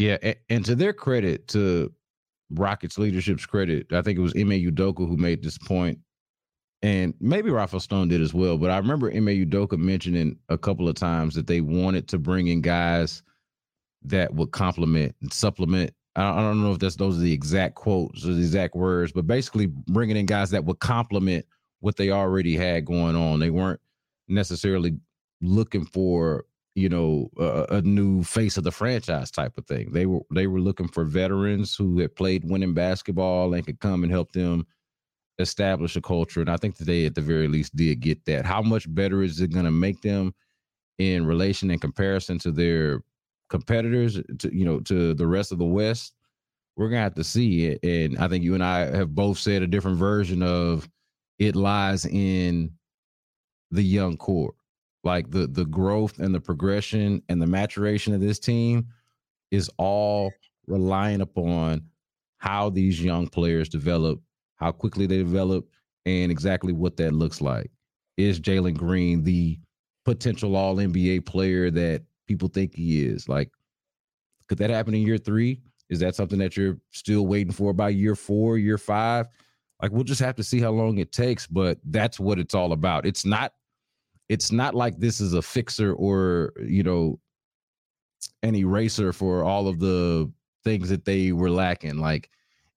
yeah 0.00 0.16
and, 0.22 0.36
and 0.48 0.64
to 0.64 0.74
their 0.74 0.92
credit 0.92 1.46
to 1.48 1.92
rockets 2.50 2.98
leadership's 2.98 3.46
credit 3.46 3.92
i 3.92 4.02
think 4.02 4.18
it 4.18 4.22
was 4.22 4.34
Ime 4.34 4.50
Udoka 4.50 5.06
who 5.08 5.16
made 5.16 5.42
this 5.42 5.58
point 5.58 5.98
and 6.82 7.12
maybe 7.20 7.50
Rafael 7.50 7.78
Stone 7.78 8.08
did 8.08 8.22
as 8.22 8.32
well, 8.32 8.56
but 8.56 8.70
I 8.70 8.78
remember 8.78 9.10
Ime 9.10 9.26
Udoka 9.26 9.76
mentioning 9.76 10.38
a 10.48 10.56
couple 10.56 10.88
of 10.88 10.94
times 10.94 11.34
that 11.34 11.46
they 11.46 11.60
wanted 11.60 12.08
to 12.08 12.18
bring 12.18 12.46
in 12.46 12.62
guys 12.62 13.22
that 14.04 14.32
would 14.32 14.50
complement 14.52 15.14
and 15.20 15.30
supplement 15.30 15.92
I 16.16 16.40
don't 16.40 16.62
know 16.62 16.72
if 16.72 16.80
that's 16.80 16.96
those 16.96 17.16
are 17.16 17.20
the 17.20 17.32
exact 17.32 17.76
quotes 17.76 18.24
or 18.24 18.34
the 18.34 18.40
exact 18.40 18.74
words, 18.74 19.12
but 19.12 19.26
basically 19.26 19.66
bringing 19.66 20.16
in 20.16 20.26
guys 20.26 20.50
that 20.50 20.64
would 20.64 20.80
complement 20.80 21.46
what 21.80 21.96
they 21.96 22.10
already 22.10 22.56
had 22.56 22.84
going 22.84 23.14
on. 23.14 23.38
They 23.38 23.50
weren't 23.50 23.80
necessarily 24.26 24.98
looking 25.40 25.84
for 25.84 26.46
you 26.74 26.88
know 26.88 27.30
uh, 27.38 27.66
a, 27.70 27.76
a, 27.76 27.82
new 27.82 28.22
face 28.22 28.56
of 28.56 28.64
the 28.64 28.70
franchise 28.70 29.30
type 29.30 29.58
of 29.58 29.66
thing. 29.66 29.92
They 29.92 30.06
were 30.06 30.20
they 30.32 30.46
were 30.46 30.60
looking 30.60 30.88
for 30.88 31.04
veterans 31.04 31.74
who 31.74 31.98
had 31.98 32.14
played 32.14 32.44
winning 32.44 32.74
basketball 32.74 33.54
and 33.54 33.66
could 33.66 33.80
come 33.80 34.02
and 34.02 34.12
help 34.12 34.32
them 34.32 34.66
establish 35.38 35.96
a 35.96 36.00
culture. 36.00 36.40
And 36.40 36.50
I 36.50 36.56
think 36.56 36.76
that 36.76 36.84
they 36.84 37.06
at 37.06 37.14
the 37.14 37.22
very 37.22 37.48
least 37.48 37.74
did 37.74 38.00
get 38.00 38.24
that. 38.26 38.44
How 38.44 38.62
much 38.62 38.92
better 38.94 39.22
is 39.22 39.40
it 39.40 39.52
going 39.52 39.64
to 39.64 39.70
make 39.70 40.02
them 40.02 40.34
in 40.98 41.26
relation 41.26 41.70
and 41.70 41.80
comparison 41.80 42.38
to 42.40 42.52
their 42.52 43.02
competitors 43.48 44.20
to 44.38 44.54
you 44.54 44.64
know 44.64 44.80
to 44.80 45.12
the 45.14 45.26
rest 45.26 45.52
of 45.52 45.58
the 45.58 45.64
West, 45.64 46.14
we're 46.76 46.88
gonna 46.88 47.02
have 47.02 47.14
to 47.14 47.24
see 47.24 47.66
it. 47.66 47.80
And 47.82 48.18
I 48.18 48.28
think 48.28 48.44
you 48.44 48.54
and 48.54 48.64
I 48.64 48.96
have 48.96 49.14
both 49.14 49.38
said 49.38 49.62
a 49.62 49.66
different 49.66 49.98
version 49.98 50.42
of 50.42 50.88
it 51.38 51.56
lies 51.56 52.06
in 52.06 52.70
the 53.70 53.82
young 53.82 54.16
core, 54.16 54.54
like 55.04 55.30
the 55.30 55.46
the 55.46 55.64
growth 55.64 56.18
and 56.18 56.34
the 56.34 56.40
progression 56.40 57.22
and 57.28 57.40
the 57.40 57.46
maturation 57.46 58.14
of 58.14 58.20
this 58.20 58.38
team 58.38 58.86
is 59.50 59.70
all 59.78 60.32
relying 60.66 61.20
upon 61.20 61.82
how 62.38 62.70
these 62.70 63.02
young 63.02 63.26
players 63.26 63.68
develop, 63.68 64.20
how 64.56 64.72
quickly 64.72 65.06
they 65.06 65.18
develop, 65.18 65.68
and 66.06 66.30
exactly 66.30 66.72
what 66.72 66.96
that 66.96 67.12
looks 67.12 67.40
like. 67.40 67.70
Is 68.16 68.40
Jalen 68.40 68.76
Green 68.76 69.22
the 69.24 69.58
potential 70.04 70.56
All 70.56 70.76
NBA 70.76 71.26
player 71.26 71.70
that 71.70 72.02
people 72.26 72.48
think 72.48 72.74
he 72.74 73.04
is. 73.04 73.28
Like, 73.28 73.50
could 74.48 74.58
that 74.58 74.70
happen 74.70 74.94
in 74.94 75.02
year 75.02 75.18
three? 75.18 75.60
Is 75.88 76.00
that 76.00 76.14
something 76.14 76.38
that 76.38 76.56
you're 76.56 76.78
still 76.90 77.26
waiting 77.26 77.52
for 77.52 77.72
by 77.72 77.88
year 77.90 78.14
four, 78.14 78.58
year 78.58 78.78
five? 78.78 79.26
Like, 79.82 79.92
we'll 79.92 80.04
just 80.04 80.20
have 80.20 80.36
to 80.36 80.44
see 80.44 80.60
how 80.60 80.70
long 80.70 80.98
it 80.98 81.12
takes, 81.12 81.46
but 81.46 81.78
that's 81.84 82.20
what 82.20 82.38
it's 82.38 82.54
all 82.54 82.72
about. 82.72 83.06
It's 83.06 83.24
not, 83.24 83.54
it's 84.30 84.52
not 84.52 84.76
like 84.76 84.96
this 84.96 85.20
is 85.20 85.34
a 85.34 85.42
fixer 85.42 85.92
or, 85.92 86.52
you 86.64 86.84
know, 86.84 87.18
an 88.44 88.54
eraser 88.54 89.12
for 89.12 89.42
all 89.42 89.66
of 89.66 89.80
the 89.80 90.30
things 90.62 90.88
that 90.88 91.04
they 91.04 91.32
were 91.32 91.50
lacking. 91.50 91.98
Like, 91.98 92.30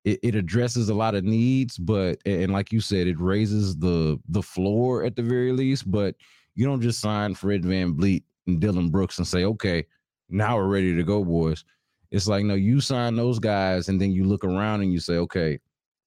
it, 0.04 0.20
it 0.24 0.36
addresses 0.36 0.90
a 0.90 0.96
lot 0.96 1.14
of 1.14 1.24
needs, 1.24 1.78
but 1.78 2.18
and 2.26 2.52
like 2.52 2.72
you 2.72 2.82
said, 2.82 3.06
it 3.06 3.20
raises 3.20 3.78
the 3.78 4.20
the 4.30 4.42
floor 4.42 5.06
at 5.06 5.16
the 5.16 5.22
very 5.22 5.52
least. 5.52 5.90
But 5.90 6.16
you 6.56 6.66
don't 6.66 6.82
just 6.82 7.00
sign 7.00 7.36
Fred 7.36 7.62
VanVleet 7.62 8.24
and 8.48 8.60
Dillon 8.60 8.90
Brooks 8.90 9.20
and 9.20 9.28
say, 9.28 9.46
okay, 9.46 9.86
now 10.30 10.58
we're 10.58 10.68
ready 10.68 10.96
to 10.96 11.04
go, 11.04 11.24
boys. 11.24 11.64
It's 12.10 12.28
like, 12.28 12.46
no, 12.46 12.56
you 12.56 12.82
sign 12.82 13.16
those 13.16 13.38
guys 13.38 13.90
and 13.90 14.02
then 14.02 14.12
you 14.12 14.24
look 14.24 14.44
around 14.44 14.82
and 14.82 14.92
you 14.92 15.00
say, 15.00 15.18
okay, 15.18 15.60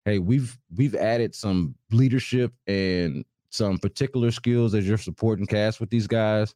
hey, 0.06 0.18
we've 0.20 0.58
we've 0.74 0.94
added 0.94 1.34
some 1.34 1.74
leadership 1.90 2.50
and 2.66 3.26
some 3.54 3.78
particular 3.78 4.32
skills 4.32 4.74
as 4.74 4.86
your 4.86 4.98
supporting 4.98 5.46
cast 5.46 5.78
with 5.78 5.88
these 5.88 6.08
guys. 6.08 6.54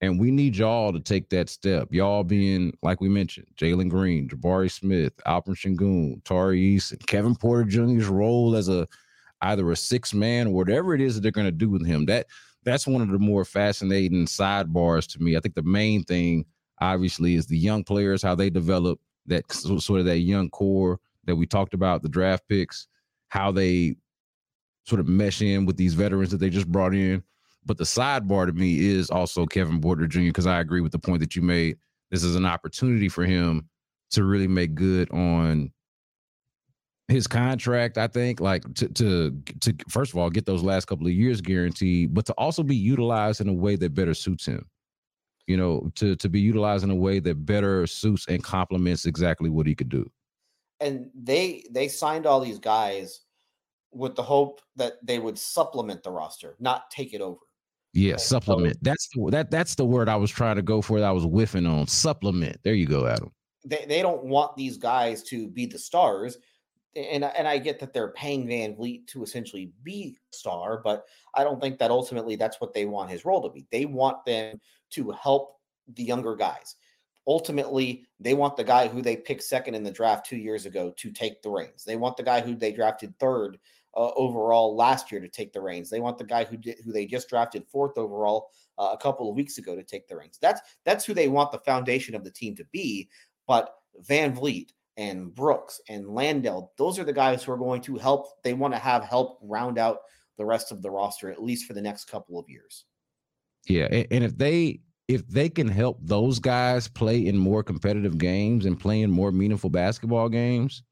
And 0.00 0.18
we 0.18 0.30
need 0.30 0.56
y'all 0.56 0.92
to 0.92 0.98
take 0.98 1.28
that 1.28 1.48
step. 1.48 1.88
Y'all 1.92 2.24
being, 2.24 2.76
like 2.82 3.00
we 3.00 3.08
mentioned, 3.08 3.46
Jalen 3.56 3.88
Green, 3.88 4.28
Jabari 4.28 4.70
Smith, 4.70 5.12
Alperen 5.26 5.54
Sengun, 5.54 6.24
Tari 6.24 6.76
Eason, 6.76 7.06
Kevin 7.06 7.36
Porter 7.36 7.64
Jr.'s 7.64 8.06
role 8.06 8.56
as 8.56 8.68
a 8.68 8.88
either 9.42 9.70
a 9.70 9.76
six 9.76 10.12
man 10.12 10.48
or 10.48 10.54
whatever 10.54 10.94
it 10.94 11.00
is 11.00 11.14
that 11.14 11.20
they're 11.20 11.30
going 11.30 11.46
to 11.46 11.52
do 11.52 11.70
with 11.70 11.86
him. 11.86 12.06
That 12.06 12.26
that's 12.64 12.86
one 12.86 13.02
of 13.02 13.10
the 13.10 13.18
more 13.18 13.44
fascinating 13.44 14.26
sidebars 14.26 15.06
to 15.12 15.22
me. 15.22 15.36
I 15.36 15.40
think 15.40 15.54
the 15.54 15.62
main 15.62 16.02
thing, 16.02 16.44
obviously, 16.80 17.36
is 17.36 17.46
the 17.46 17.58
young 17.58 17.84
players, 17.84 18.22
how 18.22 18.34
they 18.34 18.50
develop 18.50 18.98
that 19.26 19.50
sort 19.52 20.00
of 20.00 20.06
that 20.06 20.18
young 20.18 20.50
core 20.50 20.98
that 21.24 21.36
we 21.36 21.46
talked 21.46 21.74
about, 21.74 22.02
the 22.02 22.08
draft 22.08 22.42
picks, 22.48 22.88
how 23.28 23.52
they 23.52 23.94
sort 24.86 25.00
of 25.00 25.08
mesh 25.08 25.42
in 25.42 25.66
with 25.66 25.76
these 25.76 25.94
veterans 25.94 26.30
that 26.30 26.38
they 26.38 26.50
just 26.50 26.70
brought 26.70 26.94
in. 26.94 27.22
But 27.66 27.78
the 27.78 27.84
sidebar 27.84 28.46
to 28.46 28.52
me 28.52 28.78
is 28.78 29.10
also 29.10 29.46
Kevin 29.46 29.80
Porter 29.80 30.06
Jr. 30.06 30.20
because 30.20 30.46
I 30.46 30.60
agree 30.60 30.80
with 30.80 30.92
the 30.92 30.98
point 30.98 31.20
that 31.20 31.36
you 31.36 31.42
made. 31.42 31.76
This 32.10 32.24
is 32.24 32.34
an 32.34 32.46
opportunity 32.46 33.08
for 33.08 33.24
him 33.24 33.68
to 34.12 34.24
really 34.24 34.48
make 34.48 34.74
good 34.74 35.10
on 35.12 35.70
his 37.08 37.26
contract, 37.26 37.98
I 37.98 38.06
think, 38.06 38.40
like 38.40 38.62
to 38.74 38.88
to 38.88 39.42
to 39.60 39.74
first 39.88 40.12
of 40.12 40.18
all 40.18 40.30
get 40.30 40.46
those 40.46 40.62
last 40.62 40.86
couple 40.86 41.06
of 41.06 41.12
years 41.12 41.40
guaranteed, 41.40 42.14
but 42.14 42.24
to 42.26 42.32
also 42.34 42.62
be 42.62 42.76
utilized 42.76 43.40
in 43.40 43.48
a 43.48 43.52
way 43.52 43.76
that 43.76 43.94
better 43.94 44.14
suits 44.14 44.46
him. 44.46 44.66
You 45.46 45.56
know, 45.56 45.90
to 45.96 46.16
to 46.16 46.28
be 46.28 46.40
utilized 46.40 46.84
in 46.84 46.90
a 46.90 46.94
way 46.94 47.18
that 47.20 47.44
better 47.44 47.86
suits 47.86 48.26
and 48.28 48.42
complements 48.42 49.06
exactly 49.06 49.50
what 49.50 49.66
he 49.66 49.74
could 49.74 49.88
do. 49.88 50.10
And 50.78 51.10
they 51.14 51.64
they 51.70 51.88
signed 51.88 52.26
all 52.26 52.40
these 52.40 52.58
guys 52.58 53.20
with 53.92 54.14
the 54.14 54.22
hope 54.22 54.60
that 54.76 54.94
they 55.02 55.18
would 55.18 55.38
supplement 55.38 56.02
the 56.02 56.10
roster, 56.10 56.56
not 56.60 56.90
take 56.90 57.14
it 57.14 57.20
over. 57.20 57.40
Yeah, 57.92 58.12
and 58.12 58.20
supplement. 58.20 58.74
So, 58.74 58.80
that's 58.82 59.08
the, 59.14 59.30
that 59.30 59.50
that's 59.50 59.74
the 59.74 59.84
word 59.84 60.08
I 60.08 60.16
was 60.16 60.30
trying 60.30 60.56
to 60.56 60.62
go 60.62 60.80
for. 60.80 61.00
That 61.00 61.08
I 61.08 61.12
was 61.12 61.24
whiffing 61.24 61.66
on. 61.66 61.86
Supplement. 61.88 62.58
There 62.62 62.74
you 62.74 62.86
go, 62.86 63.06
Adam. 63.06 63.32
They 63.64 63.84
they 63.88 64.02
don't 64.02 64.24
want 64.24 64.56
these 64.56 64.76
guys 64.76 65.22
to 65.24 65.48
be 65.48 65.66
the 65.66 65.78
stars 65.78 66.38
and 66.96 67.24
and 67.24 67.46
I 67.46 67.58
get 67.58 67.78
that 67.80 67.92
they're 67.92 68.12
paying 68.12 68.46
VanVleet 68.46 69.06
to 69.08 69.22
essentially 69.22 69.72
be 69.82 70.18
star, 70.30 70.80
but 70.82 71.04
I 71.34 71.44
don't 71.44 71.60
think 71.60 71.78
that 71.78 71.90
ultimately 71.90 72.36
that's 72.36 72.60
what 72.60 72.74
they 72.74 72.84
want 72.84 73.10
his 73.10 73.24
role 73.24 73.42
to 73.42 73.48
be. 73.48 73.66
They 73.70 73.84
want 73.84 74.24
them 74.24 74.60
to 74.90 75.10
help 75.12 75.56
the 75.94 76.02
younger 76.02 76.34
guys. 76.34 76.76
Ultimately, 77.26 78.06
they 78.18 78.34
want 78.34 78.56
the 78.56 78.64
guy 78.64 78.88
who 78.88 79.02
they 79.02 79.16
picked 79.16 79.44
second 79.44 79.74
in 79.74 79.84
the 79.84 79.90
draft 79.90 80.26
two 80.26 80.36
years 80.36 80.66
ago 80.66 80.92
to 80.96 81.12
take 81.12 81.42
the 81.42 81.50
reins. 81.50 81.84
They 81.84 81.96
want 81.96 82.16
the 82.16 82.22
guy 82.22 82.40
who 82.40 82.56
they 82.56 82.72
drafted 82.72 83.16
third 83.18 83.58
uh, 83.96 84.10
overall 84.16 84.76
last 84.76 85.10
year 85.10 85.20
to 85.20 85.28
take 85.28 85.52
the 85.52 85.60
reins. 85.60 85.90
They 85.90 86.00
want 86.00 86.18
the 86.18 86.24
guy 86.24 86.44
who 86.44 86.56
did, 86.56 86.78
who 86.84 86.92
they 86.92 87.06
just 87.06 87.28
drafted 87.28 87.66
fourth 87.66 87.98
overall 87.98 88.50
uh, 88.78 88.90
a 88.92 88.98
couple 88.98 89.28
of 89.28 89.36
weeks 89.36 89.58
ago 89.58 89.74
to 89.74 89.82
take 89.82 90.08
the 90.08 90.16
reins. 90.16 90.38
That's 90.40 90.60
that's 90.84 91.04
who 91.04 91.14
they 91.14 91.28
want 91.28 91.52
the 91.52 91.58
foundation 91.58 92.14
of 92.14 92.24
the 92.24 92.30
team 92.30 92.54
to 92.56 92.64
be. 92.72 93.08
But 93.46 93.74
VanVleet, 94.08 94.70
and 95.00 95.34
Brooks 95.34 95.80
and 95.88 96.08
Landale, 96.08 96.72
Those 96.76 96.98
are 96.98 97.04
the 97.04 97.12
guys 97.12 97.42
who 97.42 97.52
are 97.52 97.56
going 97.56 97.80
to 97.82 97.96
help. 97.96 98.42
They 98.44 98.52
want 98.52 98.74
to 98.74 98.78
have 98.78 99.02
help 99.02 99.38
round 99.42 99.78
out 99.78 100.00
the 100.36 100.44
rest 100.44 100.72
of 100.72 100.82
the 100.82 100.90
roster, 100.90 101.30
at 101.30 101.42
least 101.42 101.66
for 101.66 101.72
the 101.72 101.80
next 101.80 102.04
couple 102.04 102.38
of 102.38 102.48
years. 102.48 102.84
Yeah. 103.66 103.86
And 104.10 104.22
if 104.24 104.36
they 104.36 104.80
if 105.08 105.26
they 105.26 105.48
can 105.48 105.68
help 105.68 105.98
those 106.02 106.38
guys 106.38 106.86
play 106.86 107.26
in 107.26 107.36
more 107.36 107.64
competitive 107.64 108.18
games 108.18 108.66
and 108.66 108.78
play 108.78 109.00
in 109.00 109.10
more 109.10 109.32
meaningful 109.32 109.70
basketball 109.70 110.28
games, 110.28 110.82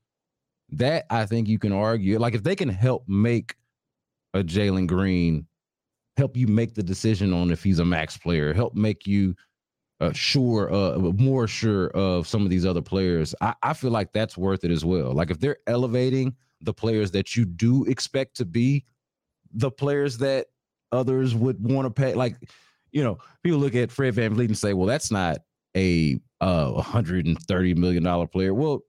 that 0.71 1.07
I 1.11 1.27
think 1.27 1.49
you 1.49 1.59
can 1.59 1.73
argue. 1.73 2.19
Like 2.19 2.35
if 2.35 2.43
they 2.43 2.57
can 2.57 2.69
help 2.69 3.09
make 3.09 3.55
a 4.35 4.43
Jalen 4.43 4.87
Green 4.87 5.47
help 6.17 6.37
you 6.37 6.47
make 6.47 6.75
the 6.75 6.83
decision 6.83 7.33
on 7.33 7.51
if 7.51 7.63
he's 7.63 7.79
a 7.79 7.85
max 7.85 8.17
player, 8.17 8.53
help 8.53 8.75
make 8.75 9.07
you 9.07 9.35
uh, 10.01 10.13
sure, 10.13 10.73
uh, 10.73 10.99
more 10.99 11.47
sure 11.47 11.89
of 11.89 12.27
some 12.27 12.43
of 12.43 12.51
these 12.51 12.67
other 12.67 12.83
players, 12.83 13.35
I, 13.41 13.55
I 13.63 13.73
feel 13.73 13.91
like 13.91 14.13
that's 14.13 14.37
worth 14.37 14.65
it 14.65 14.71
as 14.71 14.85
well. 14.85 15.13
Like 15.13 15.31
if 15.31 15.41
they're 15.41 15.59
elevating 15.67 16.35
the 16.61 16.75
players 16.75 17.11
that 17.13 17.37
you 17.37 17.45
do 17.45 17.85
expect 17.85 18.37
to 18.37 18.45
be 18.45 18.85
the 19.53 19.71
players 19.71 20.19
that 20.19 20.47
others 20.93 21.35
would 21.35 21.63
want 21.63 21.87
to 21.87 21.91
pay, 21.91 22.15
like 22.15 22.37
you 22.93 23.03
know, 23.03 23.19
people 23.43 23.59
look 23.59 23.75
at 23.75 23.91
Fred 23.91 24.15
VanVleet 24.15 24.47
and 24.47 24.59
say, 24.59 24.73
well, 24.73 24.87
that's 24.87 25.11
not 25.11 25.39
a 25.77 26.19
uh, 26.41 26.71
130 26.71 27.75
million 27.75 28.03
dollar 28.03 28.27
player. 28.27 28.55
Well, 28.55 28.81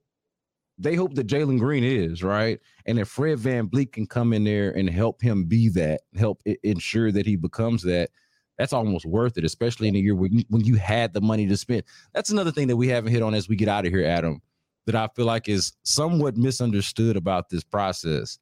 they 0.80 0.94
hope 0.94 1.14
that 1.14 1.26
Jalen 1.26 1.58
Green 1.58 1.84
is 1.84 2.22
right, 2.22 2.58
and 2.86 2.98
if 2.98 3.08
Fred 3.08 3.38
Van 3.38 3.68
VanVleet 3.68 3.92
can 3.92 4.06
come 4.06 4.32
in 4.32 4.44
there 4.44 4.70
and 4.70 4.88
help 4.88 5.20
him 5.20 5.44
be 5.44 5.68
that, 5.70 6.02
help 6.16 6.42
ensure 6.62 7.12
that 7.12 7.26
he 7.26 7.36
becomes 7.36 7.82
that 7.82 8.10
that's 8.58 8.74
almost 8.74 9.06
worth 9.06 9.38
it, 9.38 9.44
especially 9.44 9.88
in 9.88 9.96
a 9.96 9.98
year 9.98 10.14
when 10.14 10.32
you, 10.38 10.44
when 10.48 10.62
you 10.62 10.74
had 10.74 11.14
the 11.14 11.20
money 11.22 11.46
to 11.46 11.56
spend. 11.56 11.82
That's 12.12 12.28
another 12.28 12.52
thing 12.52 12.68
that 12.68 12.76
we 12.76 12.88
haven't 12.88 13.10
hit 13.10 13.22
on 13.22 13.32
as 13.32 13.48
we 13.48 13.56
get 13.56 13.68
out 13.68 13.86
of 13.86 13.92
here, 13.92 14.04
Adam, 14.04 14.42
that 14.84 14.94
I 14.94 15.08
feel 15.16 15.24
like 15.24 15.48
is 15.48 15.72
somewhat 15.82 16.36
misunderstood 16.36 17.16
about 17.16 17.48
this 17.48 17.64
process. 17.64 18.38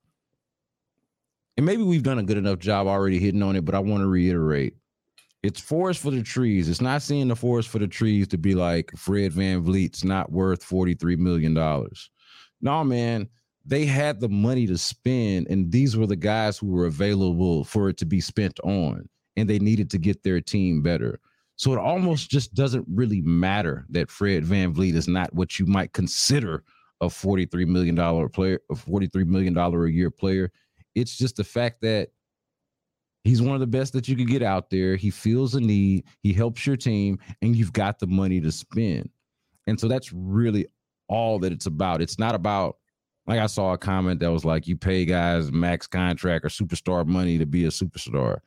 And 1.56 1.64
maybe 1.64 1.84
we've 1.84 2.02
done 2.02 2.18
a 2.18 2.24
good 2.24 2.36
enough 2.36 2.58
job 2.58 2.88
already 2.88 3.20
hitting 3.20 3.44
on 3.44 3.54
it, 3.54 3.64
but 3.64 3.76
I 3.76 3.78
want 3.78 4.00
to 4.00 4.08
reiterate 4.08 4.74
it's 5.42 5.60
forest 5.60 6.00
for 6.00 6.10
the 6.10 6.22
trees. 6.22 6.68
It's 6.68 6.80
not 6.80 7.02
seeing 7.02 7.28
the 7.28 7.36
forest 7.36 7.68
for 7.68 7.78
the 7.78 7.86
trees 7.86 8.26
to 8.28 8.38
be 8.38 8.54
like 8.54 8.90
Fred 8.96 9.32
Van 9.32 9.62
VanVleet's 9.62 10.04
not 10.04 10.32
worth 10.32 10.68
$43 10.68 11.16
million. 11.16 11.56
No, 12.60 12.82
man, 12.84 13.28
they 13.64 13.84
had 13.84 14.20
the 14.20 14.28
money 14.28 14.66
to 14.66 14.78
spend, 14.78 15.46
and 15.48 15.70
these 15.70 15.96
were 15.96 16.06
the 16.06 16.16
guys 16.16 16.58
who 16.58 16.68
were 16.68 16.86
available 16.86 17.64
for 17.64 17.88
it 17.88 17.96
to 17.98 18.06
be 18.06 18.20
spent 18.20 18.58
on, 18.60 19.08
and 19.36 19.48
they 19.48 19.58
needed 19.58 19.90
to 19.90 19.98
get 19.98 20.22
their 20.22 20.40
team 20.40 20.82
better. 20.82 21.20
So 21.56 21.72
it 21.72 21.78
almost 21.78 22.30
just 22.30 22.54
doesn't 22.54 22.86
really 22.88 23.20
matter 23.20 23.84
that 23.90 24.10
Fred 24.10 24.44
Van 24.44 24.72
VanVleet 24.72 24.94
is 24.94 25.08
not 25.08 25.34
what 25.34 25.58
you 25.58 25.66
might 25.66 25.92
consider 25.92 26.62
a 27.00 27.06
$43 27.06 27.66
million 27.66 27.96
player, 28.30 28.60
a 28.70 28.74
$43 28.74 29.26
million 29.26 29.56
a 29.56 29.86
year 29.86 30.10
player. 30.10 30.50
It's 30.94 31.16
just 31.16 31.36
the 31.36 31.44
fact 31.44 31.80
that 31.82 32.10
He's 33.24 33.42
one 33.42 33.54
of 33.54 33.60
the 33.60 33.66
best 33.66 33.92
that 33.92 34.08
you 34.08 34.16
could 34.16 34.28
get 34.28 34.42
out 34.42 34.70
there. 34.70 34.96
He 34.96 35.10
feels 35.10 35.54
a 35.54 35.60
need, 35.60 36.04
he 36.22 36.32
helps 36.32 36.66
your 36.66 36.76
team, 36.76 37.18
and 37.42 37.54
you've 37.54 37.72
got 37.74 37.98
the 37.98 38.06
money 38.06 38.40
to 38.40 38.50
spend. 38.50 39.10
And 39.66 39.78
so 39.78 39.86
that's 39.86 40.12
really 40.14 40.66
all 41.08 41.38
that 41.40 41.52
it's 41.52 41.66
about. 41.66 42.02
It's 42.02 42.18
not 42.18 42.34
about 42.34 42.76
like 43.26 43.40
I 43.40 43.46
saw 43.46 43.74
a 43.74 43.78
comment 43.78 44.20
that 44.20 44.32
was 44.32 44.44
like 44.44 44.66
you 44.66 44.76
pay 44.76 45.04
guys 45.04 45.52
max 45.52 45.86
contract 45.86 46.44
or 46.44 46.48
superstar 46.48 47.06
money 47.06 47.38
to 47.38 47.46
be 47.46 47.66
a 47.66 47.68
superstar. 47.68 48.38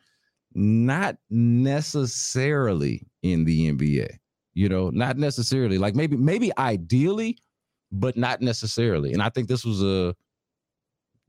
Not 0.53 1.17
necessarily 1.29 3.07
in 3.21 3.45
the 3.45 3.71
NBA. 3.71 4.17
You 4.53 4.69
know, 4.69 4.89
not 4.89 5.17
necessarily. 5.17 5.77
Like 5.77 5.95
maybe 5.95 6.17
maybe 6.17 6.51
ideally, 6.57 7.37
but 7.91 8.17
not 8.17 8.41
necessarily. 8.41 9.13
And 9.13 9.21
I 9.21 9.29
think 9.29 9.47
this 9.47 9.63
was 9.63 9.83
a 9.83 10.15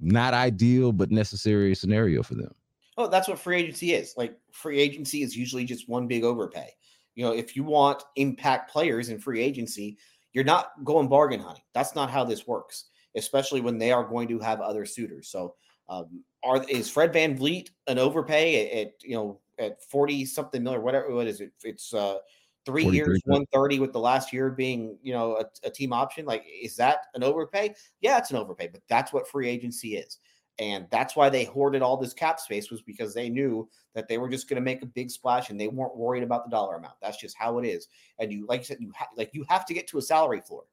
not 0.00 0.34
ideal 0.34 0.90
but 0.90 1.10
necessary 1.10 1.74
scenario 1.74 2.22
for 2.22 2.34
them. 2.34 2.52
Oh, 2.96 3.06
that's 3.06 3.28
what 3.28 3.38
free 3.38 3.58
agency 3.58 3.92
is. 3.92 4.14
Like 4.16 4.36
free 4.50 4.80
agency 4.80 5.22
is 5.22 5.36
usually 5.36 5.64
just 5.64 5.88
one 5.88 6.06
big 6.06 6.24
overpay. 6.24 6.70
You 7.14 7.24
know, 7.24 7.32
if 7.32 7.54
you 7.54 7.64
want 7.64 8.02
impact 8.16 8.70
players 8.70 9.10
in 9.10 9.18
free 9.18 9.42
agency, 9.42 9.98
you're 10.32 10.44
not 10.44 10.72
going 10.84 11.08
bargain 11.08 11.40
hunting. 11.40 11.64
That's 11.74 11.94
not 11.94 12.10
how 12.10 12.24
this 12.24 12.46
works, 12.46 12.86
especially 13.16 13.60
when 13.60 13.78
they 13.78 13.92
are 13.92 14.04
going 14.04 14.28
to 14.28 14.38
have 14.38 14.60
other 14.60 14.84
suitors. 14.84 15.28
So, 15.28 15.54
um, 15.88 16.22
are 16.44 16.64
is 16.68 16.88
Fred 16.88 17.12
Van 17.12 17.36
VanVleet 17.36 17.70
an 17.86 17.98
overpay 17.98 18.66
at, 18.66 18.86
at 18.86 18.92
you 19.02 19.14
know 19.14 19.40
at 19.58 19.82
40 19.84 20.24
something 20.24 20.62
million, 20.62 20.82
whatever 20.82 21.14
what 21.14 21.26
is 21.26 21.40
it? 21.40 21.52
It's 21.62 21.92
uh 21.92 22.18
three 22.64 22.84
years, 22.84 23.20
130 23.24 23.80
with 23.80 23.92
the 23.92 23.98
last 23.98 24.32
year 24.32 24.50
being, 24.50 24.96
you 25.02 25.12
know, 25.12 25.36
a, 25.36 25.44
a 25.66 25.70
team 25.70 25.92
option. 25.92 26.24
Like, 26.24 26.44
is 26.62 26.76
that 26.76 27.06
an 27.14 27.24
overpay? 27.24 27.74
Yeah, 28.00 28.18
it's 28.18 28.30
an 28.30 28.36
overpay, 28.36 28.68
but 28.68 28.82
that's 28.88 29.12
what 29.12 29.28
free 29.28 29.48
agency 29.48 29.96
is. 29.96 30.18
And 30.59 30.86
that's 30.90 31.16
why 31.16 31.30
they 31.30 31.44
hoarded 31.44 31.82
all 31.82 31.96
this 31.96 32.12
cap 32.12 32.38
space 32.38 32.70
was 32.70 32.82
because 32.82 33.14
they 33.14 33.28
knew 33.28 33.68
that 33.94 34.07
they 34.07 34.18
were 34.18 34.28
just 34.28 34.48
going 34.48 34.57
to 34.57 34.64
make 34.64 34.82
a 34.82 34.86
big 34.86 35.11
splash 35.11 35.50
and 35.50 35.59
they 35.59 35.68
weren't 35.68 35.96
worried 35.96 36.22
about 36.22 36.44
the 36.44 36.50
dollar 36.50 36.76
amount. 36.76 36.94
That's 37.00 37.20
just 37.20 37.36
how 37.36 37.59
it 37.59 37.66
is. 37.66 37.88
And 38.18 38.30
you, 38.30 38.46
like 38.46 38.61
you 38.61 38.66
said, 38.66 38.76
you 38.80 38.92
ha- 38.94 39.09
like 39.16 39.30
you 39.32 39.44
have 39.48 39.64
to 39.66 39.74
get 39.74 39.88
to 39.88 39.98
a 39.98 40.03
salary 40.03 40.40
floor. 40.40 40.64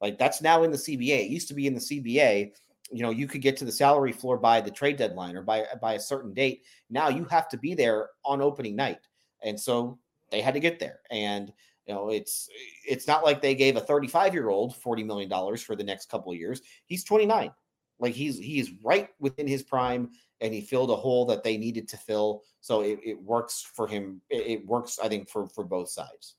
Like 0.00 0.18
that's 0.18 0.40
now 0.40 0.62
in 0.62 0.70
the 0.70 0.76
CBA. 0.76 1.26
It 1.26 1.30
used 1.30 1.48
to 1.48 1.54
be 1.54 1.66
in 1.66 1.74
the 1.74 1.80
CBA. 1.80 2.52
You 2.90 3.02
know, 3.02 3.10
you 3.10 3.26
could 3.26 3.42
get 3.42 3.56
to 3.58 3.64
the 3.64 3.72
salary 3.72 4.12
floor 4.12 4.38
by 4.38 4.60
the 4.60 4.70
trade 4.70 4.96
deadline 4.96 5.36
or 5.36 5.42
by 5.42 5.64
by 5.80 5.94
a 5.94 6.00
certain 6.00 6.32
date. 6.32 6.62
Now 6.88 7.08
you 7.08 7.24
have 7.26 7.48
to 7.50 7.58
be 7.58 7.74
there 7.74 8.10
on 8.24 8.40
opening 8.40 8.76
night, 8.76 9.00
and 9.42 9.58
so 9.58 9.98
they 10.30 10.40
had 10.40 10.54
to 10.54 10.60
get 10.60 10.78
there. 10.78 11.00
And 11.10 11.52
you 11.86 11.94
know, 11.94 12.10
it's 12.10 12.48
it's 12.86 13.06
not 13.06 13.24
like 13.24 13.40
they 13.40 13.54
gave 13.54 13.76
a 13.76 13.80
35 13.80 14.34
year 14.34 14.48
old 14.48 14.76
40 14.76 15.04
million 15.04 15.28
dollars 15.28 15.62
for 15.62 15.76
the 15.76 15.84
next 15.84 16.10
couple 16.10 16.32
of 16.32 16.38
years. 16.38 16.62
He's 16.86 17.04
29. 17.04 17.50
Like 17.98 18.14
he's 18.14 18.38
he's 18.38 18.72
right 18.82 19.08
within 19.18 19.46
his 19.46 19.62
prime, 19.62 20.10
and 20.40 20.52
he 20.52 20.60
filled 20.60 20.90
a 20.90 20.96
hole 20.96 21.26
that 21.26 21.42
they 21.42 21.56
needed 21.56 21.88
to 21.88 21.96
fill. 21.96 22.42
So 22.60 22.82
it, 22.82 22.98
it 23.04 23.22
works 23.22 23.66
for 23.74 23.86
him. 23.86 24.20
It, 24.28 24.46
it 24.46 24.66
works, 24.66 24.98
I 25.02 25.08
think, 25.08 25.28
for 25.28 25.46
for 25.46 25.64
both 25.64 25.88
sides. 25.88 26.36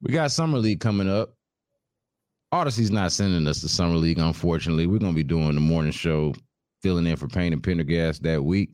We 0.00 0.12
got 0.12 0.32
summer 0.32 0.58
league 0.58 0.80
coming 0.80 1.08
up. 1.08 1.34
Audacy's 2.52 2.90
not 2.90 3.12
sending 3.12 3.46
us 3.46 3.62
the 3.62 3.68
summer 3.68 3.96
league, 3.96 4.18
unfortunately. 4.18 4.86
We're 4.86 4.98
gonna 4.98 5.12
be 5.12 5.22
doing 5.22 5.54
the 5.54 5.60
morning 5.60 5.92
show, 5.92 6.34
filling 6.82 7.06
in 7.06 7.16
for 7.16 7.28
Payne 7.28 7.52
and 7.52 7.62
Pendergast 7.62 8.22
that 8.22 8.42
week, 8.42 8.70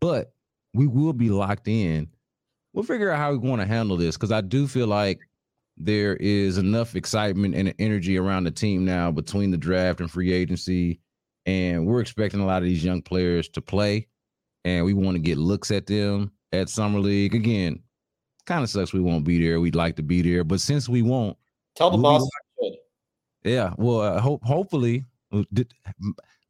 but 0.00 0.32
we 0.74 0.86
will 0.86 1.12
be 1.12 1.30
locked 1.30 1.68
in. 1.68 2.08
We'll 2.72 2.84
figure 2.84 3.10
out 3.10 3.18
how 3.18 3.30
we 3.30 3.38
want 3.38 3.62
to 3.62 3.66
handle 3.68 3.96
this 3.96 4.16
because 4.16 4.32
I 4.32 4.40
do 4.40 4.66
feel 4.66 4.88
like 4.88 5.20
there 5.76 6.16
is 6.16 6.58
enough 6.58 6.94
excitement 6.94 7.54
and 7.54 7.74
energy 7.78 8.16
around 8.16 8.44
the 8.44 8.50
team 8.50 8.84
now 8.84 9.10
between 9.10 9.50
the 9.50 9.56
draft 9.56 10.00
and 10.00 10.10
free 10.10 10.32
agency. 10.32 11.00
And 11.46 11.86
we're 11.86 12.00
expecting 12.00 12.40
a 12.40 12.46
lot 12.46 12.62
of 12.62 12.64
these 12.64 12.84
young 12.84 13.02
players 13.02 13.48
to 13.50 13.60
play. 13.60 14.08
And 14.64 14.84
we 14.84 14.94
want 14.94 15.16
to 15.16 15.20
get 15.20 15.36
looks 15.36 15.70
at 15.70 15.86
them 15.86 16.32
at 16.52 16.68
Summer 16.68 17.00
League. 17.00 17.34
Again, 17.34 17.82
kind 18.46 18.62
of 18.62 18.70
sucks 18.70 18.92
we 18.92 19.00
won't 19.00 19.24
be 19.24 19.42
there. 19.42 19.60
We'd 19.60 19.74
like 19.74 19.96
to 19.96 20.02
be 20.02 20.22
there. 20.22 20.44
But 20.44 20.60
since 20.60 20.88
we 20.88 21.02
won't, 21.02 21.36
tell 21.74 21.90
the 21.90 21.98
boss. 21.98 22.26
Yeah. 23.42 23.74
Well, 23.76 24.00
uh, 24.00 24.20
hope 24.20 24.42
hopefully 24.42 25.04
uh, 25.32 25.42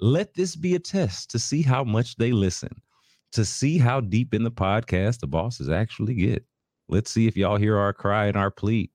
let 0.01 0.35
this 0.35 0.55
be 0.55 0.77
a 0.77 0.79
test 0.79 1.31
to 1.31 1.39
see 1.39 1.62
how 1.62 1.83
much 1.83 2.16
they 2.16 2.31
listen, 2.31 2.70
to 3.33 3.45
see 3.45 3.79
how 3.79 4.01
deep 4.01 4.33
in 4.33 4.45
the 4.45 4.51
podcast 4.51 5.20
the 5.20 5.27
bosses 5.27 5.70
actually 5.70 6.14
get. 6.14 6.45
Let's 6.89 7.11
see 7.11 7.27
if 7.27 7.37
y'all 7.37 7.57
hear 7.57 7.79
our 7.79 7.93
cry 7.93 8.27
and 8.27 8.37
our 8.37 8.51
plea 8.51 8.91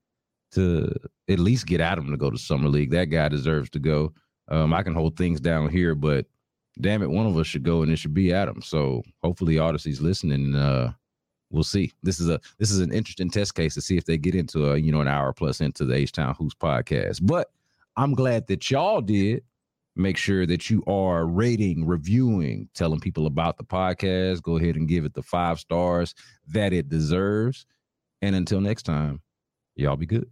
to 0.51 0.93
at 1.29 1.39
least 1.39 1.67
get 1.67 1.81
Adam 1.81 2.09
to 2.11 2.17
go 2.17 2.29
to 2.29 2.37
summer 2.37 2.69
league. 2.69 2.91
That 2.91 3.05
guy 3.05 3.29
deserves 3.29 3.69
to 3.71 3.79
go. 3.79 4.13
Um, 4.49 4.73
I 4.73 4.83
can 4.83 4.95
hold 4.95 5.15
things 5.15 5.39
down 5.39 5.69
here, 5.69 5.95
but 5.95 6.25
damn 6.81 7.03
it, 7.03 7.09
one 7.09 7.27
of 7.27 7.37
us 7.37 7.47
should 7.47 7.63
go, 7.63 7.83
and 7.83 7.91
it 7.91 7.97
should 7.97 8.13
be 8.13 8.33
Adam. 8.33 8.61
So 8.61 9.03
hopefully, 9.23 9.55
Audacy's 9.55 10.01
listening. 10.01 10.55
Uh, 10.55 10.93
we'll 11.51 11.63
see. 11.63 11.91
This 12.03 12.19
is 12.19 12.29
a 12.29 12.39
this 12.57 12.71
is 12.71 12.79
an 12.79 12.91
interesting 12.91 13.29
test 13.29 13.55
case 13.55 13.73
to 13.75 13.81
see 13.81 13.97
if 13.97 14.05
they 14.05 14.17
get 14.17 14.35
into 14.35 14.71
a 14.71 14.77
you 14.77 14.91
know 14.91 15.01
an 15.01 15.07
hour 15.07 15.33
plus 15.33 15.61
into 15.61 15.85
the 15.85 15.95
H 15.95 16.11
Town 16.11 16.35
Hoops 16.35 16.55
podcast. 16.55 17.19
But 17.23 17.51
I'm 17.95 18.13
glad 18.13 18.47
that 18.47 18.69
y'all 18.69 19.01
did. 19.01 19.43
Make 19.95 20.17
sure 20.17 20.45
that 20.45 20.69
you 20.69 20.81
are 20.87 21.25
rating, 21.25 21.85
reviewing, 21.85 22.69
telling 22.73 23.01
people 23.01 23.25
about 23.25 23.57
the 23.57 23.65
podcast. 23.65 24.41
Go 24.41 24.57
ahead 24.57 24.77
and 24.77 24.87
give 24.87 25.03
it 25.03 25.13
the 25.13 25.23
five 25.23 25.59
stars 25.59 26.15
that 26.47 26.71
it 26.71 26.87
deserves. 26.87 27.65
And 28.21 28.35
until 28.35 28.61
next 28.61 28.83
time, 28.83 29.21
y'all 29.75 29.97
be 29.97 30.05
good. 30.05 30.29